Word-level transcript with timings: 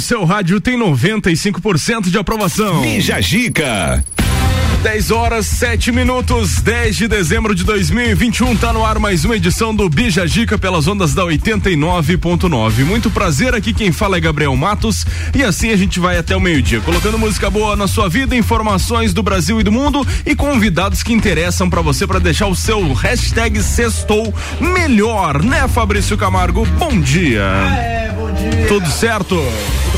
seu 0.00 0.24
rádio 0.24 0.60
tem 0.60 0.78
95% 0.78 2.10
de 2.10 2.18
aprovação. 2.18 2.80
Bija 2.82 3.20
Gica. 3.20 4.04
10 4.82 5.10
horas 5.10 5.46
7 5.46 5.92
minutos, 5.92 6.62
10 6.62 6.96
de 6.96 7.06
dezembro 7.06 7.54
de 7.54 7.64
2021, 7.64 8.56
tá 8.56 8.72
no 8.72 8.82
ar 8.82 8.98
mais 8.98 9.26
uma 9.26 9.36
edição 9.36 9.74
do 9.74 9.86
Bija 9.90 10.26
Gica 10.26 10.56
pelas 10.56 10.88
ondas 10.88 11.12
da 11.12 11.22
89.9. 11.22 12.84
Muito 12.86 13.10
prazer, 13.10 13.54
aqui 13.54 13.74
quem 13.74 13.92
fala 13.92 14.16
é 14.16 14.20
Gabriel 14.20 14.56
Matos 14.56 15.04
e 15.34 15.42
assim 15.42 15.70
a 15.70 15.76
gente 15.76 16.00
vai 16.00 16.16
até 16.16 16.34
o 16.34 16.40
meio-dia, 16.40 16.80
colocando 16.80 17.18
música 17.18 17.50
boa 17.50 17.76
na 17.76 17.86
sua 17.86 18.08
vida, 18.08 18.34
informações 18.34 19.12
do 19.12 19.22
Brasil 19.22 19.60
e 19.60 19.62
do 19.62 19.70
mundo 19.70 20.06
e 20.24 20.34
convidados 20.34 21.02
que 21.02 21.12
interessam 21.12 21.68
para 21.68 21.82
você 21.82 22.06
para 22.06 22.18
deixar 22.18 22.46
o 22.46 22.56
seu 22.56 22.94
hashtag 22.94 23.62
sextou 23.62 24.32
melhor, 24.58 25.42
né, 25.42 25.68
Fabrício 25.68 26.16
Camargo? 26.16 26.64
Bom 26.78 26.98
dia. 26.98 27.42
É, 27.42 28.14
bom 28.16 28.32
dia. 28.32 28.66
Tudo 28.66 28.90
certo? 28.90 29.36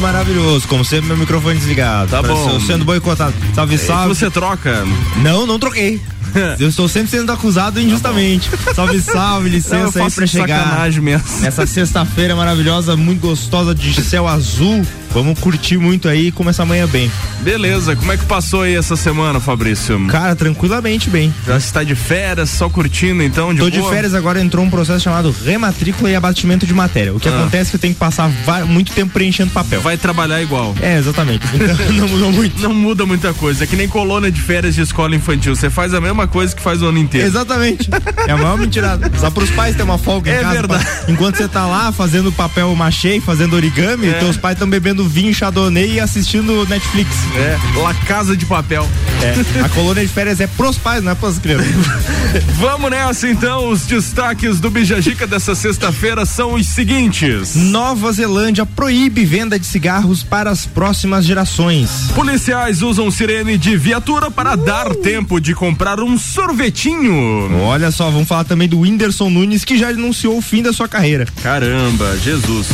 Maravilhoso, 0.02 0.66
como 0.66 0.84
sempre, 0.84 1.06
meu 1.09 1.16
microfone 1.16 1.56
desligado. 1.59 2.11
Tá 2.11 2.20
bom. 2.23 2.61
Sendo 2.61 2.84
boicotado. 2.84 3.33
Salve, 3.55 3.77
É, 3.77 3.79
salve. 3.79 4.09
você 4.15 4.28
troca? 4.30 4.84
Não, 5.23 5.47
não 5.47 5.59
troquei. 5.59 6.01
Eu 6.59 6.69
estou 6.70 6.88
sempre 6.88 7.11
sendo 7.11 7.30
acusado 7.30 7.78
injustamente. 7.78 8.48
salve, 8.75 9.01
salve, 9.02 9.41
Não, 9.41 9.47
eu 9.48 9.52
licença 9.52 9.98
aí 9.98 10.05
faço 10.05 10.16
pra 10.16 10.25
de 10.25 10.30
chegar. 10.33 10.91
mesmo. 11.02 11.41
Nessa 11.41 11.66
sexta-feira 11.66 12.34
maravilhosa, 12.34 12.97
muito 12.97 13.20
gostosa 13.20 13.75
de 13.75 13.92
céu 14.02 14.27
azul. 14.27 14.83
Vamos 15.11 15.38
curtir 15.38 15.77
muito 15.77 16.09
aí 16.09 16.28
e 16.28 16.33
começar 16.33 16.62
amanhã 16.62 16.87
bem. 16.87 17.12
Beleza, 17.41 17.95
como 17.95 18.11
é 18.12 18.16
que 18.16 18.25
passou 18.25 18.62
aí 18.62 18.75
essa 18.75 18.97
semana, 18.97 19.39
Fabrício? 19.41 20.06
Cara, 20.06 20.34
tranquilamente 20.34 21.11
bem. 21.11 21.34
Já 21.47 21.59
está 21.59 21.84
de 21.84 21.95
férias, 21.95 22.48
só 22.48 22.66
curtindo 22.70 23.23
então, 23.23 23.53
de 23.53 23.61
Tô 23.61 23.69
de 23.69 23.80
boa? 23.80 23.92
férias 23.92 24.14
agora, 24.14 24.41
entrou 24.41 24.64
um 24.64 24.70
processo 24.70 25.00
chamado 25.00 25.34
rematrícula 25.44 26.11
e 26.11 26.14
abatimento 26.16 26.64
de 26.66 26.72
matéria. 26.72 27.12
O 27.14 27.20
que 27.20 27.28
Ah. 27.28 27.41
acontece 27.41 27.69
é 27.69 27.70
que 27.72 27.77
eu 27.77 27.81
tenho 27.81 27.92
que 27.92 28.00
passar 28.00 28.31
muito 28.66 28.91
tempo 28.92 29.12
preenchendo 29.12 29.50
papel. 29.50 29.83
Vai 29.83 29.91
trabalhar 29.96 30.42
igual. 30.42 30.74
É, 30.80 30.98
exatamente. 30.98 31.44
Então 31.54 31.92
não 31.94 32.08
mudou 32.08 32.32
muito. 32.32 32.60
Não 32.62 32.74
muda 32.74 33.06
muita 33.06 33.32
coisa, 33.34 33.64
é 33.64 33.66
que 33.66 33.76
nem 33.76 33.88
colônia 33.88 34.30
de 34.30 34.40
férias 34.40 34.74
de 34.74 34.80
escola 34.82 35.14
infantil. 35.16 35.54
Você 35.56 35.70
faz 35.70 35.94
a 35.94 36.00
mesma 36.00 36.26
coisa 36.26 36.54
que 36.54 36.62
faz 36.62 36.82
o 36.82 36.86
ano 36.86 36.98
inteiro. 36.98 37.26
Exatamente. 37.26 37.88
É 38.26 38.32
a 38.32 38.36
maior 38.36 38.58
mentirada. 38.58 39.10
Só 39.18 39.30
pros 39.30 39.50
pais 39.50 39.76
ter 39.76 39.82
uma 39.82 39.98
folga 39.98 40.30
em 40.30 40.34
É 40.34 40.40
casa. 40.40 40.52
verdade. 40.54 40.84
pra- 40.84 41.04
enquanto 41.08 41.36
você 41.36 41.48
tá 41.48 41.66
lá 41.66 41.90
fazendo 41.92 42.30
papel 42.32 42.74
machê, 42.74 43.20
fazendo 43.20 43.54
origami, 43.54 44.08
É. 44.08 44.12
teus 44.14 44.36
pais 44.36 44.54
estão 44.54 44.68
bebendo 44.68 45.08
vinho 45.08 45.32
chardonnay 45.34 45.94
e 45.94 46.00
assistindo 46.00 46.66
Netflix. 46.68 47.10
É, 47.36 47.58
La 47.80 47.94
Casa 47.94 48.36
de 48.36 48.44
Papel. 48.46 48.88
É. 49.22 49.64
A 49.64 49.68
colônia 49.68 50.02
de 50.04 50.12
férias 50.12 50.40
é 50.40 50.46
pros 50.46 50.76
pais, 50.78 51.02
não 51.02 51.12
é 51.12 51.14
pras 51.14 51.38
crianças. 51.38 51.66
Vamos 52.58 52.90
nessa 52.90 53.28
então, 53.28 53.68
os 53.68 53.82
destaques 53.82 54.58
do 54.60 54.70
Bijajica 54.70 55.26
dessa 55.26 55.54
sexta-feira 55.54 56.24
são 56.24 56.54
os 56.54 56.66
seguintes. 56.66 57.54
Nova 57.54 58.12
Zelândia 58.12 58.64
proíbe 58.66 59.24
venda 59.24 59.58
de 59.58 59.66
cigarros 59.73 60.23
para 60.23 60.51
as 60.51 60.67
próximas 60.67 61.25
gerações. 61.25 62.11
Policiais 62.15 62.83
usam 62.83 63.11
sirene 63.11 63.56
de 63.56 63.77
viatura 63.77 64.31
para 64.31 64.55
dar 64.55 64.95
tempo 64.95 65.41
de 65.41 65.55
comprar 65.55 65.98
um 66.01 66.19
sorvetinho. 66.19 67.59
Olha 67.62 67.91
só, 67.91 68.11
vamos 68.11 68.28
falar 68.28 68.45
também 68.45 68.69
do 68.69 68.81
Whindersson 68.81 69.31
Nunes, 69.31 69.65
que 69.65 69.78
já 69.78 69.89
anunciou 69.89 70.37
o 70.37 70.43
fim 70.43 70.62
da 70.62 70.73
sua 70.73 70.87
carreira. 70.87 71.27
Caramba, 71.43 72.19
Jesus. 72.19 72.69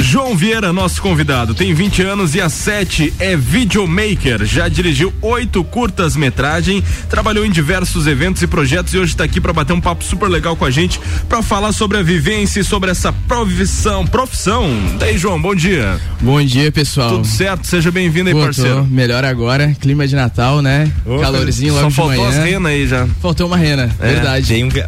João 0.00 0.36
Vieira, 0.36 0.72
nosso 0.72 1.02
convidado, 1.02 1.54
tem 1.54 1.74
20 1.74 2.02
anos 2.02 2.34
e 2.34 2.40
há 2.40 2.48
7 2.48 3.12
é 3.18 3.36
videomaker. 3.36 4.44
Já 4.44 4.68
dirigiu 4.68 5.12
oito 5.20 5.64
curtas-metragem, 5.64 6.82
trabalhou 7.10 7.44
em 7.44 7.50
diversos 7.50 8.06
eventos 8.06 8.40
e 8.40 8.46
projetos 8.46 8.94
e 8.94 8.98
hoje 8.98 9.12
está 9.12 9.24
aqui 9.24 9.40
para 9.40 9.52
bater 9.52 9.72
um 9.72 9.80
papo 9.80 10.04
super 10.04 10.28
legal 10.28 10.56
com 10.56 10.64
a 10.64 10.70
gente 10.70 11.00
para 11.28 11.42
falar 11.42 11.72
sobre 11.72 11.98
a 11.98 12.02
vivência 12.02 12.60
e 12.60 12.64
sobre 12.64 12.90
essa 12.90 13.12
profissão. 13.12 14.06
Profissão. 14.06 14.70
Daí, 14.98 15.18
João, 15.18 15.40
bom 15.40 15.54
dia. 15.54 16.00
Bom 16.20 16.37
dia, 16.44 16.70
pessoal. 16.72 17.10
Tudo 17.10 17.26
certo? 17.26 17.66
Seja 17.66 17.90
bem-vindo 17.90 18.28
aí, 18.28 18.34
Pô, 18.34 18.40
tô 18.40 18.46
parceiro. 18.46 18.84
melhor 18.84 19.24
agora, 19.24 19.74
clima 19.80 20.06
de 20.06 20.14
Natal, 20.16 20.60
né? 20.62 20.90
Ô, 21.06 21.18
Calorzinho 21.18 21.72
Só 21.72 21.78
logo 21.80 21.90
de 21.90 21.96
faltou 21.96 22.16
manhã. 22.24 22.28
as 22.28 22.36
renas 22.44 22.72
aí 22.72 22.86
já. 22.86 23.06
Faltou 23.20 23.46
uma 23.46 23.56
rena, 23.56 23.90
É. 24.00 24.06
verdade. 24.14 24.46
Tem 24.48 24.64
um. 24.64 24.68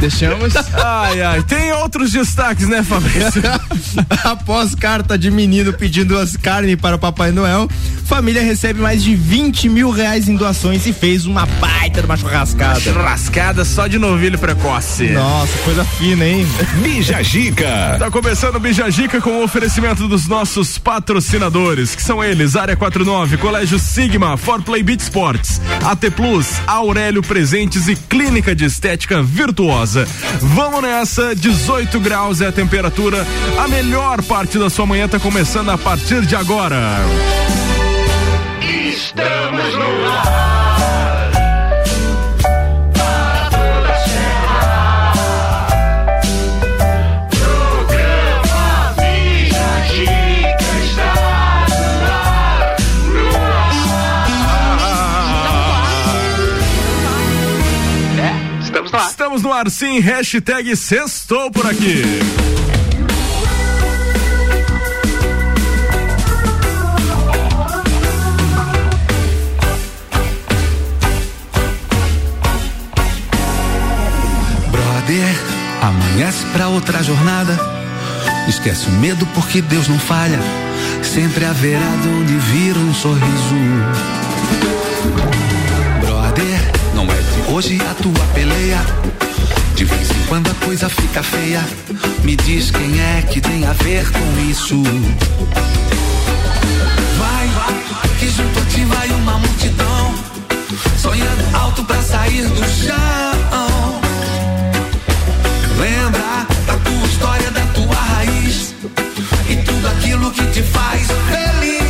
Deixamos. 0.00 0.54
Ai, 0.74 1.22
ai. 1.22 1.42
Tem 1.42 1.72
outros 1.72 2.12
destaques, 2.12 2.68
né, 2.68 2.82
Fabrício? 2.82 3.42
Após 4.24 4.74
carta 4.74 5.16
de 5.18 5.30
menino 5.30 5.72
pedindo 5.72 6.18
as 6.18 6.36
carnes 6.36 6.76
para 6.76 6.96
o 6.96 6.98
Papai 6.98 7.32
Noel, 7.32 7.68
família 8.04 8.42
recebe 8.42 8.80
mais 8.80 9.02
de 9.02 9.14
20 9.14 9.68
mil 9.68 9.90
reais 9.90 10.28
em 10.28 10.36
doações 10.36 10.86
e 10.86 10.92
fez 10.92 11.26
uma 11.26 11.46
baita 11.46 12.00
de 12.00 12.06
uma 12.06 12.16
churrascada. 12.16 12.80
Churrascada 12.80 13.64
só 13.64 13.86
de 13.86 13.98
novilho 13.98 14.38
precoce. 14.38 15.08
Nossa, 15.10 15.52
coisa 15.64 15.84
fina, 15.84 16.24
hein? 16.26 16.46
Bija 16.82 17.22
Gica. 17.22 17.96
Tá 17.98 18.10
começando 18.10 18.56
o 18.56 18.60
Bijagica 18.66 19.20
com 19.20 19.30
o 19.30 19.44
oferecimento 19.44 20.08
dos 20.08 20.26
nossos 20.26 20.76
patrocinadores, 20.76 21.94
que 21.94 22.02
são 22.02 22.22
eles: 22.22 22.56
Área 22.56 22.74
49, 22.74 23.36
Colégio 23.36 23.78
Sigma, 23.78 24.36
For 24.36 24.60
Play 24.60 24.82
Beat 24.82 25.02
Sports, 25.02 25.60
AT 25.84 26.10
Plus, 26.10 26.48
Aurélio 26.66 27.22
Presentes 27.22 27.86
e 27.86 27.94
Clínica 27.94 28.56
de 28.56 28.64
Estética 28.64 29.22
Virtuosa. 29.22 30.04
Vamos 30.40 30.82
nessa, 30.82 31.32
18 31.32 32.00
graus 32.00 32.40
é 32.40 32.48
a 32.48 32.52
temperatura. 32.52 33.24
A 33.56 33.68
melhor 33.68 34.20
parte 34.24 34.58
da 34.58 34.68
sua 34.68 34.84
manhã 34.84 35.06
tá 35.06 35.20
começando 35.20 35.70
a 35.70 35.78
partir 35.78 36.26
de 36.26 36.34
agora. 36.34 36.98
Estamos 38.60 39.74
lá. 39.76 40.45
Estamos 59.26 59.42
no 59.42 59.52
ar 59.52 59.68
sim, 59.68 59.98
hashtag 59.98 60.76
sextou 60.76 61.50
por 61.50 61.66
aqui. 61.66 62.00
Brother, 74.70 75.34
amanhece 75.82 76.46
pra 76.52 76.68
outra 76.68 77.02
jornada. 77.02 77.58
Esquece 78.48 78.86
o 78.86 78.92
medo 78.92 79.26
porque 79.34 79.60
Deus 79.60 79.88
não 79.88 79.98
falha. 79.98 80.38
Sempre 81.02 81.46
haverá 81.46 81.96
de 82.00 82.08
onde 82.10 82.32
vir 82.32 82.76
um 82.76 82.94
sorriso. 82.94 83.56
Hoje 87.56 87.78
a 87.90 87.94
tua 87.94 88.26
peleia. 88.34 88.78
De 89.74 89.84
vez 89.86 90.10
em 90.10 90.26
quando 90.28 90.50
a 90.50 90.54
coisa 90.66 90.90
fica 90.90 91.22
feia. 91.22 91.64
Me 92.22 92.36
diz 92.36 92.70
quem 92.70 93.00
é 93.00 93.22
que 93.22 93.40
tem 93.40 93.64
a 93.64 93.72
ver 93.72 94.04
com 94.12 94.50
isso. 94.50 94.82
Vai, 97.18 97.48
que 98.18 98.28
junto 98.28 98.58
a 98.58 98.62
ti 98.66 98.84
vai 98.84 99.08
uma 99.08 99.38
multidão. 99.38 100.14
Sonhando 100.98 101.56
alto 101.56 101.82
pra 101.84 102.02
sair 102.02 102.46
do 102.46 102.62
chão. 102.68 104.00
Lembra 105.78 106.46
da 106.66 106.76
tua 106.76 107.06
história, 107.06 107.50
da 107.52 107.66
tua 107.68 107.94
raiz 107.94 108.74
e 109.48 109.56
tudo 109.56 109.88
aquilo 109.88 110.30
que 110.30 110.44
te 110.48 110.62
faz 110.62 111.06
feliz. 111.06 111.85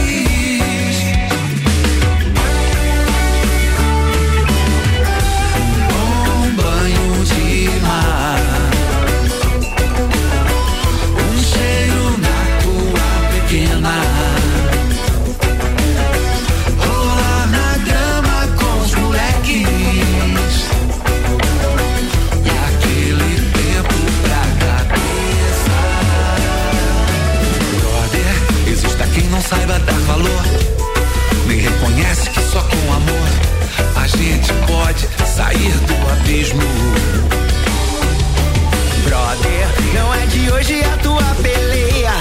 hoje 40.66 40.82
a 40.82 40.96
tua 40.98 41.22
peleia. 41.42 42.12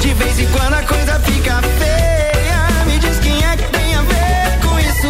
De 0.00 0.14
vez 0.14 0.38
em 0.40 0.46
quando 0.46 0.74
a 0.74 0.82
coisa 0.82 1.20
fica 1.20 1.60
feia. 1.78 2.84
Me 2.86 2.98
diz 2.98 3.18
quem 3.18 3.36
é 3.44 3.56
que 3.56 3.70
tem 3.70 3.94
a 3.94 4.02
ver 4.02 4.58
com 4.66 4.78
isso. 4.80 5.08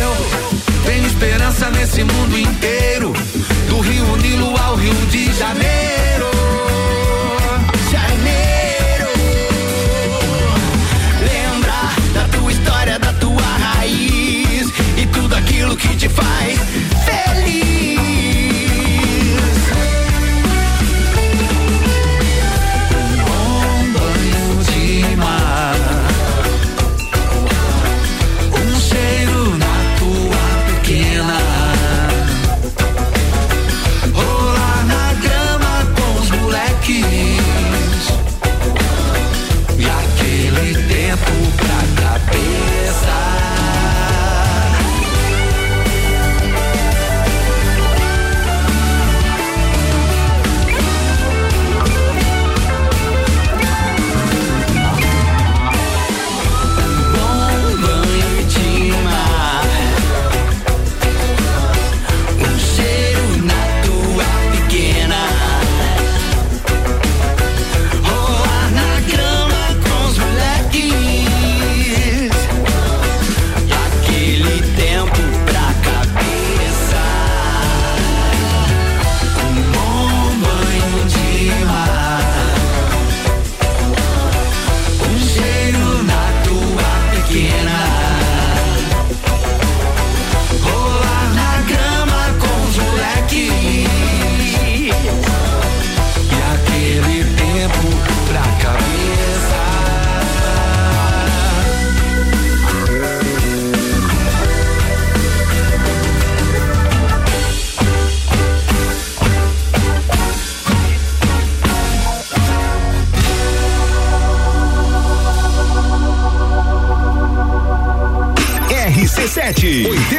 Eu 0.00 0.82
tenho 0.84 1.06
esperança 1.06 1.70
nesse 1.70 2.02
mundo 2.02 2.38
inteiro. 2.38 3.12
Do 3.68 3.80
Rio 3.80 4.16
Nilo 4.16 4.56
ao 4.60 4.74
Rio 4.74 4.94
de 5.10 5.32
Janeiro. 5.32 6.30
Janeiro. 7.92 9.08
Lembra 11.20 11.74
da 12.14 12.28
tua 12.36 12.52
história, 12.52 12.98
da 12.98 13.12
tua 13.14 13.42
raiz. 13.42 14.72
E 14.96 15.06
tudo 15.06 15.36
aquilo 15.36 15.76
que 15.76 15.94
te 15.96 16.08
faz. 16.08 16.55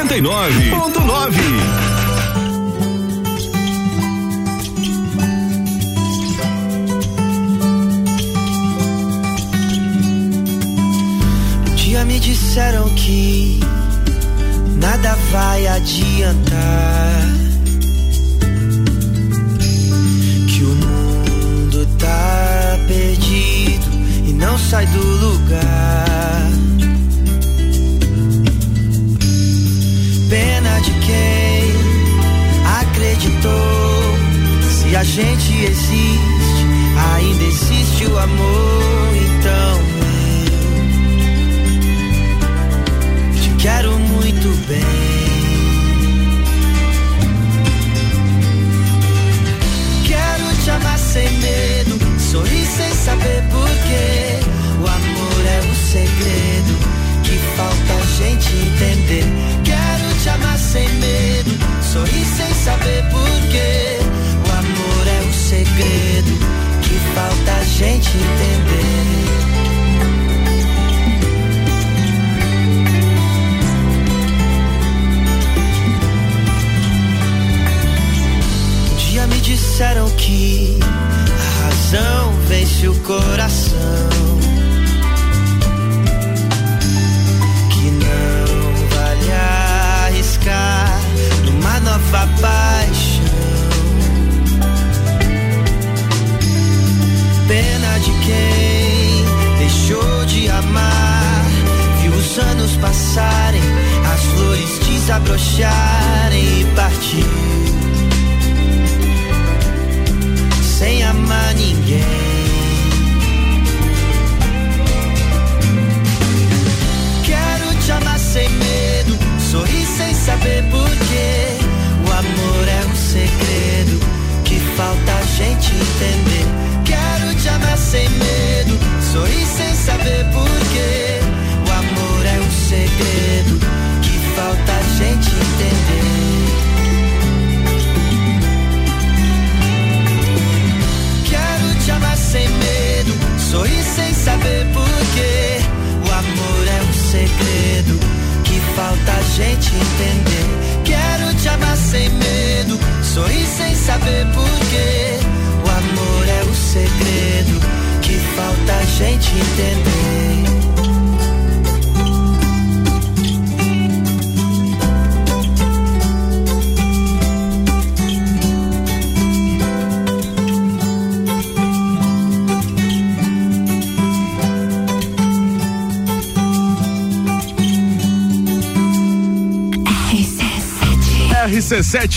89.9. 0.07 0.96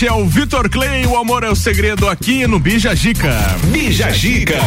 RC7 0.01 0.07
é 0.07 0.11
o 0.11 0.25
Vitor 0.27 0.69
Clay, 0.69 1.05
o 1.05 1.15
amor 1.15 1.43
é 1.43 1.49
o 1.49 1.55
segredo 1.55 2.09
aqui 2.09 2.47
no 2.47 2.59
Bija 2.59 2.95
Gica. 2.95 3.35
Bija 3.71 4.09
Gica. 4.11 4.57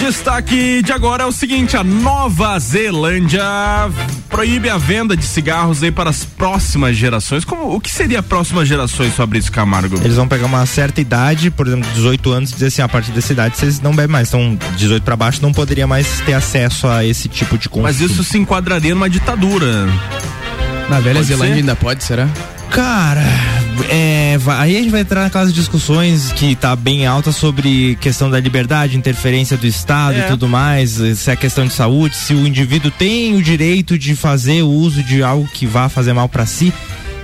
Destaque 0.00 0.82
de 0.82 0.92
agora 0.92 1.24
é 1.24 1.26
o 1.26 1.32
seguinte: 1.32 1.76
a 1.76 1.82
Nova 1.82 2.58
Zelândia 2.58 3.42
proíbe 4.28 4.68
a 4.68 4.76
venda 4.76 5.16
de 5.16 5.24
cigarros 5.24 5.82
aí 5.82 5.90
para 5.90 6.10
as 6.10 6.24
próximas 6.24 6.96
gerações. 6.96 7.44
Como, 7.44 7.74
o 7.74 7.80
que 7.80 7.90
seria 7.90 8.22
próximas 8.22 8.68
gerações, 8.68 9.14
Fabrício 9.14 9.50
Camargo? 9.50 9.96
Eles 10.04 10.16
vão 10.16 10.28
pegar 10.28 10.46
uma 10.46 10.64
certa 10.66 11.00
idade, 11.00 11.50
por 11.50 11.66
exemplo, 11.66 11.90
18 11.94 12.32
anos, 12.32 12.50
e 12.50 12.54
dizer 12.54 12.66
assim, 12.66 12.82
a 12.82 12.88
partir 12.88 13.12
dessa 13.12 13.32
idade 13.32 13.56
vocês 13.56 13.80
não 13.80 13.94
bebem 13.94 14.12
mais. 14.12 14.28
Então, 14.28 14.56
18 14.76 15.02
para 15.02 15.16
baixo 15.16 15.40
não 15.42 15.52
poderia 15.52 15.86
mais 15.86 16.20
ter 16.20 16.34
acesso 16.34 16.86
a 16.86 17.04
esse 17.04 17.28
tipo 17.28 17.58
de 17.58 17.68
consumo. 17.68 17.84
Mas 17.84 18.00
isso 18.00 18.22
se 18.22 18.38
enquadraria 18.38 18.94
numa 18.94 19.08
ditadura. 19.10 19.88
Na 20.88 21.00
velha 21.00 21.16
Pode 21.16 21.26
Zelândia 21.28 21.54
ser? 21.54 21.60
ainda 21.60 21.76
pode, 21.76 22.04
será? 22.04 22.28
Cara, 22.70 23.22
é, 23.88 24.36
aí 24.58 24.76
a 24.76 24.80
gente 24.80 24.90
vai 24.90 25.00
entrar 25.02 25.22
naquelas 25.22 25.52
discussões 25.52 26.32
que 26.32 26.54
tá 26.56 26.74
bem 26.74 27.06
alta 27.06 27.30
sobre 27.32 27.96
questão 28.00 28.28
da 28.28 28.38
liberdade, 28.40 28.96
interferência 28.96 29.56
do 29.56 29.66
Estado 29.66 30.16
É. 30.16 30.26
e 30.26 30.28
tudo 30.28 30.48
mais, 30.48 30.90
se 31.16 31.30
é 31.30 31.36
questão 31.36 31.66
de 31.66 31.72
saúde, 31.72 32.16
se 32.16 32.34
o 32.34 32.46
indivíduo 32.46 32.90
tem 32.90 33.34
o 33.36 33.42
direito 33.42 33.96
de 33.98 34.14
fazer 34.16 34.62
o 34.62 34.68
uso 34.70 35.02
de 35.02 35.22
algo 35.22 35.48
que 35.52 35.66
vá 35.66 35.88
fazer 35.88 36.12
mal 36.12 36.28
pra 36.28 36.46
si. 36.46 36.72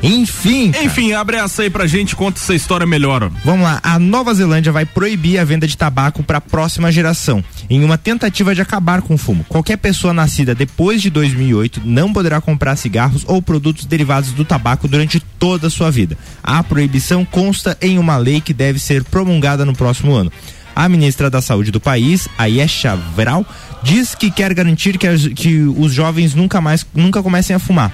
Enfim. 0.03 0.73
cara. 0.73 0.85
Enfim, 0.85 1.13
abre 1.13 1.37
essa 1.37 1.63
aí 1.63 1.71
pra 1.71 1.87
gente, 1.87 2.17
conta 2.17 2.39
essa 2.41 2.55
história 2.55 2.87
melhor. 2.87 3.31
Vamos 3.45 3.63
lá, 3.63 3.81
a 3.83 3.99
Nova 3.99 4.33
Zelândia 4.33 4.73
vai 4.73 4.87
proibir 4.87 5.39
a 5.39 5.45
venda 5.45 5.67
de 5.67 5.77
tabaco 5.77 6.23
para 6.23 6.39
a 6.39 6.41
próxima 6.41 6.91
geração, 6.91 7.45
em 7.69 7.85
uma 7.85 7.99
tentativa 7.99 8.55
de 8.55 8.63
acabar 8.63 9.03
com 9.03 9.15
o 9.15 9.19
fumo. 9.19 9.45
Qualquer 9.49 9.77
pessoa 9.77 10.13
nascida 10.15 10.55
depois 10.55 11.03
de 11.03 11.11
2008 11.11 11.83
não 11.85 12.13
poderá 12.13 12.41
comprar 12.41 12.77
cigarros 12.77 13.25
ou 13.27 13.43
produtos 13.43 13.85
derivados 13.85 14.33
do 14.33 14.45
tabaco 14.45 14.89
durante 14.89 15.21
toda 15.39 15.67
a 15.67 15.71
sua 15.71 15.91
vida. 15.91 16.17
A 16.43 16.63
proibição 16.63 17.25
consta 17.25 17.77
em 17.81 17.99
uma 17.99 18.17
lei 18.17 18.41
que 18.41 18.55
deve 18.55 18.79
ser 18.79 19.05
promulgada 19.05 19.65
no 19.65 19.75
próximo 19.75 20.15
ano. 20.15 20.33
A 20.75 20.89
ministra 20.89 21.29
da 21.29 21.43
Saúde 21.43 21.71
do 21.71 21.81
país, 21.81 22.27
Ayesha 22.39 22.97
Vral, 22.97 23.45
diz 23.83 24.15
que 24.15 24.31
quer 24.31 24.55
garantir 24.55 24.97
que, 24.97 25.07
as- 25.07 25.27
que 25.29 25.63
os 25.63 25.93
jovens 25.93 26.35
nunca 26.35 26.61
mais 26.61 26.87
nunca 26.95 27.23
comecem 27.23 27.55
a 27.55 27.59
fumar. 27.59 27.93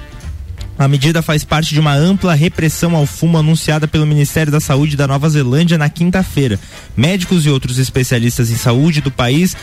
A 0.78 0.86
medida 0.86 1.22
faz 1.22 1.42
parte 1.42 1.72
de 1.72 1.80
uma 1.80 1.94
ampla 1.94 2.34
repressão 2.34 2.94
ao 2.94 3.06
fumo 3.06 3.38
anunciada 3.38 3.88
pelo 3.88 4.04
Ministério 4.06 4.52
da 4.52 4.60
Saúde 4.60 4.94
da 4.94 5.06
Nova 5.06 5.26
Zelândia 5.30 5.78
na 5.78 5.88
quinta-feira. 5.88 6.60
Médicos 6.94 7.46
e 7.46 7.48
outros 7.48 7.78
especialistas 7.78 8.50
em 8.50 8.56
saúde 8.56 9.00
do 9.00 9.10
país 9.10 9.56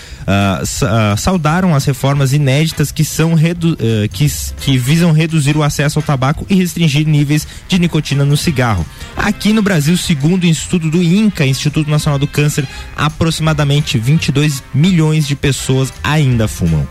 sa- 0.66 1.12
ah, 1.14 1.16
saudaram 1.18 1.76
as 1.76 1.86
reformas 1.86 2.34
inéditas 2.34 2.92
que, 2.92 3.04
são 3.06 3.36
redu- 3.36 3.78
ah, 3.80 4.08
que, 4.08 4.26
que 4.60 4.76
visam 4.76 5.12
reduzir 5.12 5.56
o 5.56 5.62
acesso 5.62 6.00
ao 6.00 6.04
tabaco 6.04 6.48
e 6.50 6.56
restringir 6.56 7.08
níveis 7.08 7.48
de 7.68 7.78
nicotina 7.78 8.26
no 8.26 8.36
cigarro. 8.36 8.84
Aqui 9.16 9.54
no 9.54 9.62
Brasil, 9.62 9.96
segundo 9.96 10.46
o 10.46 10.48
estudo 10.48 10.90
do 10.90 11.02
INCA, 11.04 11.46
Instituto 11.46 11.92
Nacional 11.92 12.18
do 12.18 12.26
Câncer, 12.28 12.68
aproximadamente 12.98 14.00
22 14.00 14.64
milhões 14.74 15.28
de 15.28 15.36
pessoas 15.36 15.94
ainda 16.04 16.48
fumam. 16.48 16.88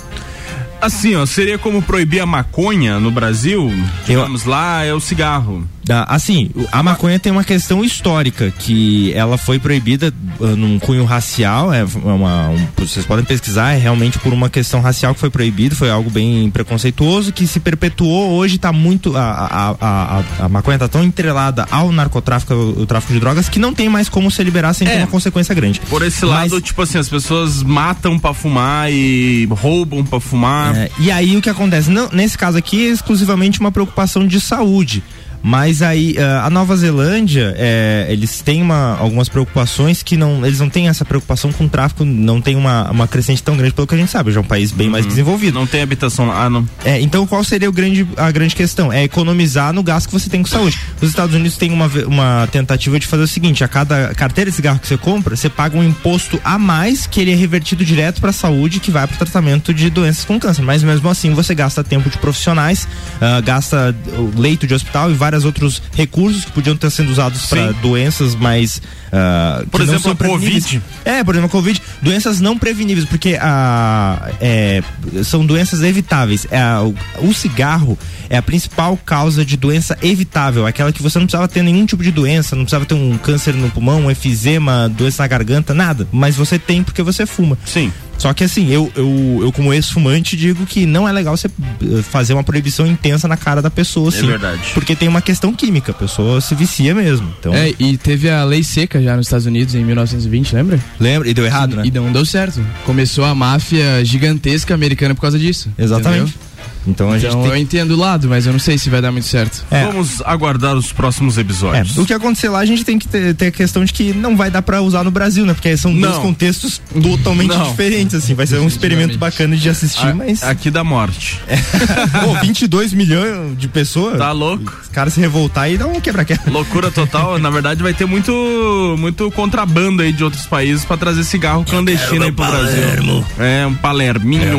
Assim, 0.82 1.14
ó, 1.14 1.24
seria 1.24 1.56
como 1.56 1.80
proibir 1.80 2.20
a 2.20 2.26
maconha 2.26 2.98
no 2.98 3.08
Brasil? 3.12 3.70
Digamos 4.04 4.44
lá, 4.44 4.84
é 4.84 4.92
o 4.92 4.98
cigarro. 4.98 5.64
Ah, 5.88 6.14
Assim, 6.14 6.50
a 6.70 6.82
maconha 6.82 7.18
tem 7.18 7.32
uma 7.32 7.42
questão 7.44 7.84
histórica, 7.84 8.50
que 8.50 9.12
ela 9.14 9.36
foi 9.36 9.58
proibida 9.58 10.12
ah, 10.40 10.44
num 10.56 10.78
cunho 10.78 11.04
racial, 11.04 11.72
é 11.72 11.84
uma, 11.84 12.50
um- 12.50 12.68
vocês 12.76 13.04
podem 13.04 13.24
pesquisar, 13.24 13.72
é 13.72 13.78
realmente 13.78 14.18
por 14.18 14.32
uma 14.32 14.48
questão 14.48 14.80
racial 14.80 15.12
que 15.14 15.20
foi 15.20 15.30
proibido, 15.30 15.74
foi 15.74 15.90
algo 15.90 16.08
bem 16.10 16.50
preconceituoso, 16.50 17.32
que 17.32 17.46
se 17.46 17.58
perpetuou, 17.60 18.30
hoje 18.32 18.58
tá 18.58 18.72
muito, 18.72 19.16
a, 19.16 19.22
a, 19.22 19.76
a, 19.80 20.44
a, 20.44 20.48
maconha 20.48 20.78
tá 20.78 20.86
tão 20.88 21.02
entrelada 21.02 21.66
ao 21.70 21.90
narcotráfico, 21.90 22.54
o, 22.54 22.86
tráfico 22.86 23.12
de 23.12 23.20
drogas, 23.20 23.48
que 23.48 23.58
não 23.58 23.74
tem 23.74 23.88
mais 23.88 24.08
como 24.08 24.30
se 24.30 24.42
liberar 24.44 24.72
sem 24.74 24.86
ter 24.86 24.94
É. 24.94 24.98
uma 24.98 25.06
consequência 25.08 25.54
grande. 25.54 25.80
Por 25.88 26.02
esse 26.02 26.24
Mas- 26.24 26.52
lado, 26.52 26.60
tipo 26.60 26.80
assim, 26.82 26.98
as 26.98 27.08
pessoas 27.08 27.62
matam 27.62 28.18
pra 28.18 28.32
fumar 28.32 28.90
e 28.92 29.46
roubam 29.50 30.04
pra 30.04 30.20
fumar. 30.20 30.76
É, 30.76 30.90
e 30.98 31.10
aí 31.10 31.36
o 31.36 31.42
que 31.42 31.50
acontece? 31.50 31.90
Não, 31.90 32.08
nesse 32.12 32.38
caso 32.38 32.56
aqui 32.56 32.86
é 32.86 32.90
exclusivamente 32.90 33.58
uma 33.60 33.72
preocupação 33.72 34.26
de 34.26 34.40
saúde. 34.40 35.02
Mas 35.42 35.82
aí 35.82 36.16
ah, 36.18 36.46
a 36.46 36.50
Nova 36.50 36.76
Zelândia, 36.76 37.54
é, 37.56 38.06
eles 38.08 38.40
têm 38.40 38.62
uma, 38.62 38.96
algumas 38.96 39.28
preocupações 39.28 40.02
que 40.02 40.16
não. 40.16 40.44
Eles 40.46 40.60
não 40.60 40.68
têm 40.68 40.88
essa 40.88 41.04
preocupação 41.04 41.52
com 41.52 41.64
o 41.64 41.68
tráfico, 41.68 42.04
não 42.04 42.40
tem 42.40 42.56
uma, 42.56 42.90
uma 42.90 43.08
crescente 43.08 43.42
tão 43.42 43.56
grande 43.56 43.74
pelo 43.74 43.86
que 43.86 43.94
a 43.94 43.98
gente 43.98 44.10
sabe. 44.10 44.30
Já 44.30 44.40
é 44.40 44.42
um 44.42 44.46
país 44.46 44.70
bem 44.70 44.88
mais 44.88 45.06
desenvolvido. 45.06 45.58
Não 45.58 45.66
tem 45.66 45.82
habitação 45.82 46.26
lá. 46.26 46.44
Ah, 46.44 46.50
não. 46.50 46.68
É, 46.84 47.00
então 47.00 47.26
qual 47.26 47.42
seria 47.42 47.68
o 47.68 47.72
grande, 47.72 48.06
a 48.16 48.30
grande 48.30 48.54
questão? 48.54 48.92
É 48.92 49.02
economizar 49.02 49.72
no 49.72 49.82
gasto 49.82 50.06
que 50.06 50.12
você 50.12 50.28
tem 50.28 50.42
com 50.42 50.48
saúde. 50.48 50.78
Os 51.00 51.08
Estados 51.08 51.34
Unidos 51.34 51.56
têm 51.56 51.72
uma, 51.72 51.86
uma 52.06 52.48
tentativa 52.50 52.98
de 52.98 53.06
fazer 53.06 53.24
o 53.24 53.28
seguinte: 53.28 53.64
a 53.64 53.68
cada 53.68 54.14
carteira 54.14 54.50
de 54.50 54.56
cigarro 54.56 54.78
que 54.78 54.86
você 54.86 54.96
compra, 54.96 55.36
você 55.36 55.48
paga 55.48 55.76
um 55.76 55.84
imposto 55.84 56.40
a 56.44 56.58
mais 56.58 57.06
que 57.06 57.20
ele 57.20 57.32
é 57.32 57.34
revertido 57.34 57.84
direto 57.84 58.20
para 58.20 58.30
a 58.30 58.32
saúde, 58.32 58.80
que 58.80 58.90
vai 58.90 59.06
para 59.06 59.14
o 59.14 59.18
tratamento 59.18 59.74
de 59.74 59.90
doenças 59.90 60.24
com 60.24 60.38
câncer. 60.38 60.62
Mas 60.62 60.82
mesmo 60.82 61.08
assim 61.08 61.32
você 61.34 61.54
gasta 61.54 61.82
tempo 61.82 62.08
de 62.08 62.18
profissionais, 62.18 62.86
ah, 63.20 63.40
gasta 63.40 63.94
leito 64.36 64.66
de 64.66 64.74
hospital 64.74 65.10
e 65.10 65.14
vários 65.32 65.44
outros 65.44 65.82
recursos 65.94 66.44
que 66.44 66.52
podiam 66.52 66.76
ter 66.76 66.90
sido 66.90 67.10
usados 67.10 67.46
para 67.46 67.72
doenças 67.72 68.34
mais. 68.34 68.82
ah, 69.10 69.64
Por 69.70 69.80
exemplo, 69.80 70.12
a. 70.12 70.14
Covid. 70.14 70.82
É, 71.04 71.24
por 71.24 71.34
exemplo, 71.34 71.46
a 71.46 71.50
Covid, 71.50 71.80
doenças 72.02 72.40
não 72.40 72.58
preveníveis, 72.58 73.06
porque 73.06 73.38
a, 73.40 74.30
é, 74.40 74.82
são 75.24 75.44
doenças 75.44 75.82
evitáveis. 75.82 76.46
É, 76.50 76.62
o, 76.78 76.94
o 77.26 77.34
cigarro 77.34 77.98
é 78.28 78.36
a 78.36 78.42
principal 78.42 78.96
causa 78.96 79.44
de 79.44 79.56
doença 79.56 79.96
evitável, 80.02 80.66
aquela 80.66 80.92
que 80.92 81.02
você 81.02 81.18
não 81.18 81.26
precisava 81.26 81.48
ter 81.48 81.62
nenhum 81.62 81.86
tipo 81.86 82.02
de 82.02 82.10
doença, 82.10 82.54
não 82.54 82.64
precisava 82.64 82.84
ter 82.84 82.94
um 82.94 83.16
câncer 83.18 83.54
no 83.54 83.70
pulmão, 83.70 84.02
um 84.02 84.10
efizema, 84.10 84.88
doença 84.88 85.22
na 85.22 85.26
garganta, 85.26 85.72
nada. 85.72 86.06
Mas 86.12 86.36
você 86.36 86.58
tem 86.58 86.82
porque 86.82 87.02
você 87.02 87.24
fuma. 87.26 87.58
Sim. 87.64 87.92
Só 88.18 88.32
que 88.32 88.44
assim, 88.44 88.70
eu, 88.70 88.90
eu, 88.94 89.40
eu 89.42 89.52
como 89.52 89.72
ex-fumante 89.72 90.36
digo 90.36 90.64
que 90.64 90.86
não 90.86 91.08
é 91.08 91.12
legal 91.12 91.36
você 91.36 91.48
eh, 91.48 92.02
fazer 92.02 92.34
uma 92.34 92.44
proibição 92.44 92.86
intensa 92.86 93.26
na 93.26 93.36
cara 93.36 93.60
da 93.60 93.70
pessoa, 93.70 94.08
assim. 94.10 94.26
verdade. 94.26 94.60
Porque 94.74 94.94
tem 94.94 95.08
uma 95.08 95.20
questão 95.20 95.52
química, 95.52 95.90
a 95.90 95.94
pessoa 95.94 96.40
se 96.40 96.54
vicia 96.54 96.94
mesmo. 96.94 97.32
Então, 97.38 97.52
É, 97.52 97.72
e 97.78 97.96
teve 97.96 98.30
a 98.30 98.44
lei 98.44 98.62
seca 98.62 99.02
já 99.02 99.16
nos 99.16 99.26
Estados 99.26 99.46
Unidos 99.46 99.74
em 99.74 99.84
1920, 99.84 100.54
lembra? 100.54 100.80
lembra? 101.00 101.28
E 101.28 101.34
deu 101.34 101.44
errado, 101.44 101.76
né? 101.76 101.82
E 101.84 101.90
não 101.90 102.12
deu 102.12 102.24
certo. 102.24 102.64
Começou 102.84 103.24
a 103.24 103.34
máfia 103.34 104.04
gigantesca 104.04 104.74
americana 104.74 105.14
por 105.14 105.20
causa 105.22 105.38
disso. 105.38 105.68
Exatamente. 105.78 106.22
entendeu? 106.22 106.51
Então 106.86 107.10
a 107.10 107.18
gente 107.18 107.30
Então 107.30 107.42
tem 107.42 107.50
eu 107.50 107.56
entendo 107.56 107.92
o 107.92 107.96
lado, 107.96 108.28
mas 108.28 108.44
eu 108.46 108.52
não 108.52 108.58
sei 108.58 108.76
se 108.76 108.90
vai 108.90 109.00
dar 109.00 109.12
muito 109.12 109.26
certo. 109.26 109.64
É. 109.70 109.84
Vamos 109.86 110.20
aguardar 110.24 110.74
os 110.76 110.92
próximos 110.92 111.38
É, 111.38 111.40
episódios. 111.42 111.96
o 111.96 112.04
que 112.04 112.12
acontecer 112.12 112.48
lá 112.48 112.58
a 112.60 112.64
gente 112.66 112.84
tem 112.84 112.98
que 112.98 113.06
ter, 113.06 113.34
ter 113.34 113.46
a 113.46 113.50
questão 113.52 113.84
de 113.84 113.92
que 113.92 114.12
não 114.12 114.36
vai 114.36 114.50
dar 114.50 114.62
pra 114.62 114.80
usar 114.82 115.04
no 115.04 115.10
Brasil, 115.10 115.46
né? 115.46 115.54
Porque 115.54 115.76
são 115.76 115.92
dois 115.98 116.14
Não. 116.14 116.22
contextos 116.22 116.80
totalmente 117.02 117.48
Não. 117.56 117.70
diferentes, 117.70 118.14
assim. 118.14 118.34
Vai 118.34 118.46
ser 118.46 118.58
um 118.58 118.66
experimento 118.66 119.16
bacana 119.18 119.56
de 119.56 119.68
assistir, 119.68 120.06
A- 120.08 120.14
mas. 120.14 120.42
Aqui 120.42 120.70
da 120.70 120.82
morte. 120.82 121.40
Pô, 122.24 122.34
22 122.40 122.92
milhões 122.92 123.56
de 123.58 123.68
pessoas. 123.68 124.18
Tá 124.18 124.32
louco? 124.32 124.72
Os 124.82 124.88
caras 124.88 125.12
se 125.14 125.20
revoltar 125.20 125.70
e 125.70 125.78
dar 125.78 125.86
um 125.86 126.00
quebra-quebra. 126.00 126.50
Loucura 126.50 126.90
total. 126.90 127.38
Na 127.38 127.50
verdade, 127.50 127.82
vai 127.82 127.94
ter 127.94 128.06
muito, 128.06 128.96
muito 128.98 129.30
contrabando 129.30 130.02
aí 130.02 130.12
de 130.12 130.24
outros 130.24 130.46
países 130.46 130.84
pra 130.84 130.96
trazer 130.96 131.24
cigarro 131.24 131.64
clandestino 131.64 132.24
aí 132.24 132.32
pro 132.32 132.44
Brasil. 132.44 133.24
É, 133.38 133.66
um 133.66 133.74
palerminho. 133.74 134.58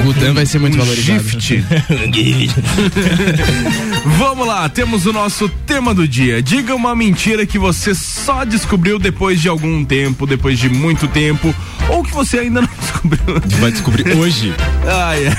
O 0.00 0.04
Gudan 0.04 0.34
vai 0.34 0.44
ser 0.46 0.58
muito 0.58 0.74
um 0.74 0.78
valorizado. 0.80 1.22
Vamos 4.18 4.46
lá, 4.46 4.68
temos 4.68 5.06
o 5.06 5.12
nosso 5.12 5.48
tema 5.66 5.94
do 5.94 6.06
dia. 6.06 6.42
Diga 6.42 6.74
uma 6.74 6.94
mentira 6.94 7.46
que 7.46 7.58
você 7.58 7.94
só 7.94 8.44
descobriu 8.44 8.98
depois 8.98 9.40
de 9.40 9.48
algum 9.48 9.84
tempo, 9.84 10.26
depois 10.26 10.58
de 10.58 10.68
muito 10.68 11.08
tempo, 11.08 11.54
ou 11.88 12.02
que 12.02 12.12
você 12.12 12.40
ainda 12.40 12.60
não 12.62 12.68
descobriu. 12.78 13.40
Vai 13.60 13.70
descobrir 13.72 14.16
hoje. 14.16 14.54
Ai, 14.86 15.26
ai. 15.26 15.36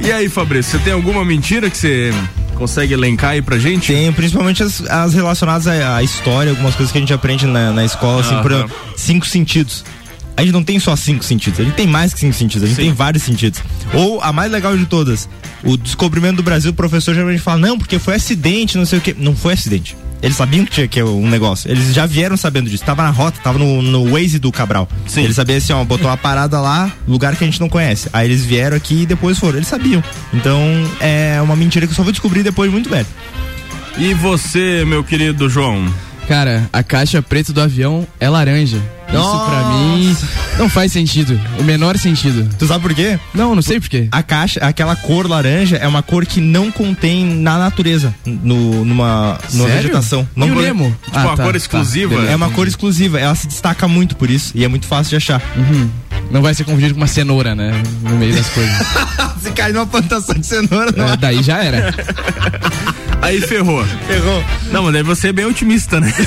E 0.00 0.12
aí, 0.12 0.28
Fabrício, 0.28 0.72
você 0.72 0.78
tem 0.84 0.92
alguma 0.92 1.24
mentira 1.24 1.70
que 1.70 1.76
você 1.76 2.12
consegue 2.56 2.94
elencar 2.94 3.30
aí 3.30 3.42
pra 3.42 3.58
gente? 3.58 3.92
Tem, 3.92 4.12
principalmente 4.12 4.62
as, 4.62 4.80
as 4.88 5.14
relacionadas 5.14 5.66
à, 5.66 5.96
à 5.96 6.02
história, 6.02 6.50
algumas 6.50 6.74
coisas 6.74 6.92
que 6.92 6.98
a 6.98 7.00
gente 7.00 7.12
aprende 7.12 7.46
na, 7.46 7.72
na 7.72 7.84
escola, 7.84 8.20
assim, 8.20 8.36
por 8.42 8.52
Aham. 8.52 8.64
exemplo, 8.64 8.76
cinco 8.96 9.26
sentidos. 9.26 9.84
A 10.36 10.42
gente 10.42 10.52
não 10.52 10.64
tem 10.64 10.80
só 10.80 10.96
cinco 10.96 11.24
sentidos, 11.24 11.60
ele 11.60 11.70
tem 11.72 11.86
mais 11.86 12.12
que 12.12 12.20
cinco 12.20 12.34
sentidos, 12.34 12.64
a 12.64 12.66
gente 12.66 12.76
Sim. 12.76 12.82
tem 12.82 12.92
vários 12.92 13.22
sentidos. 13.22 13.60
Ou 13.92 14.20
a 14.20 14.32
mais 14.32 14.50
legal 14.50 14.76
de 14.76 14.86
todas, 14.86 15.28
o 15.62 15.76
descobrimento 15.76 16.36
do 16.36 16.42
Brasil, 16.42 16.72
o 16.72 16.74
professor 16.74 17.14
geralmente 17.14 17.40
fala, 17.40 17.58
não, 17.58 17.78
porque 17.78 17.98
foi 17.98 18.14
acidente, 18.14 18.76
não 18.76 18.84
sei 18.84 18.98
o 18.98 19.02
que. 19.02 19.14
Não 19.14 19.36
foi 19.36 19.54
acidente. 19.54 19.96
Eles 20.24 20.36
sabiam 20.36 20.64
que 20.64 20.70
tinha 20.70 20.88
que 20.88 21.02
um 21.02 21.28
negócio. 21.28 21.70
Eles 21.70 21.92
já 21.92 22.06
vieram 22.06 22.34
sabendo 22.34 22.70
disso. 22.70 22.82
Tava 22.82 23.02
na 23.02 23.10
rota, 23.10 23.38
tava 23.42 23.58
no, 23.58 23.82
no 23.82 24.10
Waze 24.10 24.38
do 24.38 24.50
Cabral. 24.50 24.88
Sim. 25.06 25.22
Eles 25.22 25.36
sabiam 25.36 25.58
assim, 25.58 25.74
ó, 25.74 25.84
botou 25.84 26.06
uma 26.06 26.16
parada 26.16 26.58
lá, 26.62 26.90
lugar 27.06 27.36
que 27.36 27.44
a 27.44 27.46
gente 27.46 27.60
não 27.60 27.68
conhece. 27.68 28.08
Aí 28.10 28.26
eles 28.26 28.42
vieram 28.42 28.74
aqui 28.74 29.02
e 29.02 29.06
depois 29.06 29.38
foram. 29.38 29.58
Eles 29.58 29.68
sabiam. 29.68 30.02
Então 30.32 30.58
é 30.98 31.38
uma 31.42 31.54
mentira 31.54 31.86
que 31.86 31.92
eu 31.92 31.96
só 31.96 32.02
vou 32.02 32.10
descobrir 32.10 32.42
depois 32.42 32.70
de 32.70 32.72
muito 32.72 32.88
velho. 32.88 33.06
E 33.98 34.14
você, 34.14 34.82
meu 34.86 35.04
querido 35.04 35.46
João? 35.48 35.92
Cara, 36.26 36.70
a 36.72 36.82
caixa 36.82 37.20
preta 37.20 37.52
do 37.52 37.60
avião 37.60 38.06
é 38.18 38.28
laranja. 38.28 38.80
Isso 39.20 39.44
pra 39.44 39.60
Nossa. 39.62 39.78
mim 39.96 40.16
não 40.58 40.68
faz 40.68 40.92
sentido. 40.92 41.40
O 41.58 41.62
menor 41.62 41.96
sentido. 41.98 42.48
Tu 42.58 42.66
sabe 42.66 42.82
por 42.82 42.94
quê? 42.94 43.18
Não, 43.34 43.54
não 43.54 43.62
sei 43.62 43.80
porquê. 43.80 44.08
A 44.10 44.22
caixa, 44.22 44.60
aquela 44.60 44.94
cor 44.96 45.28
laranja 45.28 45.76
é 45.76 45.86
uma 45.88 46.02
cor 46.02 46.24
que 46.26 46.40
não 46.40 46.70
contém 46.70 47.24
na 47.24 47.58
natureza, 47.58 48.14
no, 48.24 48.84
numa, 48.84 49.38
numa 49.52 49.66
Sério? 49.66 49.82
vegetação. 49.82 50.28
E 50.36 50.40
Não 50.40 50.48
o 50.48 50.52
cor- 50.54 50.62
Nemo? 50.62 50.96
Tipo, 51.04 51.18
uma 51.18 51.36
cor 51.36 51.56
exclusiva? 51.56 52.14
beleza. 52.14 52.32
é 52.32 52.36
uma 52.36 52.50
cor 52.50 52.66
exclusiva, 52.68 53.18
ela 53.20 53.34
se 53.34 53.46
destaca 53.46 53.86
muito 53.88 54.16
por 54.16 54.30
isso 54.30 54.52
e 54.54 54.64
é 54.64 54.68
muito 54.68 54.86
fácil 54.86 55.10
de 55.10 55.16
achar. 55.16 55.42
Uhum. 55.56 55.88
Não 56.34 56.42
vai 56.42 56.52
ser 56.52 56.64
confundido 56.64 56.94
com 56.94 57.00
uma 57.00 57.06
cenoura, 57.06 57.54
né? 57.54 57.70
No 58.02 58.16
meio 58.16 58.34
das 58.34 58.48
coisas. 58.48 58.74
Se 59.40 59.52
cai 59.52 59.72
numa 59.72 59.86
plantação 59.86 60.34
de 60.34 60.44
cenoura, 60.44 60.92
É, 61.12 61.16
daí 61.16 61.40
já 61.44 61.62
era. 61.62 61.94
Aí 63.22 63.40
ferrou. 63.40 63.82
ferrou. 64.06 64.44
Não, 64.70 64.82
mas 64.82 64.92
daí 64.92 65.02
você 65.02 65.28
é 65.28 65.32
bem 65.32 65.46
otimista, 65.46 66.00
né? 66.00 66.12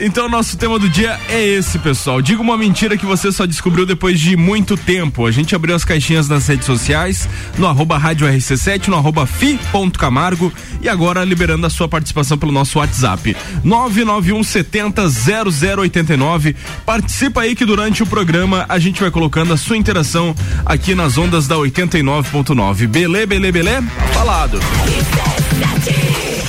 Então, 0.00 0.28
nosso 0.28 0.56
tema 0.56 0.78
do 0.80 0.88
dia 0.88 1.18
é 1.28 1.42
esse, 1.42 1.78
pessoal. 1.78 2.20
Diga 2.20 2.42
uma 2.42 2.58
mentira 2.58 2.96
que 2.96 3.06
você 3.06 3.30
só 3.30 3.46
descobriu 3.46 3.86
depois 3.86 4.18
de 4.18 4.36
muito 4.36 4.76
tempo. 4.76 5.24
A 5.26 5.30
gente 5.30 5.54
abriu 5.54 5.76
as 5.76 5.84
caixinhas 5.84 6.28
nas 6.28 6.48
redes 6.48 6.66
sociais, 6.66 7.28
no 7.56 7.66
arroba 7.68 7.96
rádio 7.96 8.26
RC7, 8.26 8.88
no 8.88 8.96
arroba 8.96 9.26
fi.camargo 9.26 10.52
e 10.82 10.88
agora 10.88 11.24
liberando 11.24 11.66
a 11.66 11.70
sua 11.70 11.88
participação 11.88 12.36
pelo 12.36 12.50
nosso 12.50 12.80
WhatsApp. 12.80 13.36
991 13.62 14.42
70 14.42 15.02
0089. 15.08 16.56
Participa 16.84 17.42
aí 17.42 17.54
que 17.54 17.64
durante 17.64 17.83
o 17.84 18.06
programa 18.06 18.64
a 18.66 18.78
gente 18.78 19.00
vai 19.00 19.10
colocando 19.10 19.52
a 19.52 19.58
sua 19.58 19.76
interação 19.76 20.34
aqui 20.64 20.94
nas 20.94 21.18
ondas 21.18 21.46
da 21.46 21.56
89.9. 21.56 22.86
Belê, 22.86 23.26
belê, 23.26 23.52
belê? 23.52 23.82
Falado. 24.12 24.58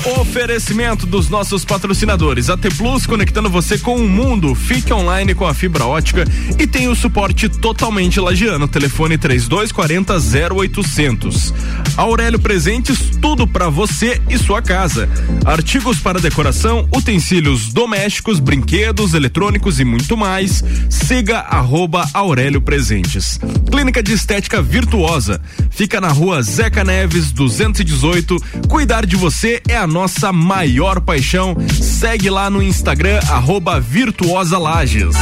Oferecimento 0.06 1.08
dos 1.08 1.30
nossos 1.30 1.66
patrocinadores. 1.66 2.48
AT 2.52 2.62
Plus 2.78 3.08
conectando 3.08 3.50
você 3.50 3.80
com 3.80 3.96
o 3.96 4.08
mundo. 4.08 4.54
Fique 4.54 4.94
online 4.94 5.34
com 5.34 5.48
a 5.48 5.54
fibra 5.54 5.86
ótica 5.86 6.26
e 6.60 6.68
tem 6.68 6.88
o 6.88 6.96
suporte 6.96 7.50
totalmente 7.50 8.20
lagiano. 8.20 8.68
Telefone 8.68 9.18
3240 9.18 10.14
0800. 10.54 11.52
Aurélio 11.98 12.38
Presentes, 12.38 13.00
tudo 13.20 13.48
para 13.48 13.68
você 13.68 14.22
e 14.30 14.38
sua 14.38 14.62
casa. 14.62 15.10
Artigos 15.44 15.98
para 15.98 16.20
decoração, 16.20 16.88
utensílios 16.96 17.74
domésticos, 17.74 18.40
brinquedos, 18.40 19.16
eletrônicos 19.16 19.80
e 19.80 19.86
muito 19.86 20.16
mais. 20.16 20.64
Siga 20.88 21.40
arroba 21.40 22.08
Aurélio 22.14 22.62
Presentes. 22.62 23.40
Clínica 23.72 24.04
de 24.04 24.14
Estética 24.14 24.62
Virtuosa. 24.62 25.42
Fica 25.72 26.00
na 26.00 26.10
rua 26.10 26.44
Zeca 26.44 26.84
Neves 26.84 27.32
218. 27.32 28.38
Cuidar 28.68 29.08
de 29.08 29.16
você 29.16 29.64
é 29.68 29.76
a 29.76 29.88
nossa 29.96 30.34
maior 30.34 31.00
paixão. 31.00 31.56
Segue 31.82 32.30
lá 32.30 32.50
no 32.50 32.62
Instagram, 32.62 33.18
arroba 33.30 33.80
Virtuosa 33.80 34.58
Lages. 34.58 35.16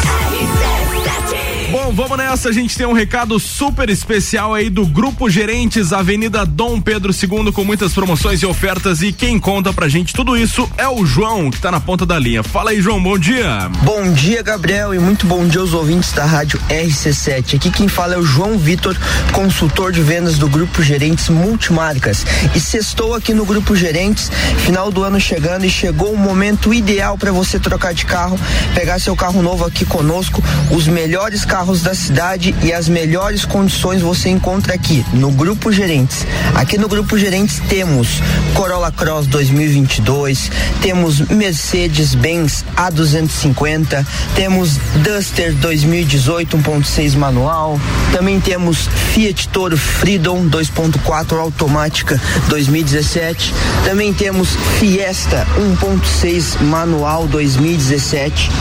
Bom, 1.74 1.92
vamos 1.92 2.15
nessa. 2.20 2.50
A 2.50 2.51
gente 2.51 2.77
tem 2.77 2.86
um 2.86 2.94
recado 2.94 3.39
super 3.39 3.89
especial 3.89 4.53
aí 4.53 4.70
do 4.70 4.86
Grupo 4.86 5.27
Gerentes, 5.27 5.92
Avenida 5.92 6.46
Dom 6.46 6.80
Pedro 6.80 7.12
II, 7.12 7.51
com 7.51 7.63
muitas 7.63 7.94
promoções 7.94 8.44
e 8.44 8.46
ofertas. 8.46 9.01
E 9.01 9.12
quem 9.12 9.39
conta 9.39 9.74
pra 9.74 9.89
gente 9.89 10.13
tudo 10.13 10.38
isso 10.38 10.70
é 10.77 10.88
o 10.88 11.03
João, 11.03 11.50
que 11.50 11.60
tá 11.60 11.72
na 11.72 11.80
ponta 11.80 12.06
da 12.06 12.20
linha. 12.20 12.44
Fala 12.44 12.70
aí, 12.70 12.80
João, 12.80 13.01
bom 13.01 13.18
dia. 13.18 13.72
Bom 13.82 14.13
dia, 14.13 14.44
Gabriel, 14.44 14.94
e 14.94 15.00
muito 15.00 15.25
bom 15.25 15.48
dia 15.48 15.62
aos 15.62 15.74
ouvintes 15.74 16.12
da 16.12 16.24
Rádio 16.24 16.62
RC7. 16.70 17.56
Aqui 17.56 17.72
quem 17.72 17.88
fala 17.88 18.13
é 18.13 18.18
o 18.20 18.24
João 18.24 18.56
Vitor, 18.56 18.96
consultor 19.32 19.92
de 19.92 20.01
vendas 20.01 20.38
do 20.38 20.48
Grupo 20.48 20.84
Gerentes 20.84 21.27
Multimarcas. 21.27 22.24
E 22.53 22.60
sextou 22.60 23.15
aqui 23.15 23.34
no 23.34 23.46
Grupo 23.46 23.75
Gerentes, 23.75 24.30
final 24.60 24.92
do 24.92 25.03
ano 25.03 25.20
chegando 25.20 25.65
e 25.65 25.72
chegou 25.72 26.13
o 26.13 26.18
momento 26.18 26.72
ideal 26.72 27.18
para 27.18 27.32
você 27.32 27.60
trocar 27.60 27.96
de 27.96 28.06
carro, 28.06 28.39
pegar 28.75 29.00
seu 29.00 29.15
carro 29.15 29.42
novo 29.42 29.65
aqui 29.65 29.86
conosco. 29.86 30.44
Os 30.70 30.86
melhores 30.86 31.44
carros 31.44 31.62
carros 31.63 31.82
da 31.82 31.96
cidade 31.96 32.53
e 32.62 32.74
as 32.74 32.89
melhores 32.89 33.46
condições 33.46 34.01
você 34.01 34.27
encontra 34.27 34.74
aqui 34.74 35.05
no 35.13 35.32
Grupo 35.32 35.72
Gerentes. 35.72 36.27
Aqui 36.55 36.77
no 36.77 36.89
Grupo 36.89 37.17
Gerentes 37.17 37.62
temos 37.70 38.22
Corolla 38.53 38.91
Cross 38.91 39.28
2022, 39.28 40.52
temos 40.82 41.21
Mercedes-Benz 41.21 42.65
A250, 42.76 44.06
temos 44.36 44.78
Duster 45.06 45.54
2018 45.54 46.58
1.6 46.58 47.15
manual, 47.15 47.80
também 48.12 48.41
temos 48.41 48.89
Fiat 49.13 49.47
Toro 49.47 49.78
Freedom 49.78 50.45
2.4 50.49 51.38
automática 51.38 52.19
2017, 52.49 53.54
também 53.86 54.13
temos 54.13 54.49
Fiesta 54.82 55.47
1.6 55.58 56.62
manual 56.62 57.26
2017, 57.28 58.52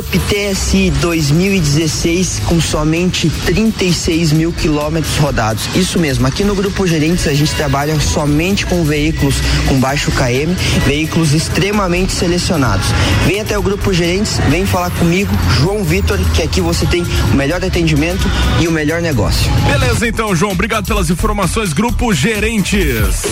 Up 0.00 0.18
TSI 0.18 0.90
2016 0.92 2.40
com 2.46 2.58
somente 2.58 3.28
36 3.44 4.32
mil 4.32 4.50
quilômetros 4.50 5.18
rodados. 5.18 5.68
Isso 5.76 5.98
mesmo, 5.98 6.26
aqui 6.26 6.42
no 6.42 6.54
Grupo 6.54 6.86
Gerentes 6.86 7.26
a 7.26 7.34
gente 7.34 7.54
trabalha 7.54 8.00
somente 8.00 8.64
com 8.64 8.82
veículos 8.82 9.34
com 9.68 9.78
baixo 9.78 10.10
KM, 10.12 10.54
veículos 10.86 11.34
extremamente 11.34 12.12
selecionados. 12.12 12.86
Vem 13.26 13.40
até 13.40 13.58
o 13.58 13.62
Grupo 13.62 13.92
Gerentes, 13.92 14.38
vem 14.48 14.64
falar 14.64 14.90
comigo, 14.92 15.30
João 15.58 15.84
Vitor, 15.84 16.18
que 16.34 16.42
aqui 16.42 16.62
você 16.62 16.86
tem 16.86 17.04
o 17.32 17.36
melhor 17.36 17.62
atendimento 17.62 18.26
e 18.58 18.66
o 18.66 18.72
melhor 18.72 19.02
negócio. 19.02 19.50
Beleza 19.70 20.08
então, 20.08 20.34
João, 20.34 20.52
obrigado 20.52 20.86
pelas 20.86 21.10
informações. 21.10 21.74
Grupo 21.74 22.14
Gerentes. 22.14 23.22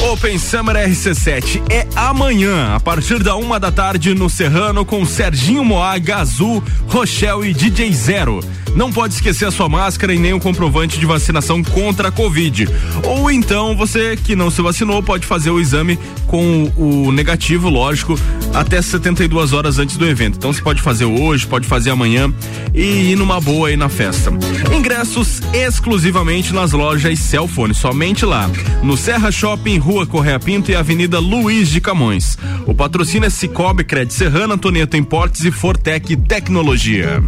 Open 0.00 0.38
Summer 0.38 0.76
RC7 0.76 1.60
é 1.70 1.84
amanhã, 1.96 2.74
a 2.74 2.80
partir 2.80 3.20
da 3.22 3.34
uma 3.34 3.58
da 3.58 3.72
tarde, 3.72 4.14
no 4.14 4.30
Serrano, 4.30 4.84
com 4.84 5.04
Serginho 5.04 5.64
Moá, 5.64 5.98
Gazu, 5.98 6.62
Rochelle 6.86 7.50
e 7.50 7.52
DJ 7.52 7.92
Zero. 7.92 8.40
Não 8.78 8.92
pode 8.92 9.14
esquecer 9.14 9.44
a 9.44 9.50
sua 9.50 9.68
máscara 9.68 10.14
e 10.14 10.20
nem 10.20 10.32
o 10.32 10.38
comprovante 10.38 11.00
de 11.00 11.04
vacinação 11.04 11.64
contra 11.64 12.10
a 12.10 12.12
Covid. 12.12 12.68
Ou 13.02 13.28
então, 13.28 13.76
você 13.76 14.16
que 14.16 14.36
não 14.36 14.52
se 14.52 14.62
vacinou 14.62 15.02
pode 15.02 15.26
fazer 15.26 15.50
o 15.50 15.58
exame 15.58 15.98
com 16.28 16.70
o 16.76 17.10
negativo, 17.10 17.68
lógico, 17.68 18.16
até 18.54 18.80
72 18.80 19.52
horas 19.52 19.80
antes 19.80 19.96
do 19.96 20.06
evento. 20.06 20.36
Então 20.36 20.52
você 20.52 20.62
pode 20.62 20.80
fazer 20.80 21.06
hoje, 21.06 21.44
pode 21.44 21.66
fazer 21.66 21.90
amanhã 21.90 22.32
e 22.72 23.10
ir 23.10 23.16
numa 23.16 23.40
boa 23.40 23.66
aí 23.66 23.76
na 23.76 23.88
festa. 23.88 24.30
Ingressos 24.72 25.42
exclusivamente 25.52 26.54
nas 26.54 26.70
lojas 26.70 27.18
Cellfone, 27.18 27.74
somente 27.74 28.24
lá. 28.24 28.48
No 28.80 28.96
Serra 28.96 29.32
Shopping, 29.32 29.78
Rua 29.78 30.06
Correia 30.06 30.38
Pinto 30.38 30.70
e 30.70 30.76
Avenida 30.76 31.18
Luiz 31.18 31.68
de 31.68 31.80
Camões. 31.80 32.38
O 32.64 32.72
patrocínio 32.72 33.26
é 33.26 33.30
Cicobi, 33.30 33.82
Cred 33.82 34.14
Serrana, 34.14 34.54
Antonieta 34.54 34.96
Importes 34.96 35.44
e 35.44 35.50
Fortec 35.50 36.16
Tecnologia. 36.16 37.20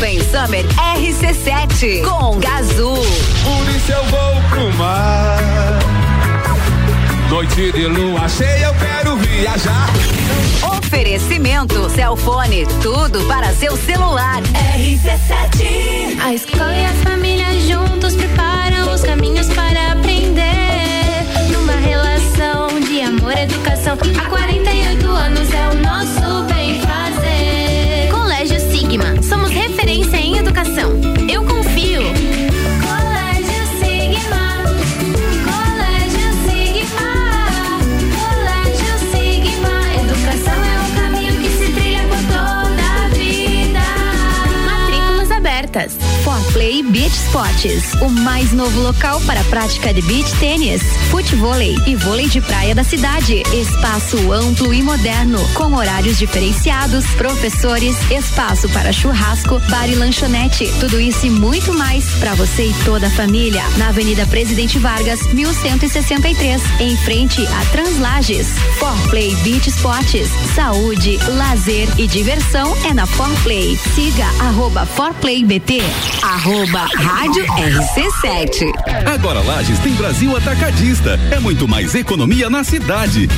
Open 0.00 0.18
Summer 0.30 0.64
RC7 0.96 2.02
com 2.02 2.38
Gazul. 2.38 2.96
Por 2.96 3.76
isso 3.76 3.92
eu 3.92 4.02
vou 4.04 4.42
pro 4.48 4.72
mar. 4.78 5.78
Noite 7.28 7.70
de 7.70 7.86
lua 7.86 8.26
cheia, 8.26 8.64
eu 8.64 8.74
quero 8.76 9.16
viajar. 9.16 9.90
Oferecimento 10.78 11.90
Celfone, 11.90 12.66
tudo 12.80 13.22
para 13.26 13.52
seu 13.52 13.76
celular. 13.76 14.40
RC7. 14.74 16.18
A 16.24 16.32
escola 16.32 16.74
e 16.74 16.86
a 16.86 16.92
família 17.04 17.60
juntos 17.68 18.16
preparam 18.16 18.94
os 18.94 19.02
caminhos 19.02 19.48
para 19.48 19.92
aprender. 19.92 21.26
Numa 21.52 21.74
relação 21.74 22.80
de 22.80 23.02
amor 23.02 23.34
e 23.36 23.42
educação. 23.42 23.98
Há 24.18 24.30
48 24.30 25.06
anos 25.10 25.52
é 25.52 25.68
o 25.68 25.74
nosso 25.74 26.49
Matrículas 45.70 45.96
abertas. 45.96 46.09
Forplay 46.24 46.82
Beach 46.82 47.14
Sports, 47.14 47.94
o 48.02 48.08
mais 48.10 48.52
novo 48.52 48.80
local 48.80 49.20
para 49.22 49.40
a 49.40 49.44
prática 49.44 49.92
de 49.92 50.02
beach 50.02 50.32
tênis, 50.38 50.82
futevôlei 51.10 51.76
e 51.86 51.96
vôlei 51.96 52.28
de 52.28 52.40
praia 52.40 52.74
da 52.74 52.84
cidade. 52.84 53.42
Espaço 53.52 54.32
amplo 54.32 54.72
e 54.74 54.82
moderno, 54.82 55.38
com 55.54 55.74
horários 55.74 56.18
diferenciados, 56.18 57.06
professores, 57.14 57.96
espaço 58.10 58.68
para 58.70 58.92
churrasco, 58.92 59.58
bar 59.70 59.88
e 59.88 59.94
lanchonete. 59.94 60.70
Tudo 60.78 61.00
isso 61.00 61.26
e 61.26 61.30
muito 61.30 61.72
mais 61.74 62.04
para 62.18 62.34
você 62.34 62.66
e 62.66 62.74
toda 62.84 63.06
a 63.06 63.10
família. 63.10 63.62
Na 63.78 63.88
Avenida 63.88 64.26
Presidente 64.26 64.78
Vargas, 64.78 65.20
1163, 65.32 66.62
em 66.80 66.96
frente 66.98 67.46
a 67.46 67.64
Translages. 67.72 68.48
Forplay 68.78 69.34
Beach 69.36 69.68
Sports, 69.68 70.28
saúde, 70.54 71.18
lazer 71.36 71.88
e 71.98 72.06
diversão 72.06 72.76
é 72.88 72.92
na 72.92 73.06
Forplay. 73.06 73.76
Siga 73.94 74.26
arroba 74.40 74.84
ForplayBT, 74.84 75.80
arroba 76.22 76.86
Rádio 76.96 77.44
RC7. 77.46 78.72
Agora 79.06 79.40
Lages 79.40 79.78
tem 79.78 79.92
Brasil 79.94 80.36
Atacadista. 80.36 81.18
É 81.30 81.38
muito 81.38 81.66
mais 81.66 81.94
economia 81.94 82.50
na 82.50 82.64
cidade. 82.64 83.28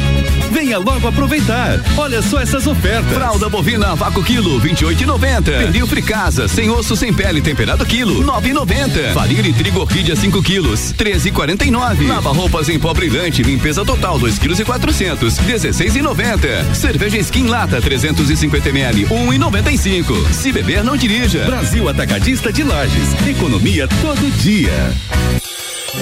Venha 0.50 0.78
logo 0.78 1.06
aproveitar. 1.06 1.80
Olha 1.96 2.20
só 2.22 2.40
essas 2.40 2.66
ofertas. 2.66 3.12
Fralda 3.12 3.48
bovina 3.48 3.94
vácuo 3.94 4.22
quilo 4.22 4.60
28,90. 4.60 5.42
Pernil 5.42 5.86
fricasa 5.86 6.48
sem 6.48 6.70
osso 6.70 6.96
sem 6.96 7.12
pele 7.12 7.40
temperado 7.40 7.84
quilo 7.86 8.22
9,90. 8.24 9.12
Farinha 9.12 9.42
de 9.42 9.52
trigo 9.52 9.80
orquídea 9.80 10.16
5 10.16 10.42
quilos 10.42 10.92
13,49. 10.94 12.06
Lava 12.08 12.32
roupas 12.32 12.68
em 12.68 12.78
pó 12.78 12.92
brilhante 12.92 13.42
limpeza 13.42 13.84
total 13.84 14.18
2 14.18 14.38
quilos 14.38 14.58
e 14.58 14.64
400 14.64 15.38
16,90. 15.38 16.74
Cerveja 16.74 17.18
skin 17.18 17.46
lata 17.46 17.80
350 17.80 18.68
ml 18.68 19.06
1,95. 19.06 20.32
Se 20.32 20.52
beber 20.52 20.82
não 20.82 20.96
dirija. 20.96 21.44
Brasil 21.44 21.88
Atacadista 21.88 22.52
de 22.52 22.61
Lages. 22.64 23.08
Economia 23.28 23.88
todo 24.00 24.30
dia. 24.38 24.94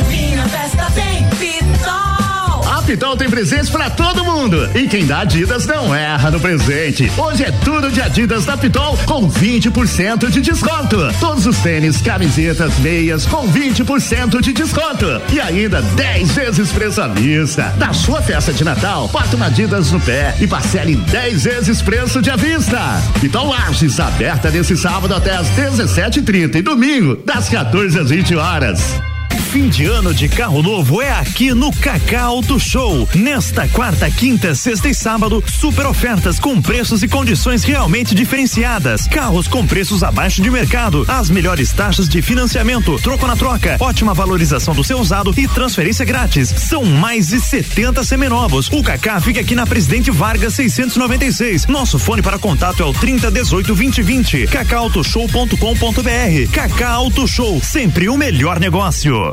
Minha 0.08 0.48
festa 0.48 0.90
Pitol 2.90 3.16
tem 3.16 3.30
presentes 3.30 3.70
pra 3.70 3.88
todo 3.88 4.24
mundo. 4.24 4.68
E 4.74 4.88
quem 4.88 5.06
dá 5.06 5.20
Adidas 5.20 5.64
não 5.64 5.94
erra 5.94 6.28
no 6.28 6.40
presente. 6.40 7.08
Hoje 7.16 7.44
é 7.44 7.52
tudo 7.52 7.88
de 7.88 8.02
Adidas 8.02 8.44
da 8.44 8.56
Pitol 8.56 8.98
com 9.06 9.30
20% 9.30 10.28
de 10.28 10.40
desconto. 10.40 10.96
Todos 11.20 11.46
os 11.46 11.56
tênis, 11.58 12.02
camisetas, 12.02 12.76
meias 12.80 13.26
com 13.26 13.46
20% 13.46 14.40
de 14.40 14.52
desconto. 14.52 15.06
E 15.32 15.40
ainda 15.40 15.80
10 15.80 16.32
vezes 16.32 16.72
preço 16.72 17.00
à 17.00 17.06
vista. 17.06 17.72
Na 17.78 17.92
sua 17.92 18.20
festa 18.20 18.52
de 18.52 18.64
Natal, 18.64 19.06
bota 19.06 19.36
uma 19.36 19.46
Adidas 19.46 19.92
no 19.92 20.00
pé 20.00 20.34
e 20.40 20.48
parcele 20.48 20.94
em 20.94 20.98
10 20.98 21.44
vezes 21.44 21.80
preço 21.80 22.20
de 22.20 22.28
à 22.28 22.34
vista. 22.34 23.00
Pitol 23.20 23.50
Lages, 23.50 24.00
aberta 24.00 24.50
nesse 24.50 24.76
sábado 24.76 25.14
até 25.14 25.36
às 25.36 25.46
17h30 25.50 26.56
e 26.56 26.62
domingo, 26.62 27.14
das 27.24 27.48
14 27.48 28.00
às 28.00 28.10
20 28.10 28.34
horas. 28.34 29.00
Fim 29.50 29.68
de 29.68 29.84
ano 29.86 30.14
de 30.14 30.28
carro 30.28 30.62
novo 30.62 31.02
é 31.02 31.10
aqui 31.10 31.52
no 31.52 31.72
Cacá 31.72 32.22
Auto 32.22 32.60
Show. 32.60 33.08
Nesta 33.16 33.66
quarta, 33.66 34.08
quinta, 34.08 34.54
sexta 34.54 34.88
e 34.88 34.94
sábado, 34.94 35.42
super 35.44 35.86
ofertas 35.86 36.38
com 36.38 36.62
preços 36.62 37.02
e 37.02 37.08
condições 37.08 37.64
realmente 37.64 38.14
diferenciadas. 38.14 39.08
Carros 39.08 39.48
com 39.48 39.66
preços 39.66 40.04
abaixo 40.04 40.40
de 40.40 40.48
mercado, 40.52 41.04
as 41.08 41.30
melhores 41.30 41.72
taxas 41.72 42.08
de 42.08 42.22
financiamento, 42.22 42.96
troco 43.02 43.26
na 43.26 43.34
troca, 43.34 43.76
ótima 43.80 44.14
valorização 44.14 44.72
do 44.72 44.84
seu 44.84 45.00
usado 45.00 45.34
e 45.36 45.48
transferência 45.48 46.04
grátis. 46.04 46.48
São 46.50 46.84
mais 46.84 47.26
de 47.26 47.40
70 47.40 48.04
seminovos. 48.04 48.68
O 48.68 48.84
Cacá 48.84 49.20
fica 49.20 49.40
aqui 49.40 49.56
na 49.56 49.66
Presidente 49.66 50.12
Vargas 50.12 50.54
696. 50.54 51.66
Nosso 51.66 51.98
fone 51.98 52.22
para 52.22 52.38
contato 52.38 52.84
é 52.84 52.86
o 52.86 52.92
30 52.92 53.28
18 53.32 53.74
20 53.74 54.00
20. 54.00 54.46
cacautoshow.com.br. 54.46 56.52
Cacá 56.52 56.90
Auto 56.90 57.26
Show, 57.26 57.60
sempre 57.60 58.08
o 58.08 58.16
melhor 58.16 58.60
negócio. 58.60 59.32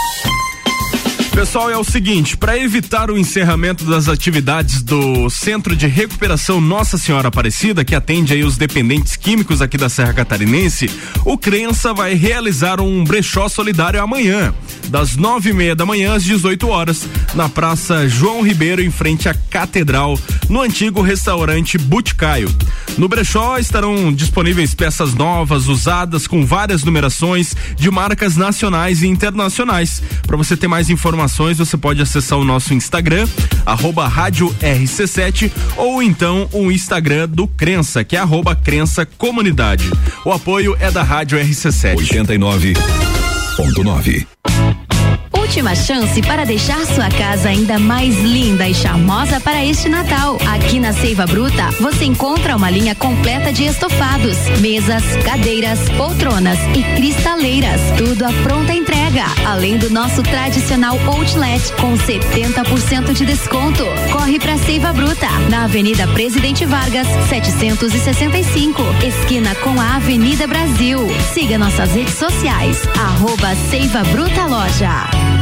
Pessoal, 1.33 1.71
é 1.71 1.77
o 1.77 1.83
seguinte, 1.83 2.35
para 2.35 2.57
evitar 2.57 3.09
o 3.09 3.17
encerramento 3.17 3.85
das 3.85 4.09
atividades 4.09 4.83
do 4.83 5.29
Centro 5.29 5.75
de 5.77 5.87
Recuperação 5.87 6.59
Nossa 6.59 6.97
Senhora 6.97 7.29
Aparecida, 7.29 7.85
que 7.85 7.95
atende 7.95 8.33
aí 8.33 8.43
os 8.43 8.57
dependentes 8.57 9.15
químicos 9.15 9.61
aqui 9.61 9.77
da 9.77 9.87
Serra 9.87 10.13
Catarinense, 10.13 10.91
o 11.23 11.37
Crença 11.37 11.93
vai 11.93 12.15
realizar 12.15 12.81
um 12.81 13.03
brechó 13.05 13.47
solidário 13.47 14.01
amanhã, 14.01 14.53
das 14.89 15.15
nove 15.15 15.51
e 15.51 15.53
meia 15.53 15.75
da 15.75 15.85
manhã 15.85 16.15
às 16.15 16.23
18 16.23 16.67
horas, 16.67 17.07
na 17.33 17.47
Praça 17.47 18.09
João 18.09 18.41
Ribeiro, 18.41 18.83
em 18.83 18.91
frente 18.91 19.29
à 19.29 19.33
Catedral, 19.33 20.19
no 20.49 20.61
antigo 20.61 21.01
restaurante 21.01 21.77
Boticaio. 21.77 22.53
No 22.97 23.07
brechó 23.07 23.57
estarão 23.57 24.11
disponíveis 24.11 24.75
peças 24.75 25.13
novas, 25.13 25.67
usadas, 25.67 26.27
com 26.27 26.45
várias 26.45 26.83
numerações 26.83 27.55
de 27.77 27.89
marcas 27.89 28.35
nacionais 28.35 29.01
e 29.01 29.07
internacionais. 29.07 30.03
Para 30.27 30.35
você 30.35 30.57
ter 30.57 30.67
mais 30.67 30.89
informações, 30.89 31.20
você 31.57 31.77
pode 31.77 32.01
acessar 32.01 32.39
o 32.39 32.43
nosso 32.43 32.73
Instagram, 32.73 33.27
arroba 33.65 34.07
rádio 34.07 34.53
RC7, 34.61 35.51
ou 35.77 36.01
então 36.01 36.47
o 36.51 36.71
Instagram 36.71 37.27
do 37.27 37.47
Crença, 37.47 38.03
que 38.03 38.15
é 38.15 38.19
arroba 38.19 38.55
Crença 38.55 39.05
Comunidade. 39.05 39.91
O 40.25 40.31
apoio 40.31 40.75
é 40.79 40.89
da 40.91 41.03
Rádio 41.03 41.37
RC7. 41.39 41.97
89.9 41.97 44.25
última 45.41 45.75
chance 45.75 46.21
para 46.21 46.45
deixar 46.45 46.85
sua 46.85 47.09
casa 47.09 47.49
ainda 47.49 47.79
mais 47.79 48.15
linda 48.19 48.69
e 48.69 48.73
charmosa 48.73 49.39
para 49.39 49.65
este 49.65 49.89
Natal. 49.89 50.37
Aqui 50.53 50.79
na 50.79 50.93
Seiva 50.93 51.25
Bruta, 51.25 51.69
você 51.79 52.05
encontra 52.05 52.55
uma 52.55 52.69
linha 52.69 52.93
completa 52.93 53.51
de 53.51 53.65
estofados, 53.65 54.37
mesas, 54.59 55.03
cadeiras, 55.25 55.79
poltronas 55.97 56.57
e 56.75 56.83
cristaleiras. 56.95 57.81
Tudo 57.97 58.23
à 58.23 58.31
pronta 58.43 58.73
entrega, 58.73 59.25
além 59.45 59.77
do 59.77 59.89
nosso 59.89 60.21
tradicional 60.21 60.97
outlet 61.07 61.73
com 61.73 61.93
70% 61.97 63.11
de 63.13 63.25
desconto. 63.25 63.83
Corre 64.11 64.39
para 64.39 64.57
Seiva 64.59 64.93
Bruta, 64.93 65.27
na 65.49 65.63
Avenida 65.63 66.07
Presidente 66.09 66.65
Vargas, 66.65 67.07
765, 67.29 68.81
esquina 69.03 69.55
com 69.55 69.81
a 69.81 69.95
Avenida 69.95 70.45
Brasil. 70.45 70.99
Siga 71.33 71.57
nossas 71.57 71.91
redes 71.93 72.13
sociais, 72.13 72.77
arroba 72.95 73.55
Seiva 73.69 74.03
Bruta 74.03 74.45
Loja. 74.45 75.40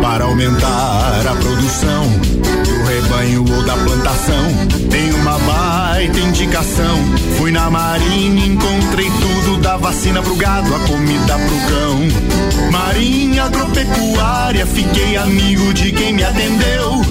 Para 0.00 0.24
aumentar 0.24 1.26
a 1.26 1.36
produção 1.36 2.08
do 2.08 2.84
rebanho 2.84 3.44
ou 3.48 3.62
da 3.62 3.74
plantação, 3.74 4.48
tem 4.90 5.12
uma 5.12 5.38
baita 5.38 6.18
indicação. 6.18 6.98
Fui 7.36 7.50
na 7.50 7.70
marinha, 7.70 8.46
encontrei 8.46 9.10
tudo 9.10 9.58
da 9.58 9.76
vacina 9.76 10.22
pro 10.22 10.34
gado, 10.34 10.74
a 10.74 10.78
comida 10.80 11.38
pro 11.38 11.56
cão. 11.68 12.70
Marinha 12.70 13.44
agropecuária, 13.44 14.66
fiquei 14.66 15.16
amigo 15.16 15.74
de 15.74 15.92
quem 15.92 16.14
me 16.14 16.24
atendeu. 16.24 17.02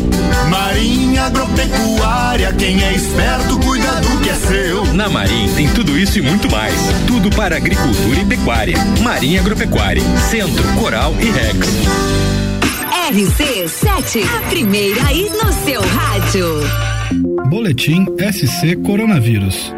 Marinha 0.49 1.25
agropecuária, 1.25 2.51
quem 2.53 2.83
é 2.83 2.93
esperto 2.93 3.59
cuida 3.59 3.91
do 4.01 4.19
que 4.21 4.29
é 4.29 4.35
seu. 4.35 4.93
Na 4.93 5.07
Marinha 5.07 5.53
tem 5.53 5.69
tudo 5.69 5.97
isso 5.97 6.17
e 6.17 6.21
muito 6.21 6.49
mais. 6.51 6.73
Tudo 7.05 7.29
para 7.29 7.57
agricultura 7.57 8.19
e 8.19 8.25
pecuária. 8.25 8.77
Marinha 9.01 9.39
Agropecuária, 9.39 10.01
Centro, 10.29 10.63
Coral 10.79 11.15
e 11.19 11.29
Rex. 11.29 12.40
RC7, 13.09 14.23
a 14.23 14.49
primeira 14.49 15.03
aí 15.07 15.27
no 15.31 15.51
seu 15.65 15.81
rádio. 15.81 16.45
Boletim 17.49 18.05
SC 18.31 18.75
Coronavírus. 18.85 19.73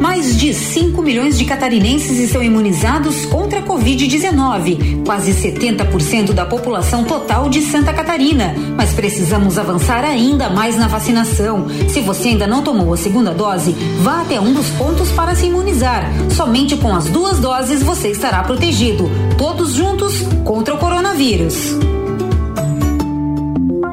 Mais 0.00 0.38
de 0.38 0.54
5 0.54 1.02
milhões 1.02 1.38
de 1.38 1.44
catarinenses 1.44 2.18
estão 2.18 2.42
imunizados 2.42 3.26
contra 3.26 3.60
a 3.60 3.62
Covid-19, 3.62 5.04
quase 5.04 5.32
70% 5.32 6.32
da 6.32 6.46
população 6.46 7.04
total 7.04 7.50
de 7.50 7.60
Santa 7.60 7.92
Catarina. 7.92 8.54
Mas 8.76 8.94
precisamos 8.94 9.58
avançar 9.58 10.02
ainda 10.02 10.48
mais 10.48 10.78
na 10.78 10.88
vacinação. 10.88 11.66
Se 11.90 12.00
você 12.00 12.28
ainda 12.30 12.46
não 12.46 12.62
tomou 12.62 12.94
a 12.94 12.96
segunda 12.96 13.34
dose, 13.34 13.72
vá 14.00 14.22
até 14.22 14.40
um 14.40 14.54
dos 14.54 14.70
pontos 14.70 15.10
para 15.12 15.34
se 15.34 15.46
imunizar. 15.46 16.10
Somente 16.30 16.76
com 16.78 16.94
as 16.94 17.04
duas 17.04 17.38
doses 17.38 17.82
você 17.82 18.08
estará 18.08 18.42
protegido. 18.42 19.10
Todos 19.36 19.74
juntos 19.74 20.22
contra 20.44 20.74
o 20.74 20.78
coronavírus. 20.78 21.76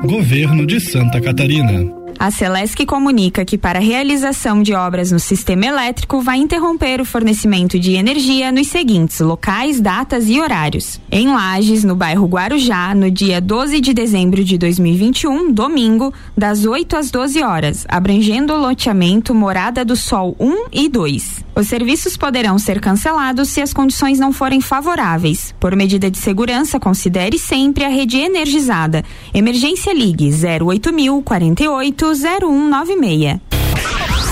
Governo 0.06 0.65
de 0.65 0.80
Santa 0.80 1.20
Catarina. 1.20 2.07
A 2.19 2.32
Celesc 2.32 2.84
comunica 2.86 3.45
que 3.45 3.60
para 3.60 3.77
a 3.77 3.82
realização 3.82 4.63
de 4.63 4.73
obras 4.73 5.12
no 5.12 5.19
sistema 5.19 5.67
elétrico 5.67 6.19
vai 6.19 6.39
interromper 6.39 6.99
o 6.99 7.06
fornecimento 7.06 7.80
de 7.80 7.93
energia 7.93 8.51
nos 8.51 8.67
seguintes 8.67 9.19
locais, 9.19 9.80
datas 9.80 10.27
e 10.27 10.41
horários. 10.41 10.99
Em 11.12 11.27
Lages, 11.27 11.84
no 11.84 11.95
bairro 11.95 12.25
Guarujá, 12.25 12.95
no 12.95 13.12
dia 13.12 13.39
12 13.39 13.80
de 13.80 13.93
dezembro 13.93 14.43
de 14.43 14.58
2021, 14.58 15.51
domingo, 15.51 16.12
das 16.36 16.65
8 16.65 16.97
às 16.97 17.12
12 17.12 17.43
horas, 17.43 17.86
abrangendo 17.88 18.51
o 18.51 18.62
loteamento 18.62 19.36
Morada 19.36 19.86
do 19.86 19.95
Sol 19.95 20.36
1 20.39 20.65
e 20.71 20.89
2. 20.89 21.46
Os 21.58 21.67
serviços 21.67 22.15
poderão 22.15 22.60
ser 22.60 22.80
cancelados 22.80 23.50
se 23.50 23.62
as 23.62 23.74
condições 23.74 24.20
não 24.20 24.32
forem 24.32 24.62
favoráveis. 24.62 25.56
Por 25.60 25.76
medida 25.76 26.12
de 26.12 26.20
segurança, 26.20 26.80
considere 26.80 27.39
sempre 27.39 27.84
a 27.84 27.89
rede 27.89 28.17
energizada. 28.17 29.04
Emergência 29.34 29.91
Ligue 29.91 30.30
08000 30.32 31.24
48 31.24 32.06
0196. 32.13 33.39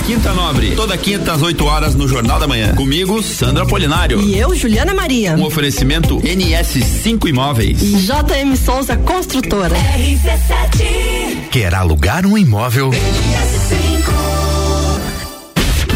Quinta 0.05 0.33
Nobre, 0.33 0.75
toda 0.75 0.95
quinta 0.95 1.33
às 1.33 1.41
8 1.41 1.65
horas 1.65 1.95
no 1.95 2.07
Jornal 2.07 2.39
da 2.39 2.47
Manhã. 2.47 2.75
Comigo, 2.75 3.23
Sandra 3.23 3.65
Polinário. 3.65 4.21
E 4.21 4.37
eu, 4.37 4.53
Juliana 4.53 4.93
Maria. 4.93 5.35
Um 5.35 5.45
oferecimento 5.45 6.19
NS5 6.19 7.27
Imóveis. 7.27 7.81
E 7.81 8.05
JM 8.05 8.55
Souza 8.55 8.95
Construtora. 8.97 9.75
RC7. 9.75 11.49
Quer 11.49 11.73
alugar 11.73 12.23
um 12.27 12.37
imóvel? 12.37 12.91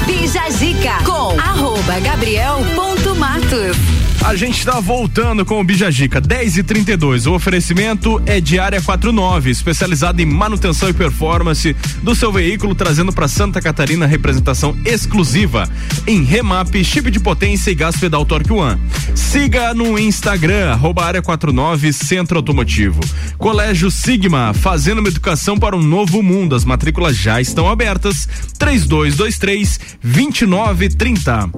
Bija 0.10 0.50
Zica 0.50 1.04
com 1.06 1.40
arroba 1.40 2.00
gabriel.matos. 2.00 3.99
A 4.22 4.36
gente 4.36 4.60
está 4.60 4.80
voltando 4.80 5.46
com 5.46 5.60
o 5.60 5.64
Bijagica 5.64 6.20
10 6.20 6.58
e 6.58 6.64
32. 6.64 7.26
O 7.26 7.34
oferecimento 7.34 8.22
é 8.26 8.40
de 8.40 8.60
área 8.60 8.82
49, 8.82 9.50
especializada 9.50 10.22
em 10.22 10.26
manutenção 10.26 10.90
e 10.90 10.94
performance 10.94 11.76
do 12.04 12.14
seu 12.14 12.32
veículo, 12.32 12.76
trazendo 12.76 13.14
para 13.14 13.28
Santa 13.28 13.62
Catarina 13.62 14.06
representação 14.06 14.78
exclusiva 14.86 15.68
em 16.06 16.24
remap, 16.24 16.76
chip 16.84 17.10
de 17.10 17.20
potência 17.20 17.72
e 17.72 17.76
gás 17.76 17.96
pedal 17.96 18.26
Torque 18.26 18.52
One. 18.52 18.80
Siga 19.16 19.74
no 19.74 19.98
Instagram, 19.98 20.72
arroba 20.72 21.06
área 21.06 21.22
49 21.22 21.92
Centro 21.94 22.38
Automotivo. 22.38 23.00
Colégio 23.38 23.90
Sigma, 23.90 24.54
fazendo 24.54 25.00
uma 25.00 25.10
educação 25.10 25.58
para 25.58 25.76
um 25.76 25.82
novo 25.82 26.22
mundo. 26.22 26.56
As 26.56 26.66
matrículas 26.66 27.16
já 27.16 27.42
estão 27.42 27.70
abertas. 27.70 28.28
3223 28.60 29.80
2930. 30.04 31.50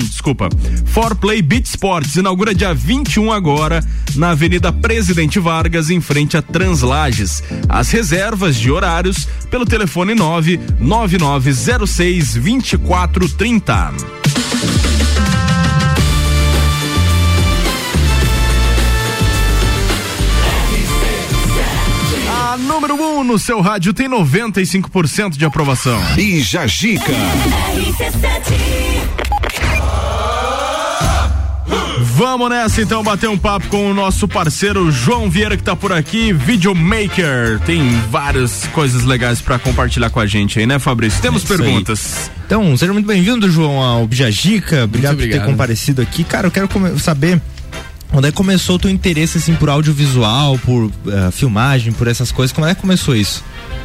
Desculpa. 0.10 0.48
For 0.86 1.14
Play 1.14 1.40
Beat 1.40 1.66
Sport 1.66 1.91
Esportes 1.92 2.16
inaugura 2.16 2.54
dia 2.54 2.72
21 2.72 3.30
agora 3.30 3.84
na 4.14 4.30
Avenida 4.30 4.72
Presidente 4.72 5.38
Vargas, 5.38 5.90
em 5.90 6.00
frente 6.00 6.38
a 6.38 6.42
Translages. 6.42 7.42
As 7.68 7.90
reservas 7.90 8.56
de 8.56 8.70
horários 8.70 9.28
pelo 9.50 9.66
telefone 9.66 10.14
99906 10.14 12.32
2430. 12.32 13.92
A 22.30 22.56
número 22.56 22.94
1 22.94 23.18
um 23.18 23.24
no 23.24 23.38
seu 23.38 23.60
rádio 23.60 23.92
tem 23.92 24.08
95% 24.08 25.36
de 25.36 25.44
aprovação. 25.44 26.00
E 26.16 26.40
Jajica. 26.40 27.12
Vamos 32.14 32.50
nessa 32.50 32.82
então 32.82 33.02
bater 33.02 33.28
um 33.28 33.38
papo 33.38 33.68
com 33.68 33.90
o 33.90 33.94
nosso 33.94 34.28
parceiro 34.28 34.90
João 34.92 35.30
Vieira 35.30 35.56
que 35.56 35.62
tá 35.62 35.74
por 35.74 35.92
aqui, 35.92 36.30
videomaker. 36.30 37.58
Tem 37.64 37.82
várias 38.10 38.66
coisas 38.74 39.04
legais 39.04 39.40
para 39.40 39.58
compartilhar 39.58 40.10
com 40.10 40.20
a 40.20 40.26
gente 40.26 40.58
aí, 40.58 40.66
né, 40.66 40.78
Fabrício? 40.78 41.22
Temos 41.22 41.42
é 41.44 41.56
perguntas. 41.56 42.28
Aí. 42.28 42.42
Então, 42.46 42.76
seja 42.76 42.92
muito 42.92 43.06
bem-vindo, 43.06 43.50
João, 43.50 43.82
ao 43.82 44.06
Bijagica. 44.06 44.84
Obrigado, 44.84 45.14
obrigado 45.14 45.38
por 45.40 45.46
ter 45.46 45.50
comparecido 45.50 46.02
aqui. 46.02 46.22
Cara, 46.22 46.48
eu 46.48 46.50
quero 46.50 46.68
saber 46.98 47.40
Onde 48.12 48.28
é 48.28 48.30
que 48.30 48.36
começou 48.36 48.76
o 48.76 48.78
teu 48.78 48.90
interesse 48.90 49.38
assim 49.38 49.54
por 49.54 49.68
audiovisual, 49.68 50.58
por 50.58 50.84
uh, 50.84 50.92
filmagem, 51.32 51.92
por 51.92 52.06
essas 52.06 52.30
coisas? 52.30 52.52
Como 52.52 52.66
é 52.66 52.74
que 52.74 52.80
começou 52.80 53.16
isso? 53.16 53.42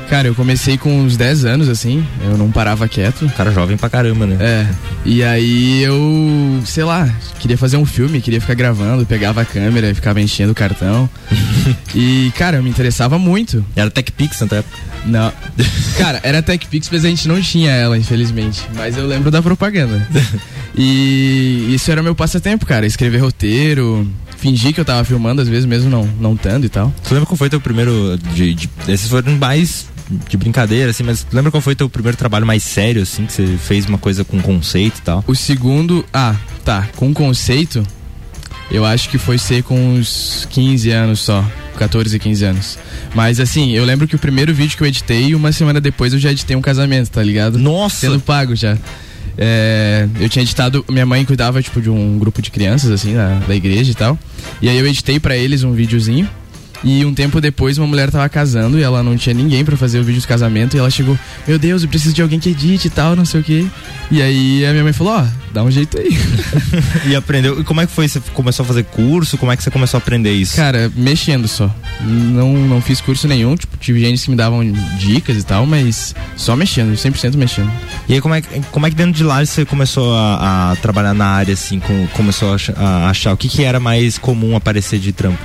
Cara, 0.10 0.28
eu 0.28 0.36
comecei 0.36 0.78
com 0.78 1.02
uns 1.02 1.18
10 1.18 1.44
anos, 1.44 1.68
assim, 1.68 2.06
eu 2.24 2.38
não 2.38 2.50
parava 2.50 2.88
quieto. 2.88 3.30
Cara 3.36 3.52
jovem 3.52 3.76
pra 3.76 3.90
caramba, 3.90 4.26
né? 4.26 4.38
É. 4.40 4.68
E 5.06 5.22
aí 5.22 5.84
eu, 5.84 6.62
sei 6.66 6.86
lá, 6.86 7.10
queria 7.40 7.58
fazer 7.58 7.76
um 7.76 7.86
filme, 7.86 8.22
queria 8.22 8.40
ficar 8.40 8.54
gravando, 8.54 9.06
pegava 9.06 9.42
a 9.42 9.46
câmera 9.46 9.90
e 9.90 9.94
ficava 9.94 10.22
enchendo 10.22 10.54
o 10.54 10.56
cartão. 10.56 11.10
e, 11.94 12.32
cara, 12.38 12.58
eu 12.58 12.64
me 12.64 12.70
interessava 12.70 13.20
muito. 13.20 13.66
Era 13.76 13.90
TechPix 13.90 14.40
na 14.42 14.58
época? 14.58 14.78
Não. 15.06 15.32
Cara, 15.98 16.20
era 16.24 16.42
TechPix, 16.42 16.90
mas 16.92 17.06
a 17.06 17.10
gente 17.10 17.28
não 17.28 17.42
tinha 17.42 17.72
ela, 17.72 17.98
infelizmente. 17.98 18.62
Mas 18.76 18.98
eu 18.98 19.08
lembro 19.08 19.32
da 19.32 19.42
propaganda. 19.42 20.08
E 20.80 21.74
isso 21.74 21.92
era 21.92 22.04
meu 22.04 22.14
passatempo, 22.14 22.64
cara. 22.64 22.86
Escrever 22.86 23.18
roteiro, 23.18 24.08
fingir 24.38 24.74
que 24.74 24.80
eu 24.80 24.86
tava 24.86 25.04
filmando, 25.04 25.42
às 25.42 25.48
vezes 25.48 25.66
mesmo 25.66 25.90
não, 25.90 26.06
não 26.20 26.36
estando 26.36 26.66
e 26.66 26.70
tal. 26.70 26.94
Você 27.02 27.16
lembra 27.16 27.26
qual 27.28 27.36
foi 27.36 27.50
teu 27.50 27.60
primeiro. 27.60 28.16
De, 28.36 28.54
de, 28.54 28.70
esses 28.88 29.10
foram 29.10 29.36
mais 29.38 29.88
de 30.30 30.38
brincadeira, 30.38 30.92
assim, 30.92 31.04
mas 31.04 31.26
lembra 31.32 31.50
qual 31.50 31.62
foi 31.62 31.76
teu 31.76 31.90
primeiro 31.90 32.16
trabalho 32.16 32.46
mais 32.46 32.64
sério, 32.64 33.02
assim, 33.02 33.26
que 33.26 33.34
você 33.34 33.58
fez 33.58 33.86
uma 33.88 33.98
coisa 33.98 34.24
com 34.24 34.40
conceito 34.40 35.00
e 35.00 35.02
tal? 35.02 35.24
O 35.26 35.36
segundo. 35.36 36.06
Ah, 36.14 36.36
tá. 36.64 36.88
Com 36.96 37.12
conceito, 37.12 37.84
eu 38.72 38.86
acho 38.86 39.10
que 39.10 39.18
foi 39.18 39.38
ser 39.38 39.64
com 39.64 39.96
uns 39.96 40.48
15 40.50 40.90
anos 40.92 41.20
só. 41.22 41.46
14, 41.78 42.18
15 42.18 42.46
anos. 42.46 42.80
Mas 43.14 43.40
assim, 43.40 43.72
eu 43.72 43.86
lembro 43.86 44.08
que 44.08 44.16
o 44.16 44.20
primeiro 44.20 44.54
vídeo 44.54 44.76
que 44.76 44.84
eu 44.84 44.88
editei, 44.88 45.36
uma 45.36 45.52
semana 45.52 45.80
depois 45.80 46.12
eu 46.12 46.20
já 46.20 46.32
editei 46.32 46.56
um 46.56 46.62
casamento, 46.62 47.12
tá 47.12 47.22
ligado? 47.22 47.58
Nossa! 47.60 47.98
Sendo 47.98 48.20
pago 48.20 48.56
já. 48.56 48.78
É, 49.38 50.08
eu 50.20 50.28
tinha 50.28 50.42
editado, 50.42 50.84
minha 50.90 51.06
mãe 51.06 51.24
cuidava 51.24 51.62
tipo 51.62 51.80
de 51.80 51.92
um 51.92 52.18
grupo 52.18 52.42
de 52.42 52.50
crianças 52.50 52.90
assim 52.90 53.14
da, 53.14 53.38
da 53.48 53.56
igreja 53.56 53.92
e 53.92 53.96
tal. 53.96 54.18
E 54.62 54.68
aí 54.68 54.78
eu 54.78 54.88
editei 54.88 55.20
para 55.20 55.38
eles 55.38 55.64
um 55.64 55.74
videozinho 55.74 56.28
e 56.84 57.04
um 57.06 57.14
tempo 57.14 57.42
depois, 57.42 57.78
uma 57.78 57.88
mulher 57.88 58.12
tava 58.12 58.28
casando 58.30 58.78
e 58.78 58.84
ela 58.84 59.02
não 59.02 59.18
tinha 59.18 59.34
ninguém 59.34 59.66
para 59.66 59.76
fazer 59.76 60.00
o 60.00 60.04
vídeo 60.04 60.22
de 60.22 60.28
casamento. 60.28 60.76
E 60.76 60.80
ela 60.80 60.90
chegou: 60.90 61.18
Meu 61.48 61.58
Deus, 61.58 61.84
eu 61.84 61.90
preciso 61.90 62.14
de 62.14 62.22
alguém 62.22 62.40
que 62.40 62.50
edite 62.50 62.88
e 62.88 62.90
tal, 62.90 63.16
não 63.16 63.26
sei 63.26 63.42
o 63.42 63.44
que. 63.44 63.68
E 64.12 64.22
aí 64.22 64.66
a 64.66 64.72
minha 64.72 64.84
mãe 64.84 64.94
falou: 64.94 65.14
Ó, 65.14 65.22
oh, 65.22 65.54
dá 65.54 65.64
um 65.64 65.72
jeito 65.72 65.98
aí. 65.98 66.10
e 67.08 67.16
aprendeu. 67.16 67.60
E 67.60 67.64
como 67.64 67.82
é 67.82 67.88
que 67.88 67.92
foi? 67.92 68.08
Você 68.08 68.20
começou 68.34 68.64
a 68.64 68.68
fazer 68.68 68.84
curso? 68.84 69.38
Como 69.38 69.52
é 69.52 69.58
que 69.58 69.64
você 69.64 69.72
começou 69.72 69.98
a 69.98 70.02
aprender 70.02 70.32
isso? 70.32 70.56
Cara, 70.56 70.92
mexendo 70.96 71.48
só. 71.48 71.74
Não, 72.02 72.54
não 72.54 72.82
fiz 72.82 73.02
curso 73.02 73.28
nenhum. 73.28 73.56
Tipo, 73.56 73.76
tive 73.78 74.00
gente 74.00 74.24
que 74.24 74.30
me 74.30 74.36
davam 74.36 74.64
dicas 75.00 75.38
e 75.38 75.44
tal, 75.44 75.66
mas 75.66 76.14
só 76.36 76.56
mexendo, 76.56 76.94
100% 76.94 77.36
mexendo. 77.36 77.72
E 78.08 78.14
aí, 78.14 78.22
como 78.22 78.36
é, 78.36 78.42
como 78.72 78.86
é 78.86 78.90
que 78.90 78.96
dentro 78.96 79.14
de 79.14 79.24
lá 79.24 79.44
você 79.44 79.66
começou 79.66 80.16
a, 80.16 80.72
a 80.72 80.76
trabalhar 80.78 81.14
na 81.14 81.26
área, 81.26 81.54
assim? 81.54 81.80
Com, 81.80 82.08
começou 82.08 82.52
a 82.52 82.56
achar, 82.56 82.78
a 82.78 83.10
achar 83.10 83.34
o 83.34 83.38
que, 83.38 83.50
que 83.50 83.64
era 83.64 83.80
mais 83.80 84.18
comum 84.18 84.56
aparecer 84.56 85.00
de 85.00 85.12
trampo? 85.12 85.40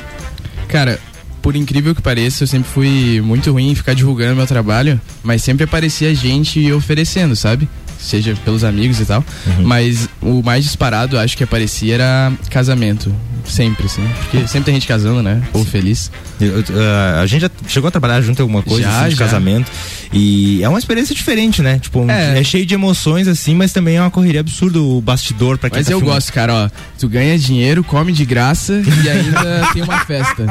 Cara, 0.69 0.99
por 1.43 1.57
incrível 1.57 1.95
que 1.95 2.01
pareça, 2.01 2.45
eu 2.45 2.47
sempre 2.47 2.71
fui 2.71 3.21
muito 3.21 3.51
ruim 3.51 3.73
em 3.73 3.75
ficar 3.75 3.95
divulgando 3.95 4.37
meu 4.37 4.47
trabalho, 4.47 5.01
mas 5.23 5.43
sempre 5.43 5.65
aparecia 5.65 6.15
gente 6.15 6.73
oferecendo, 6.73 7.35
sabe? 7.35 7.69
Seja 7.99 8.35
pelos 8.45 8.65
amigos 8.65 8.99
e 9.01 9.05
tal. 9.05 9.25
Uhum. 9.47 9.65
Mas 9.65 10.09
o 10.21 10.43
mais 10.43 10.65
disparado, 10.65 11.19
acho 11.19 11.37
que 11.37 11.45
aparecia 11.45 11.95
era 11.95 12.33
casamento. 12.51 13.15
Sempre, 13.45 13.89
sim. 13.89 14.05
Porque 14.21 14.47
sempre 14.47 14.67
tem 14.67 14.75
gente 14.75 14.87
casando, 14.87 15.23
né? 15.23 15.43
Ou 15.53 15.65
feliz. 15.65 16.11
Uh, 16.41 17.21
a 17.21 17.27
gente 17.27 17.43
já 17.43 17.51
chegou 17.67 17.89
a 17.89 17.91
trabalhar 17.91 18.21
junto 18.21 18.39
em 18.39 18.43
alguma 18.43 18.63
coisa 18.63 18.83
já, 18.83 19.01
assim, 19.01 19.11
de 19.11 19.17
já. 19.17 19.25
casamento. 19.25 19.71
E 20.13 20.63
é 20.63 20.69
uma 20.69 20.79
experiência 20.79 21.15
diferente, 21.15 21.63
né? 21.63 21.79
Tipo, 21.79 22.09
é. 22.11 22.41
é. 22.41 22.45
cheio 22.45 22.67
de 22.67 22.75
emoções, 22.75 23.29
assim, 23.29 23.55
mas 23.55 23.73
também 23.73 23.97
é 23.97 24.01
uma 24.01 24.11
correria 24.11 24.41
absurda 24.41 24.81
o 24.81 25.01
bastidor 25.01 25.59
pra 25.59 25.71
quem 25.71 25.79
Mas 25.79 25.87
tá 25.87 25.93
eu 25.93 25.99
filmando. 25.99 26.17
gosto, 26.17 26.33
cara, 26.33 26.55
ó. 26.55 26.71
Tu 27.03 27.09
ganha 27.09 27.37
dinheiro, 27.37 27.83
come 27.83 28.13
de 28.13 28.25
graça 28.25 28.81
e 29.05 29.09
ainda 29.11 29.67
tem 29.75 29.83
uma 29.83 29.99
festa. 30.05 30.47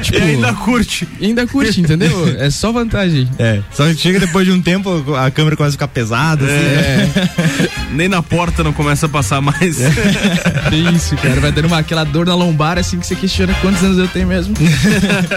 tipo, 0.00 0.16
e 0.16 0.22
ainda 0.22 0.54
curte. 0.54 1.06
E 1.20 1.26
ainda 1.26 1.46
curte, 1.46 1.78
entendeu? 1.82 2.36
É 2.38 2.48
só 2.48 2.72
vantagem. 2.72 3.28
É. 3.38 3.60
Só 3.70 3.86
que 3.86 3.94
chega 3.96 4.18
depois 4.18 4.46
de 4.46 4.52
um 4.54 4.62
tempo, 4.62 5.14
a 5.14 5.30
câmera 5.30 5.56
começa 5.58 5.72
a 5.72 5.76
ficar 5.76 5.88
pesada, 5.88 6.46
assim, 6.46 6.54
é. 6.54 6.96
né? 6.96 7.68
Nem 7.92 8.08
na 8.08 8.22
porta 8.22 8.64
não 8.64 8.72
começa 8.72 9.04
a 9.04 9.10
passar 9.10 9.42
mais. 9.42 9.78
É. 9.78 9.90
Isso, 10.96 11.14
cara. 11.16 11.38
Vai 11.38 11.52
dando 11.52 11.66
uma, 11.66 11.80
aquela 11.80 12.04
dor 12.04 12.24
na 12.24 12.34
lombar, 12.34 12.78
assim, 12.78 12.98
que 12.98 13.06
você 13.06 13.14
questiona 13.14 13.52
quantos 13.60 13.84
anos 13.84 13.98
eu 13.98 14.08
tenho 14.08 14.26
mesmo. 14.26 14.54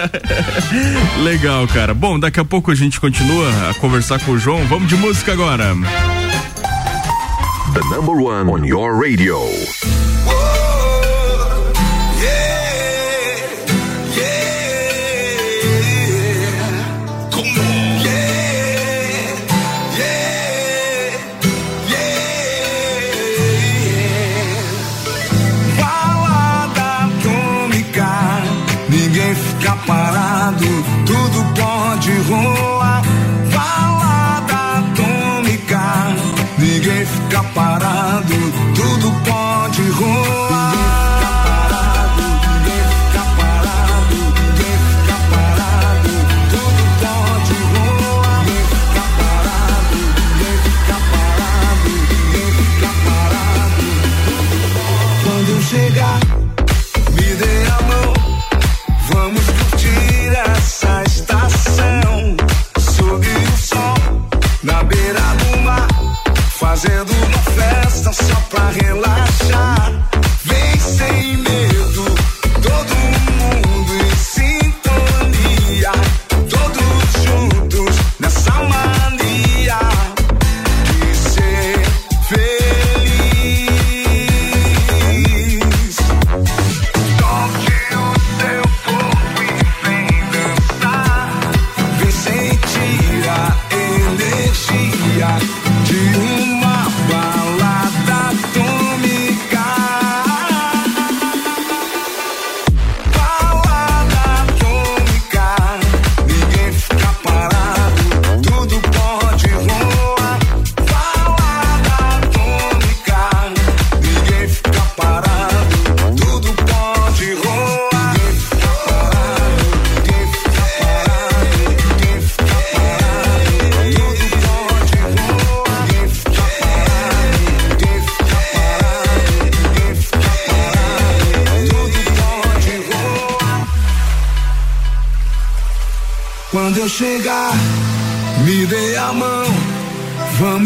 Legal, 1.22 1.68
cara. 1.68 1.92
Bom, 1.92 2.18
daqui 2.18 2.40
a 2.40 2.44
pouco 2.44 2.70
a 2.70 2.74
gente 2.74 2.98
continua 2.98 3.50
a 3.68 3.74
conversar 3.74 4.18
com 4.20 4.32
o 4.32 4.38
João. 4.38 4.64
Vamos 4.64 4.88
de 4.88 4.96
música 4.96 5.30
agora. 5.30 5.74
The 7.72 7.88
number 7.90 8.20
one 8.20 8.50
on 8.50 8.64
your 8.64 8.96
radio. 8.96 9.38
Fazendo 66.72 67.12
uma 67.12 67.42
festa 67.52 68.12
só 68.14 68.34
pra 68.48 68.70
relaxar. 68.70 69.31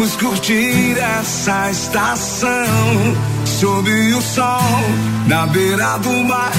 Vamos 0.07 0.23
curtir 0.23 0.97
essa 1.19 1.69
estação. 1.69 2.47
Sob 3.45 3.89
o 4.13 4.21
sol, 4.21 4.61
na 5.27 5.45
beira 5.47 5.97
do 5.97 6.23
mar. 6.23 6.53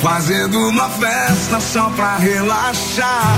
Fazendo 0.00 0.56
uma 0.68 0.88
festa 0.88 1.60
só 1.60 1.90
pra 1.90 2.16
relaxar. 2.16 3.36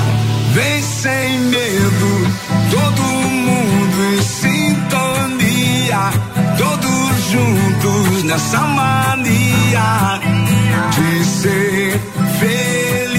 Vem 0.52 0.80
sem 0.80 1.40
medo, 1.40 2.28
todo 2.70 3.02
mundo 3.02 4.14
em 4.14 4.22
sintonia. 4.22 6.12
Todos 6.56 7.24
juntos 7.32 8.22
nessa 8.22 8.60
mania 8.60 10.20
de 10.94 11.24
ser 11.24 12.00
feliz. 12.38 13.09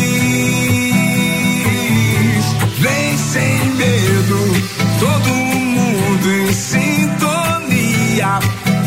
Em 6.52 6.54
sintonia. 6.54 8.40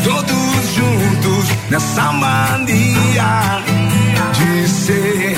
Todos 0.03 0.75
juntos 0.75 1.45
nessa 1.69 2.11
mania 2.13 3.63
de 4.33 4.69
ser 4.69 5.34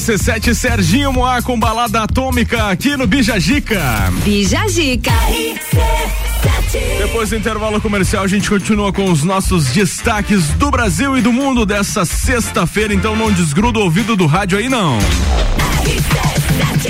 RC7 0.00 0.54
Serginho 0.54 1.12
Moá 1.12 1.42
com 1.42 1.60
balada 1.60 2.02
atômica 2.02 2.70
aqui 2.70 2.96
no 2.96 3.06
Bijagica. 3.06 4.10
Bijagica. 4.24 5.12
Depois 6.96 7.28
do 7.28 7.36
intervalo 7.36 7.78
comercial, 7.82 8.24
a 8.24 8.26
gente 8.26 8.48
continua 8.48 8.94
com 8.94 9.10
os 9.10 9.22
nossos 9.22 9.66
destaques 9.66 10.48
do 10.54 10.70
Brasil 10.70 11.18
e 11.18 11.20
do 11.20 11.30
mundo 11.30 11.66
dessa 11.66 12.06
sexta-feira, 12.06 12.94
então 12.94 13.14
não 13.14 13.30
desgruda 13.30 13.78
o 13.78 13.82
ouvido 13.82 14.16
do 14.16 14.24
rádio 14.24 14.56
aí 14.56 14.70
não. 14.70 14.98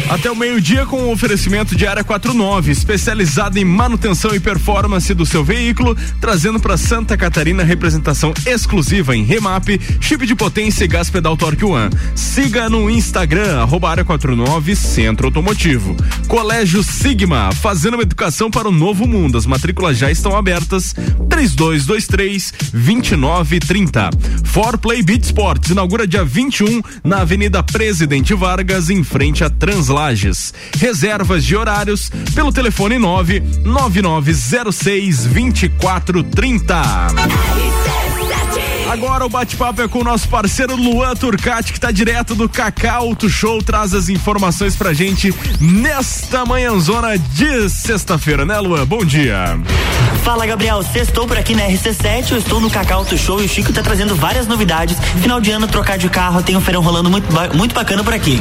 Até 0.09 0.31
o 0.31 0.37
meio-dia 0.37 0.87
com 0.87 1.05
o 1.05 1.13
oferecimento 1.13 1.75
de 1.75 1.87
Área 1.87 2.05
49, 2.05 2.71
especializada 2.71 3.59
em 3.59 3.65
manutenção 3.65 4.35
e 4.35 4.41
performance 4.41 5.13
do 5.15 5.27
seu 5.27 5.45
veículo, 5.45 5.97
trazendo 6.21 6.61
para 6.61 6.77
Santa 6.77 7.17
Catarina 7.17 7.65
representação 7.65 8.33
exclusiva 8.47 9.17
em 9.17 9.25
remap, 9.25 9.69
chip 10.01 10.27
de 10.27 10.35
potência 10.35 10.85
e 10.85 10.89
gás 10.89 11.11
pedal 11.11 11.37
Torque 11.37 11.65
One. 11.65 11.91
Siga 12.15 12.69
no 12.69 12.89
Instagram, 12.89 13.61
arroba 13.61 13.91
Área 13.91 14.05
49 14.05 14.77
Centro 14.77 15.27
Automotivo. 15.27 15.97
Colégio 16.29 16.83
Sigma, 16.83 17.51
fazendo 17.53 17.95
uma 17.95 18.03
educação 18.03 18.51
para 18.51 18.69
o 18.69 18.73
novo 18.73 19.07
mundo. 19.07 19.39
As 19.39 19.47
matrículas 19.47 19.99
já 19.99 20.11
estão 20.11 20.37
abertas. 20.37 20.95
3223 21.29 22.53
2930. 22.73 24.11
For 24.45 24.79
Play 24.79 25.03
Beat 25.03 25.25
Sports 25.25 25.71
inaugura 25.71 26.07
dia 26.07 26.25
21 26.25 26.81
na 27.05 27.21
Avenida 27.21 27.63
Presidente 27.63 28.35
Vargas, 28.35 28.91
em 28.91 29.03
frente 29.03 29.43
a 29.45 29.51
Translages. 29.81 30.53
Reservas 30.79 31.43
de 31.43 31.57
horários 31.57 32.13
pelo 32.35 32.53
telefone 32.53 32.99
9 32.99 33.43
9906 33.65 35.25
2430. 35.25 38.00
Agora 38.91 39.25
o 39.25 39.29
bate-papo 39.29 39.83
é 39.83 39.87
com 39.87 40.01
o 40.01 40.05
nosso 40.05 40.29
parceiro 40.29 40.75
Luan 40.75 41.15
Turcati, 41.15 41.71
que 41.71 41.79
está 41.79 41.93
direto 41.93 42.35
do 42.35 42.49
Cacau 42.49 43.07
Auto 43.07 43.31
Show, 43.31 43.63
traz 43.63 43.95
as 43.95 44.09
informações 44.09 44.75
pra 44.75 44.93
gente 44.93 45.33
nesta 45.61 46.45
manhãzona 46.45 47.17
de 47.17 47.71
sexta-feira, 47.71 48.45
né, 48.45 48.59
Luan? 48.59 48.85
Bom 48.85 49.05
dia. 49.05 49.61
Fala, 50.25 50.45
Gabriel. 50.45 50.83
Sextou 50.83 51.27
por 51.27 51.39
aqui 51.39 51.55
na 51.55 51.63
RC7, 51.63 52.33
eu 52.33 52.39
estou 52.39 52.61
no 52.61 52.69
Cacau 52.69 52.99
Auto 52.99 53.17
Show 53.17 53.41
e 53.41 53.47
o 53.47 53.49
Chico 53.49 53.73
tá 53.73 53.81
trazendo 53.81 54.15
várias 54.17 54.47
novidades. 54.49 54.97
Final 55.23 55.41
de 55.41 55.51
ano, 55.53 55.69
trocar 55.69 55.97
de 55.97 56.09
carro, 56.09 56.43
tem 56.43 56.57
um 56.57 56.61
feirão 56.61 56.83
rolando 56.83 57.09
muito, 57.09 57.27
muito 57.57 57.75
bacana 57.75 58.03
por 58.03 58.13
aqui. 58.13 58.41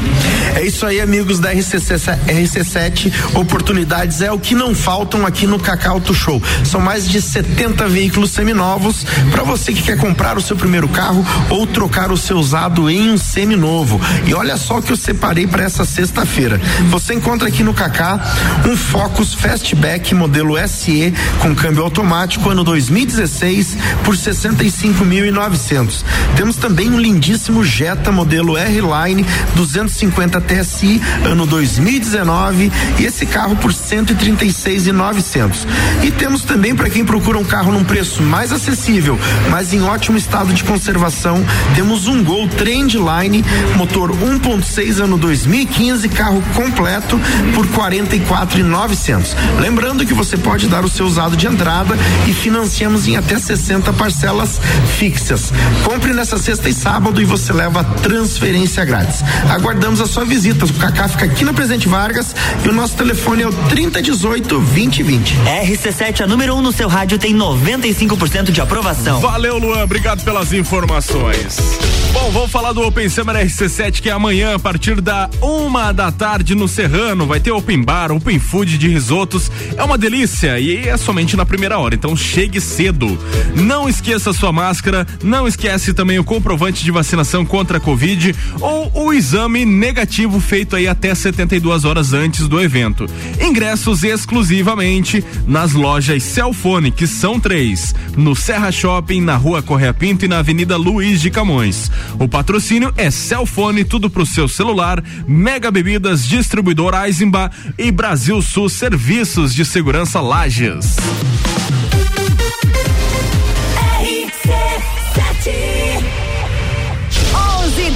É 0.56 0.66
isso 0.66 0.86
aí, 0.86 1.00
amigos 1.00 1.40
da 1.40 1.52
RCC, 1.52 1.96
RC7. 2.28 3.36
Oportunidades 3.36 4.22
é 4.22 4.32
o 4.32 4.40
que 4.40 4.56
não 4.56 4.74
faltam 4.74 5.26
aqui 5.26 5.46
no 5.46 5.60
Cacau 5.60 5.94
Auto 5.94 6.14
Show. 6.14 6.42
São 6.66 6.82
mais 6.82 7.08
de 7.08 7.22
70 7.22 7.88
veículos 7.88 8.32
seminovos 8.32 9.06
para 9.32 9.44
você 9.44 9.72
que 9.72 9.84
quer 9.84 9.98
comprar 9.98 10.39
o 10.40 10.42
seu 10.42 10.56
primeiro 10.56 10.88
carro 10.88 11.26
ou 11.50 11.68
trocar 11.68 12.12
o 12.12 12.18
seu 12.18 12.38
usado 12.38 12.90
em 12.90 13.12
um 13.12 13.18
seminovo. 13.18 14.00
E 14.26 14.34
olha 14.34 14.58
só 14.58 14.80
o 14.80 14.82
que 14.82 14.92
eu 14.92 14.98
separei 14.98 15.46
para 15.46 15.64
essa 15.64 15.86
sexta-feira. 15.86 16.60
Você 16.90 17.14
encontra 17.14 17.48
aqui 17.48 17.64
no 17.64 17.74
Cacá 17.74 18.20
um 18.66 18.76
Focus 18.76 19.34
Fastback 19.34 20.16
modelo 20.16 20.56
SE 20.68 21.14
com 21.40 21.54
câmbio 21.54 21.84
automático 21.84 22.50
ano 22.50 22.64
2016 22.64 23.78
por 24.04 24.16
65.900. 24.16 26.04
Temos 26.36 26.56
também 26.56 26.90
um 26.90 27.00
lindíssimo 27.00 27.64
Jetta 27.64 28.12
modelo 28.12 28.58
R-Line 28.58 29.26
250 29.56 30.42
TSI 30.42 31.02
ano 31.26 31.46
2019 31.46 32.72
e 32.98 33.04
esse 33.04 33.26
carro 33.26 33.56
por 33.58 33.72
136.900. 33.72 35.68
E 36.04 36.12
temos 36.12 36.44
também 36.44 36.74
para 36.76 36.90
quem 36.90 37.04
procura 37.04 37.38
um 37.38 37.44
carro 37.44 37.72
num 37.72 37.84
preço 37.84 38.24
mais 38.24 38.52
acessível, 38.54 39.20
mas 39.50 39.74
em 39.74 39.84
ótimo 39.84 40.18
estado 40.18 40.29
de 40.30 40.64
conservação, 40.64 41.44
temos 41.76 42.08
um 42.08 42.24
Gol 42.24 42.48
Trendline 42.48 43.44
motor 43.76 44.12
1.6 44.12 45.04
ano 45.04 45.18
2015, 45.18 46.08
carro 46.08 46.42
completo 46.56 47.20
por 47.54 47.68
44.900. 47.68 49.36
Lembrando 49.60 50.06
que 50.06 50.14
você 50.14 50.38
pode 50.38 50.68
dar 50.68 50.86
o 50.86 50.88
seu 50.88 51.06
usado 51.06 51.36
de 51.36 51.46
entrada 51.46 51.98
e 52.28 52.32
financiamos 52.32 53.08
em 53.08 53.18
até 53.18 53.38
60 53.38 53.92
parcelas 53.94 54.62
fixas. 54.98 55.52
Compre 55.84 56.14
nessa 56.14 56.38
sexta 56.38 56.70
e 56.70 56.74
sábado 56.74 57.22
e 57.22 57.26
você 57.26 57.52
leva 57.52 57.84
transferência 57.84 58.86
grátis. 58.86 59.24
Aguardamos 59.50 60.00
a 60.00 60.06
sua 60.06 60.24
visita. 60.24 60.66
O 60.66 60.74
Cacá 60.76 61.10
fica 61.10 61.26
aqui 61.26 61.44
no 61.44 61.54
Presidente 61.54 61.90
Vargas 61.90 62.34
e 62.64 62.70
o 62.70 62.74
nosso 62.74 62.96
telefone 62.96 63.44
é 63.44 63.48
o 63.48 63.52
3018 63.52 64.48
2020. 64.60 65.36
RC7, 65.66 66.22
a 66.22 66.28
número 66.28 66.54
1 66.56 66.58
um 66.58 66.62
no 66.62 66.72
seu 66.72 66.88
rádio, 66.88 67.18
tem 67.18 67.36
95% 67.36 68.52
de 68.52 68.62
aprovação. 68.62 69.20
Valeu, 69.20 69.58
Luan. 69.58 69.84
Obrigado 69.84 70.19
pelas 70.24 70.54
informações. 70.54 71.99
Bom, 72.12 72.32
vamos 72.32 72.52
falar 72.52 72.74
do 72.74 72.82
Open 72.82 73.08
Summer 73.08 73.36
RC7 73.36 74.02
que 74.02 74.10
é 74.10 74.12
amanhã 74.12 74.56
a 74.56 74.60
partir 74.60 75.00
da 75.00 75.30
uma 75.42 75.92
da 75.92 76.12
tarde 76.12 76.56
no 76.56 76.68
Serrano. 76.68 77.28
Vai 77.28 77.40
ter 77.40 77.52
open 77.52 77.84
bar, 77.84 78.12
open 78.12 78.40
food 78.40 78.80
de 78.80 78.88
risotos. 78.88 79.52
É 79.78 79.84
uma 79.84 79.98
delícia 79.98 80.60
e 80.60 80.88
é 80.88 80.98
somente 80.98 81.38
na 81.38 81.46
primeira 81.46 81.78
hora. 81.78 81.94
Então 81.94 82.16
chegue 82.18 82.60
cedo. 82.60 83.18
Não 83.56 83.88
esqueça 83.88 84.34
sua 84.34 84.52
máscara. 84.52 85.06
Não 85.24 85.48
esquece 85.48 85.94
também 85.94 86.18
o 86.18 86.24
comprovante 86.24 86.84
de 86.84 86.92
vacinação 86.92 87.46
contra 87.46 87.78
a 87.78 87.82
Covid 87.82 88.36
ou 88.60 88.92
o 89.06 89.14
exame 89.14 89.64
negativo 89.64 90.40
feito 90.40 90.76
aí 90.76 90.88
até 90.88 91.14
72 91.14 91.86
horas 91.86 92.12
antes 92.12 92.48
do 92.48 92.60
evento. 92.60 93.06
Ingressos 93.40 94.04
exclusivamente 94.04 95.24
nas 95.46 95.74
lojas 95.74 96.24
Celfone, 96.24 96.92
que 96.92 97.06
são 97.06 97.40
três: 97.40 97.94
no 98.18 98.36
Serra 98.36 98.72
Shopping, 98.72 99.22
na 99.22 99.36
Rua 99.36 99.62
Correia 99.62 99.94
Pinto 99.94 100.26
e 100.26 100.28
na 100.28 100.40
Avenida 100.40 100.76
Luiz 100.76 101.22
de 101.22 101.30
Camões. 101.30 101.92
O 102.20 102.28
patrocínio 102.28 102.94
é 102.98 103.10
Celfone, 103.12 103.84
tudo 103.84 104.10
pro 104.10 104.26
seu 104.26 104.48
celular, 104.48 105.04
Mega 105.28 105.72
Bebidas, 105.72 106.28
Distribuidor 106.28 106.94
Eisenbach 106.94 107.56
e 107.78 107.92
Brasil 107.92 108.42
Sul 108.42 108.70
Serviços 108.70 109.54
de 109.54 109.66
Segurança 109.66 110.20
Lages. 110.22 110.98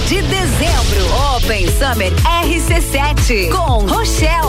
de 0.07 0.21
dezembro, 0.21 1.35
Open 1.35 1.65
Summer 1.67 2.11
RC7 2.43 3.49
com 3.49 3.85
Rochelle. 3.87 4.43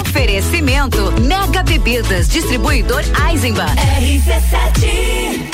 Oferecimento 0.00 1.12
Mega 1.22 1.62
Bebidas, 1.64 2.28
distribuidor 2.28 3.02
Eisenbach. 3.28 3.74
RC7 3.74 5.51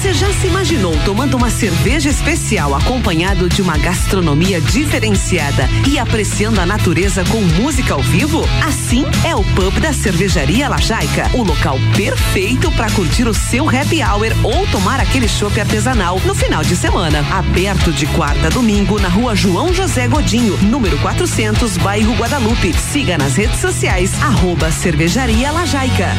Você 0.00 0.14
já 0.14 0.32
se 0.32 0.46
imaginou 0.46 0.96
tomando 1.04 1.36
uma 1.36 1.50
cerveja 1.50 2.08
especial 2.08 2.74
acompanhado 2.74 3.50
de 3.50 3.60
uma 3.60 3.76
gastronomia 3.76 4.58
diferenciada 4.58 5.68
e 5.86 5.98
apreciando 5.98 6.58
a 6.58 6.64
natureza 6.64 7.22
com 7.24 7.42
música 7.42 7.92
ao 7.92 8.00
vivo? 8.00 8.42
Assim 8.66 9.04
é 9.28 9.36
o 9.36 9.44
pub 9.44 9.78
da 9.78 9.92
Cervejaria 9.92 10.70
Lajaica, 10.70 11.30
o 11.34 11.42
local 11.42 11.76
perfeito 11.94 12.72
para 12.72 12.90
curtir 12.92 13.28
o 13.28 13.34
seu 13.34 13.68
happy 13.68 14.02
hour 14.02 14.32
ou 14.42 14.66
tomar 14.68 15.00
aquele 15.00 15.28
chopp 15.28 15.60
artesanal 15.60 16.18
no 16.24 16.34
final 16.34 16.62
de 16.62 16.76
semana. 16.76 17.18
Aberto 17.30 17.92
de 17.92 18.06
quarta 18.06 18.46
a 18.46 18.50
domingo 18.50 18.98
na 18.98 19.08
rua 19.08 19.36
João 19.36 19.74
José 19.74 20.08
Godinho, 20.08 20.56
número 20.62 20.96
400, 21.00 21.76
bairro 21.76 22.14
Guadalupe. 22.14 22.72
Siga 22.72 23.18
nas 23.18 23.36
redes 23.36 23.60
sociais, 23.60 24.14
arroba 24.22 24.72
Cervejaria 24.72 25.52
Lajaica. 25.52 26.16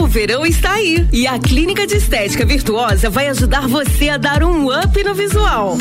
O 0.00 0.06
verão 0.06 0.46
está 0.46 0.74
aí 0.74 1.08
e 1.12 1.26
a 1.26 1.40
Clínica 1.40 1.84
de 1.84 1.96
Estética 1.96 2.46
Virtuosa 2.46 3.10
vai 3.10 3.26
ajudar 3.26 3.66
você 3.66 4.08
a 4.08 4.16
dar 4.16 4.44
um 4.44 4.70
up 4.70 5.02
no 5.02 5.12
visual. 5.12 5.76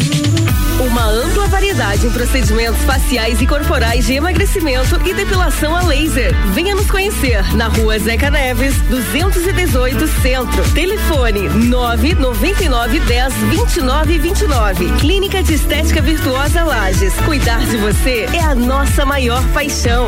Uma 0.80 1.06
ampla 1.06 1.48
variedade 1.48 2.08
em 2.08 2.10
procedimentos 2.10 2.82
faciais 2.82 3.40
e 3.40 3.46
corporais 3.46 4.08
de 4.08 4.14
emagrecimento 4.14 5.00
e 5.08 5.14
depilação 5.14 5.76
a 5.76 5.84
laser. 5.84 6.34
Venha 6.54 6.74
nos 6.74 6.90
conhecer 6.90 7.44
na 7.56 7.68
rua 7.68 8.00
Zeca 8.00 8.32
Neves, 8.32 8.76
218 8.90 10.08
Centro. 10.22 10.64
Telefone 10.74 11.48
999 11.50 13.00
10 13.00 13.34
29 13.34 14.18
29. 14.18 14.92
Clínica 15.00 15.44
de 15.44 15.54
Estética 15.54 16.02
Virtuosa 16.02 16.64
Lages. 16.64 17.14
Cuidar 17.24 17.60
de 17.60 17.78
você 17.78 18.28
é 18.34 18.42
a 18.42 18.56
nossa 18.56 19.06
maior 19.06 19.44
paixão. 19.54 20.08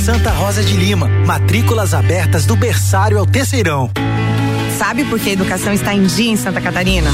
Santa 0.00 0.30
Rosa 0.30 0.64
de 0.64 0.74
Lima. 0.76 1.06
Matrículas 1.26 1.92
abertas 1.92 2.46
do 2.46 2.56
berçário 2.56 3.18
ao 3.18 3.26
terceirão. 3.26 3.90
Sabe 4.78 5.04
por 5.04 5.20
que 5.20 5.28
a 5.28 5.32
educação 5.34 5.74
está 5.74 5.94
em 5.94 6.04
dia 6.04 6.30
em 6.30 6.36
Santa 6.36 6.58
Catarina? 6.58 7.10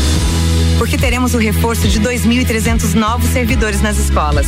Porque 0.78 0.96
teremos 0.96 1.34
o 1.34 1.38
reforço 1.38 1.88
de 1.88 2.00
2.300 2.00 2.94
novos 2.94 3.28
servidores 3.30 3.82
nas 3.82 3.98
escolas. 3.98 4.46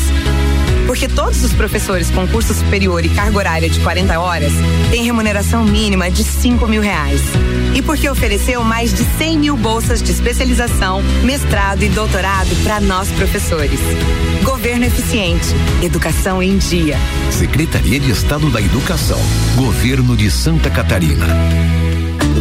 Porque 0.89 1.07
todos 1.07 1.45
os 1.45 1.53
professores 1.53 2.11
com 2.11 2.27
curso 2.27 2.55
superior 2.55 3.05
e 3.05 3.11
carga 3.11 3.37
horária 3.37 3.69
de 3.69 3.79
40 3.81 4.19
horas 4.19 4.51
têm 4.91 5.05
remuneração 5.05 5.63
mínima 5.63 6.11
de 6.11 6.25
5 6.25 6.67
mil 6.67 6.81
reais. 6.81 7.21
E 7.75 7.83
porque 7.83 8.09
ofereceu 8.09 8.65
mais 8.65 8.95
de 8.95 9.05
100 9.19 9.39
mil 9.39 9.55
bolsas 9.55 10.03
de 10.03 10.11
especialização, 10.11 11.03
mestrado 11.23 11.83
e 11.83 11.91
doutorado 11.91 12.57
para 12.65 12.81
nós 12.81 13.11
professores. 13.11 13.81
Governo 14.43 14.87
eficiente. 14.87 15.49
Educação 15.83 16.43
em 16.43 16.57
dia. 16.57 16.97
Secretaria 17.33 18.01
de 18.01 18.11
Estado 18.11 18.49
da 18.49 18.63
Educação. 18.63 19.21
Governo 19.57 20.17
de 20.17 20.31
Santa 20.31 20.71
Catarina. 20.71 21.27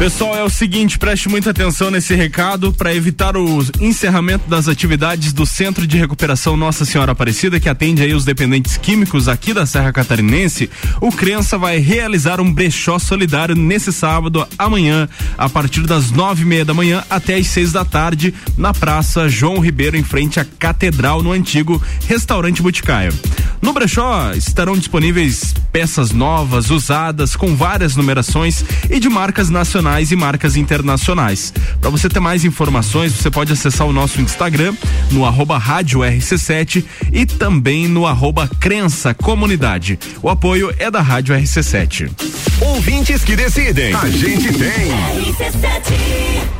Pessoal, 0.00 0.34
é 0.34 0.42
o 0.42 0.48
seguinte, 0.48 0.98
preste 0.98 1.28
muita 1.28 1.50
atenção 1.50 1.90
nesse 1.90 2.14
recado 2.14 2.72
para 2.72 2.94
evitar 2.94 3.36
o 3.36 3.62
encerramento 3.78 4.48
das 4.48 4.66
atividades 4.66 5.30
do 5.30 5.44
Centro 5.44 5.86
de 5.86 5.98
Recuperação 5.98 6.56
Nossa 6.56 6.86
Senhora 6.86 7.12
Aparecida, 7.12 7.60
que 7.60 7.68
atende 7.68 8.02
aí 8.02 8.14
os 8.14 8.24
dependentes 8.24 8.78
químicos 8.78 9.28
aqui 9.28 9.52
da 9.52 9.66
Serra 9.66 9.92
Catarinense. 9.92 10.70
O 11.02 11.12
Crença 11.12 11.58
vai 11.58 11.76
realizar 11.76 12.40
um 12.40 12.50
brechó 12.50 12.98
solidário 12.98 13.54
nesse 13.54 13.92
sábado, 13.92 14.48
amanhã, 14.58 15.06
a 15.36 15.50
partir 15.50 15.82
das 15.82 16.10
nove 16.10 16.44
e 16.44 16.46
meia 16.46 16.64
da 16.64 16.72
manhã 16.72 17.04
até 17.10 17.36
as 17.36 17.48
seis 17.48 17.70
da 17.70 17.84
tarde, 17.84 18.32
na 18.56 18.72
Praça 18.72 19.28
João 19.28 19.58
Ribeiro, 19.58 19.98
em 19.98 20.02
frente 20.02 20.40
à 20.40 20.46
Catedral, 20.46 21.22
no 21.22 21.30
antigo 21.30 21.80
Restaurante 22.08 22.62
Boticário. 22.62 23.12
No 23.60 23.74
brechó 23.74 24.32
estarão 24.32 24.78
disponíveis 24.78 25.54
peças 25.70 26.10
novas, 26.10 26.70
usadas, 26.70 27.36
com 27.36 27.54
várias 27.54 27.94
numerações 27.94 28.64
e 28.88 28.98
de 28.98 29.10
marcas 29.10 29.50
nacionais 29.50 29.89
e 29.98 30.16
marcas 30.16 30.56
internacionais. 30.56 31.52
Para 31.80 31.90
você 31.90 32.08
ter 32.08 32.20
mais 32.20 32.44
informações, 32.44 33.12
você 33.12 33.30
pode 33.30 33.52
acessar 33.52 33.86
o 33.86 33.92
nosso 33.92 34.20
Instagram 34.20 34.74
no 35.10 35.24
arroba 35.24 35.58
rádio 35.58 36.00
RC7 36.00 36.84
e 37.12 37.26
também 37.26 37.88
no 37.88 38.06
arroba 38.06 38.48
Crença 38.60 39.12
Comunidade. 39.12 39.98
O 40.22 40.28
apoio 40.28 40.72
é 40.78 40.90
da 40.90 41.00
Rádio 41.00 41.34
RC7. 41.34 42.10
Ouvintes 42.60 43.24
que 43.24 43.34
decidem. 43.34 43.94
A 43.94 44.08
gente 44.08 44.52
tem. 44.52 46.59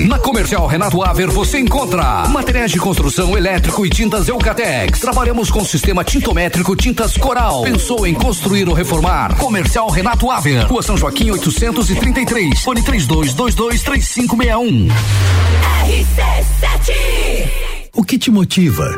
Na 0.07 0.17
Comercial 0.17 0.65
Renato 0.65 1.03
Aver 1.03 1.29
você 1.29 1.59
encontra 1.59 2.27
materiais 2.27 2.71
de 2.71 2.79
construção 2.79 3.37
elétrico 3.37 3.85
e 3.85 3.89
tintas 3.89 4.27
Eucatex. 4.27 4.99
Trabalhamos 4.99 5.51
com 5.51 5.63
sistema 5.63 6.03
tintométrico 6.03 6.75
Tintas 6.75 7.15
Coral. 7.15 7.61
Pensou 7.61 8.07
em 8.07 8.15
construir 8.15 8.67
ou 8.67 8.73
reformar? 8.73 9.37
Comercial 9.37 9.87
Renato 9.89 10.31
Aver. 10.31 10.65
Rua 10.65 10.81
São 10.81 10.97
Joaquim 10.97 11.29
833. 11.29 12.63
Fone 12.63 12.81
32223561. 12.81 14.87
RC7 15.85 16.95
O 17.93 18.03
que 18.03 18.17
te 18.17 18.31
motiva? 18.31 18.89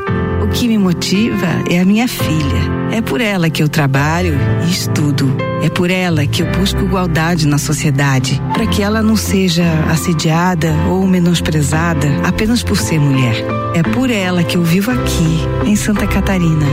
O 0.43 0.47
que 0.49 0.67
me 0.67 0.77
motiva 0.77 1.47
é 1.71 1.79
a 1.79 1.85
minha 1.85 2.05
filha. 2.05 2.61
É 2.91 3.01
por 3.01 3.21
ela 3.21 3.49
que 3.49 3.63
eu 3.63 3.69
trabalho 3.69 4.37
e 4.67 4.71
estudo. 4.71 5.33
É 5.63 5.69
por 5.69 5.89
ela 5.89 6.27
que 6.27 6.43
eu 6.43 6.51
busco 6.51 6.81
igualdade 6.81 7.47
na 7.47 7.57
sociedade, 7.57 8.41
para 8.51 8.67
que 8.67 8.83
ela 8.83 9.01
não 9.01 9.15
seja 9.15 9.63
assediada 9.89 10.75
ou 10.89 11.07
menosprezada 11.07 12.09
apenas 12.25 12.61
por 12.61 12.77
ser 12.77 12.99
mulher. 12.99 13.37
É 13.73 13.81
por 13.81 14.11
ela 14.11 14.43
que 14.43 14.57
eu 14.57 14.63
vivo 14.63 14.91
aqui, 14.91 15.39
em 15.65 15.77
Santa 15.77 16.05
Catarina. 16.05 16.65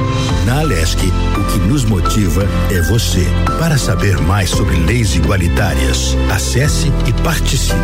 Na 0.45 0.59
Alesc, 0.59 0.99
o 1.07 1.45
que 1.53 1.61
nos 1.61 1.85
motiva 1.85 2.49
é 2.73 2.83
você. 2.83 3.25
Para 3.61 3.79
saber 3.79 4.21
mais 4.23 4.51
sobre 4.51 4.75
leis 4.79 5.15
igualitárias, 5.15 6.17
acesse 6.29 6.89
e 7.07 7.13
participe. 7.23 7.79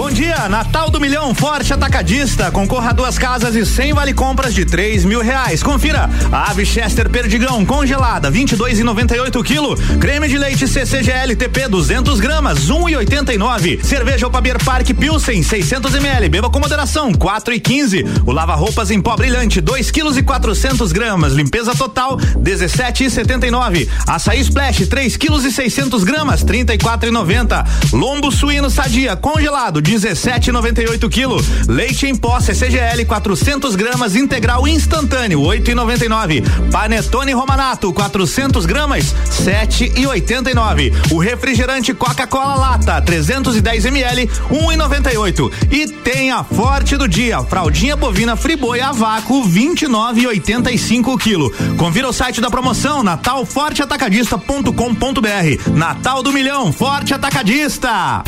Bom 0.00 0.10
dia, 0.10 0.48
Natal 0.48 0.88
do 0.88 0.98
Milhão 0.98 1.34
Forte 1.34 1.74
Atacadista. 1.74 2.50
Concorra 2.50 2.88
a 2.88 2.92
duas 2.94 3.18
casas 3.18 3.54
e 3.54 3.66
cem 3.66 3.92
vale 3.92 4.14
compras 4.14 4.54
de 4.54 4.64
três 4.64 5.04
mil 5.04 5.20
reais. 5.20 5.62
Confira: 5.62 6.08
ave 6.32 6.64
Chester 6.64 7.10
Perdigão 7.10 7.66
congelada, 7.66 8.30
vinte 8.30 8.52
e 8.52 8.56
dois 8.56 8.80
e 8.80 8.82
noventa 8.82 9.14
e 9.14 9.20
oito 9.20 9.42
quilo. 9.42 9.76
Creme 10.00 10.26
de 10.26 10.38
leite 10.38 10.66
CCGL 10.66 11.36
TP 11.36 11.68
200 11.68 12.18
gramas, 12.18 12.70
um 12.70 12.88
e 12.88 12.96
oitenta 12.96 13.34
e 13.34 13.36
nove. 13.36 13.78
Cerveja 13.84 14.26
Opabier 14.26 14.56
Park 14.64 14.88
Pilsen 14.98 15.42
600 15.42 15.94
ml. 15.94 16.30
Beba 16.30 16.48
com 16.48 16.58
moderação, 16.58 17.12
quatro 17.12 17.52
e 17.52 17.60
quinze. 17.60 18.02
O 18.24 18.32
lava 18.32 18.54
roupas 18.54 18.90
em 18.90 19.02
pó 19.02 19.14
brilhante, 19.16 19.60
dois 19.60 19.90
quilos 19.90 20.16
e 20.16 20.22
quatrocentos 20.22 20.92
gramas. 20.92 21.34
Limpeza 21.34 21.74
total, 21.74 22.16
dezessete 22.38 23.04
e 23.04 23.10
setenta 23.10 23.46
e 23.46 23.50
nove. 23.50 23.86
Açaí 24.06 24.40
Splash 24.40 24.86
3 24.86 25.18
quilos 25.18 25.44
e 25.44 25.52
600 25.52 26.04
gramas, 26.04 26.42
trinta 26.42 26.72
e 26.72 26.78
quatro 26.78 27.06
e 27.06 27.12
noventa. 27.12 27.66
Lombo 27.92 28.32
suíno 28.32 28.70
sadia 28.70 29.14
congelado, 29.14 29.82
17,98 29.90 31.08
quilo. 31.08 31.44
Leite 31.66 32.06
em 32.06 32.14
pó 32.14 32.38
CCGL 32.38 33.04
400 33.04 33.74
gramas 33.74 34.14
integral 34.14 34.68
instantâneo 34.68 35.40
8,99. 35.40 36.70
Panetone 36.70 37.32
Romanato 37.32 37.92
400 37.92 38.64
gramas 38.66 39.12
7,89. 39.28 40.92
O 41.10 41.18
refrigerante 41.18 41.92
Coca-Cola 41.92 42.54
lata 42.54 43.02
310 43.02 43.86
ml 43.86 44.30
1,98. 44.50 45.52
E 45.70 45.88
tem 45.88 46.30
a 46.30 46.44
forte 46.44 46.96
do 46.96 47.08
dia 47.08 47.42
fraldinha 47.42 47.96
bovina 47.96 48.36
Friboi 48.36 48.80
a 48.80 48.92
vácuo 48.92 49.42
29,85 49.48 51.18
quilo. 51.18 51.50
Confira 51.76 52.08
o 52.08 52.12
site 52.12 52.40
da 52.40 52.48
promoção 52.48 53.02
natalforteatacadista.com.br. 53.02 55.70
Natal 55.74 56.22
do 56.22 56.32
Milhão 56.32 56.72
Forte 56.72 57.12
Atacadista. 57.12 58.22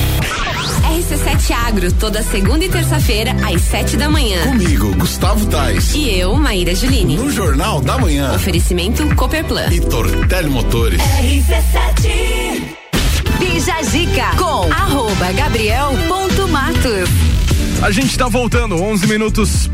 RC7 0.92 1.52
Agro, 1.52 1.90
toda 1.94 2.22
segunda 2.22 2.64
e 2.64 2.68
terça-feira, 2.68 3.34
às 3.50 3.62
sete 3.62 3.96
da 3.96 4.10
manhã. 4.10 4.42
Comigo, 4.42 4.94
Gustavo 4.96 5.46
Tais. 5.46 5.94
E 5.94 6.10
eu, 6.18 6.34
Maíra 6.36 6.74
Juline. 6.74 7.16
No 7.16 7.30
Jornal 7.30 7.80
da 7.80 7.96
Manhã. 7.96 8.34
Oferecimento 8.34 9.02
Cooperplan. 9.16 9.68
E 9.72 9.80
Tortelli 9.80 10.50
Motores. 10.50 11.00
RC7 11.00 12.76
Bija 13.38 13.82
Zica 13.84 14.36
com 14.36 14.70
arroba 14.70 15.32
Gabriel 15.32 15.92
ponto 16.08 16.46
Matos. 16.48 17.08
A 17.82 17.90
gente 17.90 18.10
está 18.10 18.28
voltando, 18.28 18.80
11 18.80 19.08
minutos 19.08 19.68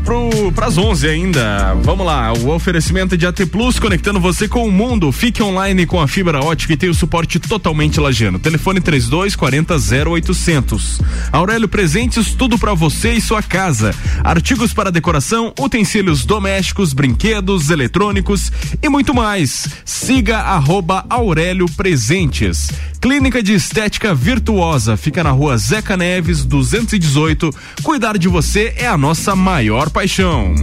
para 0.55 0.65
as 0.65 0.79
11 0.79 1.07
ainda. 1.07 1.75
Vamos 1.83 2.03
lá, 2.03 2.33
o 2.33 2.49
oferecimento 2.49 3.15
de 3.15 3.27
AT 3.27 3.45
Plus 3.45 3.77
conectando 3.77 4.19
você 4.19 4.47
com 4.47 4.67
o 4.67 4.71
mundo. 4.71 5.11
Fique 5.11 5.43
online 5.43 5.85
com 5.85 6.01
a 6.01 6.07
fibra 6.07 6.43
ótica 6.43 6.73
e 6.73 6.77
tem 6.77 6.89
o 6.89 6.93
suporte 6.95 7.37
totalmente 7.37 7.99
lagiano. 7.99 8.39
Telefone 8.39 8.81
32 8.81 9.35
40 9.35 9.75
0800. 10.09 11.01
Aurélio 11.31 11.67
Presentes, 11.67 12.33
tudo 12.33 12.57
para 12.57 12.73
você 12.73 13.13
e 13.13 13.21
sua 13.21 13.43
casa. 13.43 13.93
Artigos 14.23 14.73
para 14.73 14.91
decoração, 14.91 15.53
utensílios 15.59 16.25
domésticos, 16.25 16.93
brinquedos, 16.93 17.69
eletrônicos 17.69 18.51
e 18.81 18.89
muito 18.89 19.13
mais. 19.13 19.69
Siga 19.85 20.39
arroba 20.39 21.05
Aurélio 21.07 21.67
Presentes. 21.77 22.69
Clínica 22.99 23.41
de 23.41 23.53
Estética 23.53 24.13
Virtuosa 24.13 24.97
fica 24.97 25.23
na 25.23 25.31
rua 25.31 25.57
Zeca 25.57 25.95
Neves 25.95 26.43
218. 26.43 27.49
Cuidar 27.99 28.17
de 28.17 28.29
você 28.29 28.73
é 28.77 28.87
a 28.87 28.97
nossa 28.97 29.35
maior 29.35 29.89
paixão. 29.89 30.55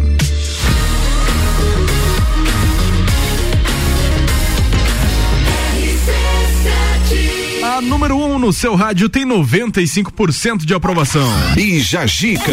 A 7.62 7.82
número 7.82 8.16
1 8.16 8.32
um 8.32 8.39
no 8.39 8.55
seu 8.55 8.74
rádio 8.74 9.11
tem 9.11 9.26
95% 9.26 10.64
de 10.64 10.72
aprovação. 10.72 11.28
Bija 11.55 12.07
Gica. 12.07 12.53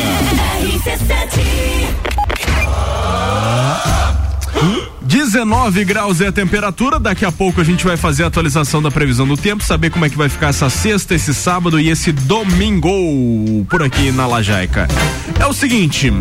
19 5.24 5.86
graus 5.86 6.20
é 6.20 6.28
a 6.28 6.32
temperatura. 6.32 7.00
Daqui 7.00 7.24
a 7.24 7.32
pouco 7.32 7.62
a 7.62 7.64
gente 7.64 7.86
vai 7.86 7.96
fazer 7.96 8.24
a 8.24 8.28
atualização 8.28 8.82
da 8.82 8.92
previsão 8.92 9.26
do 9.26 9.38
tempo, 9.38 9.64
saber 9.64 9.90
como 9.90 10.04
é 10.04 10.10
que 10.10 10.18
vai 10.18 10.28
ficar 10.28 10.50
essa 10.50 10.70
sexta, 10.70 11.16
esse 11.16 11.34
sábado 11.34 11.80
e 11.80 11.90
esse 11.90 12.12
domingo 12.12 13.66
por 13.70 13.82
aqui 13.82 14.12
na 14.12 14.28
Lajaica. 14.28 14.88
É 15.40 15.46
o 15.46 15.54
seguinte. 15.54 16.12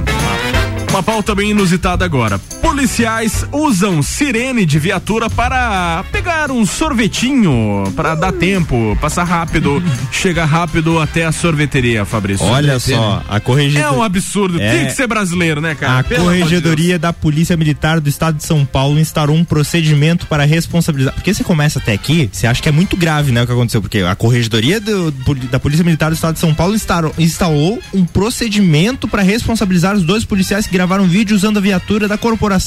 Uma 0.91 1.03
pauta 1.03 1.35
bem 1.35 1.51
inusitada 1.51 2.05
agora. 2.05 2.41
Policiais 2.77 3.45
usam 3.53 4.03
sirene 4.03 4.65
de 4.65 4.79
viatura 4.79 5.29
para 5.29 6.03
pegar 6.11 6.51
um 6.51 6.65
sorvetinho, 6.65 7.85
para 7.95 8.15
dar 8.15 8.33
tempo, 8.33 8.97
passar 8.99 9.25
rápido, 9.25 9.83
chegar 10.11 10.47
rápido 10.47 10.99
até 10.99 11.27
a 11.27 11.33
sorveteria, 11.33 12.07
Fabrício. 12.07 12.47
Olha 12.47 12.81
só, 12.81 13.23
a 13.29 13.39
corregedoria. 13.39 13.89
É 13.89 13.91
um 13.91 14.03
absurdo. 14.03 14.59
É. 14.59 14.73
Tem 14.73 14.87
que 14.87 14.93
ser 14.93 15.07
brasileiro, 15.07 15.61
né, 15.61 15.75
cara? 15.75 15.99
A 15.99 16.03
Pelo 16.03 16.23
amor 16.23 16.33
de 16.33 16.39
Corregedoria 16.41 16.99
da 16.99 17.13
Polícia 17.13 17.59
Militar 17.59 18.01
do 18.01 18.09
Estado 18.09 18.39
de 18.39 18.45
São 18.45 18.65
Paulo 18.65 18.99
instaurou 18.99 19.37
um 19.37 19.45
procedimento 19.45 20.27
para 20.27 20.45
responsabilizar. 20.45 21.13
Porque 21.13 21.35
você 21.35 21.45
começa 21.45 21.79
até 21.79 21.93
aqui, 21.93 22.31
você 22.33 22.47
acha 22.47 22.63
que 22.63 22.71
é 22.71 22.73
muito 22.73 22.97
grave, 22.97 23.33
né, 23.33 23.43
o 23.43 23.47
que 23.47 23.53
aconteceu? 23.53 23.83
Porque 23.83 23.99
a 23.99 24.15
Corregedoria 24.17 24.81
do- 24.81 25.11
da 25.51 25.61
Polícia 25.61 25.85
Militar 25.85 26.09
do 26.11 26.15
Estado 26.15 26.35
de 26.35 26.41
São 26.41 26.55
Paulo 26.55 26.75
instaurou, 26.75 27.15
instalou 27.19 27.79
um 27.93 28.07
procedimento 28.07 29.07
para 29.07 29.21
responsabilizar 29.23 29.95
os 29.95 30.03
dois 30.05 30.25
policiais 30.25 30.67
que 30.67 30.73
gravaram 30.73 31.05
vídeo 31.05 31.37
usando 31.37 31.59
a 31.59 31.61
viatura 31.61 32.09
da 32.09 32.17
corporação 32.17 32.62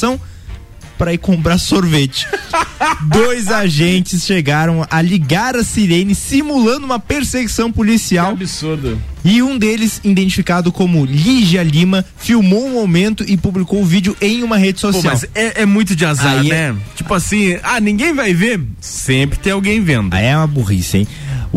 para 0.98 1.14
ir 1.14 1.18
comprar 1.18 1.58
sorvete. 1.58 2.28
Dois 3.08 3.50
agentes 3.50 4.26
chegaram 4.26 4.86
a 4.90 5.02
ligar 5.02 5.56
a 5.56 5.64
sirene 5.64 6.16
simulando 6.16 6.86
uma 6.86 7.00
perseguição 7.00 7.72
policial. 7.72 8.32
absurdo. 8.32 9.02
E 9.24 9.42
um 9.42 9.58
deles, 9.58 10.00
identificado 10.04 10.72
como 10.72 11.04
Lígia 11.04 11.64
Lima, 11.64 12.06
filmou 12.18 12.68
o 12.68 12.72
momento 12.72 13.26
e 13.28 13.36
publicou 13.36 13.82
o 13.82 13.86
vídeo 13.86 14.16
em 14.22 14.44
uma 14.44 14.56
rede 14.56 14.80
Pô, 14.80 14.94
social. 14.94 15.14
mas 15.14 15.28
é, 15.34 15.64
é 15.64 15.66
muito 15.66 15.96
de 15.96 16.06
azar, 16.06 16.40
Aí 16.40 16.48
né? 16.50 16.76
Tipo 16.96 17.14
assim, 17.14 17.58
ah, 17.64 17.80
ninguém 17.80 18.14
vai 18.14 18.34
ver. 18.34 18.62
Sempre 18.80 19.40
tem 19.40 19.52
alguém 19.52 19.82
vendo. 19.82 20.14
Aí 20.14 20.26
é 20.26 20.38
uma 20.38 20.46
burrice, 20.46 21.00
hein? 21.00 21.08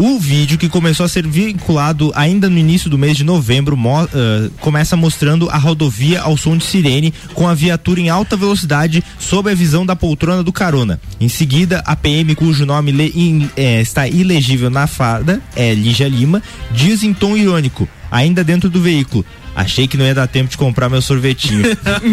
O 0.01 0.17
vídeo 0.21 0.57
que 0.57 0.69
começou 0.69 1.05
a 1.05 1.09
ser 1.09 1.27
vinculado 1.27 2.13
ainda 2.15 2.49
no 2.49 2.57
início 2.57 2.89
do 2.89 2.97
mês 2.97 3.17
de 3.17 3.25
novembro 3.25 3.77
mo- 3.77 3.99
ah, 4.15 4.49
começa 4.61 4.97
mostrando 4.97 5.51
a 5.51 5.59
rodovia 5.59 6.21
ao 6.21 6.37
som 6.37 6.57
de 6.57 6.65
sirene 6.65 7.13
com 7.35 7.49
a 7.49 7.55
viatura 7.55 7.99
em 8.01 8.09
alta 8.09 8.37
velocidade 8.37 9.03
sob 9.19 9.51
a 9.51 9.55
visão 9.57 9.85
da 9.85 9.97
poltrona 9.97 10.45
do 10.45 10.53
carona. 10.53 11.01
Em 11.21 11.29
seguida, 11.29 11.83
a 11.85 11.97
PM, 11.97 12.33
cujo 12.37 12.65
nome 12.65 12.93
in- 13.13 13.51
eh, 13.57 13.81
está 13.81 14.07
ilegível 14.07 14.71
na 14.71 14.87
farda, 14.87 15.43
é 15.57 15.75
Lígia 15.75 16.07
Lima, 16.07 16.41
diz 16.71 17.03
em 17.03 17.13
tom 17.13 17.37
irônico, 17.37 17.89
ainda 18.09 18.45
dentro 18.45 18.71
do 18.71 18.81
veículo. 18.81 19.25
Achei 19.59 19.89
que 19.89 19.97
não 19.97 20.05
ia 20.07 20.15
dar 20.15 20.29
tempo 20.29 20.49
de 20.49 20.57
comprar 20.57 20.89
meu 20.89 21.03
sorvetinho. 21.03 21.65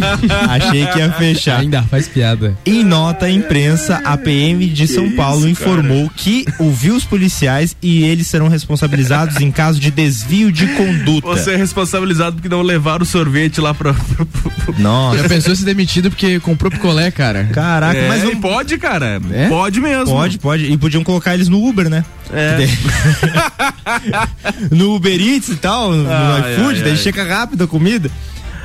Achei 0.49 0.83
que 0.87 0.97
ia 0.97 1.11
fechar. 1.11 1.59
Ainda 1.59 1.83
faz 1.83 2.07
piada. 2.07 2.57
Em 2.65 2.83
nota 2.83 3.27
à 3.27 3.29
imprensa, 3.29 4.01
a 4.03 4.17
PM 4.17 4.65
de 4.65 4.87
São 4.87 5.11
Paulo 5.11 5.47
informou 5.47 6.09
que 6.15 6.43
ouviu 6.57 6.95
os 6.95 7.03
policiais 7.05 7.77
e 7.83 8.03
eles 8.03 8.25
serão 8.25 8.47
responsabilizados 8.47 9.39
em 9.39 9.51
caso 9.51 9.79
de 9.79 9.91
desvio 9.91 10.51
de 10.51 10.65
conduta. 10.69 11.27
Você 11.27 11.51
é 11.51 11.55
responsabilizado 11.55 12.37
porque 12.37 12.49
não 12.49 12.63
levaram 12.63 13.03
o 13.03 13.05
sorvete 13.05 13.61
lá 13.61 13.75
pra. 13.75 13.93
Nossa. 14.79 15.19
Já 15.21 15.29
pensou 15.29 15.55
se 15.55 15.63
demitido 15.63 16.09
porque 16.09 16.39
comprou 16.39 16.71
picolé, 16.71 17.11
cara? 17.11 17.43
Caraca, 17.53 17.95
É, 17.99 18.07
mas 18.07 18.23
não 18.23 18.37
pode, 18.41 18.75
cara. 18.79 19.21
É? 19.31 19.47
Pode 19.47 19.79
mesmo. 19.79 20.07
Pode, 20.07 20.39
pode. 20.39 20.65
E 20.65 20.75
podiam 20.79 21.03
colocar 21.03 21.35
eles 21.35 21.47
no 21.47 21.63
Uber, 21.63 21.89
né? 21.91 22.03
É. 22.33 22.57
no 24.71 24.95
Uber 24.95 25.21
Eats 25.21 25.49
e 25.49 25.55
tal, 25.55 25.91
no 25.93 26.09
Ai, 26.11 26.53
iFood, 26.53 26.77
ai, 26.77 26.81
daí 26.83 26.91
ai. 26.91 26.97
chega 26.97 27.23
rápido 27.36 27.65
a 27.65 27.67
comida. 27.67 28.09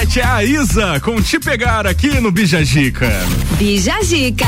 é 0.00 0.24
a 0.24 0.44
Isa 0.44 1.00
com 1.00 1.20
Te 1.20 1.40
Pegar 1.40 1.84
aqui 1.84 2.20
no 2.20 2.30
Bijagica. 2.30 3.10
Bijagica. 3.58 4.46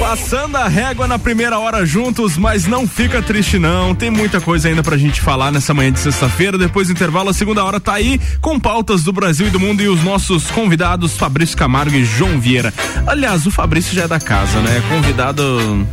Passando 0.00 0.56
a 0.56 0.66
régua 0.66 1.06
na 1.06 1.16
primeira 1.16 1.56
hora 1.60 1.86
juntos, 1.86 2.36
mas 2.36 2.66
não 2.66 2.88
fica 2.88 3.22
triste 3.22 3.60
não. 3.60 3.94
Tem 3.94 4.10
muita 4.10 4.40
coisa 4.40 4.68
ainda 4.68 4.82
pra 4.82 4.96
gente 4.96 5.20
falar 5.20 5.52
nessa 5.52 5.72
manhã 5.72 5.92
de 5.92 6.00
sexta-feira. 6.00 6.58
Depois 6.58 6.88
do 6.88 6.92
intervalo, 6.92 7.30
a 7.30 7.32
segunda 7.32 7.64
hora 7.64 7.78
tá 7.78 7.94
aí 7.94 8.20
com 8.40 8.58
pautas 8.58 9.04
do 9.04 9.12
Brasil 9.12 9.46
e 9.46 9.50
do 9.50 9.60
mundo 9.60 9.80
e 9.80 9.88
os 9.88 10.02
nossos 10.02 10.50
convidados 10.50 11.16
Fabrício 11.16 11.56
Camargo 11.56 11.94
e 11.94 12.04
João 12.04 12.40
Vieira. 12.40 12.74
Aliás, 13.06 13.46
o 13.46 13.50
Fabrício 13.52 13.94
já 13.94 14.02
é 14.02 14.08
da 14.08 14.18
casa, 14.18 14.60
né? 14.60 14.82
Convidado 14.88 15.86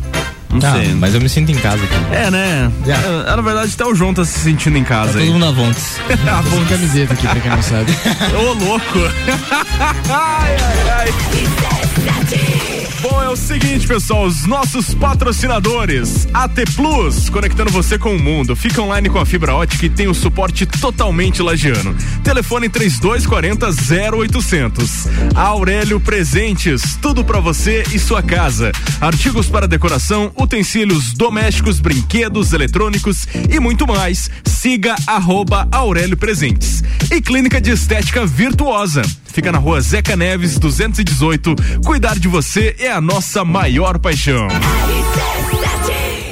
não 0.52 0.58
Ah, 0.68 0.72
sei. 0.72 0.94
mas 0.94 1.14
eu 1.14 1.20
me 1.20 1.28
sinto 1.28 1.52
em 1.52 1.54
casa 1.56 1.82
aqui. 1.84 1.94
É, 2.14 2.30
né? 2.30 2.70
É, 2.86 3.36
na 3.36 3.42
verdade, 3.42 3.72
até 3.74 3.84
o 3.84 3.94
João 3.94 4.12
tá 4.12 4.24
se 4.24 4.38
sentindo 4.40 4.76
em 4.76 4.84
casa 4.84 5.12
Tá 5.12 5.18
aí. 5.20 5.26
todo 5.26 5.34
mundo 5.34 5.46
na 5.46 5.52
Vontes. 5.52 5.96
a 6.10 6.42
Sem 6.42 6.64
camiseta 6.66 7.12
aqui, 7.14 7.26
pra 7.28 7.40
quem 7.40 7.50
não 7.50 7.62
sabe. 7.62 7.92
Ô, 8.36 8.52
louco! 8.64 8.98
ai, 10.10 10.56
ai, 10.56 10.90
ai. 11.06 12.79
Bom, 13.02 13.22
é 13.22 13.30
o 13.30 13.36
seguinte, 13.36 13.86
pessoal, 13.86 14.26
os 14.26 14.44
nossos 14.44 14.92
patrocinadores, 14.92 16.28
AT 16.34 16.66
Plus, 16.76 17.30
conectando 17.30 17.70
você 17.70 17.98
com 17.98 18.14
o 18.14 18.18
mundo. 18.18 18.54
Fica 18.54 18.82
online 18.82 19.08
com 19.08 19.18
a 19.18 19.24
fibra 19.24 19.54
ótica 19.54 19.86
e 19.86 19.88
tem 19.88 20.06
o 20.06 20.12
suporte 20.12 20.66
totalmente 20.66 21.40
lagiano. 21.40 21.96
Telefone 22.22 22.68
3240 22.68 23.68
0800. 24.14 25.06
Aurélio 25.34 25.98
Presentes, 25.98 26.98
tudo 27.00 27.24
pra 27.24 27.40
você 27.40 27.84
e 27.90 27.98
sua 27.98 28.22
casa. 28.22 28.70
Artigos 29.00 29.46
para 29.46 29.66
decoração, 29.66 30.30
utensílios 30.38 31.14
domésticos, 31.14 31.80
brinquedos, 31.80 32.52
eletrônicos 32.52 33.26
e 33.48 33.58
muito 33.58 33.86
mais. 33.86 34.30
Siga 34.44 34.94
arroba 35.06 35.66
Aurélio 35.72 36.18
Presentes. 36.18 36.84
E 37.10 37.22
Clínica 37.22 37.62
de 37.62 37.70
Estética 37.70 38.26
Virtuosa. 38.26 39.00
Fica 39.32 39.52
na 39.52 39.58
rua 39.58 39.80
Zeca 39.80 40.16
Neves, 40.16 40.58
218. 40.58 41.54
Cuidar 41.84 42.18
de 42.18 42.28
você 42.28 42.74
é 42.78 42.90
a 42.90 43.00
nossa 43.00 43.44
maior 43.44 43.98
paixão. 43.98 44.48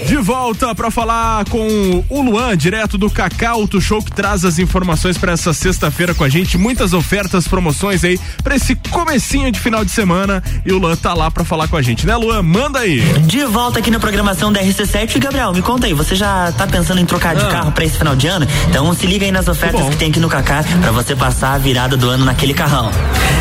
De 0.09 0.17
volta 0.17 0.75
para 0.75 0.91
falar 0.91 1.45
com 1.51 2.03
o 2.09 2.23
Luan, 2.23 2.57
direto 2.57 2.97
do 2.97 3.11
Cacau 3.11 3.61
Auto 3.61 3.79
Show, 3.79 4.03
que 4.03 4.11
traz 4.11 4.43
as 4.43 4.59
informações 4.59 5.19
para 5.19 5.33
essa 5.33 5.53
sexta-feira 5.53 6.15
com 6.15 6.25
a 6.25 6.31
gente. 6.31 6.57
Muitas 6.57 6.95
ofertas, 6.95 7.47
promoções 7.47 8.03
aí 8.05 8.19
para 8.43 8.57
esse 8.57 8.75
comecinho 8.91 9.53
de 9.53 9.61
final 9.61 9.85
de 9.85 9.91
semana. 9.91 10.43
E 10.65 10.73
o 10.73 10.79
Luan 10.79 10.97
tá 10.97 11.13
lá 11.13 11.31
para 11.31 11.45
falar 11.45 11.69
com 11.69 11.77
a 11.77 11.83
gente, 11.83 12.07
né, 12.07 12.17
Luan? 12.17 12.43
Manda 12.43 12.79
aí. 12.79 13.01
De 13.27 13.45
volta 13.45 13.81
aqui 13.81 13.91
na 13.91 14.01
programação 14.01 14.51
da 14.51 14.63
RC7. 14.63 15.17
E, 15.17 15.19
Gabriel, 15.19 15.53
me 15.53 15.61
conta 15.61 15.87
aí, 15.87 15.93
você 15.93 16.15
já 16.17 16.51
tá 16.53 16.67
pensando 16.67 17.01
em 17.03 17.05
trocar 17.05 17.37
de 17.37 17.45
Ah. 17.45 17.49
carro 17.49 17.73
pra 17.73 17.85
esse 17.85 17.99
final 17.99 18.17
de 18.17 18.27
ano? 18.29 18.47
Então 18.71 18.91
se 18.95 19.07
liga 19.07 19.27
aí 19.27 19.31
nas 19.33 19.47
ofertas 19.47 19.91
que, 19.91 19.97
tem 19.97 20.09
aqui 20.09 20.21
no 20.21 20.29
Cacá 20.31 20.65
pra 20.81 20.91
você 20.91 21.15
passar 21.15 21.53
a 21.53 21.59
virada 21.59 21.99
do 21.99 22.09
ano 22.09 22.25
naquele 22.25 22.55
carrão. 22.55 22.91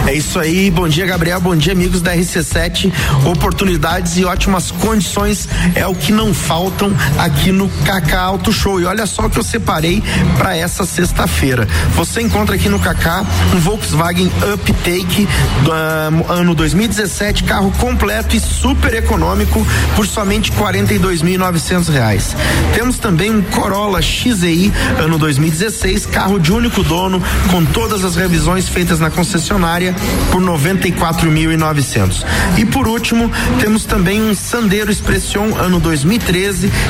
É 0.06 0.14
isso 0.14 0.38
aí, 0.38 0.70
bom 0.70 0.88
dia 0.88 1.06
Gabriel, 1.06 1.40
bom 1.40 1.56
dia 1.56 1.72
amigos 1.72 2.02
da 2.02 2.14
RC7. 2.14 2.92
Oportunidades 3.26 4.18
e 4.18 4.26
ótimas 4.26 4.70
condições 4.72 5.48
é 5.76 5.88
o 5.88 5.96
que 5.96 6.12
não 6.12 6.34
faltam 6.58 6.92
aqui 7.20 7.52
no 7.52 7.70
Kaká 7.86 8.20
Auto 8.20 8.52
Show. 8.52 8.82
E 8.82 8.86
olha 8.86 9.06
só 9.06 9.28
o 9.28 9.30
que 9.30 9.38
eu 9.38 9.44
separei 9.44 10.02
para 10.40 10.58
essa 10.58 10.88
sexta-feira. 10.88 11.68
Você 11.94 12.20
encontra 12.20 12.56
aqui 12.56 12.68
no 12.68 12.80
Kaká 12.80 13.24
um 13.54 13.60
Volkswagen 13.60 14.32
Uptake 14.56 15.28
do 15.64 15.72
ah, 15.72 16.10
ano 16.30 16.56
2017, 16.56 17.44
carro 17.44 17.72
completo 17.78 18.36
e 18.36 18.40
super 18.40 18.96
econômico 18.96 19.64
por 19.96 20.08
somente 20.08 20.52
42.900 20.54 21.90
reais. 21.92 22.36
Temos 22.74 22.98
também 22.98 23.30
um 23.30 23.44
Corolla 23.44 24.02
XEI 24.02 24.74
ano 24.98 25.20
2016, 25.20 26.08
carro 26.08 26.40
de 26.40 26.52
único 26.52 26.82
dono 26.82 27.22
com 27.52 27.64
todas 27.66 28.04
as 28.04 28.16
revisões 28.16 28.68
feitas 28.68 29.00
na 29.00 29.12
concessionária 29.12 29.94
por 30.32 30.42
94.900. 30.42 32.26
E 32.58 32.66
por 32.66 32.88
último, 32.88 33.32
temos 33.60 33.86
também 33.86 34.24
um 34.24 34.34
Sandero 34.34 34.92
Expression 34.92 35.54
ano 35.60 35.80
2013, 35.80 36.47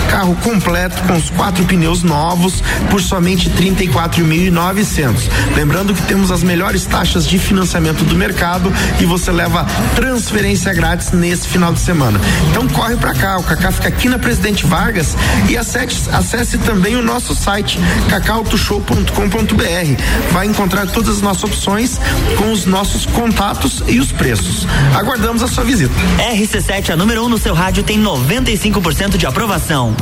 carro 0.09 0.35
completo 0.43 1.01
com 1.03 1.15
os 1.15 1.29
quatro 1.31 1.65
pneus 1.65 2.03
novos 2.03 2.61
por 2.91 3.01
somente 3.01 3.49
34.900. 3.49 5.15
Lembrando 5.55 5.95
que 5.95 6.01
temos 6.03 6.31
as 6.31 6.43
melhores 6.43 6.85
taxas 6.85 7.25
de 7.25 7.39
financiamento 7.39 8.03
do 8.03 8.15
mercado 8.15 8.71
e 8.99 9.05
você 9.05 9.31
leva 9.31 9.65
transferência 9.95 10.71
grátis 10.73 11.11
nesse 11.11 11.47
final 11.47 11.73
de 11.73 11.79
semana. 11.79 12.19
Então 12.51 12.67
corre 12.67 12.95
pra 12.97 13.15
cá, 13.15 13.37
o 13.37 13.43
Cacá 13.43 13.71
fica 13.71 13.87
aqui 13.87 14.07
na 14.07 14.19
Presidente 14.19 14.65
Vargas 14.65 15.17
e 15.49 15.57
acesse, 15.57 16.07
acesse 16.11 16.57
também 16.59 16.95
o 16.95 17.01
nosso 17.01 17.33
site 17.33 17.79
cacautoshow.com.br. 18.09 20.31
Vai 20.31 20.45
encontrar 20.45 20.85
todas 20.87 21.15
as 21.15 21.21
nossas 21.21 21.45
opções 21.45 21.99
com 22.37 22.51
os 22.51 22.65
nossos 22.65 23.07
contatos 23.07 23.81
e 23.87 23.99
os 23.99 24.11
preços. 24.11 24.67
Aguardamos 24.95 25.41
a 25.41 25.47
sua 25.47 25.63
visita. 25.63 25.93
RC7, 26.31 26.91
a 26.91 26.95
número 26.95 27.23
1 27.23 27.25
um 27.25 27.29
no 27.29 27.37
seu 27.39 27.55
rádio, 27.55 27.81
tem 27.81 27.99
95% 27.99 29.17
de 29.17 29.25
aprovação 29.25 29.46
aprovação. 29.47 29.95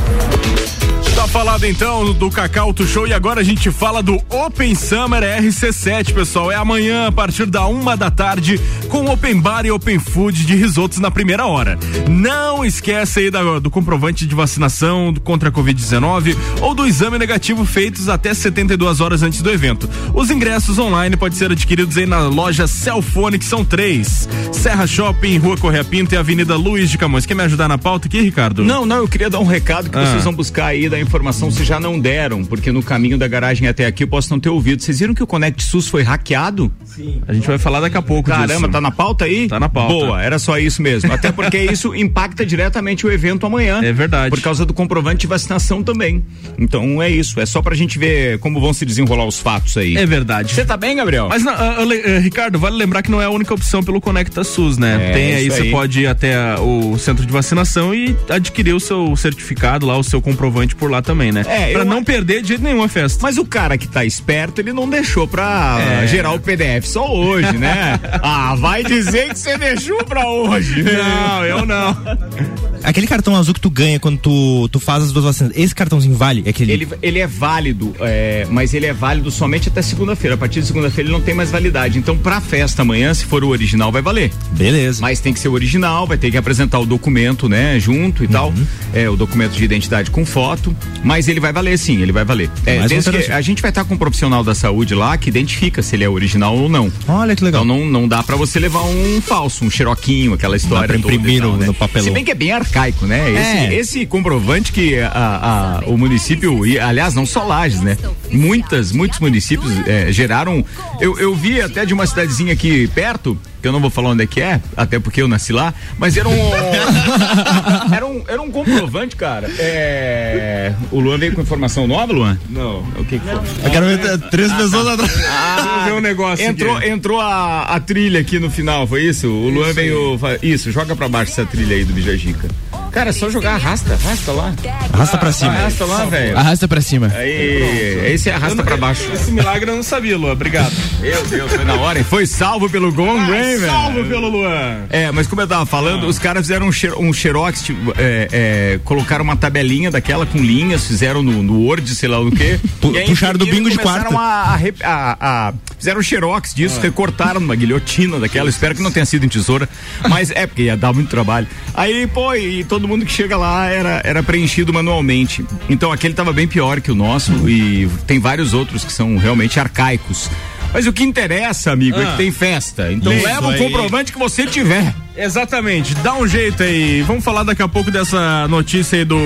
Tá 1.16 1.26
falado 1.26 1.64
então 1.64 2.12
do 2.12 2.30
Cacau 2.30 2.66
Auto 2.68 2.86
Show 2.86 3.06
e 3.06 3.12
agora 3.12 3.40
a 3.40 3.44
gente 3.44 3.70
fala 3.70 4.02
do 4.02 4.16
Open 4.28 4.74
Summer 4.74 5.22
RC7, 5.22 6.12
pessoal. 6.12 6.52
É 6.52 6.56
amanhã 6.56 7.06
a 7.06 7.12
partir 7.12 7.46
da 7.46 7.66
uma 7.66 7.96
da 7.96 8.10
tarde 8.10 8.60
com 8.90 9.06
Open 9.10 9.40
Bar 9.40 9.64
e 9.64 9.70
Open 9.70 9.98
Food 9.98 10.44
de 10.44 10.54
risotos 10.54 10.98
na 10.98 11.10
primeira 11.10 11.46
hora. 11.46 11.78
Não 12.08 12.64
esquece 12.64 13.20
aí 13.20 13.30
da- 13.30 13.58
do 13.58 13.70
comprovante 13.70 14.26
de 14.26 14.34
vacinação 14.34 15.14
contra 15.24 15.48
a 15.48 15.52
Covid-19 15.52 16.36
ou 16.60 16.74
do 16.74 16.86
exame 16.86 17.18
negativo 17.18 17.64
feitos 17.64 18.08
até 18.10 18.34
72 18.34 19.00
horas 19.00 19.22
antes 19.22 19.40
do 19.40 19.50
evento. 19.50 19.88
Os 20.12 20.30
ingressos 20.30 20.78
online 20.78 21.16
podem 21.16 21.36
ser 21.38 21.50
adquiridos 21.50 21.96
aí 21.96 22.06
na 22.06 22.20
loja 22.28 22.66
Celfone, 22.66 23.38
que 23.38 23.44
são 23.44 23.64
três: 23.64 24.28
Serra 24.52 24.86
Shopping, 24.86 25.38
Rua 25.38 25.56
Correia 25.56 25.84
Pinto 25.84 26.14
e 26.14 26.18
Avenida 26.18 26.56
Luiz 26.56 26.90
de 26.90 26.98
Camões. 26.98 27.24
Quer 27.24 27.34
me 27.34 27.42
ajudar 27.44 27.68
na 27.68 27.78
pauta 27.78 28.06
aqui, 28.06 28.20
Ricardo? 28.20 28.62
Não, 28.64 28.84
não, 28.84 28.98
eu 28.98 29.08
queria 29.08 29.30
dar 29.30 29.38
um 29.40 29.46
recado 29.46 29.88
que 29.88 29.96
Ah. 29.98 30.04
vocês 30.04 30.24
vão 30.24 30.34
buscar 30.34 30.66
aí 30.66 30.88
da 30.88 31.05
informação 31.06 31.50
se 31.50 31.64
já 31.64 31.78
não 31.80 31.98
deram, 31.98 32.44
porque 32.44 32.70
no 32.72 32.82
caminho 32.82 33.16
da 33.18 33.26
garagem 33.28 33.68
até 33.68 33.86
aqui 33.86 34.04
eu 34.04 34.08
posso 34.08 34.30
não 34.30 34.38
ter 34.40 34.48
ouvido. 34.48 34.82
Vocês 34.82 34.98
viram 35.00 35.14
que 35.14 35.22
o 35.22 35.26
Conect 35.26 35.62
SUS 35.62 35.88
foi 35.88 36.02
hackeado? 36.02 36.70
Sim. 36.84 37.22
A 37.26 37.32
gente 37.32 37.46
vai 37.46 37.58
falar 37.58 37.80
daqui 37.80 37.96
a 37.96 38.02
pouco 38.02 38.28
Caramba, 38.28 38.54
disso. 38.54 38.68
tá 38.68 38.80
na 38.80 38.90
pauta 38.90 39.24
aí? 39.24 39.48
Tá 39.48 39.58
na 39.60 39.68
pauta. 39.68 39.92
Boa, 39.94 40.22
era 40.22 40.38
só 40.38 40.58
isso 40.58 40.82
mesmo. 40.82 41.12
Até 41.12 41.30
porque 41.32 41.56
isso 41.58 41.94
impacta 41.94 42.44
diretamente 42.44 43.06
o 43.06 43.12
evento 43.12 43.46
amanhã. 43.46 43.80
É 43.82 43.92
verdade. 43.92 44.30
Por 44.30 44.40
causa 44.40 44.64
do 44.66 44.74
comprovante 44.74 45.20
de 45.20 45.26
vacinação 45.26 45.82
também. 45.82 46.24
Então 46.58 47.00
é 47.02 47.08
isso, 47.10 47.38
é 47.40 47.46
só 47.46 47.62
pra 47.62 47.74
gente 47.74 47.98
ver 47.98 48.38
como 48.38 48.60
vão 48.60 48.72
se 48.72 48.84
desenrolar 48.84 49.24
os 49.26 49.38
fatos 49.38 49.76
aí. 49.76 49.96
É 49.96 50.04
verdade. 50.06 50.52
Você 50.54 50.64
tá 50.64 50.76
bem, 50.76 50.96
Gabriel? 50.96 51.28
Mas, 51.28 51.42
não, 51.44 51.52
ah, 51.54 51.82
le- 51.84 52.02
ah, 52.04 52.18
Ricardo, 52.20 52.58
vale 52.58 52.76
lembrar 52.76 53.02
que 53.02 53.10
não 53.10 53.20
é 53.22 53.24
a 53.26 53.30
única 53.30 53.54
opção 53.54 53.82
pelo 53.82 54.00
Conecta 54.00 54.42
SUS, 54.44 54.76
né? 54.78 55.10
É, 55.10 55.12
Tem 55.12 55.34
aí, 55.34 55.48
você 55.50 55.64
pode 55.70 56.00
ir 56.00 56.06
até 56.06 56.34
a- 56.34 56.60
o 56.60 56.98
centro 56.98 57.24
de 57.24 57.32
vacinação 57.32 57.94
e 57.94 58.16
adquirir 58.28 58.74
o 58.74 58.80
seu 58.80 59.14
certificado 59.16 59.86
lá, 59.86 59.96
o 59.96 60.02
seu 60.02 60.20
comprovante 60.20 60.74
por 60.74 60.90
lá 60.90 60.95
também, 61.02 61.32
né? 61.32 61.44
É, 61.46 61.72
pra 61.72 61.80
eu 61.80 61.84
não 61.84 62.02
perder 62.02 62.42
de 62.42 62.48
jeito 62.48 62.62
nenhum 62.62 62.82
a 62.82 62.88
festa. 62.88 63.18
Mas 63.22 63.38
o 63.38 63.44
cara 63.44 63.76
que 63.78 63.86
tá 63.88 64.04
esperto, 64.04 64.60
ele 64.60 64.72
não 64.72 64.88
deixou 64.88 65.26
pra 65.26 65.78
É. 66.02 66.06
gerar 66.06 66.32
o 66.32 66.40
PDF 66.40 66.86
só 66.86 67.12
hoje, 67.12 67.56
né? 67.58 67.98
ah, 68.22 68.54
vai 68.56 68.82
dizer 68.84 69.28
que 69.30 69.38
você 69.38 69.56
deixou 69.58 70.02
pra 70.04 70.26
hoje. 70.26 70.82
Não, 70.82 71.44
eu 71.44 71.64
não. 71.66 71.96
Aquele 72.82 73.06
cartão 73.06 73.34
azul 73.34 73.52
que 73.52 73.60
tu 73.60 73.70
ganha 73.70 73.98
quando 73.98 74.18
tu, 74.18 74.68
tu 74.70 74.78
faz 74.78 75.02
as 75.04 75.12
duas 75.12 75.24
vacinas, 75.24 75.52
esse 75.56 75.74
cartãozinho 75.74 76.14
vale? 76.14 76.42
É 76.46 76.50
aquele... 76.50 76.72
Ele, 76.72 76.88
ele 77.02 77.18
é 77.18 77.26
válido, 77.26 77.92
é, 78.00 78.46
mas 78.48 78.74
ele 78.74 78.86
é 78.86 78.92
válido 78.92 79.28
somente 79.30 79.68
até 79.68 79.82
segunda-feira. 79.82 80.34
A 80.34 80.38
partir 80.38 80.60
de 80.60 80.66
segunda-feira 80.68 81.08
ele 81.08 81.16
não 81.16 81.24
tem 81.24 81.34
mais 81.34 81.50
validade. 81.50 81.98
Então, 81.98 82.16
pra 82.16 82.40
festa 82.40 82.82
amanhã, 82.82 83.12
se 83.12 83.24
for 83.24 83.42
o 83.42 83.48
original, 83.48 83.90
vai 83.90 84.02
valer. 84.02 84.30
Beleza. 84.52 85.00
Mas 85.00 85.18
tem 85.18 85.32
que 85.32 85.40
ser 85.40 85.48
o 85.48 85.52
original, 85.52 86.06
vai 86.06 86.16
ter 86.16 86.30
que 86.30 86.36
apresentar 86.36 86.78
o 86.78 86.86
documento, 86.86 87.48
né, 87.48 87.80
junto 87.80 88.22
e 88.22 88.28
tal. 88.28 88.50
Uhum. 88.50 88.66
É, 88.94 89.08
o 89.10 89.16
documento 89.16 89.52
de 89.52 89.64
identidade 89.64 90.10
com 90.10 90.24
foto. 90.24 90.74
Mas 91.04 91.28
ele 91.28 91.38
vai 91.38 91.52
valer 91.52 91.78
sim, 91.78 92.02
ele 92.02 92.10
vai 92.10 92.24
valer. 92.24 92.50
É, 92.64 92.80
a 92.80 93.40
gente 93.40 93.62
vai 93.62 93.70
estar 93.70 93.84
com 93.84 93.94
um 93.94 93.98
profissional 93.98 94.42
da 94.42 94.54
saúde 94.56 94.92
lá 94.94 95.16
que 95.16 95.28
identifica 95.28 95.80
se 95.82 95.94
ele 95.94 96.02
é 96.02 96.08
original 96.08 96.56
ou 96.56 96.68
não. 96.68 96.90
Olha 97.06 97.36
que 97.36 97.44
legal. 97.44 97.64
Então 97.64 97.76
não, 97.78 97.86
não 97.86 98.08
dá 98.08 98.22
pra 98.24 98.34
você 98.34 98.58
levar 98.58 98.82
um 98.82 99.20
falso, 99.20 99.64
um 99.64 99.70
xeroquinho, 99.70 100.32
aquela 100.34 100.56
história. 100.56 100.88
pra 100.88 100.98
toda 100.98 101.12
e 101.12 101.16
imprimir 101.16 101.40
tal, 101.42 101.52
no- 101.52 101.56
né? 101.58 101.66
no 101.66 101.74
papelão. 101.74 102.08
Se 102.08 102.12
bem 102.12 102.24
que 102.24 102.30
é 102.32 102.34
bem 102.34 102.50
arcaico, 102.50 103.06
né? 103.06 103.30
Esse, 103.30 103.56
É. 103.58 103.74
esse 103.74 104.06
comprovante 104.06 104.72
que 104.72 104.98
a- 104.98 105.80
a- 105.84 105.88
o 105.88 105.96
município, 105.96 106.66
e, 106.66 106.78
aliás, 106.78 107.14
não 107.14 107.24
só 107.26 107.44
Lages, 107.44 107.80
né? 107.82 107.96
Muitas, 108.30 108.90
muitos 108.92 109.20
municípios 109.20 109.72
é, 109.86 110.10
geraram. 110.12 110.64
Eu, 111.00 111.18
eu 111.18 111.34
vi 111.36 111.60
até 111.60 111.84
de 111.86 111.94
uma 111.94 112.06
cidadezinha 112.06 112.52
aqui 112.52 112.88
perto, 112.88 113.38
que 113.66 113.68
eu 113.68 113.72
não 113.72 113.80
vou 113.80 113.90
falar 113.90 114.10
onde 114.10 114.22
é 114.22 114.26
que 114.28 114.40
é, 114.40 114.60
até 114.76 115.00
porque 115.00 115.20
eu 115.20 115.26
nasci 115.26 115.52
lá, 115.52 115.74
mas 115.98 116.16
era 116.16 116.28
um. 116.28 116.34
era 117.92 118.06
um, 118.06 118.24
era 118.28 118.40
um 118.40 118.48
comprovante, 118.50 119.16
cara. 119.16 119.50
É, 119.58 120.72
o 120.92 121.00
Luan 121.00 121.18
veio 121.18 121.32
com 121.32 121.40
informação 121.42 121.86
nova, 121.88 122.12
Luan? 122.12 122.38
Não. 122.48 122.78
O 122.96 123.04
que, 123.04 123.18
que 123.18 123.24
foi? 123.26 123.34
Eu 123.64 123.70
quero 123.70 123.86
ver 123.86 124.18
três 124.30 124.52
pessoas 124.52 124.86
atrás. 124.86 125.12
Ah, 125.28 125.82
ver 125.86 125.92
um 125.94 126.00
negócio 126.00 126.44
entrou, 126.46 126.76
aqui. 126.76 126.88
entrou 126.88 127.20
a, 127.20 127.62
a 127.62 127.80
trilha 127.80 128.20
aqui 128.20 128.38
no 128.38 128.50
final, 128.50 128.86
foi 128.86 129.02
isso? 129.02 129.26
O 129.28 129.48
Luan 129.50 129.72
veio. 129.72 130.16
fa- 130.18 130.38
Isso, 130.42 130.70
joga 130.70 130.94
pra 130.94 131.08
baixo 131.08 131.32
essa 131.32 131.44
trilha 131.44 131.74
aí 131.76 131.84
do 131.84 131.92
Bijagica. 131.92 132.48
Cara, 132.96 133.10
é 133.10 133.12
só 133.12 133.28
jogar, 133.28 133.56
arrasta, 133.56 133.92
arrasta 133.92 134.32
lá. 134.32 134.54
Arrasta 134.90 135.18
pra 135.18 135.30
cima. 135.30 135.52
Arrasta 135.52 135.84
lá, 135.84 136.04
velho. 136.06 136.38
Arrasta 136.38 136.66
pra 136.66 136.80
cima. 136.80 137.12
Aí, 137.14 138.12
esse 138.14 138.30
é 138.30 138.34
arrasta 138.34 138.62
pra 138.64 138.74
baixo. 138.78 139.02
Esse 139.12 139.30
milagre 139.30 139.70
eu 139.70 139.76
não 139.76 139.82
sabia, 139.82 140.16
Luan. 140.16 140.32
Obrigado. 140.32 140.72
Meu 141.00 141.22
Deus, 141.26 141.52
foi 141.52 141.64
na 141.66 141.74
hora. 141.74 141.98
hein? 141.98 142.04
Foi 142.08 142.24
salvo 142.26 142.70
pelo 142.70 142.90
Gong 142.90 143.18
Rain, 143.30 143.58
velho. 143.58 143.66
Salvo 143.66 144.02
pelo 144.04 144.30
Luan. 144.30 144.84
É, 144.88 145.12
mas 145.12 145.26
como 145.26 145.42
eu 145.42 145.46
tava 145.46 145.66
falando, 145.66 146.06
os 146.06 146.18
caras 146.18 146.40
fizeram 146.46 146.68
um, 146.68 146.72
xer- 146.72 146.98
um 146.98 147.12
xerox, 147.12 147.62
tipo, 147.64 147.92
é, 147.98 148.28
é, 148.32 148.80
colocaram 148.82 149.22
uma 149.24 149.36
tabelinha 149.36 149.90
daquela 149.90 150.24
com 150.24 150.38
linhas, 150.38 150.86
fizeram 150.86 151.22
no, 151.22 151.42
no 151.42 151.60
Word, 151.66 151.94
sei 151.94 152.08
lá 152.08 152.18
o 152.18 152.30
quê. 152.30 152.58
Aí 152.96 153.04
puxaram 153.04 153.38
do 153.38 153.44
bingo 153.44 153.68
de 153.68 153.76
quarta. 153.76 154.08
A, 154.16 154.54
a 154.54 154.58
a- 154.84 155.16
a- 155.48 155.54
fizeram 155.78 156.00
um 156.00 156.02
xerox 156.02 156.54
disso, 156.54 156.80
recortaram 156.80 157.40
numa 157.40 157.54
guilhotina 157.54 158.18
daquela, 158.18 158.48
espero 158.48 158.74
que 158.74 158.80
não 158.82 158.90
tenha 158.90 159.04
sido 159.04 159.26
em 159.26 159.28
tesoura, 159.28 159.68
mas 160.08 160.30
é 160.30 160.46
porque 160.46 160.62
ia 160.62 160.76
dar 160.78 160.94
muito 160.94 161.10
trabalho. 161.10 161.46
Aí, 161.74 162.06
pô, 162.06 162.34
e 162.34 162.64
todo 162.64 162.85
todo 162.86 162.88
mundo 162.88 163.04
que 163.04 163.10
chega 163.12 163.36
lá 163.36 163.66
era, 163.68 164.00
era 164.04 164.22
preenchido 164.22 164.72
manualmente. 164.72 165.44
Então 165.68 165.90
aquele 165.90 166.12
estava 166.12 166.32
bem 166.32 166.46
pior 166.46 166.80
que 166.80 166.90
o 166.90 166.94
nosso 166.94 167.48
e 167.48 167.88
tem 168.06 168.20
vários 168.20 168.54
outros 168.54 168.84
que 168.84 168.92
são 168.92 169.16
realmente 169.18 169.58
arcaicos. 169.58 170.30
Mas 170.72 170.86
o 170.86 170.92
que 170.92 171.02
interessa, 171.02 171.72
amigo, 171.72 171.98
é 171.98 172.04
Ah. 172.04 172.10
que 172.12 172.16
tem 172.18 172.30
festa. 172.30 172.92
Então 172.92 173.12
leva 173.12 173.48
o 173.48 173.58
comprovante 173.58 174.12
que 174.12 174.18
você 174.18 174.46
tiver. 174.46 174.94
Exatamente, 175.16 175.94
dá 175.96 176.14
um 176.14 176.26
jeito 176.26 176.62
aí. 176.62 177.02
Vamos 177.02 177.24
falar 177.24 177.42
daqui 177.42 177.62
a 177.62 177.68
pouco 177.68 177.90
dessa 177.90 178.46
notícia 178.48 178.98
aí 178.98 179.04
do 179.04 179.16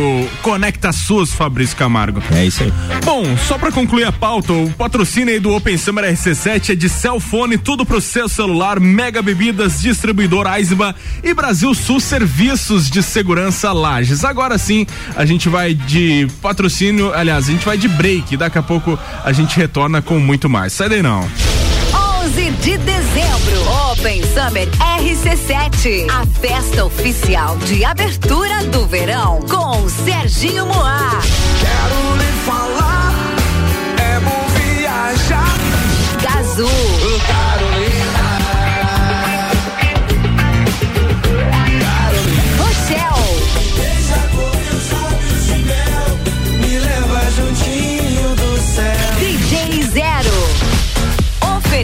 Conecta 0.43 0.93
SUS, 0.93 1.33
Fabrício 1.33 1.77
Camargo. 1.77 2.23
É 2.33 2.45
isso 2.45 2.63
aí. 2.63 2.73
Bom, 3.05 3.25
só 3.37 3.59
pra 3.59 3.73
concluir 3.73 4.05
a 4.05 4.13
pauta, 4.13 4.53
o 4.53 4.71
patrocínio 4.73 5.35
aí 5.35 5.41
do 5.41 5.55
Open 5.55 5.77
Summer 5.77 6.05
RC7 6.05 6.71
é 6.71 6.75
de 6.75 6.89
Cellfone, 6.89 7.59
tudo 7.59 7.85
pro 7.85 8.01
seu 8.01 8.29
celular, 8.29 8.79
Mega 8.79 9.21
Bebidas, 9.21 9.81
distribuidor 9.81 10.47
Aisba 10.47 10.95
e 11.23 11.35
Brasil 11.35 11.75
Sul 11.75 11.99
Serviços 11.99 12.89
de 12.89 13.03
Segurança 13.03 13.73
Lages. 13.73 14.25
Agora 14.25 14.59
sim, 14.59 14.87
a 15.17 15.25
gente 15.25 15.49
vai 15.49 15.75
de 15.75 16.29
patrocínio, 16.41 17.13
aliás, 17.13 17.49
a 17.49 17.53
gente 17.53 17.65
vai 17.65 17.77
de 17.77 17.89
break, 17.89 18.37
daqui 18.37 18.59
a 18.59 18.63
pouco 18.63 18.99
a 19.25 19.33
gente 19.33 19.57
retorna 19.57 20.01
com 20.01 20.19
muito 20.19 20.49
mais. 20.49 20.73
Sai 20.73 20.89
daí 20.89 21.03
não. 21.03 21.29
11 22.23 22.51
de 22.63 22.79
dezembro, 22.79 23.00
Open 24.01 24.23
Summer 24.23 24.67
RC7, 24.79 26.07
a 26.09 26.25
festa 26.41 26.87
oficial 26.87 27.59
de 27.59 27.85
abertura 27.85 28.65
do 28.73 28.87
verão 28.87 29.41
com 29.43 29.87
Serginho 29.91 30.65
Moá. 30.65 31.21
Quero 31.61 32.17
lhe 32.17 32.33
falar, 32.47 33.13
é 33.99 34.19
bom 34.21 34.47
viajar. 34.57 35.55
Gazu, 36.23 36.67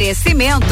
Oferecimento. 0.07 0.67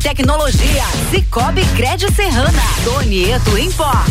Tecnologia, 0.00 0.84
Cicobi 1.10 1.64
Crédito 1.76 2.12
Serrana, 2.12 2.62
Donieto 2.84 3.56
Import, 3.56 4.08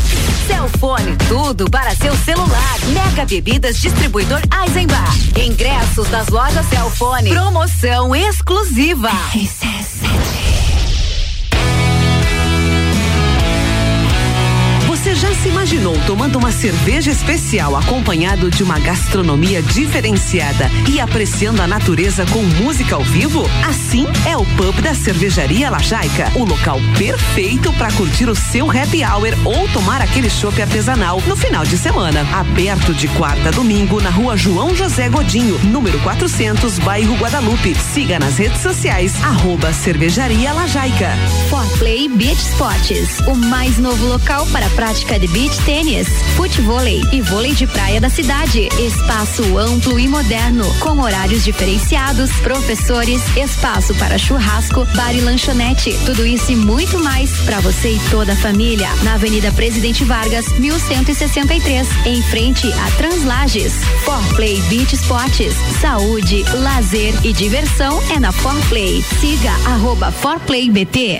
Celfone, 0.47 1.17
tudo 1.27 1.69
para 1.69 1.93
seu 1.95 2.15
celular, 2.15 2.79
Mega 2.93 3.25
Bebidas 3.25 3.77
Distribuidor 3.79 4.39
Eisenbach, 4.63 5.33
ingressos 5.35 6.07
das 6.07 6.29
lojas 6.29 6.65
Celfone, 6.67 7.29
promoção 7.29 8.15
exclusiva. 8.15 9.09
Você 15.07 15.15
já 15.15 15.33
se 15.35 15.47
imaginou 15.47 15.97
tomando 16.05 16.37
uma 16.37 16.51
cerveja 16.51 17.09
especial 17.09 17.77
acompanhado 17.77 18.51
de 18.51 18.61
uma 18.61 18.77
gastronomia 18.77 19.61
diferenciada 19.61 20.69
e 20.91 20.99
apreciando 20.99 21.61
a 21.61 21.67
natureza 21.67 22.25
com 22.25 22.43
música 22.43 22.95
ao 22.95 23.03
vivo? 23.05 23.49
Assim 23.65 24.05
é 24.29 24.35
o 24.35 24.45
pub 24.57 24.81
da 24.81 24.93
Cervejaria 24.93 25.69
Lajaica, 25.69 26.29
o 26.35 26.43
local 26.43 26.81
perfeito 26.97 27.71
para 27.77 27.89
curtir 27.93 28.27
o 28.27 28.35
seu 28.35 28.69
happy 28.69 29.01
hour 29.05 29.29
ou 29.45 29.65
tomar 29.69 30.01
aquele 30.01 30.29
chopp 30.29 30.61
artesanal 30.61 31.23
no 31.25 31.37
final 31.37 31.63
de 31.63 31.77
semana. 31.77 32.27
Aberto 32.37 32.93
de 32.93 33.07
quarta 33.07 33.47
a 33.47 33.51
domingo 33.51 34.01
na 34.01 34.09
rua 34.09 34.35
João 34.35 34.75
José 34.75 35.07
Godinho, 35.07 35.57
número 35.59 36.01
400, 36.01 36.79
bairro 36.79 37.15
Guadalupe. 37.15 37.73
Siga 37.75 38.19
nas 38.19 38.37
redes 38.37 38.59
sociais, 38.59 39.13
arroba 39.23 39.71
Cervejaria 39.71 40.51
Lajaica. 40.51 41.11
Forplay 41.49 42.09
Beach 42.09 42.41
Sports, 42.41 43.19
o 43.25 43.35
mais 43.35 43.77
novo 43.77 44.05
local 44.05 44.45
para 44.47 44.65
a 44.65 44.69
de 44.97 45.27
beach 45.27 45.57
tênis, 45.63 46.07
futevôlei 46.35 47.01
e 47.13 47.21
vôlei 47.21 47.53
de 47.53 47.67
praia 47.67 48.01
da 48.01 48.09
cidade. 48.09 48.67
Espaço 48.79 49.57
amplo 49.57 49.99
e 49.99 50.07
moderno, 50.07 50.65
com 50.79 50.99
horários 50.99 51.43
diferenciados, 51.43 52.31
professores, 52.41 53.21
espaço 53.37 53.93
para 53.95 54.17
churrasco, 54.17 54.85
bar 54.95 55.15
e 55.15 55.21
lanchonete. 55.21 55.97
Tudo 56.05 56.25
isso 56.25 56.51
e 56.51 56.55
muito 56.55 56.99
mais 56.99 57.31
para 57.41 57.59
você 57.59 57.91
e 57.91 57.99
toda 58.09 58.33
a 58.33 58.35
família. 58.35 58.89
Na 59.03 59.13
Avenida 59.13 59.51
Presidente 59.51 60.03
Vargas, 60.03 60.47
1163, 60.57 61.87
em 62.05 62.21
frente 62.23 62.67
a 62.73 62.91
Translages. 62.97 63.73
Forplay 64.03 64.59
Beach 64.63 64.95
Sports, 64.95 65.53
saúde, 65.79 66.43
lazer 66.55 67.13
e 67.23 67.31
diversão 67.33 68.01
é 68.15 68.19
na 68.19 68.31
Forplay. 68.31 69.03
Siga 69.19 69.51
arroba 69.67 70.11
ForplayBT. 70.11 71.19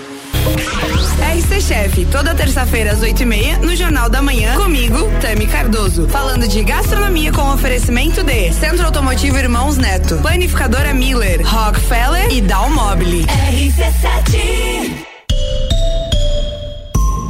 RC 1.21 1.61
Chef, 1.61 2.05
toda 2.11 2.33
terça-feira 2.35 2.91
às 2.91 2.99
8h30 2.99 3.59
no 3.59 3.75
Jornal 3.75 4.09
da 4.09 4.21
Manhã, 4.21 4.55
comigo, 4.55 4.97
Tami 5.21 5.47
Cardoso. 5.47 6.07
Falando 6.07 6.47
de 6.47 6.63
gastronomia 6.63 7.31
com 7.31 7.53
oferecimento 7.53 8.23
de 8.23 8.51
Centro 8.53 8.85
Automotivo 8.85 9.37
Irmãos 9.37 9.77
Neto, 9.77 10.17
Planificadora 10.17 10.93
Miller, 10.93 11.41
Rockefeller 11.45 12.31
e 12.31 12.41
Dalmobile. 12.41 13.25
RC7. 13.25 15.05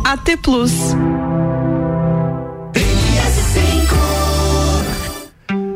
AT 0.03 0.37
Plus. 0.41 0.71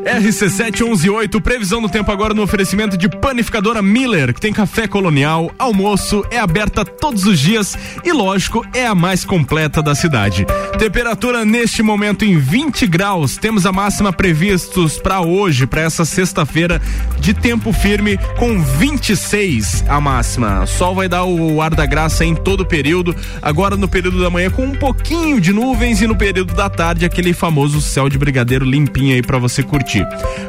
RC7118, 0.06 1.40
previsão 1.40 1.82
do 1.82 1.88
tempo 1.88 2.12
agora 2.12 2.32
no 2.32 2.42
oferecimento 2.42 2.96
de 2.96 3.08
panificadora 3.08 3.82
Miller, 3.82 4.32
que 4.32 4.40
tem 4.40 4.52
café 4.52 4.86
colonial, 4.86 5.50
almoço, 5.58 6.24
é 6.30 6.38
aberta 6.38 6.84
todos 6.84 7.26
os 7.26 7.40
dias 7.40 7.76
e, 8.04 8.12
lógico, 8.12 8.64
é 8.72 8.86
a 8.86 8.94
mais 8.94 9.24
completa 9.24 9.82
da 9.82 9.94
cidade. 9.94 10.46
Temperatura 10.78 11.44
neste 11.44 11.82
momento 11.82 12.24
em 12.24 12.38
20 12.38 12.86
graus. 12.86 13.36
Temos 13.36 13.66
a 13.66 13.72
máxima 13.72 14.12
previstos 14.12 14.98
para 14.98 15.20
hoje, 15.20 15.66
para 15.66 15.80
essa 15.80 16.04
sexta-feira, 16.04 16.80
de 17.18 17.32
tempo 17.34 17.72
firme 17.72 18.18
com 18.38 18.62
26 18.62 19.84
a 19.88 20.00
máxima. 20.00 20.66
Sol 20.66 20.94
vai 20.94 21.08
dar 21.08 21.24
o 21.24 21.60
ar 21.60 21.74
da 21.74 21.86
graça 21.86 22.24
em 22.24 22.34
todo 22.34 22.60
o 22.60 22.66
período. 22.66 23.16
Agora 23.40 23.76
no 23.76 23.88
período 23.88 24.20
da 24.20 24.30
manhã 24.30 24.50
com 24.50 24.64
um 24.64 24.74
pouquinho 24.74 25.40
de 25.40 25.52
nuvens 25.52 26.00
e 26.02 26.06
no 26.06 26.14
período 26.14 26.54
da 26.54 26.68
tarde 26.68 27.04
aquele 27.04 27.32
famoso 27.32 27.80
céu 27.80 28.08
de 28.08 28.18
brigadeiro 28.18 28.64
limpinho 28.64 29.14
aí 29.14 29.22
para 29.22 29.38
você 29.38 29.62
curtir. 29.62 29.95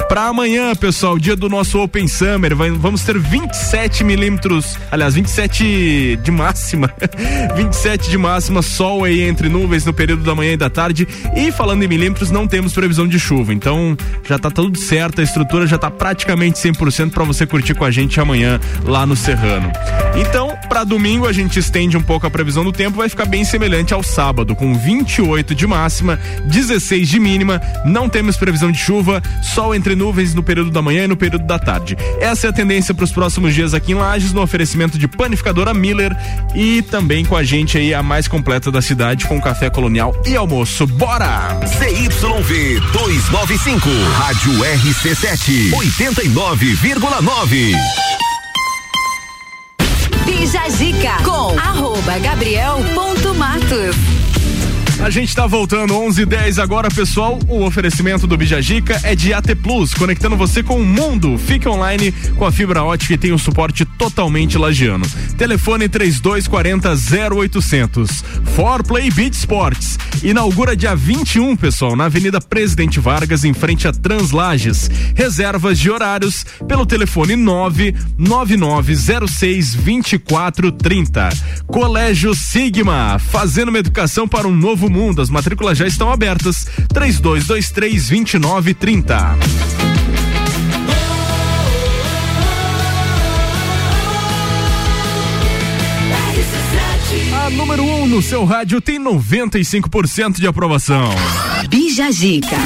Para 0.07 0.23
amanhã, 0.27 0.73
pessoal, 0.75 1.19
dia 1.19 1.35
do 1.35 1.49
nosso 1.49 1.79
Open 1.79 2.07
Summer, 2.07 2.55
vai- 2.55 2.71
vamos 2.71 3.03
ter 3.03 3.17
27 3.19 4.03
milímetros, 4.03 4.77
aliás, 4.91 5.13
27 5.15 6.17
de 6.23 6.31
máxima, 6.31 6.89
27 7.55 8.09
de 8.09 8.17
máxima, 8.17 8.61
sol 8.61 9.03
aí 9.03 9.21
entre 9.21 9.49
nuvens 9.49 9.85
no 9.85 9.93
período 9.93 10.23
da 10.23 10.33
manhã 10.33 10.53
e 10.53 10.57
da 10.57 10.69
tarde. 10.69 11.07
E 11.35 11.51
falando 11.51 11.83
em 11.83 11.87
milímetros, 11.87 12.31
não 12.31 12.47
temos 12.47 12.73
previsão 12.73 13.07
de 13.07 13.19
chuva, 13.19 13.53
então 13.53 13.97
já 14.27 14.39
tá 14.39 14.49
tudo 14.49 14.77
certo, 14.77 15.19
a 15.19 15.23
estrutura 15.23 15.67
já 15.67 15.77
tá 15.77 15.91
praticamente 15.91 16.57
100% 16.59 17.11
para 17.11 17.23
você 17.23 17.45
curtir 17.45 17.73
com 17.73 17.83
a 17.85 17.91
gente 17.91 18.19
amanhã 18.19 18.59
lá 18.83 19.05
no 19.05 19.15
Serrano. 19.15 19.71
Então, 20.15 20.57
para 20.69 20.83
domingo 20.83 21.27
a 21.27 21.33
gente 21.33 21.59
estende 21.59 21.97
um 21.97 22.01
pouco 22.01 22.25
a 22.25 22.29
previsão 22.29 22.63
do 22.63 22.71
tempo, 22.71 22.97
vai 22.97 23.09
ficar 23.09 23.25
bem 23.25 23.43
semelhante 23.43 23.93
ao 23.93 24.01
sábado, 24.01 24.55
com 24.55 24.73
28 24.73 25.53
de 25.53 25.67
máxima, 25.67 26.17
16 26.45 27.07
de 27.07 27.19
mínima, 27.19 27.61
não 27.85 28.07
temos 28.09 28.37
previsão 28.37 28.71
de 28.71 28.79
chuva, 28.79 29.21
sol 29.41 29.73
entre 29.73 29.95
nuvens 29.95 30.33
no 30.33 30.43
período 30.43 30.71
da 30.71 30.81
manhã 30.81 31.05
e 31.05 31.07
no 31.07 31.17
período 31.17 31.45
da 31.45 31.59
tarde. 31.59 31.97
Essa 32.19 32.47
é 32.47 32.49
a 32.49 32.53
tendência 32.53 32.93
para 32.93 33.03
os 33.03 33.11
próximos 33.11 33.53
dias 33.53 33.73
aqui 33.73 33.91
em 33.91 33.95
Lages, 33.95 34.33
no 34.33 34.41
oferecimento 34.41 34.97
de 34.97 35.07
panificadora 35.07 35.73
Miller 35.73 36.15
e 36.55 36.81
também 36.81 37.25
com 37.25 37.35
a 37.35 37.43
gente 37.43 37.77
aí 37.77 37.93
a 37.93 38.03
mais 38.03 38.27
completa 38.27 38.71
da 38.71 38.81
cidade 38.81 39.25
com 39.25 39.41
café 39.41 39.69
colonial 39.69 40.15
e 40.25 40.35
almoço. 40.35 40.85
Bora! 40.87 41.59
CYV 41.77 42.79
295, 42.91 43.89
Rádio 44.17 44.53
RC7, 44.53 45.71
89,9. 45.71 47.75
Bija 50.25 50.69
Zica 50.69 51.23
com 51.23 51.57
arroba 51.57 52.19
Gabriel 52.19 52.83
ponto 52.93 53.33
Matos. 53.35 54.26
A 54.99 55.11
gente 55.11 55.35
tá 55.35 55.45
voltando 55.45 55.95
11 55.95 56.23
h 56.23 56.37
10 56.37 56.59
agora, 56.59 56.89
pessoal. 56.89 57.37
O 57.47 57.63
oferecimento 57.63 58.25
do 58.25 58.35
Bijagica 58.35 58.99
é 59.03 59.15
de 59.15 59.31
AT 59.31 59.53
Plus, 59.61 59.93
conectando 59.93 60.35
você 60.35 60.63
com 60.63 60.81
o 60.81 60.85
mundo. 60.85 61.37
Fique 61.37 61.69
online 61.69 62.11
com 62.35 62.45
a 62.45 62.51
fibra 62.51 62.83
ótica 62.83 63.13
e 63.13 63.17
tem 63.17 63.31
um 63.31 63.37
suporte 63.37 63.85
totalmente 63.85 64.57
lagiano. 64.57 65.05
Telefone 65.37 65.87
3240 65.87 66.95
0800. 67.31 68.23
For 68.55 68.83
Play 68.83 69.11
Beat 69.11 69.35
Sports. 69.35 69.99
Inaugura 70.23 70.75
dia 70.75 70.95
21, 70.95 71.55
pessoal, 71.55 71.95
na 71.95 72.05
Avenida 72.05 72.41
Presidente 72.41 72.99
Vargas, 72.99 73.45
em 73.45 73.53
frente 73.53 73.87
a 73.87 73.91
Translages. 73.91 74.89
Reservas 75.13 75.77
de 75.77 75.91
horários 75.91 76.43
pelo 76.67 76.87
telefone 76.87 77.35
99906 77.35 79.75
2430. 79.75 81.29
Colégio 81.67 82.33
Sigma, 82.33 83.19
fazendo 83.19 83.69
uma 83.69 83.77
educação 83.77 84.27
para 84.27 84.47
um 84.47 84.55
novo 84.55 84.86
mundo. 84.89 85.21
As 85.21 85.29
matrículas 85.29 85.77
já 85.77 85.87
estão 85.87 86.11
abertas. 86.11 86.67
3223 86.93 88.09
2930. 88.09 89.37
A 97.47 97.49
número 97.49 97.83
1 97.83 98.03
um 98.03 98.07
no 98.07 98.21
seu 98.21 98.43
rádio 98.43 98.81
tem 98.81 98.99
95% 98.99 100.39
de 100.39 100.47
aprovação. 100.47 101.09
Bija 101.69 102.11
Zica. 102.11 102.57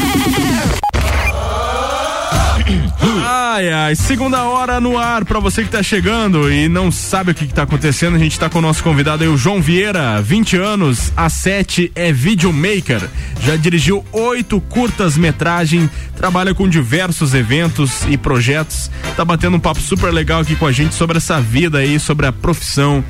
Ai, 3.24 3.72
ai, 3.72 3.96
segunda 3.96 4.44
hora 4.44 4.80
no 4.80 4.98
ar 4.98 5.26
pra 5.26 5.40
você 5.40 5.64
que 5.64 5.70
tá 5.70 5.84
chegando 5.84 6.52
e 6.52 6.70
não 6.70 6.92
sabe 6.92 7.32
o 7.32 7.36
que, 7.36 7.48
que 7.48 7.54
tá 7.54 7.64
acontecendo. 7.64 8.16
A 8.16 8.20
gente 8.20 8.40
tá 8.40 8.50
com 8.50 8.60
o 8.60 8.62
nosso 8.62 8.84
convidado 8.84 9.24
aí, 9.24 9.30
o 9.30 9.38
João 9.38 9.62
Vieira, 9.62 10.22
20 10.22 10.58
anos, 10.58 11.12
a 11.16 11.30
7 11.30 11.92
é 11.96 12.12
videomaker. 12.12 13.02
Já 13.44 13.56
dirigiu 13.56 14.06
oito 14.12 14.62
curtas-metragem, 14.62 15.90
trabalha 16.16 16.54
com 16.54 16.68
diversos 16.68 17.34
eventos 17.34 18.04
e 18.10 18.18
projetos. 18.18 18.90
Tá 19.16 19.26
batendo 19.26 19.58
um 19.58 19.60
papo 19.60 19.82
super 19.82 20.12
legal 20.12 20.42
aqui 20.42 20.56
com 20.56 20.66
a 20.66 20.72
gente 20.72 20.96
sobre 20.96 21.18
essa 21.18 21.42
vida 21.42 21.80
aí, 21.80 22.00
sobre 22.00 22.26
a 22.26 22.32
profissão 22.32 23.04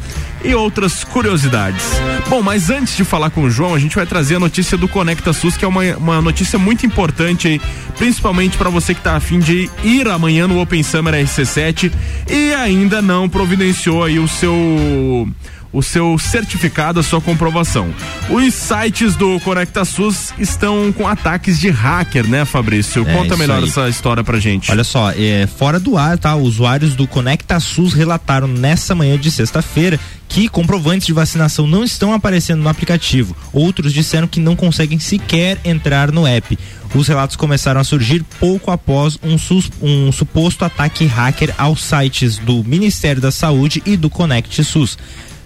e 0.43 0.53
outras 0.55 1.03
curiosidades. 1.03 1.83
Bom, 2.29 2.41
mas 2.41 2.69
antes 2.69 2.95
de 2.95 3.03
falar 3.03 3.29
com 3.29 3.43
o 3.43 3.49
João, 3.49 3.75
a 3.75 3.79
gente 3.79 3.95
vai 3.95 4.05
trazer 4.05 4.35
a 4.35 4.39
notícia 4.39 4.77
do 4.77 4.87
Conecta 4.87 5.33
SUS, 5.33 5.57
que 5.57 5.65
é 5.65 5.67
uma, 5.67 5.81
uma 5.97 6.21
notícia 6.21 6.57
muito 6.57 6.85
importante 6.85 7.47
aí, 7.47 7.61
principalmente 7.97 8.57
para 8.57 8.69
você 8.69 8.93
que 8.93 9.01
tá 9.01 9.15
afim 9.15 9.39
de 9.39 9.69
ir 9.83 10.07
amanhã 10.07 10.47
no 10.47 10.61
Open 10.61 10.83
Summer 10.83 11.13
RC7 11.13 11.91
e 12.29 12.53
ainda 12.53 13.01
não 13.01 13.27
providenciou 13.27 14.03
aí 14.03 14.19
o 14.19 14.27
seu 14.27 15.27
o 15.73 15.81
seu 15.81 16.17
certificado, 16.19 16.99
a 16.99 17.03
sua 17.03 17.21
comprovação. 17.21 17.93
Os 18.29 18.53
sites 18.53 19.15
do 19.15 19.39
Conecta 19.39 19.85
SUS 19.85 20.33
estão 20.37 20.91
com 20.91 21.07
ataques 21.07 21.59
de 21.59 21.69
hacker, 21.69 22.27
né, 22.27 22.43
Fabrício? 22.45 23.07
É, 23.07 23.13
Conta 23.13 23.37
melhor 23.37 23.59
aí. 23.59 23.65
essa 23.69 23.87
história 23.87 24.23
pra 24.23 24.39
gente. 24.39 24.69
Olha 24.71 24.83
só, 24.83 25.11
é, 25.11 25.47
fora 25.47 25.79
do 25.79 25.97
ar, 25.97 26.17
tá? 26.17 26.35
Usuários 26.35 26.95
do 26.95 27.07
Conecta 27.07 27.59
SUS 27.59 27.93
relataram 27.93 28.47
nessa 28.47 28.93
manhã 28.93 29.17
de 29.17 29.31
sexta-feira 29.31 29.99
que 30.27 30.47
comprovantes 30.47 31.07
de 31.07 31.13
vacinação 31.13 31.67
não 31.67 31.83
estão 31.83 32.13
aparecendo 32.13 32.61
no 32.61 32.69
aplicativo. 32.69 33.35
Outros 33.51 33.91
disseram 33.93 34.27
que 34.27 34.39
não 34.39 34.55
conseguem 34.55 34.97
sequer 34.99 35.57
entrar 35.65 36.09
no 36.11 36.25
app. 36.25 36.57
Os 36.95 37.07
relatos 37.07 37.35
começaram 37.35 37.79
a 37.81 37.83
surgir 37.83 38.23
pouco 38.39 38.71
após 38.71 39.17
um, 39.23 39.37
sus- 39.37 39.69
um 39.81 40.11
suposto 40.11 40.63
ataque 40.65 41.05
hacker 41.05 41.53
aos 41.57 41.81
sites 41.83 42.37
do 42.37 42.63
Ministério 42.63 43.21
da 43.21 43.31
Saúde 43.31 43.81
e 43.85 43.95
do 43.97 44.09
Conect 44.09 44.63
SUS. 44.63 44.97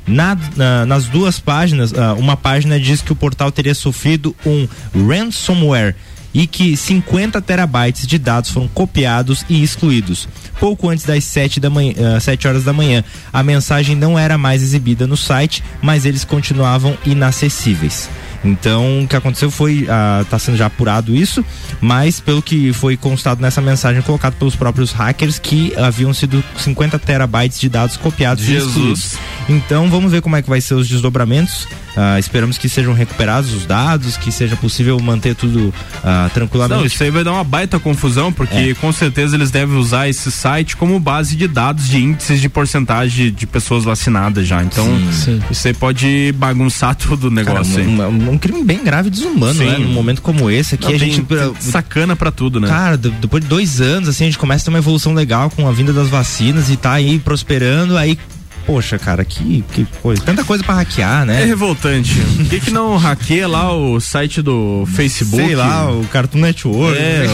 Na- 0.08 0.38
na- 0.56 0.86
nas 0.86 1.06
duas 1.06 1.40
páginas, 1.40 1.94
ah, 1.94 2.14
uma 2.14 2.38
página 2.38 2.80
diz 2.80 3.02
que 3.02 3.12
o 3.12 3.16
portal 3.16 3.52
teria 3.52 3.74
sofrido 3.74 4.36
um 4.46 4.68
ransomware 5.08 5.96
e 6.34 6.46
que 6.46 6.76
50 6.76 7.42
terabytes 7.42 8.06
de 8.06 8.20
dados 8.20 8.50
foram 8.52 8.68
copiados 8.68 9.46
e 9.50 9.64
excluídos. 9.64 10.28
Pouco 10.60 10.90
antes 10.90 11.06
das 11.06 11.24
7, 11.24 11.60
da 11.60 11.70
manhã, 11.70 11.94
ah, 12.16 12.20
7 12.20 12.48
horas 12.48 12.64
da 12.66 12.74
manhã, 12.74 13.04
a 13.32 13.42
mensagem 13.42 13.96
não 13.96 14.20
era 14.20 14.38
mais 14.38 14.62
exibida 14.62 15.08
no 15.08 15.16
site, 15.18 15.64
mas 15.82 16.06
eles 16.06 16.24
continuavam 16.26 16.98
inacessíveis. 17.06 18.10
Então, 18.46 19.04
o 19.04 19.08
que 19.08 19.16
aconteceu 19.16 19.50
foi, 19.50 19.88
está 20.22 20.38
sendo 20.40 20.56
já 20.58 20.68
apurado 20.68 21.16
isso, 21.16 21.44
mas 21.82 22.20
pelo 22.20 22.42
que 22.42 22.72
foi 22.72 22.96
constado 22.96 23.42
nessa 23.42 23.60
mensagem 23.62 24.02
colocado 24.02 24.34
pelos 24.36 24.56
próprios 24.56 24.92
hackers 24.92 25.40
que 25.40 25.74
haviam 25.78 26.14
sido 26.14 26.44
50 26.58 27.00
terabytes 27.00 27.60
de 27.60 27.68
dados 27.68 27.98
copiados 27.98 28.44
e 28.44 28.48
Jesus. 28.48 28.70
excluídos. 28.76 29.18
Então, 29.50 29.90
vamos 29.90 30.12
ver 30.12 30.22
como 30.22 30.36
é 30.36 30.42
que 30.42 30.50
vai 30.50 30.62
ser 30.62 30.76
os 30.76 30.88
desdobramentos. 30.88 31.68
Ah, 31.98 32.20
esperamos 32.20 32.58
que 32.58 32.68
sejam 32.68 32.94
recuperados 32.94 33.54
os 33.54 33.66
dados, 33.66 34.18
que 34.18 34.30
seja 34.32 34.56
possível 34.58 35.00
manter 35.00 35.34
tudo 35.34 35.74
ah, 36.04 36.30
tranquilamente. 36.34 36.80
Não, 36.80 36.86
isso 36.86 37.02
aí 37.02 37.10
vai 37.10 37.24
dar 37.24 37.32
uma 37.32 37.44
baita 37.44 37.80
confusão, 37.80 38.34
porque 38.34 38.54
É. 38.54 38.74
com 38.74 38.92
certeza 38.92 39.36
eles 39.38 39.50
devem 39.50 39.78
usar 39.78 40.10
esse 40.10 40.30
site 40.30 40.76
como 40.76 41.00
base 41.00 41.36
de 41.38 41.48
dados 41.48 41.88
de 41.88 41.98
índices 42.04 42.42
de 42.42 42.50
porcentagem 42.50 43.32
de 43.32 43.48
pessoas 43.48 43.86
vacinadas 43.86 44.46
já. 44.46 44.62
Então, 44.62 44.86
Sim. 45.12 45.42
isso 45.50 45.68
aí 45.68 45.74
pode 45.74 46.34
bagunçar 46.38 46.96
todo 47.00 47.26
o 47.26 47.32
negócio 47.32 47.76
Cara, 47.76 47.86
aí. 47.86 47.88
um, 47.88 48.32
um- 48.32 48.35
um 48.36 48.38
crime 48.40 48.64
bem 48.64 48.84
grave 48.84 49.08
e 49.08 49.12
desumano, 49.12 49.54
Sim. 49.56 49.66
né? 49.66 49.78
Num 49.78 49.92
momento 49.94 50.22
como 50.22 50.50
esse 50.50 50.76
aqui, 50.76 50.86
Não, 50.86 50.96
a 50.96 51.00
tem- 51.00 51.12
gente. 51.12 51.26
tem 51.26 51.56
sacana 51.60 52.16
pra 52.16 52.32
tudo, 52.32 52.60
né? 52.60 52.68
Cara, 52.68 52.98
de- 52.98 53.10
depois 53.12 53.42
de 53.44 53.50
dois 53.50 53.82
anos, 53.82 54.10
assim, 54.10 54.26
a 54.26 54.28
gente 54.28 54.38
começa 54.38 54.64
a 54.64 54.66
ter 54.66 54.70
uma 54.70 54.80
evolução 54.80 55.14
legal 55.14 55.50
com 55.50 55.68
a 55.68 55.72
vinda 55.72 55.92
das 55.94 56.08
vacinas 56.10 56.70
e 56.70 56.78
tá 56.78 56.94
aí 56.94 57.18
prosperando, 57.20 57.98
aí. 57.98 58.18
Poxa, 58.66 58.98
cara, 58.98 59.24
que, 59.24 59.64
que 59.74 59.86
coisa. 60.02 60.22
Tanta 60.24 60.44
coisa 60.44 60.64
pra 60.64 60.76
hackear, 60.76 61.26
né? 61.26 61.44
É 61.44 61.46
revoltante. 61.46 62.16
Por 62.38 62.46
que, 62.46 62.60
que 62.60 62.72
não 62.72 62.98
hackeia 62.98 63.48
lá 63.48 63.72
o 63.74 64.00
site 64.00 64.42
do 64.42 64.88
Facebook? 64.94 65.46
Sei 65.46 65.56
lá, 65.56 65.92
o 65.92 66.04
Cartoon 66.08 66.40
Network. 66.40 66.98
É, 66.98 67.26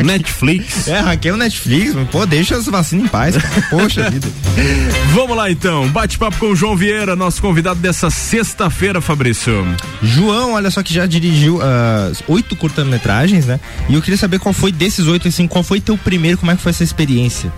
o 0.00 0.02
Netflix. 0.04 0.88
É, 0.88 1.00
hackeia 1.00 1.34
o 1.34 1.36
Netflix. 1.36 1.94
Pô, 2.10 2.24
deixa 2.24 2.56
as 2.56 2.66
vacinas 2.66 3.04
em 3.04 3.08
paz. 3.08 3.36
Poxa 3.68 4.08
vida. 4.10 4.28
Vamos 5.12 5.36
lá 5.36 5.50
então, 5.50 5.88
bate-papo 5.88 6.38
com 6.38 6.46
o 6.46 6.56
João 6.56 6.76
Vieira, 6.76 7.14
nosso 7.14 7.40
convidado 7.42 7.80
dessa 7.80 8.08
sexta-feira, 8.10 9.00
Fabrício. 9.00 9.66
João, 10.02 10.52
olha 10.54 10.70
só 10.70 10.82
que 10.82 10.92
já 10.94 11.06
dirigiu 11.06 11.60
ah, 11.62 12.10
oito 12.28 12.56
curta-metragens, 12.56 13.46
né? 13.46 13.60
E 13.88 13.94
eu 13.94 14.02
queria 14.02 14.16
saber 14.16 14.38
qual 14.38 14.52
foi 14.52 14.72
desses 14.72 15.06
oito, 15.06 15.28
assim, 15.28 15.46
qual 15.46 15.62
foi 15.62 15.80
teu 15.80 15.98
primeiro, 15.98 16.38
como 16.38 16.50
é 16.50 16.56
que 16.56 16.62
foi 16.62 16.70
essa 16.70 16.84
experiência? 16.84 17.52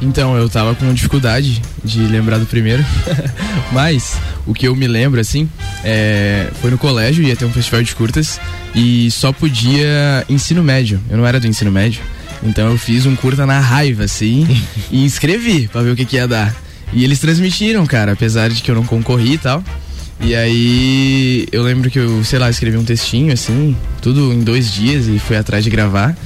Então, 0.00 0.36
eu 0.36 0.48
tava 0.48 0.74
com 0.74 0.92
dificuldade 0.92 1.62
de 1.82 2.00
lembrar 2.06 2.38
do 2.38 2.46
primeiro. 2.46 2.84
Mas 3.72 4.16
o 4.46 4.52
que 4.52 4.68
eu 4.68 4.76
me 4.76 4.86
lembro, 4.86 5.20
assim, 5.20 5.48
é, 5.82 6.48
foi 6.60 6.70
no 6.70 6.78
colégio, 6.78 7.24
ia 7.24 7.36
ter 7.36 7.44
um 7.44 7.52
festival 7.52 7.82
de 7.82 7.94
curtas 7.94 8.40
e 8.74 9.10
só 9.10 9.32
podia 9.32 10.24
ensino 10.28 10.62
médio. 10.62 11.00
Eu 11.08 11.16
não 11.16 11.26
era 11.26 11.40
do 11.40 11.46
ensino 11.46 11.70
médio. 11.70 12.02
Então 12.42 12.70
eu 12.70 12.76
fiz 12.76 13.06
um 13.06 13.16
curta 13.16 13.46
na 13.46 13.58
raiva, 13.58 14.04
assim, 14.04 14.46
e 14.90 15.04
inscrevi 15.04 15.68
pra 15.68 15.82
ver 15.82 15.90
o 15.90 15.96
que, 15.96 16.04
que 16.04 16.16
ia 16.16 16.28
dar. 16.28 16.54
E 16.92 17.02
eles 17.02 17.18
transmitiram, 17.18 17.86
cara, 17.86 18.12
apesar 18.12 18.50
de 18.50 18.62
que 18.62 18.70
eu 18.70 18.74
não 18.74 18.84
concorri 18.84 19.34
e 19.34 19.38
tal. 19.38 19.64
E 20.20 20.34
aí 20.34 21.46
eu 21.50 21.62
lembro 21.62 21.90
que 21.90 21.98
eu, 21.98 22.22
sei 22.22 22.38
lá, 22.38 22.48
escrevi 22.48 22.76
um 22.76 22.84
textinho 22.84 23.32
assim, 23.32 23.76
tudo 24.00 24.32
em 24.32 24.40
dois 24.40 24.72
dias 24.72 25.08
e 25.08 25.18
fui 25.18 25.36
atrás 25.36 25.64
de 25.64 25.70
gravar. 25.70 26.16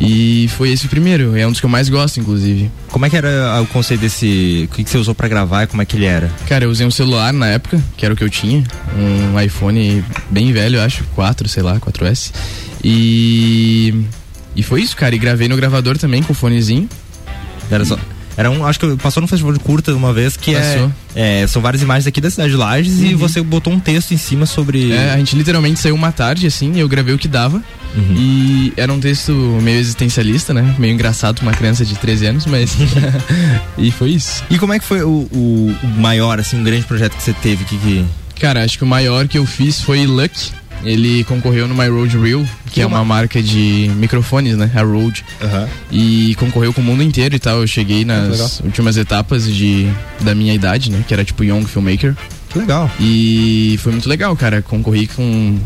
E 0.00 0.48
foi 0.56 0.70
esse 0.70 0.86
o 0.86 0.88
primeiro, 0.88 1.36
é 1.36 1.46
um 1.46 1.50
dos 1.50 1.60
que 1.60 1.66
eu 1.66 1.70
mais 1.70 1.88
gosto, 1.88 2.20
inclusive. 2.20 2.70
Como 2.88 3.04
é 3.04 3.10
que 3.10 3.16
era 3.16 3.50
ah, 3.50 3.60
o 3.60 3.66
conceito 3.66 4.00
desse. 4.00 4.68
O 4.70 4.74
que, 4.74 4.84
que 4.84 4.90
você 4.90 4.98
usou 4.98 5.14
pra 5.14 5.26
gravar 5.26 5.64
e 5.64 5.66
como 5.66 5.82
é 5.82 5.84
que 5.84 5.96
ele 5.96 6.04
era? 6.04 6.30
Cara, 6.46 6.64
eu 6.64 6.70
usei 6.70 6.86
um 6.86 6.90
celular 6.90 7.32
na 7.32 7.48
época, 7.48 7.82
que 7.96 8.04
era 8.04 8.14
o 8.14 8.16
que 8.16 8.22
eu 8.22 8.30
tinha. 8.30 8.62
Um 8.96 9.40
iPhone 9.40 10.04
bem 10.30 10.52
velho, 10.52 10.76
eu 10.76 10.82
acho, 10.82 11.04
4, 11.14 11.48
sei 11.48 11.62
lá, 11.62 11.80
4S. 11.80 12.32
E. 12.82 14.04
E 14.54 14.62
foi 14.62 14.82
isso, 14.82 14.96
cara. 14.96 15.14
E 15.14 15.18
gravei 15.18 15.48
no 15.48 15.56
gravador 15.56 15.98
também 15.98 16.22
com 16.22 16.32
o 16.32 16.36
fonezinho. 16.36 16.88
Era 17.70 17.84
só. 17.84 17.98
Era 18.38 18.50
um, 18.50 18.64
acho 18.64 18.78
que 18.78 18.96
passou 18.96 19.20
no 19.20 19.26
festival 19.26 19.52
de 19.52 19.58
curta 19.58 19.92
uma 19.94 20.12
vez 20.12 20.36
que 20.36 20.54
é, 20.54 20.60
Passou. 20.60 20.92
é, 21.14 21.44
São 21.48 21.60
várias 21.60 21.82
imagens 21.82 22.06
aqui 22.06 22.20
da 22.20 22.30
cidade 22.30 22.50
de 22.52 22.56
Lages 22.56 23.00
e 23.00 23.12
você 23.14 23.42
botou 23.42 23.72
um 23.72 23.80
texto 23.80 24.12
em 24.14 24.16
cima 24.16 24.46
sobre. 24.46 24.92
É, 24.92 25.10
a 25.12 25.16
gente 25.18 25.34
literalmente 25.36 25.80
saiu 25.80 25.96
uma 25.96 26.12
tarde, 26.12 26.46
assim, 26.46 26.72
e 26.74 26.78
eu 26.78 26.88
gravei 26.88 27.12
o 27.12 27.18
que 27.18 27.26
dava. 27.26 27.60
E 28.16 28.72
era 28.76 28.92
um 28.92 29.00
texto 29.00 29.32
meio 29.60 29.78
existencialista, 29.80 30.54
né? 30.54 30.74
Meio 30.78 30.94
engraçado 30.94 31.36
pra 31.40 31.42
uma 31.48 31.52
criança 31.52 31.84
de 31.84 31.96
13 31.96 32.26
anos, 32.26 32.46
mas. 32.46 32.76
e 33.76 33.90
foi 33.90 34.10
isso. 34.10 34.44
E 34.48 34.56
como 34.56 34.72
é 34.72 34.78
que 34.78 34.84
foi 34.84 35.02
o, 35.02 35.28
o- 35.32 35.76
o 35.82 35.86
maior, 36.00 36.38
assim, 36.38 36.58
um 36.60 36.62
grande 36.64 36.84
projeto 36.84 37.16
que 37.16 37.22
você 37.24 37.32
teve? 37.32 37.64
Que, 37.64 37.76
que... 37.76 38.04
Cara, 38.40 38.64
acho 38.64 38.78
que 38.78 38.84
o 38.84 38.86
maior 38.86 39.26
que 39.26 39.36
eu 39.36 39.44
fiz 39.44 39.80
foi 39.80 40.06
Luck. 40.06 40.52
Ele 40.84 41.24
concorreu 41.24 41.66
no 41.66 41.74
My 41.74 41.88
Road 41.88 42.16
Reel, 42.18 42.46
que 42.70 42.80
é 42.80 42.86
uma 42.86 43.04
marca 43.04 43.42
de 43.42 43.90
microfones, 43.96 44.56
né? 44.56 44.70
A 44.74 44.82
Rode. 44.82 45.24
E 45.90 46.34
concorreu 46.38 46.72
com 46.72 46.80
o 46.80 46.84
mundo 46.84 47.02
inteiro 47.02 47.34
e 47.34 47.38
tal. 47.38 47.60
Eu 47.60 47.66
cheguei 47.66 48.04
nas 48.04 48.60
últimas 48.60 48.96
etapas 48.96 49.52
de, 49.52 49.88
da 50.20 50.34
minha 50.34 50.54
idade, 50.54 50.90
né? 50.90 51.04
Que 51.06 51.12
era 51.12 51.24
tipo 51.24 51.42
Young 51.44 51.64
Filmmaker. 51.64 52.14
Que 52.48 52.58
legal. 52.60 52.90
E 53.00 53.78
foi 53.82 53.92
muito 53.92 54.08
legal, 54.08 54.34
cara. 54.36 54.62
Concorri 54.62 55.06
com 55.08 55.58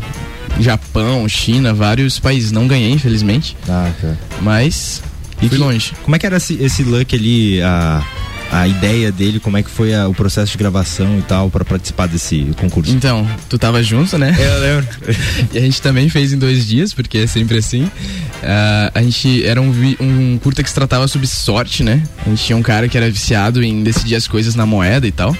Japão, 0.59 1.27
China, 1.29 1.73
vários 1.73 2.19
países. 2.19 2.51
Não 2.51 2.67
ganhei, 2.67 2.91
infelizmente. 2.91 3.55
Ah, 3.69 3.91
cara. 4.01 4.19
Mas 4.41 5.01
E 5.41 5.47
fui 5.47 5.49
que- 5.49 5.57
longe. 5.57 5.93
Como 6.03 6.15
é 6.15 6.19
que 6.19 6.25
era 6.25 6.37
esse, 6.37 6.55
esse 6.55 6.83
look 6.83 7.15
ali? 7.15 7.61
ah, 7.61 8.01
a 8.51 8.67
ideia 8.67 9.11
dele, 9.11 9.39
como 9.39 9.57
é 9.57 9.63
que 9.63 9.69
foi 9.69 9.93
a- 9.95 10.07
o 10.07 10.13
processo 10.13 10.51
de 10.51 10.57
gravação 10.57 11.17
e 11.17 11.21
tal 11.23 11.49
para 11.49 11.65
participar 11.65 12.07
desse 12.07 12.45
concurso? 12.57 12.91
Então, 12.91 13.27
tu 13.49 13.57
tava 13.57 13.81
junto, 13.81 14.17
né? 14.17 14.35
Eu 14.37 14.59
lembro. 14.61 14.87
e 15.53 15.57
a 15.57 15.61
gente 15.61 15.81
também 15.81 16.07
fez 16.09 16.31
em 16.33 16.37
dois 16.37 16.65
dias, 16.67 16.93
porque 16.93 17.19
é 17.19 17.27
sempre 17.27 17.57
assim. 17.57 17.89
Ah, 18.43 18.91
a 18.93 19.01
gente 19.01 19.43
era 19.45 19.61
um, 19.61 19.71
vi- 19.71 19.97
um 19.99 20.37
curta 20.41 20.61
que 20.61 20.69
se 20.69 20.75
tratava 20.75 21.07
sobre 21.07 21.27
sorte, 21.27 21.83
né? 21.83 22.03
A 22.25 22.29
gente 22.29 22.43
tinha 22.43 22.57
um 22.57 22.61
cara 22.63 22.87
que 22.87 22.97
era 22.97 23.09
viciado 23.09 23.63
em 23.63 23.81
decidir 23.83 24.15
as 24.15 24.27
coisas 24.27 24.53
na 24.55 24.65
moeda 24.65 25.07
e 25.07 25.11
tal. 25.11 25.35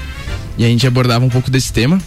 E 0.57 0.65
a 0.65 0.67
gente 0.67 0.85
abordava 0.87 1.23
um 1.25 1.29
pouco 1.29 1.49
desse 1.51 1.71
tema. 1.71 1.99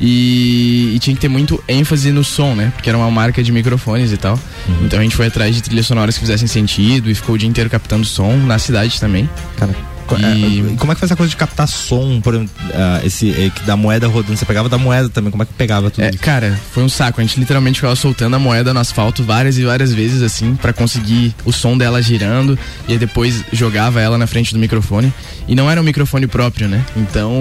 E, 0.00 0.92
e 0.96 0.98
tinha 0.98 1.14
que 1.14 1.20
ter 1.20 1.28
muito 1.28 1.62
ênfase 1.68 2.10
no 2.10 2.24
som, 2.24 2.54
né? 2.56 2.72
Porque 2.74 2.88
era 2.88 2.98
uma 2.98 3.10
marca 3.10 3.40
de 3.42 3.52
microfones 3.52 4.10
e 4.10 4.16
tal. 4.16 4.38
Então 4.82 4.98
a 4.98 5.02
gente 5.02 5.14
foi 5.14 5.26
atrás 5.28 5.54
de 5.54 5.62
trilhas 5.62 5.86
sonoras 5.86 6.14
que 6.16 6.20
fizessem 6.22 6.48
sentido 6.48 7.08
e 7.08 7.14
ficou 7.14 7.36
o 7.36 7.38
dia 7.38 7.48
inteiro 7.48 7.70
captando 7.70 8.04
som 8.04 8.36
na 8.38 8.58
cidade 8.58 8.98
também. 8.98 9.28
Cara, 9.56 9.72
Co- 10.06 10.16
é, 10.16 10.76
como 10.78 10.92
é 10.92 10.94
que 10.94 10.98
foi 11.00 11.06
essa 11.06 11.16
coisa 11.16 11.30
de 11.30 11.36
captar 11.36 11.66
som, 11.68 12.20
por 12.20 12.34
exemplo, 12.34 12.52
ah, 12.74 13.00
esse 13.04 13.52
que 13.54 13.62
da 13.64 13.76
moeda 13.76 14.06
rodando? 14.08 14.36
Você 14.36 14.44
pegava 14.44 14.68
da 14.68 14.76
moeda 14.78 15.08
também, 15.08 15.30
como 15.30 15.42
é 15.42 15.46
que 15.46 15.52
pegava 15.54 15.90
tudo 15.90 16.02
É, 16.04 16.10
cara, 16.12 16.58
foi 16.72 16.82
um 16.82 16.88
saco. 16.88 17.20
A 17.20 17.24
gente 17.24 17.38
literalmente 17.38 17.76
ficava 17.80 17.94
soltando 17.96 18.34
a 18.36 18.38
moeda 18.38 18.74
no 18.74 18.80
asfalto 18.80 19.22
várias 19.22 19.56
e 19.58 19.64
várias 19.64 19.92
vezes, 19.92 20.22
assim, 20.22 20.54
pra 20.56 20.72
conseguir 20.72 21.34
o 21.44 21.52
som 21.52 21.76
dela 21.78 22.02
girando. 22.02 22.58
E 22.88 22.92
aí 22.92 22.98
depois 22.98 23.44
jogava 23.52 24.00
ela 24.00 24.18
na 24.18 24.26
frente 24.26 24.52
do 24.52 24.58
microfone. 24.58 25.12
E 25.48 25.54
não 25.54 25.70
era 25.70 25.80
um 25.80 25.84
microfone 25.84 26.26
próprio, 26.26 26.68
né? 26.68 26.84
Então 26.96 27.32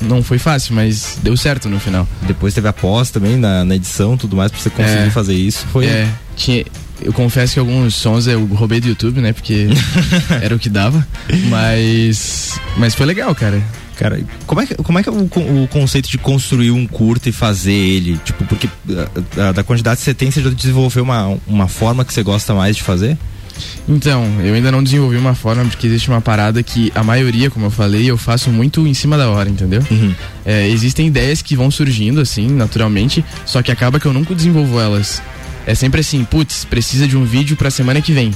não 0.00 0.22
foi 0.22 0.38
fácil, 0.38 0.74
mas 0.74 1.18
deu 1.22 1.36
certo 1.36 1.68
no 1.68 1.78
final. 1.80 2.06
Depois 2.22 2.54
teve 2.54 2.68
a 2.68 2.72
pós 2.72 3.10
também 3.10 3.36
na, 3.36 3.64
na 3.64 3.74
edição 3.76 4.16
tudo 4.16 4.36
mais 4.36 4.50
pra 4.50 4.60
você 4.60 4.70
conseguir 4.70 5.08
É. 5.08 5.10
fazer 5.10 5.34
isso. 5.34 5.66
Foi. 5.72 5.86
É, 5.86 6.08
tinha, 6.36 6.64
eu 7.02 7.12
confesso 7.12 7.54
que 7.54 7.60
alguns 7.60 7.94
sons 7.94 8.26
eu 8.26 8.44
roubei 8.46 8.80
do 8.80 8.88
YouTube, 8.88 9.20
né? 9.20 9.32
Porque 9.32 9.68
era 10.42 10.54
o 10.54 10.58
que 10.58 10.68
dava. 10.68 11.06
Mas. 11.48 12.60
Mas 12.76 12.94
foi 12.94 13.06
legal, 13.06 13.34
cara. 13.34 13.62
Cara, 13.96 14.20
como 14.46 14.60
é 14.60 14.66
que, 14.66 14.74
como 14.76 14.98
é, 14.98 15.02
que 15.02 15.08
é 15.08 15.12
o, 15.12 15.64
o 15.64 15.68
conceito 15.68 16.08
de 16.08 16.18
construir 16.18 16.70
um 16.70 16.86
curto 16.86 17.28
e 17.28 17.32
fazer 17.32 17.72
ele? 17.72 18.16
Tipo, 18.24 18.44
porque 18.44 18.68
ah, 18.90 19.48
ah, 19.48 19.52
da 19.52 19.64
quantidade 19.64 19.98
que 19.98 20.04
você 20.04 20.14
tem, 20.14 20.30
você 20.30 20.40
já 20.40 20.50
desenvolveu 20.50 21.02
uma, 21.02 21.36
uma 21.48 21.66
forma 21.66 22.04
que 22.04 22.14
você 22.14 22.22
gosta 22.22 22.54
mais 22.54 22.76
de 22.76 22.84
fazer? 22.84 23.18
Então, 23.88 24.24
eu 24.44 24.54
ainda 24.54 24.70
não 24.70 24.84
desenvolvi 24.84 25.16
uma 25.16 25.34
forma, 25.34 25.64
porque 25.64 25.88
existe 25.88 26.08
uma 26.08 26.20
parada 26.20 26.62
que 26.62 26.92
a 26.94 27.02
maioria, 27.02 27.50
como 27.50 27.66
eu 27.66 27.70
falei, 27.70 28.08
eu 28.08 28.16
faço 28.16 28.50
muito 28.50 28.86
em 28.86 28.94
cima 28.94 29.16
da 29.16 29.28
hora, 29.30 29.48
entendeu? 29.48 29.82
É, 30.44 30.68
existem 30.68 31.08
ideias 31.08 31.42
que 31.42 31.56
vão 31.56 31.70
surgindo, 31.70 32.20
assim, 32.20 32.48
naturalmente, 32.48 33.24
só 33.44 33.62
que 33.62 33.72
acaba 33.72 33.98
que 33.98 34.06
eu 34.06 34.12
nunca 34.12 34.34
desenvolvo 34.34 34.78
elas. 34.78 35.20
É 35.66 35.74
sempre 35.74 36.00
assim, 36.00 36.24
putz, 36.24 36.64
precisa 36.64 37.06
de 37.06 37.16
um 37.16 37.24
vídeo 37.24 37.56
pra 37.56 37.70
semana 37.70 38.00
que 38.00 38.12
vem. 38.12 38.32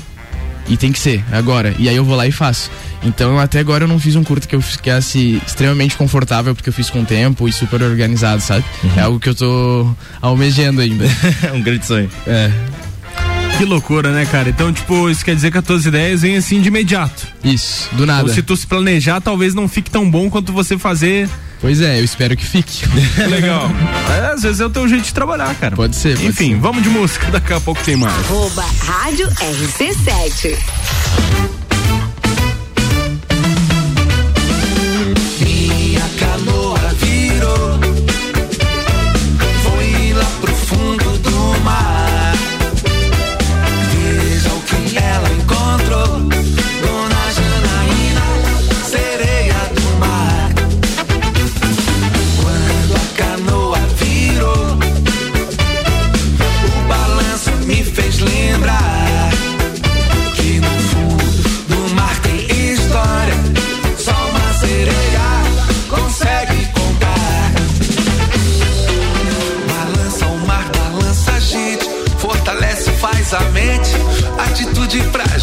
E 0.69 0.77
tem 0.77 0.93
que 0.93 0.99
ser, 0.99 1.25
agora. 1.33 1.75
E 1.79 1.89
aí 1.89 1.97
eu 1.97 2.05
vou 2.05 2.17
lá 2.17 2.27
e 2.27 2.33
faço. 2.33 2.71
Então, 3.03 3.39
até 3.39 3.59
agora 3.59 3.85
eu 3.85 3.89
não 3.89 3.99
fiz 3.99 4.15
um 4.15 4.23
curto 4.23 4.47
que 4.47 4.55
eu 4.55 4.61
ficasse 4.61 5.41
extremamente 5.45 5.97
confortável, 5.97 6.55
porque 6.55 6.69
eu 6.69 6.73
fiz 6.73 6.89
com 6.89 7.05
tempo 7.05 7.49
e 7.49 7.53
super 7.53 7.83
organizado, 7.83 8.41
sabe? 8.41 8.65
É 8.97 9.01
algo 9.01 9.19
que 9.19 9.29
eu 9.29 9.35
tô 9.35 9.93
almejando 10.21 10.81
ainda. 10.81 11.05
um 11.53 11.61
grande 11.61 11.85
sonho. 11.85 12.09
É. 12.27 12.51
Que 13.59 13.65
loucura, 13.65 14.13
né, 14.13 14.25
cara? 14.25 14.49
Então, 14.49 14.73
tipo, 14.73 15.11
isso 15.11 15.25
quer 15.25 15.35
dizer 15.35 15.51
que 15.51 15.59
as 15.59 15.65
tuas 15.65 15.85
ideias 15.85 16.23
vêm 16.23 16.37
assim 16.37 16.61
de 16.61 16.69
imediato. 16.69 17.27
Isso, 17.45 17.89
do 17.93 18.07
nada. 18.07 18.23
Ou 18.23 18.29
se 18.29 18.43
tu 18.43 18.57
se 18.57 18.67
planejar, 18.67 19.21
talvez 19.21 19.55
não 19.55 19.69
fique 19.69 19.91
tão 19.91 20.09
bom 20.11 20.31
quanto 20.31 20.53
você 20.53 20.79
fazer. 20.79 21.29
Pois 21.63 21.81
é, 21.81 22.01
eu 22.01 22.05
espero 22.05 22.37
que 22.37 22.45
fique. 22.45 22.85
Legal. 23.31 23.71
É, 24.11 24.33
às 24.33 24.43
vezes 24.43 24.61
é 24.61 24.67
o 24.67 24.71
teu 24.71 24.89
jeito 24.89 25.05
de 25.05 25.15
trabalhar, 25.15 25.55
cara. 25.55 25.77
Pode 25.77 25.95
ser. 25.95 26.17
pode 26.17 26.27
Enfim, 26.27 26.59
vamos 26.59 26.83
de 26.83 26.89
música, 26.89 27.31
daqui 27.31 27.53
a 27.53 27.61
pouco 27.61 27.81
tem 27.85 27.95
mais. 27.95 28.13
Arroba 28.13 28.65
Rádio 28.81 29.29
RC7. 29.29 31.62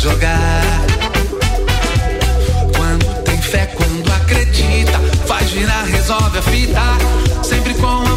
Jogar. 0.09 0.61
Quando 2.75 3.23
tem 3.23 3.41
fé, 3.41 3.65
quando 3.67 4.11
acredita. 4.11 4.99
Faz 5.25 5.51
virar, 5.51 5.83
resolve 5.83 6.37
a 6.37 6.41
fita. 6.41 6.81
Sempre 7.43 7.73
com 7.75 8.08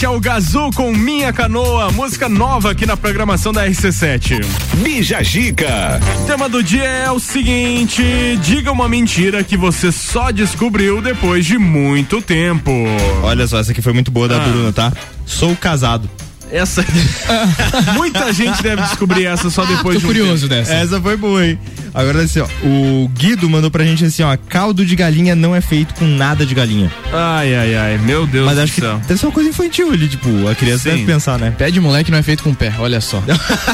RC7 0.00 0.02
é 0.04 0.08
o 0.08 0.20
Gazul 0.20 0.70
com 0.72 0.92
Minha 0.94 1.32
Canoa, 1.32 1.90
música 1.92 2.28
nova 2.28 2.70
aqui 2.70 2.86
na 2.86 2.96
programação 2.96 3.52
da 3.52 3.66
RC7. 3.66 4.42
Bija 4.82 5.22
Gica. 5.22 6.00
O 6.22 6.26
tema 6.26 6.48
do 6.48 6.62
dia 6.62 6.84
é 6.84 7.10
o 7.10 7.18
seguinte: 7.20 8.02
diga 8.42 8.72
uma 8.72 8.88
mentira 8.88 9.44
que 9.44 9.56
você 9.56 9.92
só 9.92 10.30
descobriu 10.30 11.02
depois 11.02 11.44
de 11.44 11.58
muito 11.58 12.22
tempo. 12.22 12.70
Olha 13.22 13.46
só, 13.46 13.58
essa 13.58 13.72
aqui 13.72 13.82
foi 13.82 13.92
muito 13.92 14.10
boa 14.10 14.26
da 14.28 14.36
Ah. 14.36 14.48
Bruna, 14.48 14.72
tá? 14.72 14.92
Sou 15.26 15.54
casado. 15.54 16.08
Essa. 16.50 16.84
Muita 17.94 18.32
gente 18.32 18.62
deve 18.62 18.82
descobrir 18.82 19.26
essa 19.26 19.50
só 19.50 19.64
depois 19.64 19.94
Tô 19.94 20.00
de 20.00 20.04
um 20.06 20.08
curioso 20.08 20.48
tempo. 20.48 20.60
dessa. 20.62 20.74
Essa 20.74 21.00
foi 21.00 21.16
boa, 21.16 21.46
hein? 21.46 21.58
Agora 22.00 22.22
assim, 22.22 22.40
ó, 22.40 22.46
o 22.64 23.08
Guido 23.08 23.48
mandou 23.48 23.70
pra 23.70 23.84
gente 23.84 24.04
assim, 24.04 24.22
ó, 24.22 24.36
caldo 24.48 24.84
de 24.86 24.96
galinha 24.96 25.34
não 25.34 25.54
é 25.54 25.60
feito 25.60 25.94
com 25.94 26.04
nada 26.06 26.46
de 26.46 26.54
galinha. 26.54 26.90
Ai, 27.12 27.54
ai, 27.54 27.74
ai, 27.76 27.98
meu 27.98 28.26
Deus 28.26 28.46
Mas 28.46 28.56
do 28.56 28.62
acho 28.62 28.72
que 28.74 28.80
céu. 28.80 28.98
deve 29.06 29.18
ser 29.20 29.26
uma 29.26 29.32
coisa 29.32 29.50
infantil 29.50 29.92
ali, 29.92 30.08
tipo, 30.08 30.48
a 30.48 30.54
criança 30.54 30.84
Sim. 30.84 30.90
deve 30.90 31.04
pensar, 31.04 31.38
né? 31.38 31.52
Pé 31.56 31.70
de 31.70 31.80
moleque 31.80 32.10
não 32.10 32.18
é 32.18 32.22
feito 32.22 32.42
com 32.42 32.54
pé, 32.54 32.72
olha 32.78 33.00
só. 33.00 33.22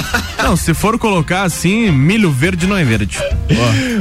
Não, 0.43 0.57
se 0.57 0.73
for 0.75 0.99
colocar 0.99 1.43
assim, 1.43 1.91
milho 1.91 2.31
verde 2.31 2.67
não 2.67 2.77
é 2.77 2.85
verde. 2.85 3.19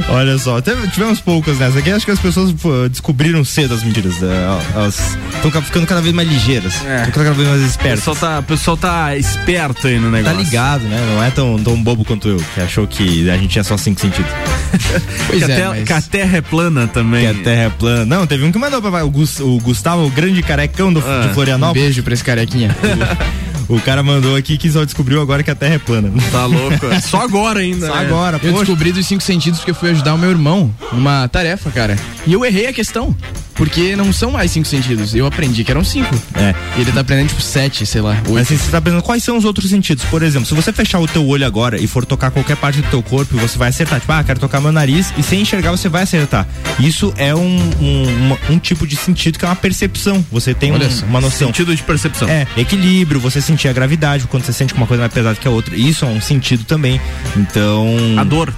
Olha 0.08 0.38
só, 0.38 0.60
teve- 0.60 0.88
tivemos 0.88 1.20
poucas 1.20 1.58
nessa 1.58 1.78
aqui, 1.78 1.90
acho 1.90 2.04
que 2.04 2.10
as 2.10 2.18
pessoas 2.18 2.52
pô, 2.52 2.88
descobriram 2.88 3.44
cedo 3.44 3.74
as 3.74 3.82
mentiras. 3.82 4.18
né? 4.20 4.60
Elas 4.74 5.16
estão 5.42 5.62
ficando 5.62 5.86
cada 5.86 6.00
vez 6.00 6.14
mais 6.14 6.28
ligeiras, 6.28 6.74
estão 6.74 6.90
É. 6.90 7.04
ficando 7.06 7.24
cada 7.24 7.36
vez 7.36 7.48
mais 7.48 7.62
O 7.62 7.66
espertas. 7.66 7.98
pessoal 8.00 8.16
tá, 8.16 8.38
o 8.38 8.42
pessoal 8.42 8.76
tá 8.76 9.16
esperto 9.16 9.86
aí 9.86 9.98
no 9.98 10.06
Tá 10.06 10.10
negócio. 10.10 10.38
ligado, 10.38 10.82
né? 10.84 11.12
Não 11.14 11.22
é 11.22 11.30
tão, 11.30 11.58
tão 11.62 11.80
bobo 11.82 12.04
quanto 12.04 12.28
eu, 12.28 12.42
que 12.54 12.60
achou 12.60 12.86
que 12.86 13.28
a 13.30 13.36
gente 13.36 13.48
tinha 13.48 13.64
só 13.64 13.76
cinco 13.76 14.00
sentidos. 14.00 14.30
Pois 15.26 15.44
que, 15.44 15.50
a 15.50 15.54
é, 15.54 15.56
terra, 15.56 15.68
mas- 15.70 15.84
que 15.84 15.92
a 15.92 16.02
terra 16.02 16.36
é 16.38 16.40
plana 16.40 16.86
também. 16.86 17.32
Que 17.32 17.40
a 17.40 17.44
terra 17.44 17.62
é 17.64 17.70
plana. 17.70 18.04
Não, 18.04 18.26
teve 18.26 18.44
um 18.44 18.52
que 18.52 18.58
mandou 18.58 18.80
pra 18.82 19.04
o, 19.04 19.10
Gus- 19.10 19.40
o 19.40 19.58
Gustavo, 19.58 20.04
o 20.06 20.10
grande 20.10 20.42
carecão 20.42 20.92
do, 20.92 21.00
Ah, 21.00 21.26
de 21.26 21.34
Florianópolis. 21.34 21.82
Um 21.82 21.86
beijo 21.86 22.02
pra 22.02 22.14
esse 22.14 22.22
carequinha. 22.24 22.74
O 23.68 23.80
cara 23.80 24.02
mandou 24.02 24.36
aqui 24.36 24.56
que 24.56 24.70
só 24.70 24.84
descobriu 24.84 25.20
agora 25.20 25.42
que 25.42 25.50
a 25.50 25.54
terra 25.54 25.74
é 25.74 25.78
plana. 25.78 26.10
Tá 26.30 26.46
louco. 26.46 26.76
Só 27.02 27.22
agora 27.22 27.60
ainda. 27.60 27.86
Só 27.88 27.94
né? 27.94 28.00
agora, 28.00 28.36
Eu 28.42 28.52
poxa. 28.52 28.64
descobri 28.66 28.92
dos 28.92 29.06
cinco 29.06 29.22
sentidos 29.22 29.58
porque 29.58 29.72
eu 29.72 29.74
fui 29.74 29.90
ajudar 29.90 30.14
o 30.14 30.18
meu 30.18 30.30
irmão 30.30 30.72
numa 30.92 31.26
tarefa, 31.28 31.70
cara. 31.70 31.98
E 32.26 32.32
eu 32.32 32.44
errei 32.44 32.68
a 32.68 32.72
questão. 32.72 33.14
Porque 33.56 33.96
não 33.96 34.12
são 34.12 34.30
mais 34.32 34.50
cinco 34.50 34.68
sentidos. 34.68 35.14
Eu 35.14 35.26
aprendi 35.26 35.64
que 35.64 35.70
eram 35.70 35.82
cinco. 35.82 36.14
É. 36.34 36.54
E 36.76 36.82
ele 36.82 36.92
tá 36.92 37.00
aprendendo, 37.00 37.28
tipo, 37.28 37.40
sete, 37.42 37.86
sei 37.86 38.00
lá, 38.00 38.14
Mas 38.22 38.28
oito. 38.30 38.42
assim, 38.42 38.56
você 38.56 38.70
tá 38.70 38.80
pensando 38.80 39.02
quais 39.02 39.24
são 39.24 39.36
os 39.38 39.44
outros 39.44 39.70
sentidos? 39.70 40.04
Por 40.04 40.22
exemplo, 40.22 40.46
se 40.46 40.54
você 40.54 40.72
fechar 40.72 41.00
o 41.00 41.06
teu 41.08 41.26
olho 41.26 41.46
agora 41.46 41.80
e 41.80 41.86
for 41.86 42.04
tocar 42.04 42.30
qualquer 42.30 42.56
parte 42.56 42.80
do 42.82 42.88
teu 42.90 43.02
corpo, 43.02 43.36
você 43.38 43.56
vai 43.56 43.68
acertar. 43.70 43.98
Tipo, 44.00 44.12
ah, 44.12 44.22
quero 44.22 44.38
tocar 44.38 44.60
meu 44.60 44.70
nariz 44.72 45.12
e 45.16 45.22
sem 45.22 45.40
enxergar 45.40 45.70
você 45.70 45.88
vai 45.88 46.02
acertar. 46.02 46.46
Isso 46.78 47.12
é 47.16 47.34
um, 47.34 47.56
um, 47.80 48.26
uma- 48.26 48.38
um 48.50 48.58
tipo 48.58 48.86
de 48.86 48.94
sentido 48.96 49.38
que 49.38 49.44
é 49.44 49.48
uma 49.48 49.56
percepção. 49.56 50.24
Você 50.30 50.52
tem 50.54 50.72
Olha 50.72 50.86
um- 50.86 50.90
só, 50.90 51.06
uma 51.06 51.20
noção. 51.20 51.48
Sentido 51.48 51.74
de 51.74 51.82
percepção. 51.82 52.28
É, 52.28 52.46
equilíbrio, 52.56 53.18
você 53.20 53.40
sentir 53.40 53.68
a 53.68 53.72
gravidade 53.72 54.26
quando 54.26 54.44
você 54.44 54.52
sente 54.52 54.74
que 54.74 54.78
uma 54.78 54.86
coisa 54.86 55.02
é 55.02 55.04
mais 55.04 55.12
pesada 55.14 55.36
que 55.40 55.48
a 55.48 55.50
outra. 55.50 55.74
Isso 55.76 56.04
é 56.04 56.08
um 56.08 56.20
sentido 56.20 56.64
também. 56.64 57.00
Então. 57.36 57.96
A 58.18 58.24
dor. 58.24 58.52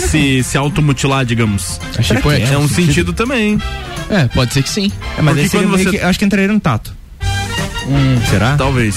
Você 0.00 0.08
se, 0.08 0.42
se 0.44 0.58
automutilar, 0.58 1.24
digamos. 1.24 1.78
Que 2.02 2.14
poético. 2.20 2.52
É 2.54 2.58
um 2.58 2.68
sentido 2.68 3.12
também. 3.12 3.60
É, 4.10 4.24
pode 4.28 4.52
ser 4.54 4.62
que 4.62 4.68
sim. 4.70 4.90
É, 5.18 5.22
mas 5.22 5.34
Porque 5.36 5.48
quando 5.56 5.68
você- 5.70 5.90
que- 5.90 5.98
acho 6.00 6.18
que 6.18 6.24
entraria 6.24 6.48
no 6.48 6.60
tato. 6.60 6.92
Hum, 7.86 8.20
Será? 8.30 8.56
Talvez. 8.56 8.96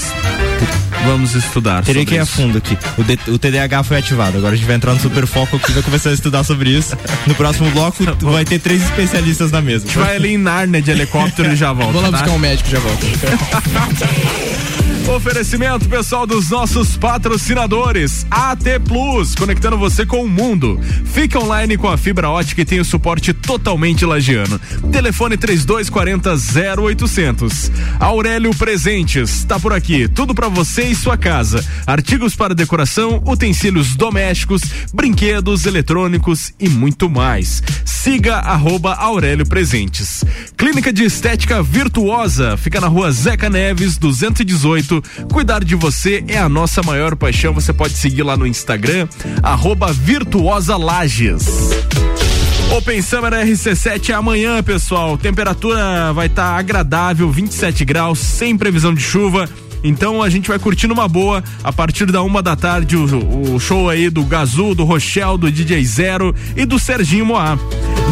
Vamos 1.04 1.34
estudar. 1.34 1.84
Teria 1.84 2.00
sobre 2.02 2.06
que 2.06 2.14
ir 2.16 2.18
a 2.18 2.26
fundo 2.26 2.58
aqui. 2.58 2.76
O, 2.98 3.04
D- 3.04 3.18
o 3.28 3.38
TDAH 3.38 3.84
foi 3.84 3.98
ativado. 3.98 4.38
Agora 4.38 4.54
a 4.54 4.56
gente 4.56 4.66
vai 4.66 4.74
entrar 4.76 4.92
no 4.92 5.00
super 5.00 5.24
foco 5.26 5.56
aqui 5.56 5.70
e 5.70 5.74
vai 5.74 5.82
começar 5.82 6.10
a 6.10 6.12
estudar 6.12 6.42
sobre 6.42 6.70
isso. 6.70 6.96
No 7.26 7.34
próximo 7.34 7.70
bloco 7.70 8.04
vai 8.22 8.44
ter 8.44 8.58
três 8.58 8.82
especialistas 8.82 9.52
na 9.52 9.60
mesa. 9.60 9.84
A 9.84 9.86
gente 9.88 9.98
vai 9.98 10.16
ali 10.16 10.34
em 10.34 10.38
Narnia 10.38 10.82
de 10.82 10.90
helicóptero 10.90 11.52
e 11.52 11.56
já 11.56 11.72
volta. 11.72 11.92
Vou 11.92 12.02
lá 12.02 12.10
tá? 12.10 12.16
buscar 12.18 12.32
um 12.32 12.38
médico, 12.38 12.68
já 12.70 12.78
volto. 12.80 13.06
Oferecimento, 15.08 15.88
pessoal, 15.88 16.26
dos 16.26 16.50
nossos 16.50 16.96
patrocinadores. 16.96 18.26
AT 18.28 18.64
Plus, 18.84 19.36
conectando 19.36 19.78
você 19.78 20.04
com 20.04 20.24
o 20.24 20.28
mundo. 20.28 20.80
Fica 21.04 21.38
online 21.38 21.76
com 21.76 21.88
a 21.88 21.96
fibra 21.96 22.28
ótica 22.28 22.62
e 22.62 22.64
tem 22.64 22.80
o 22.80 22.84
suporte 22.84 23.32
totalmente 23.32 24.04
lagiano. 24.04 24.58
Telefone 24.90 25.36
3240 25.36 26.34
0800. 26.82 27.70
Aurélio 28.00 28.52
Presentes, 28.56 29.44
tá 29.44 29.60
por 29.60 29.72
aqui. 29.72 30.08
Tudo 30.08 30.34
pra 30.34 30.48
você 30.48 30.88
e 30.88 30.94
sua 30.96 31.16
casa. 31.16 31.64
Artigos 31.86 32.34
para 32.34 32.52
decoração, 32.52 33.22
utensílios 33.24 33.94
domésticos, 33.94 34.62
brinquedos, 34.92 35.66
eletrônicos 35.66 36.52
e 36.58 36.68
muito 36.68 37.08
mais. 37.08 37.62
Siga 37.84 38.38
arroba 38.38 38.94
Aurélio 38.94 39.46
Presentes. 39.46 40.24
Clínica 40.56 40.92
de 40.92 41.04
Estética 41.04 41.62
Virtuosa, 41.62 42.56
fica 42.56 42.80
na 42.80 42.88
rua 42.88 43.12
Zeca 43.12 43.48
Neves, 43.48 43.96
218. 43.96 44.95
Cuidar 45.32 45.64
de 45.64 45.74
você 45.74 46.24
é 46.28 46.38
a 46.38 46.48
nossa 46.48 46.82
maior 46.82 47.16
paixão. 47.16 47.52
Você 47.52 47.72
pode 47.72 47.94
seguir 47.94 48.22
lá 48.22 48.36
no 48.36 48.46
Instagram, 48.46 49.08
arroba 49.42 49.92
Virtuosa 49.92 50.76
Lages. 50.76 51.46
Open 52.76 53.00
Summer 53.00 53.32
RC7 53.32 54.10
é 54.10 54.12
amanhã, 54.14 54.62
pessoal. 54.62 55.16
Temperatura 55.16 56.12
vai 56.12 56.26
estar 56.26 56.56
agradável, 56.58 57.30
27 57.30 57.84
graus, 57.84 58.18
sem 58.18 58.56
previsão 58.56 58.92
de 58.92 59.00
chuva. 59.00 59.48
Então 59.82 60.22
a 60.22 60.28
gente 60.28 60.48
vai 60.48 60.58
curtir 60.58 60.86
numa 60.86 61.08
boa 61.08 61.42
a 61.62 61.72
partir 61.72 62.06
da 62.06 62.22
uma 62.22 62.42
da 62.42 62.56
tarde 62.56 62.96
o, 62.96 63.54
o 63.54 63.60
show 63.60 63.88
aí 63.88 64.10
do 64.10 64.24
Gazul, 64.24 64.74
do 64.74 64.84
Rochelle, 64.84 65.38
do 65.38 65.50
DJ 65.50 65.84
Zero 65.84 66.34
e 66.56 66.64
do 66.64 66.78
Serginho 66.78 67.26
Moá. 67.26 67.58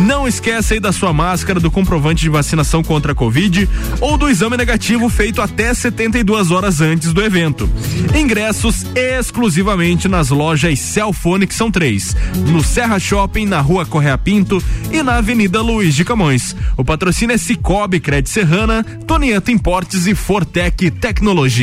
Não 0.07 0.27
esqueça 0.27 0.75
aí 0.75 0.81
da 0.81 0.93
sua 0.93 1.13
máscara, 1.13 1.61
do 1.61 1.71
comprovante 1.71 2.23
de 2.23 2.29
vacinação 2.29 2.83
contra 2.83 3.13
a 3.13 3.15
Covid 3.15 3.69
ou 4.01 4.19
do 4.19 4.29
exame 4.29 4.57
negativo 4.57 5.09
feito 5.09 5.41
até 5.41 5.73
72 5.73 6.51
horas 6.51 6.81
antes 6.81 7.13
do 7.13 7.23
evento. 7.23 7.71
Ingressos 8.15 8.85
exclusivamente 8.95 10.09
nas 10.09 10.31
lojas 10.31 10.79
Celfone, 10.81 11.47
que 11.47 11.55
são 11.55 11.71
três: 11.71 12.17
no 12.49 12.63
Serra 12.63 12.99
Shopping, 12.99 13.47
na 13.47 13.61
Rua 13.61 13.87
Correia 13.87 14.19
Pinto 14.19 14.63
e 14.91 15.03
na 15.03 15.17
Avenida 15.17 15.63
Luiz 15.63 15.95
de 15.95 16.05
Camões. 16.05 16.57
O 16.77 16.85
patrocínio 16.85 17.35
é 17.35 17.39
Cicobi, 17.39 18.01
Cred 18.01 18.29
Serrana, 18.29 18.85
Tonieta 19.07 19.53
Importes 19.53 20.07
e 20.07 20.15
Fortec 20.15 20.91
Tecnologia. 20.91 21.54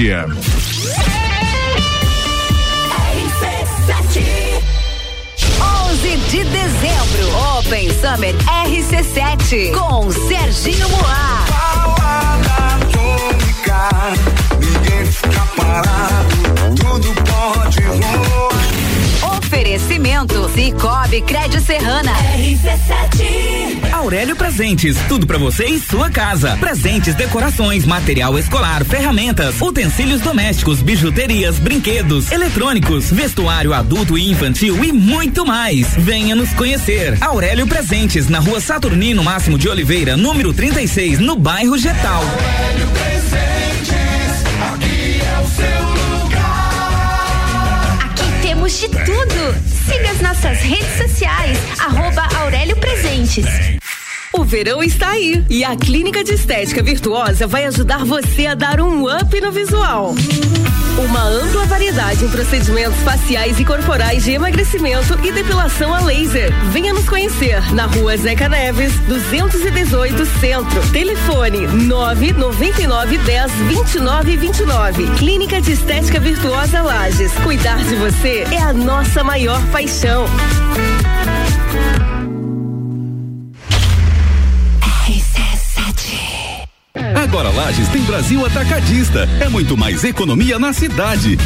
11 5.89 6.17
de 6.29 6.43
dezembro, 6.45 7.57
Open 7.57 7.89
Summer 7.99 8.33
RC7 8.37 9.73
com 9.73 10.09
Serginho 10.09 10.87
Moá. 10.87 11.45
Ninguém 14.61 15.05
fica 15.11 15.45
parado, 15.57 16.35
tudo 16.79 17.13
pode 17.25 17.81
rolar. 17.81 18.50
Oferecimento 19.51 20.49
Cicobi 20.53 21.21
Cred 21.23 21.59
Serrana. 21.59 22.13
RC7. 22.37 23.91
Aurélio 23.91 24.33
Presentes, 24.33 24.95
tudo 25.09 25.27
pra 25.27 25.37
você 25.37 25.65
e 25.65 25.77
sua 25.77 26.09
casa. 26.09 26.55
Presentes, 26.55 27.13
decorações, 27.15 27.85
material 27.85 28.39
escolar, 28.39 28.85
ferramentas, 28.85 29.61
utensílios 29.61 30.21
domésticos, 30.21 30.81
bijuterias, 30.81 31.59
brinquedos, 31.59 32.31
eletrônicos, 32.31 33.11
vestuário 33.11 33.73
adulto 33.73 34.17
e 34.17 34.31
infantil 34.31 34.81
e 34.85 34.93
muito 34.93 35.45
mais. 35.45 35.95
Venha 35.97 36.33
nos 36.33 36.53
conhecer. 36.53 37.17
Aurélio 37.19 37.67
Presentes, 37.67 38.29
na 38.29 38.39
rua 38.39 38.61
Saturnino 38.61 39.21
Máximo 39.21 39.57
de 39.57 39.67
Oliveira, 39.67 40.15
número 40.15 40.53
36, 40.53 41.19
no 41.19 41.35
bairro 41.35 41.77
Getal. 41.77 42.23
Aqui 44.73 45.19
de 48.69 48.87
tudo. 48.89 49.55
Siga 49.87 50.11
as 50.11 50.21
nossas 50.21 50.61
redes 50.61 50.97
sociais, 50.97 51.57
arroba 51.79 52.27
Aurélio 52.41 52.75
Presentes. 52.77 53.45
O 54.33 54.45
verão 54.45 54.81
está 54.81 55.09
aí 55.09 55.43
e 55.49 55.61
a 55.61 55.75
Clínica 55.75 56.23
de 56.23 56.33
Estética 56.33 56.81
Virtuosa 56.81 57.45
vai 57.45 57.65
ajudar 57.65 58.05
você 58.05 58.47
a 58.47 58.55
dar 58.55 58.79
um 58.79 59.05
up 59.05 59.41
no 59.41 59.51
visual. 59.51 60.15
Uma 60.97 61.23
ampla 61.23 61.65
variedade 61.65 62.23
em 62.23 62.29
procedimentos 62.29 62.97
faciais 63.01 63.59
e 63.59 63.65
corporais 63.65 64.23
de 64.23 64.31
emagrecimento 64.31 65.19
e 65.21 65.33
depilação 65.33 65.93
a 65.93 65.99
laser. 65.99 66.49
Venha 66.71 66.93
nos 66.93 67.09
conhecer 67.09 67.73
na 67.73 67.87
rua 67.87 68.15
Zeca 68.15 68.47
Neves, 68.47 68.93
218 69.07 70.25
Centro. 70.39 70.91
Telefone 70.93 71.67
999 71.67 73.17
10 73.17 73.51
29 73.51 74.37
29. 74.37 75.07
Clínica 75.17 75.61
de 75.61 75.73
Estética 75.73 76.21
Virtuosa 76.21 76.81
Lages. 76.81 77.33
Cuidar 77.43 77.83
de 77.83 77.95
você 77.95 78.45
é 78.49 78.61
a 78.61 78.71
nossa 78.71 79.25
maior 79.25 79.61
paixão. 79.71 80.25
Agora 87.15 87.49
Lages 87.49 87.87
tem 87.89 88.01
Brasil 88.03 88.45
Atacadista. 88.45 89.27
É 89.39 89.49
muito 89.49 89.77
mais 89.77 90.03
economia 90.03 90.57
na 90.57 90.73
cidade. 90.73 91.37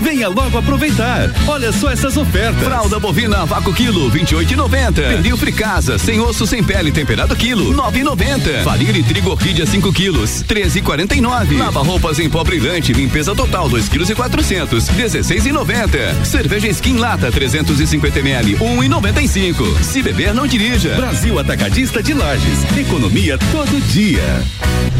Venha 0.00 0.28
logo 0.28 0.58
aproveitar. 0.58 1.30
Olha 1.46 1.72
só 1.72 1.90
essas 1.90 2.16
ofertas. 2.16 2.62
Fralda 2.62 2.98
bovina 2.98 3.44
vácuo 3.44 3.72
quilo 3.72 4.10
28,90. 4.10 4.94
Pernil 4.94 5.36
fricasa 5.36 5.98
sem 5.98 6.20
osso 6.20 6.46
sem 6.46 6.62
pele 6.62 6.92
temperado 6.92 7.34
quilo 7.36 7.72
9,90. 7.74 8.62
Farinha 8.62 8.92
de 8.92 9.02
trigo 9.02 9.30
orquídea 9.30 9.66
5 9.66 9.92
quilos 9.92 10.44
13,49. 10.44 11.58
Lava 11.58 11.82
roupas 11.82 12.18
em 12.18 12.28
pó 12.28 12.44
brilhante 12.44 12.92
limpeza 12.92 13.34
total 13.34 13.68
2 13.68 13.88
quilos 13.88 14.10
e 14.10 14.14
400 14.14 14.84
16,90. 14.90 16.24
Cerveja 16.24 16.68
skin 16.68 16.96
lata 16.96 17.30
350 17.30 18.18
ml 18.20 18.56
1,95. 18.56 19.82
Se 19.82 20.02
beber 20.02 20.34
não 20.34 20.46
dirija. 20.46 20.94
Brasil 20.94 21.38
Atacadista 21.38 22.02
de 22.02 22.12
Lages. 22.12 22.64
Economia 22.76 23.38
todo 23.38 23.80
dia. 23.88 24.42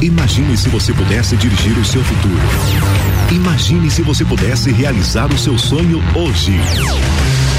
Imagine 0.03 0.57
se 0.57 0.69
você 0.69 0.93
pudesse 0.93 1.37
dirigir 1.37 1.77
o 1.79 1.85
seu 1.85 2.03
futuro. 2.05 2.41
Imagine 3.31 3.91
se 3.91 4.03
você 4.03 4.25
pudesse 4.25 4.71
realizar 4.71 5.33
o 5.33 5.39
seu 5.39 5.57
sonho 5.59 6.03
hoje. 6.15 6.53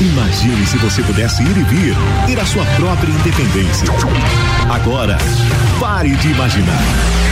Imagine 0.02 0.66
se 0.66 0.78
você 0.78 1.02
pudesse 1.04 1.42
ir 1.42 1.58
e 1.58 1.64
vir, 1.64 1.96
ter 2.28 2.40
a 2.40 2.46
sua 2.46 2.66
própria 2.66 3.10
independência. 3.10 3.88
Agora, 4.70 5.18
pare 5.80 6.10
de 6.10 6.28
imaginar. 6.30 6.84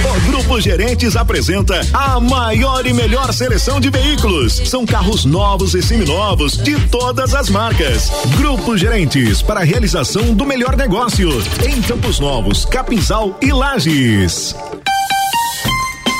O 0.03 0.31
Grupo 0.31 0.59
Gerentes 0.59 1.15
apresenta 1.15 1.79
a 1.93 2.19
maior 2.19 2.85
e 2.85 2.93
melhor 2.93 3.33
seleção 3.33 3.79
de 3.79 3.89
veículos. 3.89 4.61
São 4.65 4.85
carros 4.85 5.25
novos 5.25 5.75
e 5.75 5.81
seminovos 5.81 6.57
de 6.57 6.79
todas 6.87 7.33
as 7.33 7.49
marcas. 7.49 8.11
Grupo 8.37 8.77
Gerentes 8.77 9.41
para 9.41 9.61
a 9.61 9.63
realização 9.63 10.33
do 10.33 10.45
melhor 10.45 10.75
negócio 10.75 11.29
em 11.67 11.81
Campos 11.81 12.19
Novos, 12.19 12.65
Capinzal 12.65 13.37
e 13.41 13.51
Lages. 13.51 14.55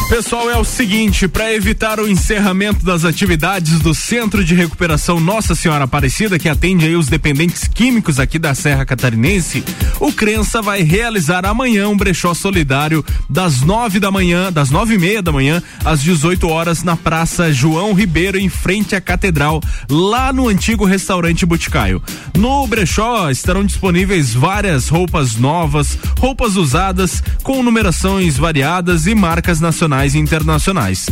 Pessoal, 0.09 0.51
é 0.51 0.57
o 0.57 0.63
seguinte, 0.63 1.27
para 1.27 1.51
evitar 1.53 1.99
o 1.99 2.07
encerramento 2.07 2.85
das 2.85 3.03
atividades 3.03 3.80
do 3.80 3.95
Centro 3.95 4.43
de 4.43 4.53
Recuperação 4.53 5.19
Nossa 5.19 5.55
Senhora 5.55 5.85
Aparecida, 5.85 6.38
que 6.38 6.47
atende 6.47 6.85
aí 6.85 6.95
os 6.95 7.07
dependentes 7.07 7.67
químicos 7.67 8.19
aqui 8.19 8.38
da 8.38 8.53
Serra 8.53 8.85
Catarinense, 8.85 9.63
o 9.99 10.11
Crença 10.11 10.61
vai 10.61 10.84
realizar 10.84 11.45
amanhã 11.47 11.89
um 11.89 11.97
brechó 11.97 12.34
solidário 12.35 13.03
das 13.27 13.61
nove 13.61 13.99
da 13.99 14.11
manhã, 14.11 14.51
das 14.51 14.69
nove 14.69 14.95
e 14.95 14.99
meia 14.99 15.21
da 15.21 15.31
manhã, 15.31 15.63
às 15.84 16.01
18 16.03 16.47
horas, 16.47 16.84
na 16.84 16.95
Praça 16.95 17.51
João 17.51 17.93
Ribeiro, 17.93 18.38
em 18.38 18.49
frente 18.49 18.95
à 18.95 19.01
Catedral, 19.01 19.61
lá 19.89 20.31
no 20.31 20.47
antigo 20.47 20.85
restaurante 20.85 21.45
Boticaio. 21.45 22.03
No 22.38 22.67
brechó 22.67 23.31
estarão 23.31 23.65
disponíveis 23.65 24.34
várias 24.34 24.89
roupas 24.89 25.38
novas, 25.38 25.97
roupas 26.19 26.55
usadas, 26.55 27.23
com 27.41 27.63
numerações 27.63 28.38
variadas 28.38 29.07
e 29.07 29.15
marcas 29.15 29.59
nacionais 29.59 30.02
e 30.07 30.17
internacionais. 30.17 31.05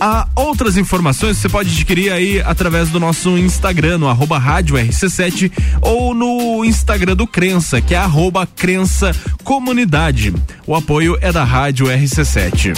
Há 0.00 0.28
outras 0.36 0.76
informações 0.76 1.38
você 1.38 1.48
pode 1.48 1.70
adquirir 1.70 2.12
aí 2.12 2.40
através 2.40 2.88
do 2.88 3.00
nosso 3.00 3.36
Instagram, 3.36 3.98
no 3.98 4.08
arroba 4.08 4.38
rádio 4.38 4.76
RC7 4.76 5.50
ou 5.80 6.14
no 6.14 6.64
Instagram 6.64 7.16
do 7.16 7.26
Crença, 7.26 7.80
que 7.80 7.94
é 7.94 7.98
arroba 7.98 8.46
Crença 8.46 9.10
Comunidade. 9.42 10.32
O 10.66 10.76
apoio 10.76 11.18
é 11.20 11.32
da 11.32 11.42
Rádio 11.42 11.86
RC7. 11.86 12.74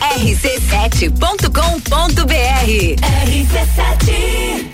rc7.com.br 0.00 1.44
RC7 3.26 4.73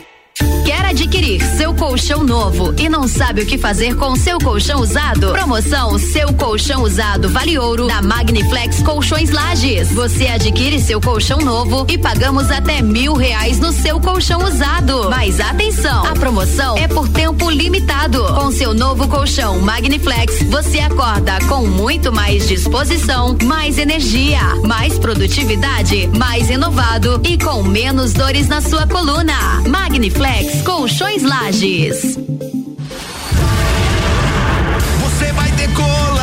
Quer 0.64 0.84
adquirir 0.86 1.42
seu 1.56 1.74
colchão 1.74 2.22
novo 2.22 2.74
e 2.78 2.88
não 2.88 3.08
sabe 3.08 3.42
o 3.42 3.46
que 3.46 3.58
fazer 3.58 3.96
com 3.96 4.14
seu 4.16 4.38
colchão 4.38 4.80
usado? 4.80 5.32
Promoção 5.32 5.98
Seu 5.98 6.32
Colchão 6.32 6.82
Usado 6.82 7.28
Vale 7.28 7.58
Ouro 7.58 7.86
da 7.86 8.00
Magniflex 8.00 8.82
Colchões 8.82 9.30
Lages. 9.30 9.92
Você 9.92 10.28
adquire 10.28 10.80
seu 10.80 11.00
colchão 11.00 11.38
novo 11.38 11.84
e 11.88 11.98
pagamos 11.98 12.50
até 12.50 12.80
mil 12.80 13.14
reais 13.14 13.58
no 13.58 13.72
seu 13.72 14.00
colchão 14.00 14.42
usado. 14.44 15.10
Mas 15.10 15.40
atenção, 15.40 16.06
a 16.06 16.12
promoção 16.12 16.76
é 16.76 16.86
por 16.86 17.08
tempo 17.08 17.50
limitado. 17.50 18.22
Com 18.34 18.52
seu 18.52 18.72
novo 18.72 19.08
colchão 19.08 19.60
Magniflex, 19.60 20.42
você 20.44 20.78
acorda 20.78 21.38
com 21.48 21.66
muito 21.66 22.12
mais 22.12 22.46
disposição, 22.46 23.36
mais 23.44 23.78
energia, 23.78 24.40
mais 24.64 24.98
produtividade, 24.98 26.08
mais 26.16 26.48
renovado 26.48 27.20
e 27.24 27.36
com 27.36 27.62
menos 27.62 28.12
dores 28.12 28.48
na 28.48 28.60
sua 28.60 28.86
coluna. 28.86 29.60
Magniflex 29.68 30.29
Colchões 30.64 31.22
Lages. 31.24 32.16
Você 35.00 35.32
vai 35.32 35.50
decolar 35.52 36.19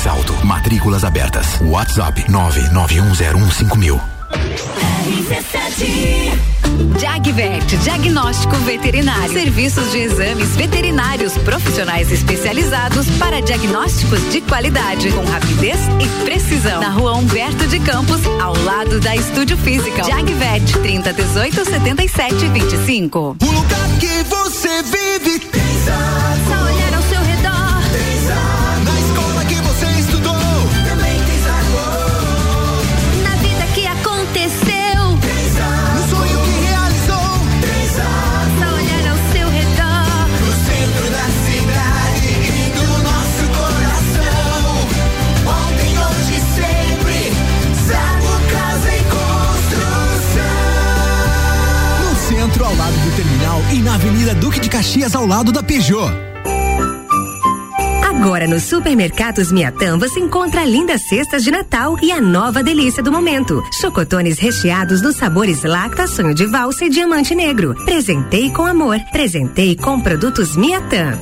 mais 0.00 0.06
alto. 0.06 0.32
Matrículas 0.46 1.04
abertas. 1.04 1.60
WhatsApp 1.60 2.24
991015000. 2.30 4.00
Jagvet, 6.98 7.76
diagnóstico 7.78 8.56
veterinário. 8.58 9.32
Serviços 9.32 9.90
de 9.90 9.98
exames 9.98 10.56
veterinários 10.56 11.36
profissionais 11.38 12.10
especializados 12.12 13.06
para 13.18 13.40
diagnósticos 13.42 14.20
de 14.30 14.40
qualidade, 14.40 15.10
com 15.12 15.24
rapidez 15.24 15.78
e 16.00 16.24
precisão. 16.24 16.80
Na 16.80 16.90
rua 16.90 17.14
Humberto 17.14 17.66
de 17.66 17.80
Campos, 17.80 18.20
ao 18.40 18.56
lado 18.62 19.00
da 19.00 19.14
Estúdio 19.16 19.56
Física. 19.58 20.04
Jagvet, 20.04 20.78
30 20.80 21.12
18 21.12 21.64
77 21.64 22.48
25. 22.48 23.36
O 23.40 23.44
lugar 23.44 23.88
que 23.98 24.22
você 24.24 24.82
vive 24.82 25.40
tem 25.40 25.60
Só 25.84 26.69
na 53.82 53.94
Avenida 53.94 54.34
Duque 54.34 54.60
de 54.60 54.68
Caxias, 54.68 55.14
ao 55.14 55.26
lado 55.26 55.52
da 55.52 55.62
Peugeot. 55.62 56.10
Agora 58.04 58.46
no 58.46 58.60
Supermercados 58.60 59.50
Miatã 59.50 59.96
você 59.98 60.20
encontra 60.20 60.64
lindas 60.64 61.08
cestas 61.08 61.42
de 61.42 61.50
Natal 61.50 61.96
e 62.02 62.12
a 62.12 62.20
nova 62.20 62.62
delícia 62.62 63.02
do 63.02 63.10
momento. 63.10 63.62
Chocotones 63.80 64.38
recheados 64.38 65.00
nos 65.00 65.16
sabores 65.16 65.62
Lacta, 65.62 66.06
Sonho 66.06 66.34
de 66.34 66.44
Valsa 66.46 66.84
e 66.84 66.90
Diamante 66.90 67.34
Negro. 67.34 67.74
Presentei 67.86 68.50
com 68.50 68.66
amor. 68.66 68.98
Presentei 69.10 69.74
com 69.74 69.98
produtos 69.98 70.54
Miatã. 70.54 71.18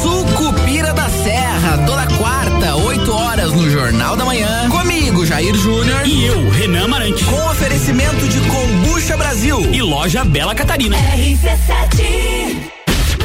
Sucupira 0.00 0.92
da 0.92 1.08
Serra, 1.08 1.78
toda 1.84 2.06
quarta, 2.16 2.76
8 2.76 3.12
horas 3.12 3.52
no 3.52 3.68
Jornal 3.68 4.16
da 4.16 4.24
Manhã. 4.24 4.68
Comigo, 4.70 5.26
Jair 5.26 5.56
Júnior. 5.56 6.06
E 6.06 6.26
eu, 6.26 6.50
Renan 6.50 6.84
Amarante. 6.84 7.24
Com 7.24 7.50
oferecimento 7.50 8.28
de 8.28 8.38
Combucha 8.40 8.79
Brasil. 9.20 9.60
E 9.70 9.82
loja 9.82 10.24
Bela 10.24 10.54
Catarina. 10.54 10.96
RC7 10.96 12.70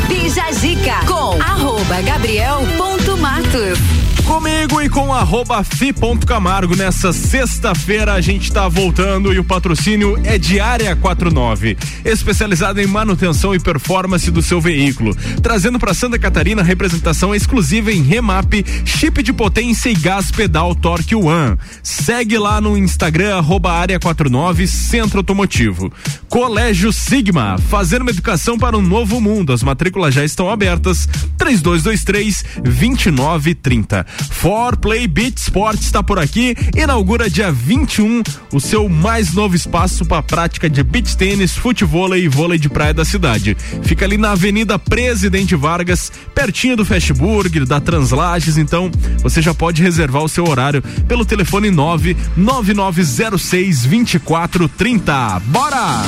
Bija 0.10 0.52
Zica 0.52 1.00
com 1.08 1.42
arroba 1.42 2.02
Gabriel 2.02 2.60
ponto 2.78 3.18
Matos. 3.18 4.05
Comigo 4.26 4.82
e 4.82 4.90
com 4.90 5.14
arroba 5.14 5.64
fi.camargo 5.64 6.76
nessa 6.76 7.14
sexta-feira 7.14 8.14
a 8.14 8.22
gente 8.22 8.52
tá 8.52 8.68
voltando 8.68 9.32
e 9.32 9.38
o 9.38 9.44
patrocínio 9.44 10.20
é 10.24 10.38
de 10.38 10.60
Área 10.60 10.96
49, 10.96 11.78
especializada 12.04 12.82
em 12.82 12.88
manutenção 12.88 13.54
e 13.54 13.60
performance 13.60 14.32
do 14.32 14.42
seu 14.42 14.60
veículo, 14.60 15.16
trazendo 15.44 15.78
para 15.78 15.94
Santa 15.94 16.18
Catarina 16.18 16.64
representação 16.64 17.36
exclusiva 17.36 17.92
em 17.92 18.02
remap, 18.02 18.52
chip 18.84 19.22
de 19.22 19.32
potência 19.32 19.90
e 19.90 19.94
gás 19.94 20.32
pedal 20.32 20.74
Torque 20.74 21.16
One. 21.16 21.58
Segue 21.84 22.38
lá 22.40 22.60
no 22.60 22.76
Instagram 22.76 23.38
arroba 23.38 23.74
Área 23.74 24.00
49 24.00 24.66
Centro 24.66 25.20
Automotivo. 25.20 25.94
Colégio 26.28 26.92
Sigma, 26.92 27.58
fazendo 27.70 28.02
uma 28.02 28.12
educação 28.12 28.58
para 28.58 28.78
um 28.78 28.82
novo 28.82 29.22
mundo. 29.22 29.54
As 29.54 29.64
matrículas 29.64 30.14
já 30.14 30.26
estão 30.26 30.50
abertas. 30.50 31.08
3223 31.38 32.46
2930. 32.64 34.06
For 34.32 34.78
Play 34.78 35.08
Beach 35.08 35.38
Sports 35.38 35.86
está 35.86 36.04
por 36.04 36.20
aqui, 36.20 36.56
inaugura 36.76 37.30
dia 37.30 37.52
21 37.52 38.22
o 38.54 38.60
seu 38.60 38.88
mais 38.88 39.34
novo 39.34 39.56
espaço 39.56 40.06
para 40.06 40.22
prática 40.22 40.70
de 40.70 40.84
beach 40.84 41.18
tênis, 41.18 41.56
futebol 41.56 42.16
e 42.16 42.28
vôlei 42.28 42.60
de 42.60 42.70
praia 42.70 42.94
da 42.94 43.04
cidade. 43.04 43.58
Fica 43.84 44.06
ali 44.06 44.18
na 44.18 44.32
Avenida 44.32 44.78
Presidente 44.78 45.56
Vargas, 45.56 46.12
pertinho 46.34 46.78
do 46.78 46.86
Fast 46.86 47.12
Burger, 47.14 47.66
da 47.66 47.80
Translages, 47.80 48.58
então 48.58 48.92
você 49.22 49.42
já 49.42 49.54
pode 49.54 49.82
reservar 49.82 50.24
o 50.24 50.30
seu 50.30 50.48
horário 50.48 50.82
pelo 51.08 51.26
telefone 51.26 51.72
99906 51.72 53.86
2430. 53.86 55.40
Bora! 55.46 56.04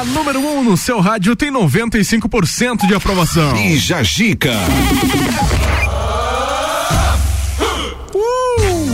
A 0.00 0.04
número 0.04 0.40
1 0.40 0.58
um 0.60 0.64
no 0.64 0.78
seu 0.78 0.98
rádio 0.98 1.36
tem 1.36 1.52
95% 1.52 2.86
de 2.86 2.94
aprovação. 2.94 3.52
Bija 3.52 4.02
Gica. 4.02 4.50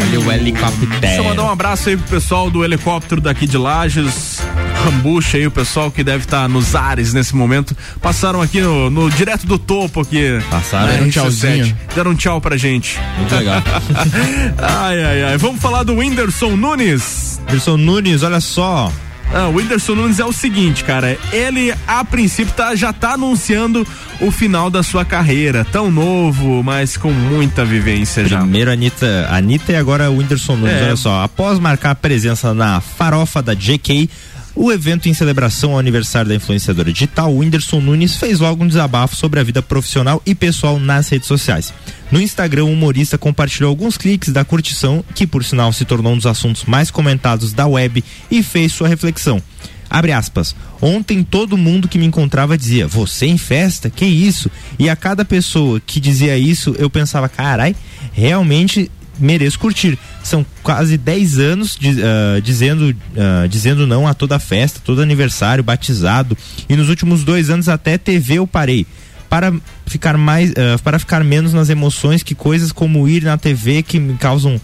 Olha 0.01 0.21
o 0.21 0.33
helicóptero. 0.33 0.91
Deixa 0.99 1.19
eu 1.19 1.25
mandar 1.25 1.45
um 1.45 1.51
abraço 1.51 1.91
aí 1.91 1.97
pro 1.97 2.09
pessoal 2.09 2.51
do 2.51 2.65
helicóptero 2.65 3.21
daqui 3.21 3.47
de 3.47 3.57
Lages. 3.57 4.41
Rambucha 4.85 5.37
aí, 5.37 5.47
o 5.47 5.51
pessoal 5.53 5.93
que 5.93 6.03
deve 6.03 6.25
estar 6.25 6.49
nos 6.49 6.75
ares 6.75 7.13
nesse 7.13 7.37
momento. 7.37 7.77
Passaram 8.03 8.43
aqui 8.43 8.61
no, 8.61 8.91
no- 8.91 9.09
direto 9.09 9.47
do 9.47 9.61
topo 9.61 10.01
aqui. 10.01 10.41
Passaram, 10.51 10.89
deram 10.89 11.05
um 11.05 11.09
RC7. 11.09 11.13
tchauzinho. 11.13 11.79
Deram 11.95 12.11
um 12.11 12.15
tchau 12.17 12.41
pra 12.41 12.57
gente. 12.57 12.99
Muito 13.17 13.33
legal. 13.33 13.63
ai, 14.59 15.05
ai, 15.05 15.23
ai. 15.23 15.39
Vamos 15.39 15.63
falar 15.63 15.85
do 15.85 15.95
Whindersson 15.95 16.57
Nunes. 16.57 17.41
Whindersson 17.47 17.77
Nunes, 17.77 18.25
olha 18.25 18.41
só. 18.41 18.91
Ah, 19.39 19.49
o 19.49 19.57
Whindersson 19.57 19.95
Nunes 19.95 20.19
é 20.19 20.25
o 20.25 20.33
seguinte, 20.33 20.83
cara. 20.83 21.19
Ele, 21.31 21.71
a 21.87 22.03
princípio, 22.03 22.55
tá, 22.55 22.75
já 22.75 22.91
tá 22.91 23.13
anunciando 23.13 23.87
o 24.19 24.31
final 24.31 24.71
da 24.71 24.83
sua 24.83 25.05
carreira. 25.05 25.63
Tão 25.63 25.91
novo, 25.91 26.63
mas 26.63 26.97
com 26.97 27.13
muita 27.13 27.63
vivência 27.63 28.27
já. 28.27 28.39
Primeiro 28.39 28.73
Anitta, 28.73 29.29
Anitta 29.31 29.73
e 29.73 29.77
agora 29.77 30.11
o 30.11 30.17
Whindersson 30.17 30.57
Nunes. 30.57 30.77
É. 30.77 30.85
Olha 30.85 30.97
só, 30.97 31.23
após 31.23 31.59
marcar 31.59 31.91
a 31.91 31.95
presença 31.95 32.55
na 32.55 32.81
farofa 32.81 33.43
da 33.43 33.53
JK, 33.53 34.09
o 34.57 34.73
evento 34.73 35.07
em 35.07 35.13
celebração 35.13 35.73
ao 35.73 35.79
aniversário 35.79 36.31
da 36.31 36.35
influenciadora 36.35 36.91
digital, 36.91 37.33
Whindersson 37.37 37.79
Nunes 37.79 38.17
fez 38.17 38.41
logo 38.41 38.65
um 38.65 38.67
desabafo 38.67 39.15
sobre 39.15 39.39
a 39.39 39.43
vida 39.43 39.61
profissional 39.61 40.23
e 40.25 40.35
pessoal 40.35 40.81
nas 40.81 41.11
redes 41.11 41.29
sociais. 41.29 41.75
No 42.11 42.21
Instagram, 42.21 42.65
o 42.65 42.73
humorista 42.73 43.19
compartilhou 43.19 43.69
alguns 43.69 43.99
cliques 43.99 44.33
da 44.33 44.45
curtição, 44.45 45.05
que 45.15 45.27
por 45.27 45.45
sinal 45.45 45.75
se 45.75 45.85
tornou 45.85 46.15
um 46.15 46.17
dos 46.17 46.25
assuntos 46.25 46.65
mais 46.65 46.91
comentados 46.91 47.53
da 47.53 47.67
web, 47.67 48.03
e 48.31 48.43
fez 48.43 48.73
sua 48.73 48.89
reflexão. 48.89 49.43
Abre 49.91 50.13
aspas. 50.13 50.57
Ontem 50.81 51.23
todo 51.23 51.57
mundo 51.57 51.87
que 51.87 51.99
me 51.99 52.07
encontrava 52.07 52.57
dizia: 52.57 52.87
Você 52.87 53.27
em 53.27 53.39
festa? 53.39 53.91
Que 53.91 54.07
isso? 54.07 54.51
E 54.79 54.89
a 54.89 54.97
cada 54.97 55.25
pessoa 55.25 55.81
que 55.81 56.01
dizia 56.01 56.37
isso, 56.37 56.75
eu 56.79 56.91
pensava: 56.91 57.29
Carai, 57.29 57.77
realmente 58.13 58.91
mereço 59.19 59.59
curtir. 59.59 59.99
São 60.23 60.45
quase 60.63 60.97
10 60.99 61.39
anos 61.39 61.77
de- 61.79 62.03
ah, 62.03 62.41
dizendo, 62.41 62.95
ah, 63.17 63.47
dizendo 63.47 63.87
não 63.87 64.07
a 64.07 64.15
toda 64.15 64.39
festa, 64.39 64.81
todo 64.85 65.01
aniversário, 65.03 65.63
batizado. 65.65 66.37
E 66.69 66.77
nos 66.77 66.89
últimos 66.89 67.25
dois 67.25 67.51
anos 67.51 67.69
até 67.69 67.97
TV 67.99 68.35
eu 68.35 68.47
parei. 68.47 68.87
Para 69.29 69.53
ficar 69.87 70.17
mais, 70.17 70.51
ah, 70.53 70.79
para 70.83 70.99
ficar 70.99 71.25
menos 71.25 71.53
nas 71.53 71.69
emoções 71.69 72.23
que 72.23 72.35
coisas 72.35 72.71
como 72.73 73.09
ir 73.09 73.23
na 73.25 73.37
TV 73.37 73.83
que 73.83 73.99
me 73.99 74.15
causam 74.19 74.61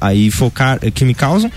aí 0.00 0.30
focar, 0.30 0.78
que 0.92 1.04
me 1.04 1.14
causam 1.14 1.50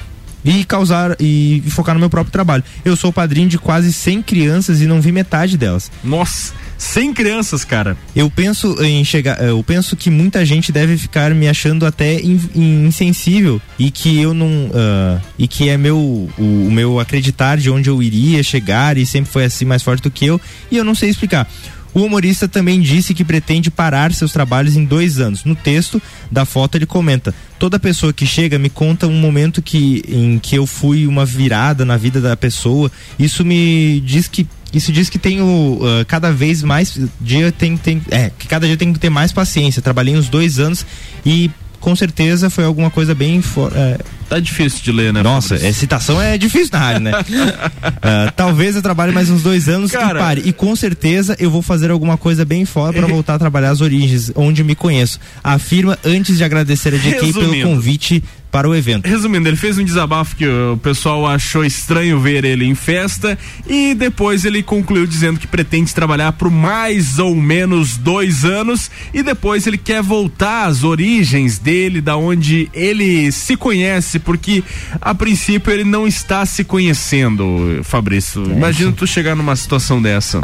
e 0.43 0.63
causar 0.63 1.15
e 1.19 1.61
focar 1.69 1.93
no 1.95 1.99
meu 1.99 2.09
próprio 2.09 2.31
trabalho. 2.31 2.63
Eu 2.85 2.95
sou 2.95 3.11
padrinho 3.11 3.49
de 3.49 3.57
quase 3.57 3.91
100 3.91 4.21
crianças 4.21 4.81
e 4.81 4.85
não 4.85 5.01
vi 5.01 5.11
metade 5.11 5.57
delas. 5.57 5.91
Nossa, 6.03 6.53
100 6.79 7.13
crianças, 7.13 7.65
cara. 7.65 7.97
Eu 8.15 8.31
penso 8.31 8.81
em 8.81 9.03
chegar, 9.03 9.39
eu 9.43 9.61
penso 9.61 9.97
que 9.97 10.09
muita 10.09 10.45
gente 10.45 10.71
deve 10.71 10.97
ficar 10.97 11.35
me 11.35 11.47
achando 11.49 11.85
até 11.85 12.15
in- 12.21 12.39
in- 12.55 12.85
insensível 12.87 13.61
e 13.77 13.91
que 13.91 14.17
eu 14.19 14.33
não 14.33 14.71
ah, 14.73 15.19
e 15.37 15.45
que 15.45 15.67
é 15.67 15.77
meu 15.77 15.97
o, 15.97 16.29
o 16.37 16.71
meu 16.71 16.97
acreditar 16.99 17.57
de 17.57 17.69
onde 17.69 17.89
eu 17.89 18.01
iria 18.01 18.41
chegar 18.41 18.97
e 18.97 19.05
sempre 19.05 19.29
foi 19.29 19.43
assim 19.43 19.65
mais 19.65 19.83
forte 19.83 20.01
do 20.03 20.09
que 20.09 20.25
eu 20.25 20.39
e 20.71 20.77
eu 20.77 20.85
não 20.85 20.95
sei 20.95 21.09
explicar. 21.09 21.51
O 21.91 22.01
humorista 22.03 22.47
também 22.47 22.79
disse 22.79 23.15
que 23.15 23.25
pretende 23.25 23.71
parar 23.71 24.13
seus 24.13 24.31
trabalhos 24.31 24.77
em 24.77 24.85
dois 24.85 25.19
anos. 25.19 25.43
No 25.43 25.55
texto 25.55 25.99
da 26.31 26.45
foto 26.45 26.77
ele 26.77 26.85
comenta: 26.85 27.33
toda 27.57 27.79
pessoa 27.79 28.13
que 28.13 28.27
chega 28.27 28.59
me 28.59 28.69
conta 28.69 29.07
um 29.07 29.19
momento 29.19 29.59
que 29.61 30.03
em 30.07 30.37
que 30.39 30.55
eu 30.55 30.67
fui 30.67 31.07
uma 31.07 31.25
virada 31.25 31.83
na 31.83 31.97
vida 31.97 32.21
da 32.21 32.37
pessoa. 32.37 32.91
Isso 33.17 33.43
me 33.43 33.99
diz 34.05 34.27
que 34.27 34.47
isso 34.73 34.91
diz 34.91 35.09
que 35.09 35.17
tenho 35.17 35.79
ah, 35.83 36.05
cada 36.05 36.31
vez 36.31 36.63
mais 36.63 36.99
dia 37.19 37.51
tem, 37.51 37.77
tem 37.77 38.01
é 38.11 38.31
que 38.37 38.47
cada 38.47 38.67
dia 38.67 38.77
tem 38.77 38.93
que 38.93 38.99
ter 38.99 39.09
mais 39.09 39.31
paciência. 39.31 39.81
Trabalhei 39.81 40.15
uns 40.15 40.29
dois 40.29 40.59
anos 40.59 40.85
e 41.25 41.49
com 41.79 41.95
certeza 41.95 42.49
foi 42.49 42.65
alguma 42.65 42.89
coisa 42.89 43.15
bem 43.15 43.41
for, 43.41 43.71
é, 43.75 43.97
Tá 44.29 44.39
difícil 44.39 44.83
de 44.83 44.91
ler, 44.91 45.11
né? 45.11 45.23
nossa, 45.23 45.55
é, 45.55 45.71
citação 45.73 46.21
é 46.21 46.37
difícil 46.37 46.69
na 46.73 46.79
rádio, 46.79 47.01
né? 47.01 47.11
Ah, 48.01 48.31
talvez 48.35 48.75
eu 48.75 48.81
trabalhe 48.81 49.11
mais 49.11 49.29
uns 49.29 49.41
dois 49.41 49.67
anos 49.67 49.91
Cara. 49.91 50.19
e 50.19 50.21
pare. 50.21 50.41
E 50.45 50.53
com 50.53 50.75
certeza 50.75 51.35
eu 51.39 51.49
vou 51.49 51.61
fazer 51.61 51.91
alguma 51.91 52.17
coisa 52.17 52.45
bem 52.45 52.65
fora 52.65 52.93
pra 52.93 53.07
voltar 53.07 53.35
a 53.35 53.39
trabalhar 53.39 53.71
as 53.71 53.81
origens, 53.81 54.31
onde 54.35 54.63
me 54.63 54.75
conheço. 54.75 55.19
Afirma 55.43 55.97
antes 56.05 56.37
de 56.37 56.43
agradecer 56.43 56.93
a 56.93 56.97
JK 56.97 57.33
pelo 57.33 57.61
convite 57.61 58.23
para 58.51 58.67
o 58.67 58.75
evento. 58.75 59.05
Resumindo, 59.07 59.47
ele 59.47 59.55
fez 59.57 59.77
um 59.77 59.83
desabafo 59.83 60.35
que 60.35 60.45
o 60.47 60.77
pessoal 60.77 61.27
achou 61.27 61.63
estranho 61.63 62.19
ver 62.19 62.43
ele 62.43 62.65
em 62.65 62.73
festa 62.75 63.37
e 63.67 63.93
depois 63.93 64.43
ele 64.45 64.63
concluiu 64.63 65.05
dizendo 65.05 65.39
que 65.39 65.45
pretende 65.47 65.93
trabalhar 65.93 66.31
por 66.33 66.49
mais 66.49 67.19
ou 67.19 67.35
menos 67.35 67.95
dois 67.97 68.43
anos 68.45 68.89
e 69.13 69.21
depois 69.21 69.67
ele 69.67 69.77
quer 69.77 70.01
voltar 70.01 70.65
às 70.65 70.83
origens 70.83 71.59
dele, 71.59 72.01
da 72.01 72.17
onde 72.17 72.69
ele 72.73 73.31
se 73.31 73.55
conhece, 73.55 74.17
porque 74.19 74.63
a 74.99 75.13
princípio 75.13 75.71
ele 75.71 75.83
não 75.83 76.07
está 76.07 76.45
se 76.45 76.63
conhecendo, 76.63 77.79
Fabrício. 77.83 78.43
Imagina 78.45 78.91
tu 78.91 79.05
chegar 79.05 79.35
numa 79.35 79.55
situação 79.55 80.01
dessa. 80.01 80.41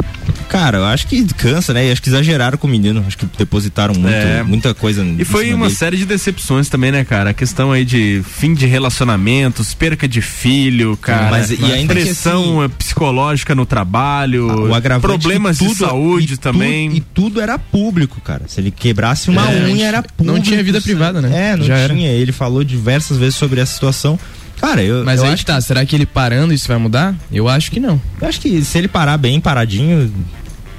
Cara, 0.48 0.78
eu 0.78 0.84
acho 0.84 1.06
que 1.08 1.24
cansa, 1.34 1.72
né? 1.74 1.88
E 1.88 1.92
acho 1.92 2.00
que 2.02 2.08
exageraram 2.08 2.56
com 2.56 2.66
o 2.66 2.70
menino. 2.70 3.02
Acho 3.06 3.18
que 3.18 3.26
depositaram 3.36 3.94
muito, 3.94 4.08
É. 4.14 4.42
muita 4.42 4.72
coisa. 4.74 5.04
E 5.18 5.24
foi 5.24 5.52
uma 5.52 5.70
série 5.70 5.96
de 5.96 6.06
decepções 6.06 6.68
também, 6.68 6.92
né, 6.92 7.04
cara? 7.04 7.30
A 7.30 7.34
questão 7.34 7.72
aí 7.72 7.84
de 7.84 7.95
fim 8.24 8.54
de 8.54 8.66
relacionamentos, 8.66 9.74
perca 9.74 10.06
de 10.08 10.20
filho, 10.20 10.96
cara. 10.96 11.30
Mas 11.30 11.50
e 11.50 11.64
ainda 11.64 11.94
que 11.94 12.00
pressão 12.02 12.62
eh, 12.64 12.68
psicológica 12.68 13.54
no 13.54 13.64
trabalho, 13.66 14.68
o 14.68 14.74
agravante 14.74 15.06
problemas 15.06 15.58
que 15.58 15.64
de 15.66 15.70
tudo- 15.74 15.86
saúde 15.86 16.34
e 16.34 16.36
também. 16.36 16.88
tudo- 16.90 16.96
e 16.96 17.00
tudo 17.00 17.40
era 17.40 17.58
público, 17.58 18.20
cara. 18.20 18.42
Se 18.46 18.60
ele 18.60 18.70
quebrasse 18.70 19.30
uma 19.30 19.50
É, 19.50 19.64
unha, 19.64 19.86
era 19.86 20.02
público. 20.02 20.24
não 20.24 20.40
tinha 20.40 20.62
vida 20.62 20.80
privada, 20.80 21.20
né? 21.20 21.52
É, 21.52 21.56
não 21.56 21.64
Já 21.66 21.76
era. 21.76 21.94
tinha. 21.94 22.10
Ele 22.10 22.32
falou 22.32 22.62
diversas 22.64 23.16
vezes 23.18 23.36
sobre 23.36 23.60
essa 23.60 23.72
situação. 23.74 24.18
Cara, 24.60 24.82
eu, 24.82 25.04
Mas 25.04 25.20
eu 25.20 25.26
aí 25.26 25.32
acho 25.34 25.44
que 25.44 25.52
tá, 25.52 25.60
será 25.60 25.84
que 25.84 25.94
ele 25.94 26.06
parando 26.06 26.54
isso 26.54 26.66
vai 26.66 26.78
mudar? 26.78 27.14
Eu 27.30 27.46
acho 27.46 27.70
que 27.70 27.78
não. 27.78 28.00
Eu 28.20 28.26
acho 28.26 28.40
que 28.40 28.64
se 28.64 28.78
ele 28.78 28.88
parar 28.88 29.18
bem 29.18 29.38
paradinho, 29.38 30.10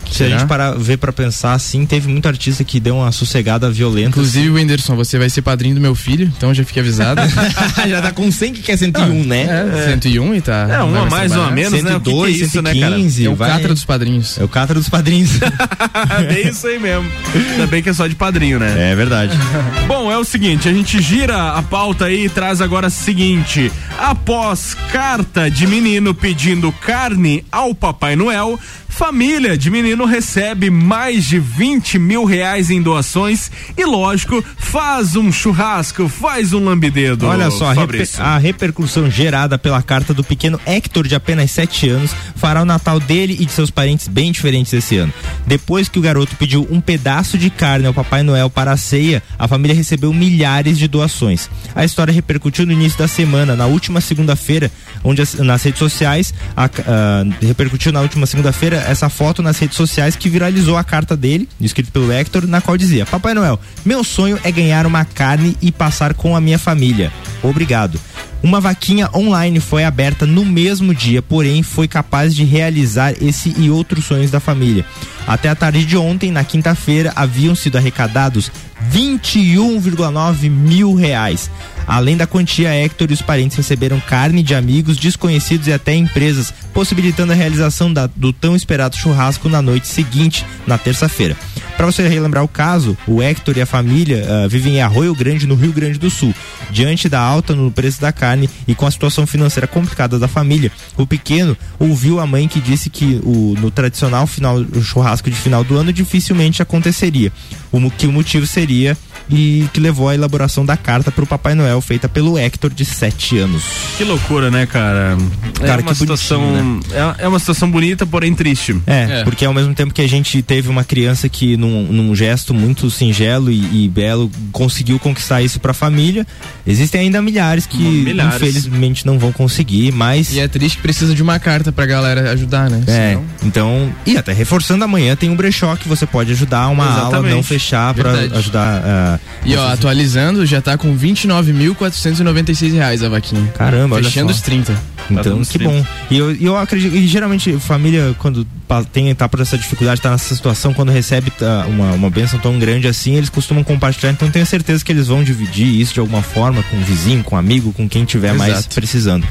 se 0.10 0.24
a 0.24 0.28
Será? 0.28 0.40
gente 0.40 0.48
parar, 0.48 0.72
ver 0.78 0.98
pra 0.98 1.12
pensar 1.14 1.54
assim, 1.54 1.86
teve 1.86 2.08
muito 2.08 2.28
artista 2.28 2.64
que 2.64 2.80
deu 2.80 2.98
uma 2.98 3.12
sossegada 3.12 3.70
violenta. 3.70 4.10
Inclusive, 4.10 4.50
Whindersson, 4.50 4.96
você 4.96 5.18
vai 5.18 5.30
ser 5.30 5.42
padrinho 5.42 5.76
do 5.76 5.82
meu 5.82 5.94
filho, 5.96 6.32
então 6.38 6.54
já 6.54 6.64
fique 6.64 6.80
avisado. 6.80 7.22
já 7.88 8.02
tá 8.02 8.12
com 8.12 8.32
100 8.32 8.54
que 8.54 8.62
quer 8.62 8.78
101, 8.78 9.24
né? 9.24 9.48
É, 9.86 9.90
101 9.92 10.36
e 10.36 10.42
tá. 10.42 10.68
É, 10.70 10.84
uma 10.84 11.02
a 11.02 11.06
mais, 11.06 11.32
a 11.32 11.52
menos, 11.52 11.84
né? 11.84 11.96
O 11.96 12.00
que 12.02 12.10
que 12.10 12.10
é 12.10 12.14
102, 12.14 12.42
isso, 12.42 12.62
né, 12.62 12.74
cara? 12.74 12.96
115, 12.96 13.26
É 13.26 13.30
o 13.30 13.36
vai- 13.36 13.50
catra 13.52 13.74
dos 13.74 13.86
padrinhos. 13.86 14.38
É 14.40 14.44
o 14.44 14.48
catra 14.48 14.76
dos 14.76 14.90
padrinhos. 14.90 15.32
é 16.30 16.42
isso 16.50 16.68
aí 16.68 16.80
mesmo. 16.80 17.10
Ainda 17.52 17.68
bem 17.68 17.82
que 17.84 17.90
é 17.90 17.94
só 17.94 18.08
de 18.08 18.16
padrinho, 18.16 18.60
né? 18.60 18.92
é 18.92 18.96
verdade. 18.96 19.34
Bom, 19.88 20.12
é 20.12 20.18
o 20.18 20.24
seguinte, 20.24 20.68
a 20.68 20.74
gente 20.74 21.02
gira 21.02 21.54
a 21.54 21.62
pauta 21.62 22.06
aí 22.06 22.26
e 22.26 22.30
traz 22.30 22.62
agora 22.62 22.88
o 22.88 22.92
seguinte: 22.92 23.72
após 24.00 24.76
carta 24.92 25.50
de 25.50 25.66
menino 25.68 26.14
pedindo 26.14 26.72
carne 26.72 27.44
ao 27.52 27.74
Papai 27.74 28.16
Noel, 28.16 28.60
família 28.88 29.58
de 29.58 29.70
menino 29.70 29.97
recebe 30.06 30.70
mais 30.70 31.26
de 31.26 31.40
20 31.40 31.98
mil 32.00 32.24
reais 32.26 32.70
em 32.70 32.82
doações 32.82 33.52
e, 33.78 33.86
lógico, 33.86 34.44
faz 34.58 35.16
um 35.16 35.32
churrasco, 35.32 36.08
faz 36.08 36.54
um 36.54 36.64
lambidedo. 36.64 37.26
Olha 37.28 37.50
só, 37.52 37.66
a, 37.72 37.74
reper- 37.74 37.98
a 38.22 38.38
repercussão 38.38 39.10
gerada 39.10 39.58
pela 39.58 39.82
carta 39.82 40.14
do 40.14 40.24
pequeno 40.24 40.60
Hector, 40.66 41.08
de 41.08 41.16
apenas 41.16 41.52
7 41.52 41.90
anos, 41.90 42.12
fará 42.36 42.62
o 42.62 42.66
Natal 42.66 43.00
dele 43.00 43.36
e 43.40 43.46
de 43.46 43.52
seus 43.52 43.70
parentes 43.72 44.08
bem 44.08 44.32
diferentes 44.32 44.72
esse 44.74 44.98
ano. 44.98 45.14
Depois 45.46 45.88
que 45.90 45.98
o 46.00 46.02
garoto 46.02 46.36
pediu 46.36 46.68
um 46.70 46.80
pedaço 46.82 47.38
de 47.38 47.50
carne 47.50 47.88
ao 47.88 47.94
Papai 47.94 48.24
Noel 48.24 48.50
para 48.50 48.72
a 48.72 48.78
ceia, 48.78 49.24
a 49.40 49.48
família 49.48 49.76
recebeu 49.76 50.14
milhares 50.14 50.78
de 50.78 50.88
doações. 50.88 51.50
A 51.76 51.84
história 51.86 52.12
repercutiu 52.14 52.66
no 52.66 52.72
início 52.72 52.98
da 53.00 53.08
semana, 53.08 53.56
na 53.56 53.66
última 53.66 54.02
segunda-feira, 54.02 54.72
onde 55.04 55.22
as- 55.22 55.36
nas 55.36 55.64
redes 55.64 55.80
sociais, 55.80 56.34
a- 56.56 56.66
ah, 56.88 57.24
repercutiu 57.42 57.92
na 57.92 58.02
última 58.02 58.26
segunda-feira 58.26 58.78
essa 58.88 59.10
foto 59.10 59.42
nas 59.42 59.58
redes 59.58 59.76
sociais 59.76 59.87
que 60.18 60.30
viralizou 60.30 60.78
a 60.78 60.84
carta 60.84 61.16
dele, 61.16 61.48
escrito 61.60 61.92
pelo 61.92 62.12
Hector, 62.12 62.48
na 62.48 62.62
qual 62.62 62.78
dizia: 62.78 63.06
Papai 63.06 63.34
Noel, 63.34 63.60
meu 63.86 64.04
sonho 64.04 64.40
é 64.44 64.52
ganhar 64.52 64.86
uma 64.86 65.06
carne 65.06 65.58
e 65.62 65.72
passar 65.72 66.14
com 66.14 66.36
a 66.36 66.42
minha 66.42 66.60
família. 66.60 67.12
Obrigado. 67.42 68.00
Uma 68.44 68.62
vaquinha 68.62 69.10
online 69.16 69.60
foi 69.60 69.84
aberta 69.84 70.26
no 70.26 70.46
mesmo 70.46 70.94
dia, 70.94 71.22
porém 71.22 71.64
foi 71.64 71.88
capaz 71.88 72.36
de 72.36 72.44
realizar 72.44 73.14
esse 73.22 73.54
e 73.58 73.70
outros 73.70 74.06
sonhos 74.06 74.30
da 74.32 74.40
família. 74.40 74.86
Até 75.26 75.50
a 75.50 75.56
tarde 75.56 75.84
de 75.84 75.98
ontem, 75.98 76.32
na 76.32 76.44
quinta-feira, 76.44 77.12
haviam 77.16 77.56
sido 77.56 77.78
arrecadados 77.78 78.52
21,9 78.94 80.50
mil 80.50 80.94
reais. 80.94 81.50
Além 81.88 82.16
da 82.16 82.28
quantia, 82.28 82.70
Hector 82.74 83.08
e 83.10 83.14
os 83.14 83.22
parentes 83.22 83.58
receberam 83.58 84.00
carne 84.00 84.44
de 84.44 84.54
amigos, 84.54 84.98
desconhecidos 84.98 85.68
e 85.68 85.74
até 85.74 85.96
empresas, 85.96 86.54
possibilitando 86.74 87.32
a 87.34 87.36
realização 87.36 87.92
da- 87.92 88.08
do 88.08 88.32
tão 88.32 88.56
esperado 88.56 88.96
churrasco 88.96 89.50
na 89.50 89.62
noite 89.62 89.88
seguinte, 89.88 90.46
na 90.66 90.78
terça-feira. 90.78 91.36
Para 91.78 91.86
você 91.86 92.08
relembrar 92.08 92.44
o 92.44 92.48
caso, 92.48 92.98
o 93.08 93.22
Hector 93.22 93.56
e 93.56 93.62
a 93.62 93.66
família 93.66 94.26
ah, 94.28 94.48
vivem 94.48 94.78
em 94.78 94.82
Arroio 94.82 95.14
Grande, 95.14 95.46
no 95.46 95.54
Rio 95.54 95.72
Grande 95.72 96.00
do 96.00 96.10
Sul. 96.10 96.34
Diante 96.72 97.08
da 97.08 97.20
alta 97.20 97.54
no 97.54 97.72
preço 97.72 98.02
da 98.02 98.12
carne 98.12 98.50
e 98.68 98.74
com 98.74 98.88
a 98.88 98.92
situação 98.92 99.28
financeira 99.28 99.68
complicada 99.68 100.18
da 100.18 100.28
família, 100.28 100.72
o 100.98 101.06
pequeno 101.06 101.56
ouviu 101.78 102.20
a 102.20 102.26
mãe 102.26 102.48
que 102.48 102.60
disse 102.60 102.90
que 102.90 103.22
o, 103.24 103.56
no 103.60 103.70
tradicional 103.70 104.26
final, 104.26 104.66
churrasco 104.82 105.30
de 105.30 105.36
final 105.36 105.64
do 105.64 105.78
ano 105.78 105.94
dificilmente 105.94 106.64
aconteceria. 106.64 107.32
O, 107.72 107.92
que 107.92 108.08
o 108.08 108.12
motivo 108.12 108.48
seria 108.48 108.98
e 109.30 109.68
que 109.74 109.80
levou 109.80 110.10
à 110.10 110.16
elaboração 110.16 110.66
da 110.66 110.78
carta 110.78 111.12
para 111.12 111.24
o 111.24 111.28
Papai 111.28 111.54
Noel 111.56 111.82
feita 111.82 112.08
pelo 112.08 112.38
Hector 112.38 112.72
de 112.74 112.86
7 112.86 113.38
anos. 113.40 113.64
Que 113.98 114.04
loucura, 114.04 114.50
né, 114.50 114.66
cara? 114.66 115.18
Cara, 115.60 115.82
é 115.82 115.84
uma 115.84 115.92
que 115.92 115.98
situação, 115.98 116.42
bonitinho, 116.42 116.82
é, 117.20 117.24
é 117.24 117.28
uma 117.28 117.40
situação 117.40 117.70
bonita, 117.70 118.06
porém 118.06 118.34
triste. 118.34 118.76
É, 118.86 119.24
porque 119.24 119.44
ao 119.46 119.54
mesmo 119.54 119.74
tempo 119.74 119.94
que 119.94 120.02
a 120.02 120.08
gente 120.08 120.42
teve 120.42 120.70
uma 120.70 120.84
criança 120.84 121.28
que 121.28 121.58
num, 121.58 121.84
num 121.92 122.16
gesto 122.16 122.54
muito 122.54 122.90
singelo 122.90 123.52
e, 123.52 123.86
e 123.86 123.90
belo 123.90 124.32
conseguiu 124.52 124.98
conquistar 125.00 125.42
isso 125.42 125.60
pra 125.60 125.74
família, 125.74 126.26
existem 126.66 127.02
ainda 127.02 127.22
milhares 127.22 127.66
que 127.66 127.78
Milhares. 127.78 128.36
infelizmente 128.36 129.06
não 129.06 129.18
vão 129.20 129.32
conseguir, 129.32 129.92
mas 129.92 130.34
E 130.34 130.40
é 130.40 130.48
triste 130.48 130.78
que 130.78 130.82
precisa 130.82 131.14
de 131.14 131.22
uma 131.24 131.40
carta 131.40 131.72
pra 131.72 131.86
galera 131.86 132.32
ajudar, 132.32 132.70
né? 132.70 132.84
é, 132.88 133.10
Senão- 133.10 133.26
então, 133.44 133.94
e 134.06 134.18
até 134.18 134.32
reforçando 134.34 134.84
amanhã 134.84 135.16
tem 135.16 135.30
um 135.30 135.36
brechó 135.36 135.76
que 135.76 135.88
você 135.88 136.06
pode 136.06 136.32
ajudar 136.32 136.68
uma 136.70 136.86
aula 136.86 137.02
Exatamente. 137.10 137.34
não 137.36 137.44
fechar 137.44 137.94
pra 137.94 138.12
Verdade. 138.14 138.38
ajudar 138.40 139.17
E 139.46 139.56
ó, 139.56 139.68
atualizando, 139.72 140.46
já 140.46 140.62
tá 140.62 140.78
com 140.78 140.96
29.496 140.98 142.74
reais 142.74 143.04
a 143.04 143.10
vaquinha. 143.10 143.48
Caramba, 143.58 143.96
olha 143.96 144.06
Fechando 144.06 144.32
só. 144.32 144.36
os 144.36 144.42
30. 144.42 144.98
Então, 145.10 145.42
que 145.44 145.58
bom. 145.58 145.86
E 146.12 146.18
eu, 146.18 146.36
eu 146.36 146.58
acredito, 146.58 146.94
e 146.96 147.08
geralmente 147.08 147.58
família, 147.60 148.14
quando 148.20 148.46
tem, 148.92 149.14
tá 149.16 149.30
por 149.30 149.40
essa 149.40 149.58
dificuldade, 149.58 150.02
tá 150.02 150.12
nessa 150.12 150.36
situação, 150.36 150.74
quando 150.74 150.92
recebe 150.92 151.32
tá, 151.32 151.66
uma, 151.68 151.94
uma 151.94 152.10
bênção 152.10 152.38
tão 152.40 152.60
grande 152.60 152.88
assim, 152.88 153.16
eles 153.16 153.30
costumam 153.30 153.64
compartilhar. 153.64 154.12
Então, 154.12 154.30
tenho 154.30 154.46
certeza 154.46 154.84
que 154.84 154.92
eles 154.92 155.08
vão 155.08 155.24
dividir 155.24 155.68
isso 155.80 155.94
de 155.94 156.00
alguma 156.02 156.22
forma 156.22 156.62
com 156.64 156.78
o 156.78 156.82
vizinho, 156.82 157.24
com 157.24 157.36
o 157.36 157.40
amigo, 157.40 157.72
com 157.72 157.88
quem 157.88 158.04
tiver 158.04 158.34
mais 158.34 158.54
Exato. 158.54 158.76
precisando. 158.76 159.26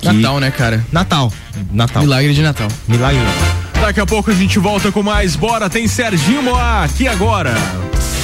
Que- 0.00 0.10
Natal, 0.12 0.40
né, 0.40 0.50
cara? 0.50 0.84
Natal. 0.90 1.32
Natal. 1.72 2.02
Milagre 2.02 2.34
de 2.34 2.42
Natal. 2.42 2.68
Milagre 2.88 3.18
de 3.20 3.24
Natal. 3.24 3.69
Daqui 3.80 4.00
a 4.00 4.06
pouco 4.06 4.30
a 4.30 4.34
gente 4.34 4.58
volta 4.58 4.92
com 4.92 5.02
mais. 5.02 5.34
Bora, 5.34 5.68
tem 5.70 5.88
Serginho 5.88 6.42
Moá 6.42 6.84
aqui 6.84 7.08
agora. 7.08 7.54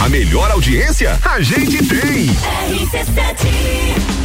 A 0.00 0.08
melhor 0.08 0.50
audiência 0.50 1.18
a 1.24 1.40
gente 1.40 1.78
tem. 1.78 2.26
RC7. 2.26 4.15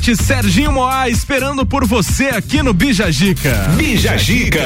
RC7 0.00 0.16
Serginho 0.16 0.72
Moá 0.72 1.10
esperando 1.10 1.66
por 1.66 1.86
você 1.86 2.28
aqui 2.28 2.62
no 2.62 2.72
Bijagica. 2.72 3.52
Bijagica. 3.76 4.64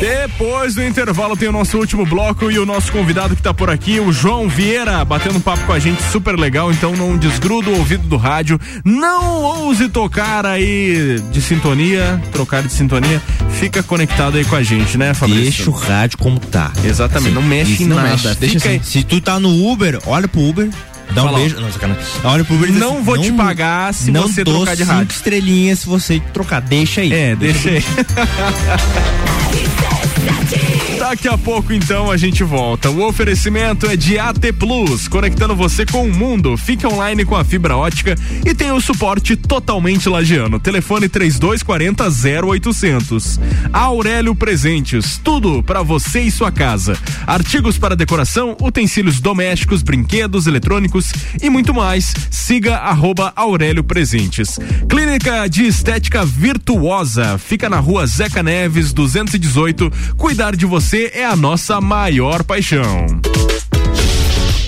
Depois 0.00 0.74
do 0.74 0.82
intervalo 0.82 1.36
tem 1.36 1.48
o 1.48 1.52
nosso 1.52 1.76
último 1.76 2.06
bloco 2.06 2.50
e 2.50 2.58
o 2.58 2.64
nosso 2.64 2.90
convidado 2.90 3.36
que 3.36 3.42
tá 3.42 3.52
por 3.52 3.68
aqui, 3.68 4.00
o 4.00 4.12
João 4.12 4.48
Vieira, 4.48 5.04
batendo 5.04 5.36
um 5.36 5.40
papo 5.40 5.64
com 5.64 5.72
a 5.72 5.78
gente 5.78 6.02
super 6.10 6.38
legal, 6.38 6.72
então 6.72 6.96
não 6.96 7.18
desgruda 7.18 7.68
o 7.68 7.76
ouvido 7.78 8.06
do 8.06 8.16
rádio, 8.16 8.58
não 8.84 9.42
ouse 9.42 9.88
tocar 9.88 10.46
aí 10.46 11.20
de 11.30 11.42
sintonia, 11.42 12.22
trocar 12.32 12.62
de 12.62 12.72
sintonia, 12.72 13.20
fica 13.58 13.82
conectado 13.82 14.38
aí 14.38 14.44
com 14.44 14.56
a 14.56 14.62
gente, 14.62 14.96
né, 14.96 15.12
Fabrício? 15.12 15.66
Deixa 15.66 15.70
o 15.70 15.74
rádio 15.74 16.18
como 16.18 16.38
tá. 16.38 16.72
Exatamente, 16.84 17.34
não 17.34 17.42
mexe 17.42 17.82
em 17.82 17.86
não 17.86 17.96
nada. 17.96 18.10
mexe. 18.10 18.34
Deixa 18.36 18.58
assim. 18.58 18.80
Se 18.82 19.02
tu 19.02 19.20
tá 19.20 19.38
no 19.38 19.70
Uber, 19.70 19.98
olha 20.06 20.28
pro 20.28 20.40
Uber. 20.40 20.70
Dá 21.14 21.22
um 21.22 21.26
Fala, 21.26 21.38
beijo. 21.38 21.60
Não, 21.60 21.72
sacanagem. 21.72 22.02
Olha 22.24 22.44
pro 22.44 22.54
Uber 22.54 22.70
diz 22.70 22.78
Não 22.78 22.94
assim, 22.94 23.02
vou 23.02 23.18
te 23.18 23.32
pagar 23.32 23.94
se 23.94 24.10
não 24.10 24.28
você 24.28 24.44
trocar 24.44 24.76
de 24.76 24.84
cinco 24.84 24.94
rádio. 24.94 25.12
estrelinhas 25.12 25.78
se 25.80 25.86
você 25.86 26.20
trocar. 26.32 26.60
Deixa 26.60 27.00
aí. 27.00 27.12
É, 27.12 27.36
deixa 27.36 27.70
aí. 27.70 27.84
Daqui 31.08 31.26
a 31.26 31.38
pouco, 31.38 31.72
então, 31.72 32.10
a 32.10 32.18
gente 32.18 32.44
volta. 32.44 32.90
O 32.90 33.02
oferecimento 33.02 33.86
é 33.86 33.96
de 33.96 34.18
AT 34.18 34.52
Plus, 34.58 35.08
conectando 35.08 35.56
você 35.56 35.86
com 35.86 36.04
o 36.04 36.14
mundo. 36.14 36.54
Fique 36.58 36.86
online 36.86 37.24
com 37.24 37.34
a 37.34 37.42
fibra 37.42 37.78
ótica 37.78 38.14
e 38.44 38.54
tem 38.54 38.70
o 38.72 38.80
suporte 38.80 39.34
totalmente 39.34 40.06
lagiano. 40.06 40.60
Telefone 40.60 41.08
3240 41.08 42.04
0800. 42.46 43.40
Aurélio 43.72 44.34
Presentes, 44.34 45.18
tudo 45.24 45.62
para 45.62 45.82
você 45.82 46.20
e 46.20 46.30
sua 46.30 46.52
casa. 46.52 46.94
Artigos 47.26 47.78
para 47.78 47.96
decoração, 47.96 48.54
utensílios 48.60 49.18
domésticos, 49.18 49.80
brinquedos, 49.80 50.46
eletrônicos 50.46 51.10
e 51.42 51.48
muito 51.48 51.72
mais. 51.72 52.12
Siga 52.30 52.76
arroba 52.76 53.32
Aurélio 53.34 53.82
Presentes. 53.82 54.58
Clínica 54.86 55.48
de 55.48 55.64
Estética 55.64 56.26
Virtuosa, 56.26 57.38
fica 57.38 57.70
na 57.70 57.78
rua 57.78 58.06
Zeca 58.06 58.42
Neves, 58.42 58.92
218. 58.92 59.90
Cuidar 60.18 60.54
de 60.54 60.66
você 60.66 60.97
é 61.06 61.24
a 61.24 61.36
nossa 61.36 61.80
maior 61.80 62.42
paixão. 62.42 63.06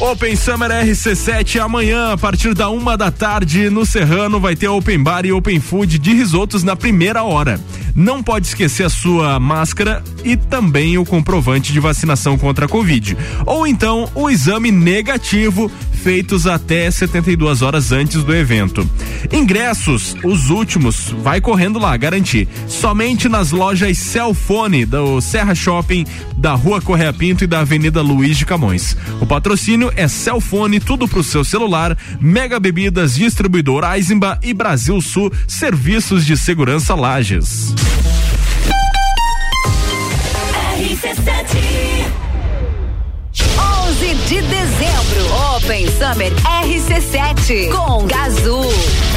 Open 0.00 0.34
Summer 0.34 0.70
RC7 0.70 1.60
amanhã, 1.60 2.12
a 2.12 2.16
partir 2.16 2.54
da 2.54 2.70
uma 2.70 2.96
da 2.96 3.10
tarde, 3.10 3.68
no 3.68 3.84
Serrano, 3.84 4.40
vai 4.40 4.56
ter 4.56 4.66
Open 4.66 5.02
Bar 5.02 5.26
e 5.26 5.32
Open 5.32 5.60
Food 5.60 5.98
de 5.98 6.14
risotos 6.14 6.64
na 6.64 6.74
primeira 6.74 7.22
hora. 7.22 7.60
Não 7.94 8.22
pode 8.22 8.46
esquecer 8.46 8.84
a 8.84 8.88
sua 8.88 9.38
máscara 9.38 10.02
e 10.24 10.36
também 10.36 10.96
o 10.96 11.04
comprovante 11.04 11.70
de 11.70 11.78
vacinação 11.80 12.38
contra 12.38 12.64
a 12.64 12.68
Covid. 12.68 13.14
Ou 13.44 13.66
então 13.66 14.08
o 14.14 14.30
exame 14.30 14.70
negativo, 14.70 15.70
feitos 16.02 16.46
até 16.46 16.90
72 16.90 17.62
horas 17.62 17.92
antes 17.92 18.24
do 18.24 18.34
evento. 18.34 18.88
Ingressos, 19.30 20.16
os 20.24 20.50
últimos, 20.50 21.10
vai 21.22 21.40
correndo 21.40 21.78
lá, 21.78 21.96
garantir. 21.96 22.48
Somente 22.66 23.28
nas 23.28 23.50
lojas 23.50 23.98
Celfone 23.98 24.84
do 24.84 25.20
Serra 25.20 25.54
Shopping, 25.54 26.06
da 26.36 26.54
Rua 26.54 26.80
Correia 26.80 27.12
Pinto 27.12 27.44
e 27.44 27.46
da 27.46 27.60
Avenida 27.60 28.00
Luiz 28.00 28.38
de 28.38 28.46
Camões. 28.46 28.96
O 29.20 29.26
patrocínio 29.26 29.92
é 29.94 30.08
Celfone, 30.08 30.80
tudo 30.80 31.06
pro 31.06 31.22
seu 31.22 31.44
celular, 31.44 31.96
Mega 32.20 32.58
Bebidas, 32.58 33.14
Distribuidor 33.14 33.84
Eisenbach 33.84 34.40
e 34.42 34.54
Brasil 34.54 35.00
Sul, 35.00 35.30
Serviços 35.46 36.24
de 36.24 36.36
Segurança 36.36 36.94
Lages. 36.94 37.74
RC7 40.80 41.79
dezembro, 44.80 45.56
Open 45.56 45.86
Summer 45.88 46.32
RC7 46.64 47.70
com 47.70 48.06
Gazul. 48.06 49.09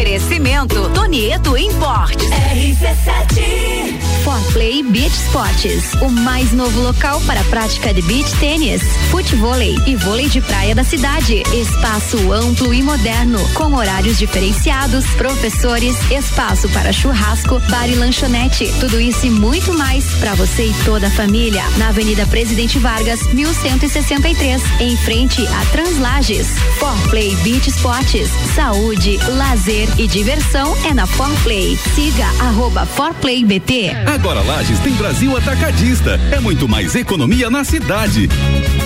Oferecimento 0.00 0.88
Tonieto 0.94 1.58
Importes. 1.58 2.30
RC7 2.30 4.00
Forplay 4.24 4.82
Beach 4.82 5.14
Sports, 5.14 5.94
o 6.02 6.10
mais 6.10 6.52
novo 6.52 6.80
local 6.80 7.20
para 7.22 7.40
a 7.40 7.44
prática 7.44 7.92
de 7.92 8.02
beach 8.02 8.30
tênis, 8.38 8.82
futevôlei 9.10 9.76
e 9.86 9.96
vôlei 9.96 10.28
de 10.28 10.40
praia 10.40 10.74
da 10.74 10.84
cidade. 10.84 11.42
Espaço 11.54 12.32
amplo 12.32 12.72
e 12.72 12.82
moderno, 12.82 13.38
com 13.54 13.74
horários 13.74 14.18
diferenciados, 14.18 15.06
professores, 15.16 15.96
espaço 16.10 16.68
para 16.70 16.92
churrasco, 16.92 17.58
bar 17.70 17.88
e 17.88 17.94
lanchonete. 17.94 18.72
Tudo 18.78 19.00
isso 19.00 19.26
e 19.26 19.30
muito 19.30 19.72
mais 19.74 20.04
para 20.16 20.34
você 20.34 20.66
e 20.66 20.74
toda 20.84 21.08
a 21.08 21.10
família. 21.10 21.62
Na 21.78 21.88
Avenida 21.88 22.26
Presidente 22.26 22.78
Vargas, 22.78 23.20
1163, 23.32 24.62
em 24.80 24.96
frente 24.98 25.46
a 25.46 25.64
Translages. 25.72 26.48
Forplay 26.78 27.34
Beach 27.36 27.68
Sports, 27.68 28.30
saúde, 28.54 29.18
lazer 29.36 29.89
e 29.98 30.06
diversão 30.06 30.76
é 30.84 30.94
na 30.94 31.06
Forplay. 31.06 31.76
Siga 31.94 32.26
arroba 32.40 32.84
ForplayBT. 32.86 33.90
Agora 34.06 34.42
Lages 34.42 34.78
tem 34.80 34.92
Brasil 34.94 35.36
Atacadista. 35.36 36.20
É 36.30 36.40
muito 36.40 36.68
mais 36.68 36.94
economia 36.94 37.50
na 37.50 37.64
cidade. 37.64 38.28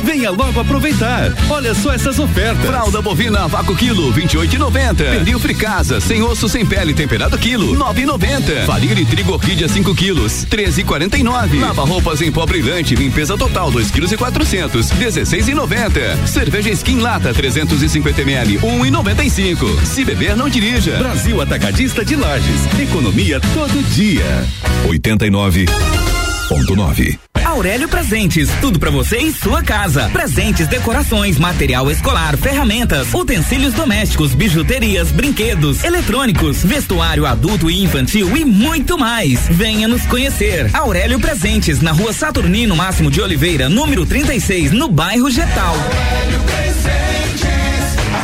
Venha 0.03 0.31
logo 0.31 0.61
aproveitar. 0.61 1.33
Olha 1.49 1.75
só 1.75 1.93
essas 1.93 2.19
ofertas. 2.19 2.65
Fralda 2.67 3.01
bovina 3.01 3.49
vácuo 3.49 3.75
quilo 3.75 4.13
28,90. 4.13 4.95
Pernil 4.97 5.39
fricasa 5.39 6.01
sem 6.01 6.23
osso 6.23 6.49
sem 6.49 6.65
pele 6.67 6.95
temperado 6.95 7.37
quilo 7.39 7.75
9,90. 7.77 8.67
Farinha 8.67 8.95
de 8.95 9.05
trigo 9.05 9.33
orquídea 9.33 9.69
5 9.69 9.95
quilos 9.95 10.47
13,49. 10.51 11.61
Lava 11.61 11.85
roupas 11.85 12.21
em 12.21 12.31
pó 12.31 12.45
brilhante 12.47 12.95
limpeza 12.95 13.37
total 13.37 13.71
2 13.71 13.91
quilos 13.91 14.13
e 14.13 14.17
400 14.17 14.91
16,90. 14.93 16.27
Cerveja 16.27 16.71
skin 16.71 16.99
lata 17.01 17.33
350 17.33 18.23
ml 18.23 18.59
1,95. 18.59 19.85
Se 19.85 20.05
beber 20.05 20.37
não 20.37 20.49
dirija. 20.49 20.94
Brasil 20.99 21.41
Atacadista 21.41 22.05
de 22.05 22.17
Lages. 22.17 22.61
Economia 22.81 23.39
todo 23.41 23.83
dia. 23.95 24.45
89.9. 24.87 27.19
Aurélio 27.45 27.89
Presentes, 27.89 28.49
tudo 28.61 28.81
pra 28.81 28.91
você 28.91 29.19
e 29.19 29.33
sua 29.33 29.63
casa. 29.63 30.09
Presentes, 30.13 30.67
decorações, 30.67 31.39
material 31.39 31.89
escolar, 31.91 32.37
ferramentas, 32.37 33.15
utensílios 33.15 33.73
domésticos, 33.75 34.35
bijuterias, 34.35 35.13
brinquedos, 35.13 35.85
eletrônicos, 35.85 36.65
vestuário 36.65 37.27
adulto 37.27 37.71
e 37.71 37.83
infantil 37.83 38.37
e 38.37 38.45
muito 38.45 38.99
mais. 38.99 39.47
Venha 39.49 39.87
nos 39.87 40.05
conhecer. 40.07 40.69
Aurélio 40.75 41.21
Presentes, 41.21 41.81
na 41.81 41.93
rua 41.93 42.13
Saturnino 42.13 42.75
Máximo 42.75 43.11
de 43.11 43.21
Oliveira, 43.21 43.69
número 43.69 44.05
36, 44.05 44.73
no 44.73 44.89
bairro 44.89 45.31
Getal. 45.31 45.77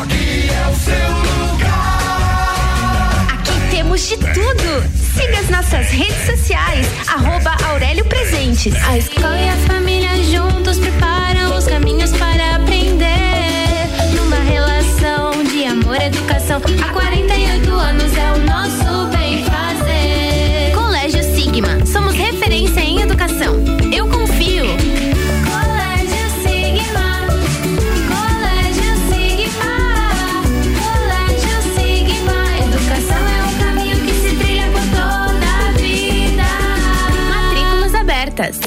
Aqui 0.03 0.51
de 3.99 4.17
tudo. 4.17 4.85
Siga 5.15 5.41
as 5.41 5.51
nossas 5.51 5.91
redes 5.91 6.25
sociais, 6.25 6.87
arroba 7.09 7.57
Aurélio 7.69 8.05
Presentes. 8.05 8.73
A 8.85 8.97
escola 8.97 9.37
e 9.37 9.49
a 9.49 9.57
família 9.67 10.11
juntos 10.25 10.79
preparam 10.79 11.57
os 11.57 11.67
caminhos 11.67 12.13
para 12.13 12.55
aprender. 12.55 13.09
Numa 14.15 14.37
relação 14.37 15.43
de 15.43 15.65
amor 15.65 15.97
e 16.01 16.05
educação. 16.05 16.63
Há 16.83 16.93
48 16.93 17.73
anos 17.73 18.17
é 18.17 18.33
o 18.33 18.39
nosso 18.39 18.90
Abertas. 38.41 38.61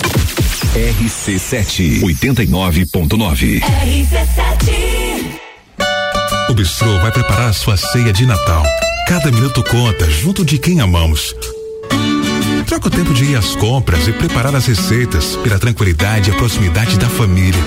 RC7 0.76 2.02
89.9. 2.02 3.62
RC7 3.62 4.70
O 6.50 6.54
Bistrô 6.54 7.00
vai 7.00 7.12
preparar 7.12 7.50
a 7.50 7.54
sua 7.54 7.76
ceia 7.76 8.14
de 8.14 8.26
Natal. 8.26 8.64
Cada 9.08 9.32
minuto 9.32 9.64
conta 9.64 10.10
junto 10.10 10.46
de 10.46 10.60
quem 10.60 10.80
amamos. 10.80 11.36
Troca 12.68 12.88
o 12.88 12.92
tempo 12.92 13.14
de 13.14 13.26
ir 13.26 13.36
às 13.36 13.56
compras 13.56 14.08
e 14.08 14.14
preparar 14.14 14.56
as 14.56 14.66
receitas 14.66 15.36
pela 15.38 15.60
tranquilidade 15.60 16.30
e 16.30 16.34
a 16.34 16.36
proximidade 16.36 16.98
da 16.98 17.10
família. 17.10 17.62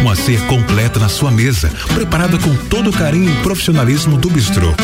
Uma 0.00 0.16
ceia 0.16 0.40
completa 0.42 0.98
na 0.98 1.08
sua 1.08 1.30
mesa, 1.30 1.70
preparada 1.94 2.36
com 2.38 2.54
todo 2.68 2.90
o 2.90 2.92
carinho 2.92 3.30
e 3.30 3.42
profissionalismo 3.42 4.16
do 4.16 4.28
Bistrô. 4.28 4.74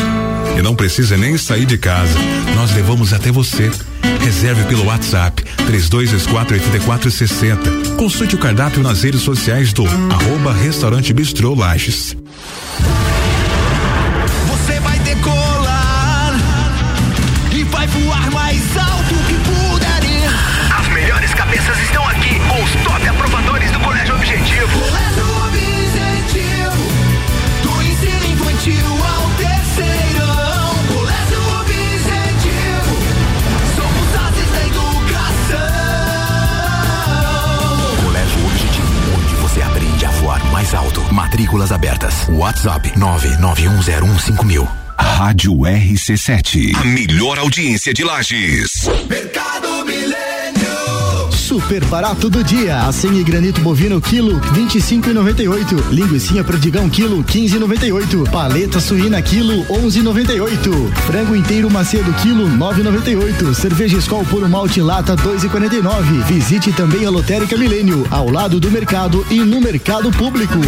E 0.59 0.61
não 0.61 0.75
precisa 0.75 1.15
nem 1.15 1.37
sair 1.37 1.65
de 1.65 1.77
casa. 1.77 2.19
Nós 2.53 2.75
levamos 2.75 3.13
até 3.13 3.31
você. 3.31 3.71
Reserve 4.19 4.65
pelo 4.65 4.87
WhatsApp 4.87 5.41
32248460. 5.65 7.95
Consulte 7.95 8.35
o 8.35 8.37
cardápio 8.37 8.83
nas 8.83 9.03
redes 9.03 9.21
sociais 9.21 9.71
do 9.71 9.85
arroba 9.85 10.51
Restaurante 10.51 11.13
Bistrô 11.13 11.55
Lages. 11.55 12.13
Matrículas 41.11 41.71
abertas. 41.71 42.27
WhatsApp 42.29 42.91
991015000. 42.95 44.67
Rádio 44.95 45.53
RC7. 45.53 46.75
A 46.75 46.83
melhor 46.83 47.39
audiência 47.39 47.91
de 47.91 48.03
Lages. 48.03 48.87
Mercado 49.09 49.83
Milênio. 49.83 50.38
Super 51.49 51.83
barato 51.85 52.29
do 52.29 52.43
dia. 52.43 52.81
Acém 52.81 53.17
e 53.17 53.23
granito 53.23 53.59
bovino 53.61 53.99
quilo 53.99 54.39
25,98. 54.53 55.89
Linguiça 55.89 56.43
perdigão 56.43 56.87
quilo 56.87 57.23
15,98. 57.23 58.29
Paleta 58.29 58.79
suína 58.79 59.19
quilo 59.19 59.65
11,98. 59.65 60.93
Frango 61.07 61.35
inteiro 61.35 61.67
macedo 61.71 62.13
quilo 62.21 62.47
9,98. 62.47 63.55
Cerveja 63.55 63.97
Skol 63.97 64.23
puro 64.25 64.47
malte 64.47 64.79
lata 64.79 65.15
2,49. 65.15 66.23
Visite 66.27 66.71
também 66.71 67.03
a 67.03 67.09
Lotérica 67.09 67.57
Milênio, 67.57 68.05
ao 68.11 68.29
lado 68.29 68.59
do 68.59 68.69
mercado 68.69 69.25
e 69.31 69.39
no 69.39 69.59
mercado 69.59 70.11
público. 70.11 70.59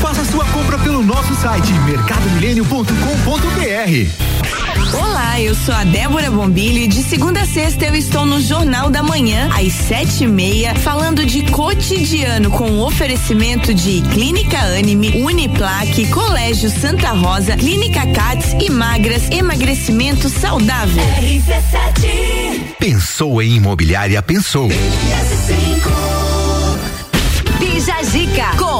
Faça 0.00 0.24
sua 0.24 0.46
compra 0.46 0.78
pelo 0.78 1.02
nosso 1.02 1.34
site 1.34 1.74
mercadomilênio.com.br. 1.74 4.49
Olá, 4.92 5.40
eu 5.40 5.54
sou 5.54 5.74
a 5.74 5.84
Débora 5.84 6.30
Bombilho 6.30 6.78
e 6.78 6.88
de 6.88 7.02
segunda 7.02 7.42
a 7.42 7.46
sexta 7.46 7.86
eu 7.86 7.94
estou 7.94 8.26
no 8.26 8.40
Jornal 8.40 8.90
da 8.90 9.02
Manhã, 9.02 9.48
às 9.54 9.72
sete 9.72 10.24
e 10.24 10.26
meia, 10.26 10.74
falando 10.74 11.24
de 11.24 11.42
cotidiano 11.50 12.50
com 12.50 12.80
oferecimento 12.80 13.72
de 13.72 14.02
Clínica 14.12 14.58
Anime, 14.58 15.22
Uniplaque, 15.22 16.08
Colégio 16.08 16.70
Santa 16.70 17.10
Rosa, 17.10 17.56
Clínica 17.56 18.06
Cats 18.12 18.54
e 18.60 18.70
Magras, 18.70 19.30
emagrecimento 19.30 20.28
saudável. 20.28 21.02
Pensou 22.78 23.40
em 23.40 23.56
imobiliária, 23.56 24.20
pensou. 24.22 24.68
Bija 27.58 28.02
Zica 28.02 28.56
com 28.58 28.79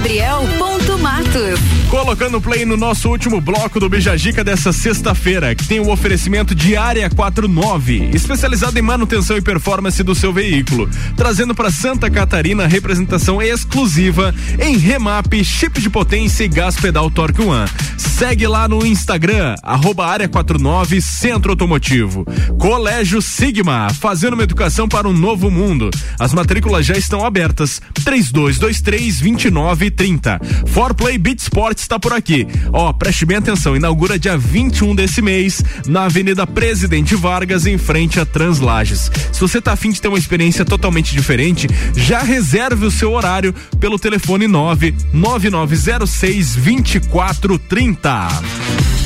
Gabriel 0.00 0.46
ponto 0.58 0.98
Matos. 0.98 1.58
Colocando 1.88 2.40
play 2.40 2.64
no 2.64 2.76
nosso 2.76 3.08
último 3.08 3.40
bloco 3.40 3.80
do 3.80 3.88
Bijagica 3.88 4.44
dessa 4.44 4.72
sexta-feira, 4.72 5.54
que 5.54 5.66
tem 5.66 5.80
o 5.80 5.90
oferecimento 5.90 6.54
de 6.54 6.76
Área 6.76 7.08
49, 7.08 8.10
especializada 8.12 8.78
em 8.78 8.82
manutenção 8.82 9.36
e 9.36 9.42
performance 9.42 10.02
do 10.02 10.14
seu 10.14 10.32
veículo, 10.32 10.88
trazendo 11.16 11.54
para 11.54 11.70
Santa 11.70 12.10
Catarina 12.10 12.66
representação 12.66 13.42
exclusiva 13.42 14.34
em 14.58 14.76
remap, 14.76 15.32
chip 15.42 15.80
de 15.80 15.90
potência 15.90 16.44
e 16.44 16.48
gás 16.48 16.76
pedal 16.76 17.10
Torque 17.10 17.42
One. 17.42 17.68
Segue 17.96 18.46
lá 18.46 18.68
no 18.68 18.84
Instagram, 18.86 19.54
arroba 19.62 20.06
Área 20.06 20.28
49 20.28 21.00
Centro 21.00 21.52
Automotivo. 21.52 22.26
Colégio 22.58 23.20
Sigma, 23.22 23.88
fazendo 23.98 24.34
uma 24.34 24.42
educação 24.42 24.86
para 24.86 25.08
um 25.08 25.12
novo 25.12 25.50
mundo. 25.50 25.90
As 26.18 26.32
matrículas 26.34 26.84
já 26.84 26.94
estão 26.94 27.24
abertas. 27.24 27.80
3223 28.04 29.09
2930. 29.18 30.40
For 30.66 30.94
Play 30.94 31.18
Beat 31.18 31.40
Sports 31.40 31.82
está 31.82 31.98
por 31.98 32.12
aqui. 32.12 32.46
Ó, 32.72 32.92
preste 32.92 33.26
bem 33.26 33.38
atenção, 33.38 33.74
inaugura 33.74 34.18
dia 34.18 34.36
21 34.36 34.94
desse 34.94 35.20
mês 35.20 35.62
na 35.86 36.04
Avenida 36.04 36.46
Presidente 36.46 37.14
Vargas, 37.14 37.66
em 37.66 37.78
frente 37.78 38.20
a 38.20 38.24
Translages. 38.24 39.10
Se 39.32 39.40
você 39.40 39.60
tá 39.60 39.72
afim 39.72 39.90
de 39.90 40.00
ter 40.00 40.08
uma 40.08 40.18
experiência 40.18 40.64
totalmente 40.64 41.12
diferente, 41.12 41.66
já 41.96 42.20
reserve 42.20 42.86
o 42.86 42.90
seu 42.90 43.12
horário 43.12 43.54
pelo 43.78 43.98
telefone 43.98 44.46
9 44.46 44.94
9906 45.12 46.56
2430. 46.56 48.99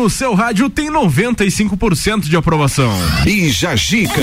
No 0.00 0.08
seu 0.08 0.32
rádio 0.32 0.70
tem 0.70 0.90
95% 0.90 2.22
de 2.22 2.34
aprovação. 2.34 2.90
Bija 3.22 3.76
Gica. 3.76 4.22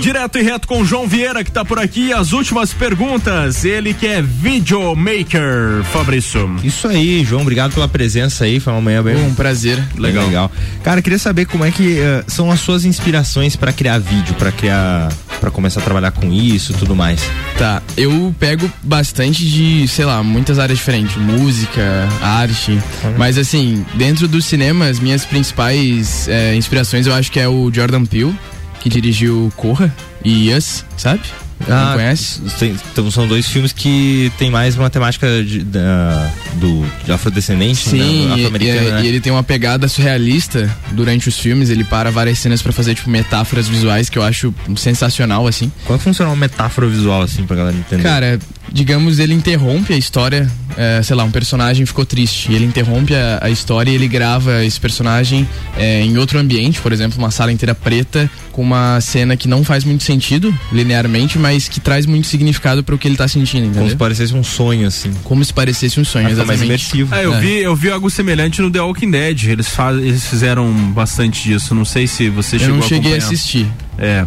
Direto 0.00 0.38
e 0.38 0.42
reto 0.42 0.68
com 0.68 0.82
o 0.82 0.84
João 0.84 1.06
Vieira 1.06 1.42
que 1.42 1.50
tá 1.50 1.64
por 1.64 1.78
aqui. 1.78 2.12
As 2.12 2.32
últimas 2.32 2.72
perguntas. 2.72 3.64
Ele 3.64 3.92
que 3.92 4.06
é 4.06 4.22
videomaker, 4.22 5.82
Fabrício. 5.92 6.56
Isso 6.62 6.86
aí, 6.88 7.24
João, 7.24 7.42
obrigado 7.42 7.74
pela 7.74 7.88
presença 7.88 8.44
aí. 8.44 8.60
Foi 8.60 8.72
uma 8.72 8.82
manhã 8.82 9.02
bem. 9.02 9.16
Um 9.16 9.34
prazer. 9.34 9.82
Legal. 9.96 10.26
legal. 10.26 10.52
Cara, 10.82 11.02
queria 11.02 11.18
saber 11.18 11.46
como 11.46 11.64
é 11.64 11.70
que 11.70 11.98
uh, 11.98 12.24
são 12.26 12.50
as 12.50 12.60
suas 12.60 12.84
inspirações 12.84 13.56
para 13.56 13.72
criar 13.72 13.98
vídeo, 13.98 14.34
para 14.34 14.52
criar, 14.52 15.12
para 15.40 15.50
começar 15.50 15.80
a 15.80 15.82
trabalhar 15.82 16.12
com 16.12 16.32
isso, 16.32 16.72
tudo 16.74 16.94
mais. 16.94 17.22
Tá, 17.58 17.82
eu 17.96 18.34
pego 18.38 18.70
bastante 18.82 19.44
de, 19.44 19.86
sei 19.88 20.04
lá, 20.04 20.22
muitas 20.22 20.58
áreas 20.58 20.78
diferentes, 20.78 21.16
música, 21.16 22.08
arte, 22.22 22.72
uhum. 22.72 23.14
mas 23.16 23.36
assim, 23.36 23.84
dentro 23.94 24.28
do 24.28 24.40
cinema, 24.40 24.86
as 24.86 25.00
minhas 25.00 25.24
principais 25.24 26.28
é, 26.28 26.54
inspirações 26.54 27.06
eu 27.06 27.14
acho 27.14 27.30
que 27.32 27.40
é 27.40 27.48
o 27.48 27.70
Jordan 27.72 28.04
Peele, 28.04 28.34
que 28.80 28.88
dirigiu 28.88 29.52
Corra 29.56 29.92
e 30.24 30.52
Us, 30.52 30.84
sabe? 30.96 31.20
Ah, 31.68 31.86
Não 31.86 31.92
conhece? 31.94 32.40
Tem, 32.56 32.76
então 32.92 33.10
são 33.10 33.26
dois 33.26 33.48
filmes 33.48 33.72
que 33.72 34.30
tem 34.38 34.48
mais 34.48 34.76
uma 34.76 34.88
temática 34.88 35.26
de, 35.42 35.64
da, 35.64 36.30
do 36.54 36.86
de 37.04 37.10
afrodescendente, 37.10 37.88
Sim, 37.88 37.98
né, 37.98 38.06
e, 38.06 38.32
afro-americana. 38.34 38.80
e- 38.80 38.90
né? 38.92 39.02
e 39.02 39.06
ele 39.08 39.20
tem 39.20 39.32
uma 39.32 39.42
pegada 39.42 39.88
surrealista 39.88 40.70
durante 40.92 41.28
os 41.28 41.36
filmes, 41.36 41.68
ele 41.68 41.82
para 41.82 42.12
várias 42.12 42.38
cenas 42.38 42.62
pra 42.62 42.72
fazer 42.72 42.94
tipo 42.94 43.10
metáforas 43.10 43.66
visuais 43.68 44.08
que 44.08 44.16
eu 44.16 44.22
acho 44.22 44.54
sensacional 44.76 45.48
assim. 45.48 45.72
Como 45.84 45.98
funciona 45.98 46.30
uma 46.30 46.36
metáfora 46.36 46.86
visual 46.86 47.22
assim 47.22 47.44
pra 47.44 47.56
galera 47.56 47.76
entender? 47.76 48.04
Cara, 48.04 48.38
digamos, 48.72 49.18
ele 49.18 49.32
interrompe 49.34 49.92
a 49.92 49.96
história, 49.96 50.50
é, 50.76 51.02
sei 51.02 51.16
lá, 51.16 51.24
um 51.24 51.30
personagem 51.30 51.84
ficou 51.86 52.04
triste, 52.04 52.52
e 52.52 52.54
ele 52.54 52.64
interrompe 52.64 53.14
a, 53.14 53.38
a 53.42 53.50
história 53.50 53.90
e 53.90 53.94
ele 53.94 54.06
grava 54.08 54.64
esse 54.64 54.78
personagem 54.78 55.48
é, 55.76 56.02
em 56.02 56.16
outro 56.18 56.38
ambiente, 56.38 56.80
por 56.80 56.92
exemplo, 56.92 57.18
uma 57.18 57.30
sala 57.30 57.50
inteira 57.52 57.74
preta, 57.74 58.30
com 58.52 58.62
uma 58.62 59.00
cena 59.00 59.36
que 59.36 59.46
não 59.48 59.62
faz 59.64 59.84
muito 59.84 60.02
sentido, 60.04 60.52
linearmente, 60.72 61.38
mas 61.38 61.68
que 61.68 61.80
traz 61.80 62.06
muito 62.06 62.26
significado 62.26 62.82
para 62.82 62.94
o 62.94 62.98
que 62.98 63.06
ele 63.08 63.16
tá 63.16 63.26
sentindo, 63.28 63.64
entendeu? 63.64 63.80
Como 63.80 63.90
se 63.90 63.96
parecesse 63.96 64.34
um 64.34 64.42
sonho, 64.44 64.86
assim. 64.86 65.12
Como 65.24 65.44
se 65.44 65.52
parecesse 65.52 65.98
um 66.00 66.04
sonho, 66.04 66.26
Ah, 66.26 66.30
fica 66.30 66.44
mais 66.44 66.60
exatamente. 66.60 66.90
imersivo. 66.96 67.14
Ah, 67.14 67.22
eu, 67.22 67.34
É. 67.34 67.40
vi, 67.40 67.58
eu 67.58 67.74
vi 67.76 67.90
algo 67.90 68.10
semelhante 68.10 68.60
no 68.60 68.70
The 68.70 68.80
Walking 68.80 69.10
Dead. 69.10 69.44
Eles, 69.44 69.68
faz, 69.68 69.96
eles 69.98 70.26
fizeram 70.26 70.70
bastante 70.92 71.42
disso. 71.44 71.74
Não 71.74 71.84
sei 71.84 72.06
se 72.06 72.28
você 72.28 72.56
Eu 72.56 72.60
chegou 72.60 72.76
não 72.76 72.82
cheguei 72.82 73.12
a 73.12 73.16
acompanhar. 73.16 73.26
assistir. 73.32 73.66
É. 73.96 74.24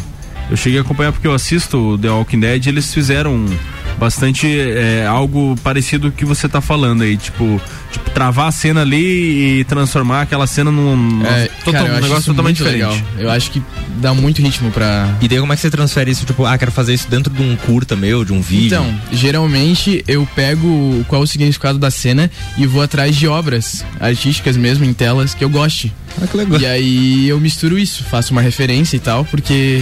Eu 0.49 0.57
cheguei 0.57 0.80
a 0.80 0.81
acompanhar 0.81 1.11
porque 1.11 1.27
eu 1.27 1.34
assisto 1.34 1.77
o 1.77 1.97
The 1.97 2.09
Walking 2.09 2.39
Dead. 2.39 2.68
Eles 2.68 2.93
fizeram 2.93 3.45
bastante 3.99 4.47
é, 4.47 5.05
algo 5.07 5.55
parecido 5.63 6.09
com 6.09 6.15
o 6.15 6.18
que 6.18 6.26
você 6.26 6.47
tá 6.49 6.61
falando 6.61 7.03
aí. 7.03 7.18
Tipo, 7.18 7.61
tipo, 7.91 8.09
travar 8.11 8.47
a 8.47 8.51
cena 8.51 8.81
ali 8.81 9.59
e 9.59 9.63
transformar 9.65 10.22
aquela 10.22 10.47
cena 10.47 10.72
num, 10.72 11.22
É, 11.26 11.47
total- 11.63 11.73
cara, 11.73 11.85
eu 11.88 11.93
um 11.93 11.97
acho 11.97 12.07
negócio 12.07 12.26
totalmente 12.26 12.57
diferente. 12.57 12.77
legal. 12.84 12.97
Eu 13.18 13.30
acho 13.30 13.51
que 13.51 13.61
dá 13.97 14.13
muito 14.13 14.41
ritmo 14.41 14.72
pra. 14.72 15.09
E 15.22 15.27
daí 15.27 15.39
como 15.39 15.51
é 15.53 15.55
que 15.55 15.61
você 15.61 15.69
transfere 15.69 16.11
isso? 16.11 16.26
Tipo, 16.26 16.45
ah, 16.45 16.57
quero 16.57 16.72
fazer 16.72 16.93
isso 16.93 17.07
dentro 17.09 17.31
de 17.34 17.41
um 17.41 17.55
curta 17.55 17.95
meu, 17.95 18.26
de 18.26 18.34
um 18.34 18.41
vídeo. 18.41 18.68
Então, 18.68 18.99
geralmente 19.11 20.03
eu 20.07 20.27
pego 20.35 21.05
qual 21.07 21.22
é 21.22 21.23
o 21.23 21.27
significado 21.27 21.77
da 21.80 21.89
cena 21.91 22.30
e 22.57 22.65
vou 22.65 22.81
atrás 22.81 23.15
de 23.15 23.27
obras 23.27 23.84
artísticas 23.99 24.57
mesmo 24.57 24.84
em 24.85 24.93
telas 24.93 25.34
que 25.34 25.43
eu 25.43 25.49
goste. 25.49 25.93
Ah, 26.22 26.27
que 26.27 26.35
legal. 26.38 26.59
E 26.59 26.65
aí 26.65 27.30
eu 27.30 27.39
misturo 27.39 27.77
isso, 27.80 28.03
faço 28.03 28.31
uma 28.34 28.41
referência 28.41 28.97
e 28.97 28.99
tal, 28.99 29.23
porque 29.26 29.81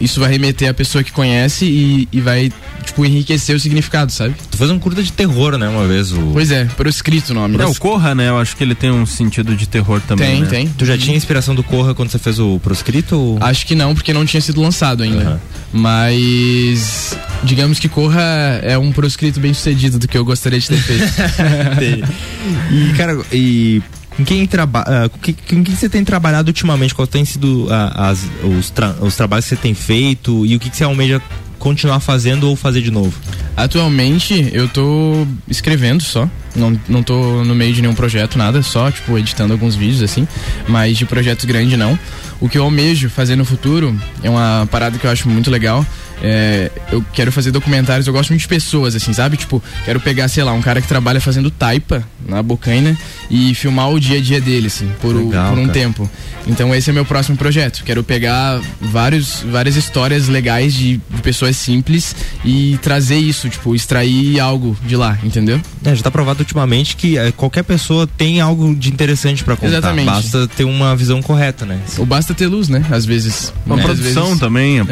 isso 0.00 0.20
vai 0.20 0.30
remeter 0.30 0.68
a 0.68 0.74
pessoa 0.74 1.02
que 1.02 1.10
conhece 1.12 1.64
e, 1.64 2.08
e 2.12 2.20
vai, 2.20 2.52
tipo, 2.84 3.04
enriquecer 3.04 3.54
o 3.56 3.60
significado, 3.60 4.10
sabe? 4.12 4.34
Tu 4.50 4.56
fez 4.56 4.70
um 4.70 4.78
curta 4.78 5.02
de 5.02 5.12
terror, 5.12 5.56
né, 5.58 5.68
uma 5.68 5.86
vez. 5.86 6.12
O... 6.12 6.30
Pois 6.32 6.50
é, 6.50 6.64
proscrito 6.64 7.32
o 7.32 7.34
nome. 7.34 7.56
É, 7.60 7.66
o 7.66 7.74
Corra, 7.74 8.14
né? 8.14 8.28
Eu 8.28 8.38
acho 8.38 8.56
que 8.56 8.62
ele 8.64 8.74
tem 8.74 8.90
um 8.90 9.06
sentido 9.06 9.54
de 9.54 9.66
terror 9.68 10.00
também. 10.06 10.28
Tem, 10.30 10.40
né? 10.42 10.48
tem. 10.48 10.68
Tu 10.68 10.84
já 10.84 10.96
tinha 10.98 11.16
inspiração 11.16 11.54
do 11.54 11.62
Corra 11.62 11.94
quando 11.94 12.10
você 12.10 12.18
fez 12.18 12.38
o 12.38 12.58
proscrito? 12.60 13.16
Ou... 13.16 13.38
Acho 13.40 13.66
que 13.66 13.74
não, 13.74 13.94
porque 13.94 14.12
não 14.12 14.24
tinha 14.24 14.40
sido 14.40 14.60
lançado 14.60 15.02
ainda. 15.02 15.40
Mas 15.72 17.16
digamos 17.42 17.78
que 17.78 17.88
Corra 17.88 18.20
é 18.62 18.76
um 18.76 18.92
proscrito 18.92 19.40
bem 19.40 19.54
sucedido 19.54 19.98
do 19.98 20.06
que 20.08 20.16
eu 20.18 20.24
gostaria 20.24 20.58
de 20.58 20.66
ter 20.68 20.76
feito. 20.78 21.04
E, 22.70 22.92
cara, 22.96 23.18
e 23.32 23.82
com 24.16 24.24
quem, 24.24 24.46
traba 24.46 24.84
ah, 24.86 25.08
com 25.08 25.62
quem 25.62 25.74
você 25.76 25.88
tem 25.88 26.04
trabalhado 26.04 26.48
ultimamente? 26.48 26.94
Quais 26.94 27.08
têm 27.10 27.24
sido 27.24 27.66
ah, 27.70 28.10
as- 28.10 28.26
os, 28.42 28.70
tra- 28.70 28.94
os 29.00 29.14
trabalhos 29.16 29.44
que 29.44 29.50
você 29.50 29.56
tem 29.56 29.74
feito 29.74 30.44
e 30.46 30.56
o 30.56 30.60
que, 30.60 30.70
que 30.70 30.76
você 30.76 30.84
almeja 30.84 31.20
continuar 31.60 32.00
fazendo 32.00 32.48
ou 32.48 32.56
fazer 32.56 32.82
de 32.82 32.90
novo? 32.90 33.16
Atualmente 33.56 34.50
eu 34.52 34.66
tô 34.66 35.24
escrevendo 35.46 36.02
só. 36.02 36.28
Não, 36.56 36.76
não 36.88 37.02
tô 37.04 37.44
no 37.44 37.54
meio 37.54 37.72
de 37.72 37.80
nenhum 37.80 37.94
projeto, 37.94 38.36
nada, 38.36 38.60
só, 38.60 38.90
tipo, 38.90 39.16
editando 39.16 39.52
alguns 39.52 39.76
vídeos 39.76 40.02
assim. 40.02 40.26
Mas 40.66 40.98
de 40.98 41.06
projetos 41.06 41.44
grandes 41.44 41.78
não. 41.78 41.96
o 42.40 42.48
que 42.48 42.58
eu 42.58 42.64
almejo 42.64 43.08
fazer 43.08 43.36
no 43.36 43.44
futuro 43.44 43.96
é 44.22 44.28
uma 44.28 44.66
parada 44.68 44.98
que 44.98 45.06
eu 45.06 45.10
acho 45.10 45.28
muito 45.28 45.50
legal. 45.50 45.86
É, 46.22 46.70
eu 46.92 47.04
quero 47.12 47.32
fazer 47.32 47.50
documentários, 47.50 48.06
eu 48.06 48.12
gosto 48.12 48.30
muito 48.30 48.42
de 48.42 48.48
pessoas, 48.48 48.94
assim, 48.94 49.12
sabe? 49.12 49.36
Tipo, 49.36 49.62
quero 49.84 50.00
pegar, 50.00 50.28
sei 50.28 50.44
lá, 50.44 50.52
um 50.52 50.60
cara 50.62 50.80
que 50.80 50.88
trabalha 50.88 51.20
fazendo 51.20 51.50
taipa 51.50 52.04
na 52.28 52.42
bocaina 52.42 52.96
e 53.30 53.54
filmar 53.54 53.90
o 53.90 53.98
dia 54.00 54.18
a 54.18 54.20
dia 54.20 54.40
dele, 54.40 54.66
assim, 54.66 54.90
por, 55.00 55.14
o- 55.16 55.26
Legal, 55.28 55.50
por 55.50 55.58
um 55.58 55.62
cara. 55.66 55.72
tempo. 55.72 56.10
Então 56.46 56.74
esse 56.74 56.90
é 56.90 56.92
meu 56.92 57.04
próximo 57.04 57.36
projeto. 57.36 57.82
Quero 57.84 58.02
pegar 58.02 58.60
vários, 58.80 59.42
várias 59.50 59.76
histórias 59.76 60.26
legais 60.28 60.72
de, 60.74 61.00
de 61.10 61.22
pessoas 61.22 61.56
simples 61.56 62.14
e 62.44 62.78
trazer 62.82 63.16
isso, 63.18 63.48
tipo, 63.48 63.74
extrair 63.74 64.40
algo 64.40 64.76
de 64.84 64.96
lá, 64.96 65.18
entendeu? 65.22 65.60
É, 65.84 65.94
já 65.94 66.02
tá 66.02 66.10
provado 66.10 66.40
ultimamente 66.40 66.96
que 66.96 67.16
eh, 67.18 67.32
qualquer 67.32 67.62
pessoa 67.62 68.06
tem 68.06 68.40
algo 68.40 68.74
de 68.74 68.88
interessante 68.90 69.44
pra 69.44 69.54
contar. 69.56 69.68
Exatamente. 69.68 70.06
Basta 70.06 70.48
ter 70.48 70.64
uma 70.64 70.94
visão 70.96 71.22
correta, 71.22 71.64
né? 71.66 71.78
Ou 71.98 72.04
basta 72.06 72.34
ter 72.34 72.46
luz, 72.46 72.68
né? 72.68 72.84
Às 72.90 73.04
vezes. 73.04 73.52
Uma 73.64 73.76
Muitas 73.76 73.98
produção 73.98 74.24
vezes- 74.26 74.40
também, 74.40 74.80
a 74.80 74.84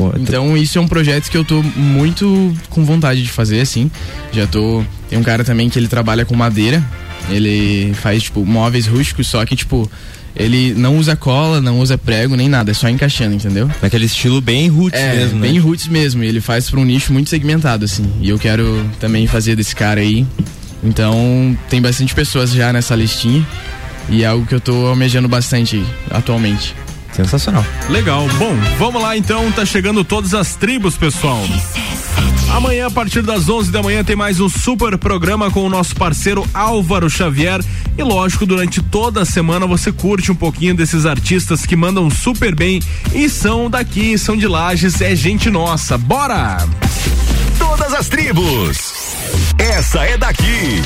É. 0.00 0.10
produção. 0.10 0.22
Então 0.22 0.56
isso 0.56 0.78
é 0.78 0.80
um 0.80 0.88
projeto 0.88 1.30
que 1.30 1.36
eu 1.36 1.44
tô 1.44 1.62
muito 1.62 2.54
com 2.70 2.84
vontade 2.84 3.22
de 3.22 3.28
fazer, 3.30 3.60
assim. 3.60 3.90
Já 4.32 4.46
tô. 4.46 4.84
Tem 5.08 5.18
um 5.18 5.22
cara 5.22 5.44
também 5.44 5.68
que 5.68 5.78
ele 5.78 5.88
trabalha 5.88 6.24
com 6.24 6.34
madeira. 6.34 6.84
Ele 7.30 7.94
faz, 7.94 8.24
tipo, 8.24 8.44
móveis 8.44 8.86
rústicos, 8.86 9.28
só 9.28 9.44
que, 9.46 9.56
tipo, 9.56 9.90
ele 10.36 10.74
não 10.76 10.98
usa 10.98 11.16
cola, 11.16 11.60
não 11.60 11.78
usa 11.78 11.96
prego, 11.96 12.36
nem 12.36 12.48
nada, 12.48 12.70
é 12.70 12.74
só 12.74 12.88
encaixando, 12.88 13.34
entendeu? 13.34 13.70
Naquele 13.80 14.04
estilo 14.06 14.40
bem 14.40 14.68
roots 14.68 15.00
é, 15.00 15.16
mesmo, 15.16 15.38
né? 15.38 15.48
Bem 15.48 15.58
roots 15.58 15.88
mesmo. 15.88 16.24
E 16.24 16.26
ele 16.26 16.40
faz 16.40 16.68
pra 16.68 16.80
um 16.80 16.84
nicho 16.84 17.12
muito 17.12 17.30
segmentado, 17.30 17.84
assim. 17.84 18.04
E 18.20 18.28
eu 18.28 18.38
quero 18.38 18.84
também 19.00 19.26
fazer 19.26 19.56
desse 19.56 19.74
cara 19.74 20.00
aí. 20.00 20.26
Então, 20.82 21.56
tem 21.70 21.80
bastante 21.80 22.14
pessoas 22.14 22.50
já 22.50 22.72
nessa 22.72 22.94
listinha. 22.94 23.46
E 24.10 24.22
é 24.22 24.26
algo 24.26 24.44
que 24.44 24.54
eu 24.54 24.60
tô 24.60 24.86
almejando 24.86 25.28
bastante 25.28 25.82
atualmente. 26.10 26.74
Sensacional. 27.14 27.64
Legal. 27.88 28.26
Bom, 28.38 28.54
vamos 28.78 29.00
lá 29.00 29.16
então, 29.16 29.50
tá 29.52 29.64
chegando 29.64 30.04
todas 30.04 30.34
as 30.34 30.56
tribos, 30.56 30.96
pessoal. 30.96 31.40
Amanhã, 32.52 32.86
a 32.86 32.90
partir 32.90 33.22
das 33.22 33.48
11 33.48 33.72
da 33.72 33.82
manhã, 33.82 34.04
tem 34.04 34.14
mais 34.14 34.40
um 34.40 34.48
super 34.48 34.96
programa 34.96 35.50
com 35.50 35.64
o 35.64 35.68
nosso 35.68 35.94
parceiro 35.96 36.48
Álvaro 36.54 37.10
Xavier. 37.10 37.60
E 37.96 38.02
lógico, 38.02 38.46
durante 38.46 38.82
toda 38.82 39.22
a 39.22 39.24
semana 39.24 39.66
você 39.66 39.90
curte 39.90 40.30
um 40.30 40.36
pouquinho 40.36 40.74
desses 40.74 41.06
artistas 41.06 41.66
que 41.66 41.74
mandam 41.74 42.08
super 42.10 42.54
bem 42.54 42.80
e 43.12 43.28
são 43.28 43.68
daqui, 43.70 44.16
são 44.18 44.36
de 44.36 44.46
Lages, 44.46 45.00
é 45.00 45.14
gente 45.16 45.50
nossa. 45.50 45.98
Bora! 45.98 46.58
Todas 47.58 47.92
as 47.92 48.08
tribos. 48.08 48.92
Essa 49.58 50.04
é 50.04 50.16
daqui. 50.16 50.82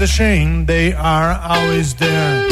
The 0.00 0.06
shame. 0.06 0.64
They 0.64 0.94
are 0.94 1.38
always 1.44 1.94
there. 1.94 2.49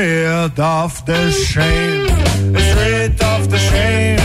It's 0.00 0.54
straight 0.54 0.60
off 0.60 1.04
the 1.04 1.30
shame, 1.30 2.06
straight 2.56 3.22
off 3.22 3.48
the 3.48 3.58
shame. 3.58 4.17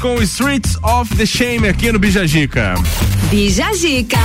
Com 0.00 0.20
Streets 0.22 0.76
of 0.82 1.14
the 1.16 1.24
Shame 1.26 1.66
aqui 1.68 1.90
no 1.90 1.98
Bijagica. 1.98 2.74
Bija 3.30 3.72
Gica. 3.74 4.18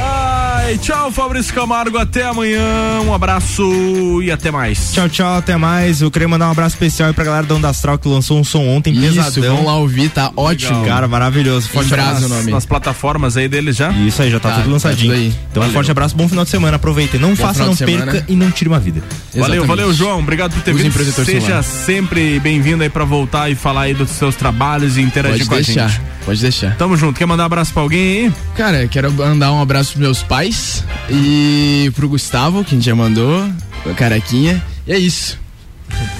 Ah, 0.00 0.62
Ai, 0.66 0.78
tchau, 0.78 1.10
Fabrício 1.12 1.52
Camargo. 1.54 1.98
Até 1.98 2.24
amanhã. 2.24 3.00
Um 3.04 3.12
abraço 3.12 4.22
e 4.22 4.30
até 4.30 4.50
mais. 4.50 4.92
Tchau, 4.92 5.08
tchau, 5.08 5.34
até 5.36 5.56
mais. 5.56 6.00
Eu 6.00 6.10
queria 6.10 6.26
mandar 6.26 6.48
um 6.48 6.52
abraço 6.52 6.74
especial 6.76 7.08
aí 7.08 7.14
pra 7.14 7.24
galera 7.24 7.46
da 7.46 7.54
Onda 7.54 7.68
Astral 7.68 7.98
que 7.98 8.08
lançou 8.08 8.38
um 8.38 8.44
som 8.44 8.66
ontem, 8.66 8.92
Isso, 8.94 9.14
pesadão. 9.14 9.56
vão 9.56 9.66
lá 9.66 9.76
ouvir, 9.76 10.08
tá 10.10 10.32
ótimo. 10.36 10.84
Cara, 10.86 11.06
maravilhoso. 11.06 11.68
Forte 11.68 11.88
Embrasa 11.88 12.10
abraço. 12.10 12.26
o 12.26 12.36
nome. 12.36 12.50
Nas 12.50 12.64
plataformas 12.64 13.36
aí 13.36 13.46
deles 13.48 13.76
já? 13.76 13.90
Isso 13.92 14.22
aí, 14.22 14.30
já 14.30 14.40
tá, 14.40 14.48
Tá, 14.50 14.54
tudo 14.56 14.64
tá 14.66 14.70
lançadinho. 14.70 15.12
tudo 15.12 15.20
aí. 15.20 15.28
Então, 15.50 15.62
um 15.62 15.66
Valeu. 15.66 15.72
forte 15.74 15.90
abraço, 15.90 16.16
bom 16.16 16.28
final 16.28 16.44
de 16.44 16.50
semana. 16.50 16.76
Aproveitem. 16.76 17.20
Não 17.20 17.36
faça, 17.36 17.54
final 17.54 17.66
não 17.68 17.72
de 17.74 17.78
semana. 17.78 18.12
perca 18.12 18.32
e 18.32 18.34
não 18.36 18.50
tire 18.50 18.68
uma 18.68 18.80
vida. 18.80 19.02
Valeu, 19.34 19.56
Exatamente. 19.56 19.66
valeu, 19.66 19.92
João. 19.94 20.18
Obrigado 20.20 20.52
por 20.54 20.62
ter 20.62 20.74
vindo. 20.74 20.92
Seja 21.24 21.40
solar. 21.40 21.62
sempre 21.64 22.38
bem-vindo 22.40 22.82
aí 22.82 22.88
pra 22.88 23.04
voltar 23.04 23.50
e 23.50 23.54
falar 23.54 23.82
aí 23.82 23.94
dos 23.94 24.10
seus 24.10 24.36
trabalhos 24.36 24.96
e 24.96 25.02
interagir 25.02 25.46
Pode 25.46 25.48
com 25.48 25.54
a 25.54 25.58
deixar, 25.58 25.88
gente. 25.88 26.00
pode 26.24 26.40
deixar. 26.40 26.76
Tamo 26.76 26.96
junto. 26.96 27.18
Quer 27.18 27.26
mandar 27.26 27.42
um 27.42 27.46
abraço 27.46 27.72
pra 27.72 27.82
alguém 27.82 28.26
aí? 28.26 28.32
Cara, 28.56 28.86
quero 28.86 29.10
mandar 29.12 29.52
um 29.52 29.60
abraço 29.60 29.92
pros 29.92 30.02
meus 30.02 30.22
pais 30.22 30.84
e 31.10 31.90
pro 31.94 32.08
Gustavo, 32.08 32.62
que 32.64 32.74
a 32.74 32.78
gente 32.78 32.86
já 32.86 32.94
mandou, 32.94 33.48
o 33.84 33.94
Carequinha. 33.94 34.62
E 34.86 34.92
é 34.92 34.98
isso. 34.98 35.38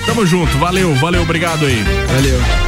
Tamo 0.07 0.27
junto. 0.27 0.57
Valeu, 0.59 0.95
valeu, 0.97 1.23
obrigado 1.23 1.65
aí. 1.67 1.85
Valeu. 2.09 2.64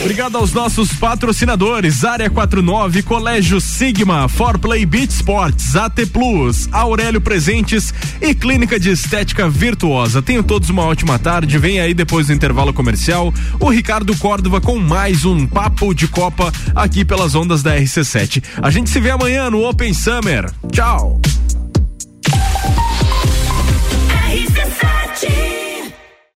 Obrigado 0.00 0.36
aos 0.36 0.52
nossos 0.52 0.92
patrocinadores: 0.92 2.04
Área 2.04 2.30
49, 2.30 3.02
Colégio 3.02 3.60
Sigma, 3.60 4.28
Forplay 4.28 4.86
Beach 4.86 5.12
Sports, 5.12 5.76
AT 5.76 6.06
Plus, 6.12 6.68
Aurélio 6.70 7.20
Presentes 7.20 7.92
e 8.20 8.34
Clínica 8.34 8.78
de 8.78 8.90
Estética 8.90 9.48
Virtuosa. 9.48 10.22
Tenham 10.22 10.42
todos 10.42 10.70
uma 10.70 10.82
ótima 10.82 11.18
tarde. 11.18 11.58
Vem 11.58 11.80
aí 11.80 11.92
depois 11.92 12.28
do 12.28 12.32
intervalo 12.32 12.72
comercial 12.72 13.32
o 13.58 13.68
Ricardo 13.68 14.16
Córdova 14.16 14.60
com 14.60 14.78
mais 14.78 15.24
um 15.24 15.46
Papo 15.46 15.92
de 15.92 16.06
Copa 16.06 16.52
aqui 16.74 17.04
pelas 17.04 17.34
ondas 17.34 17.62
da 17.62 17.76
RC7. 17.76 18.42
A 18.62 18.70
gente 18.70 18.90
se 18.90 19.00
vê 19.00 19.10
amanhã 19.10 19.50
no 19.50 19.68
Open 19.68 19.92
Summer. 19.92 20.50
Tchau. 20.72 21.17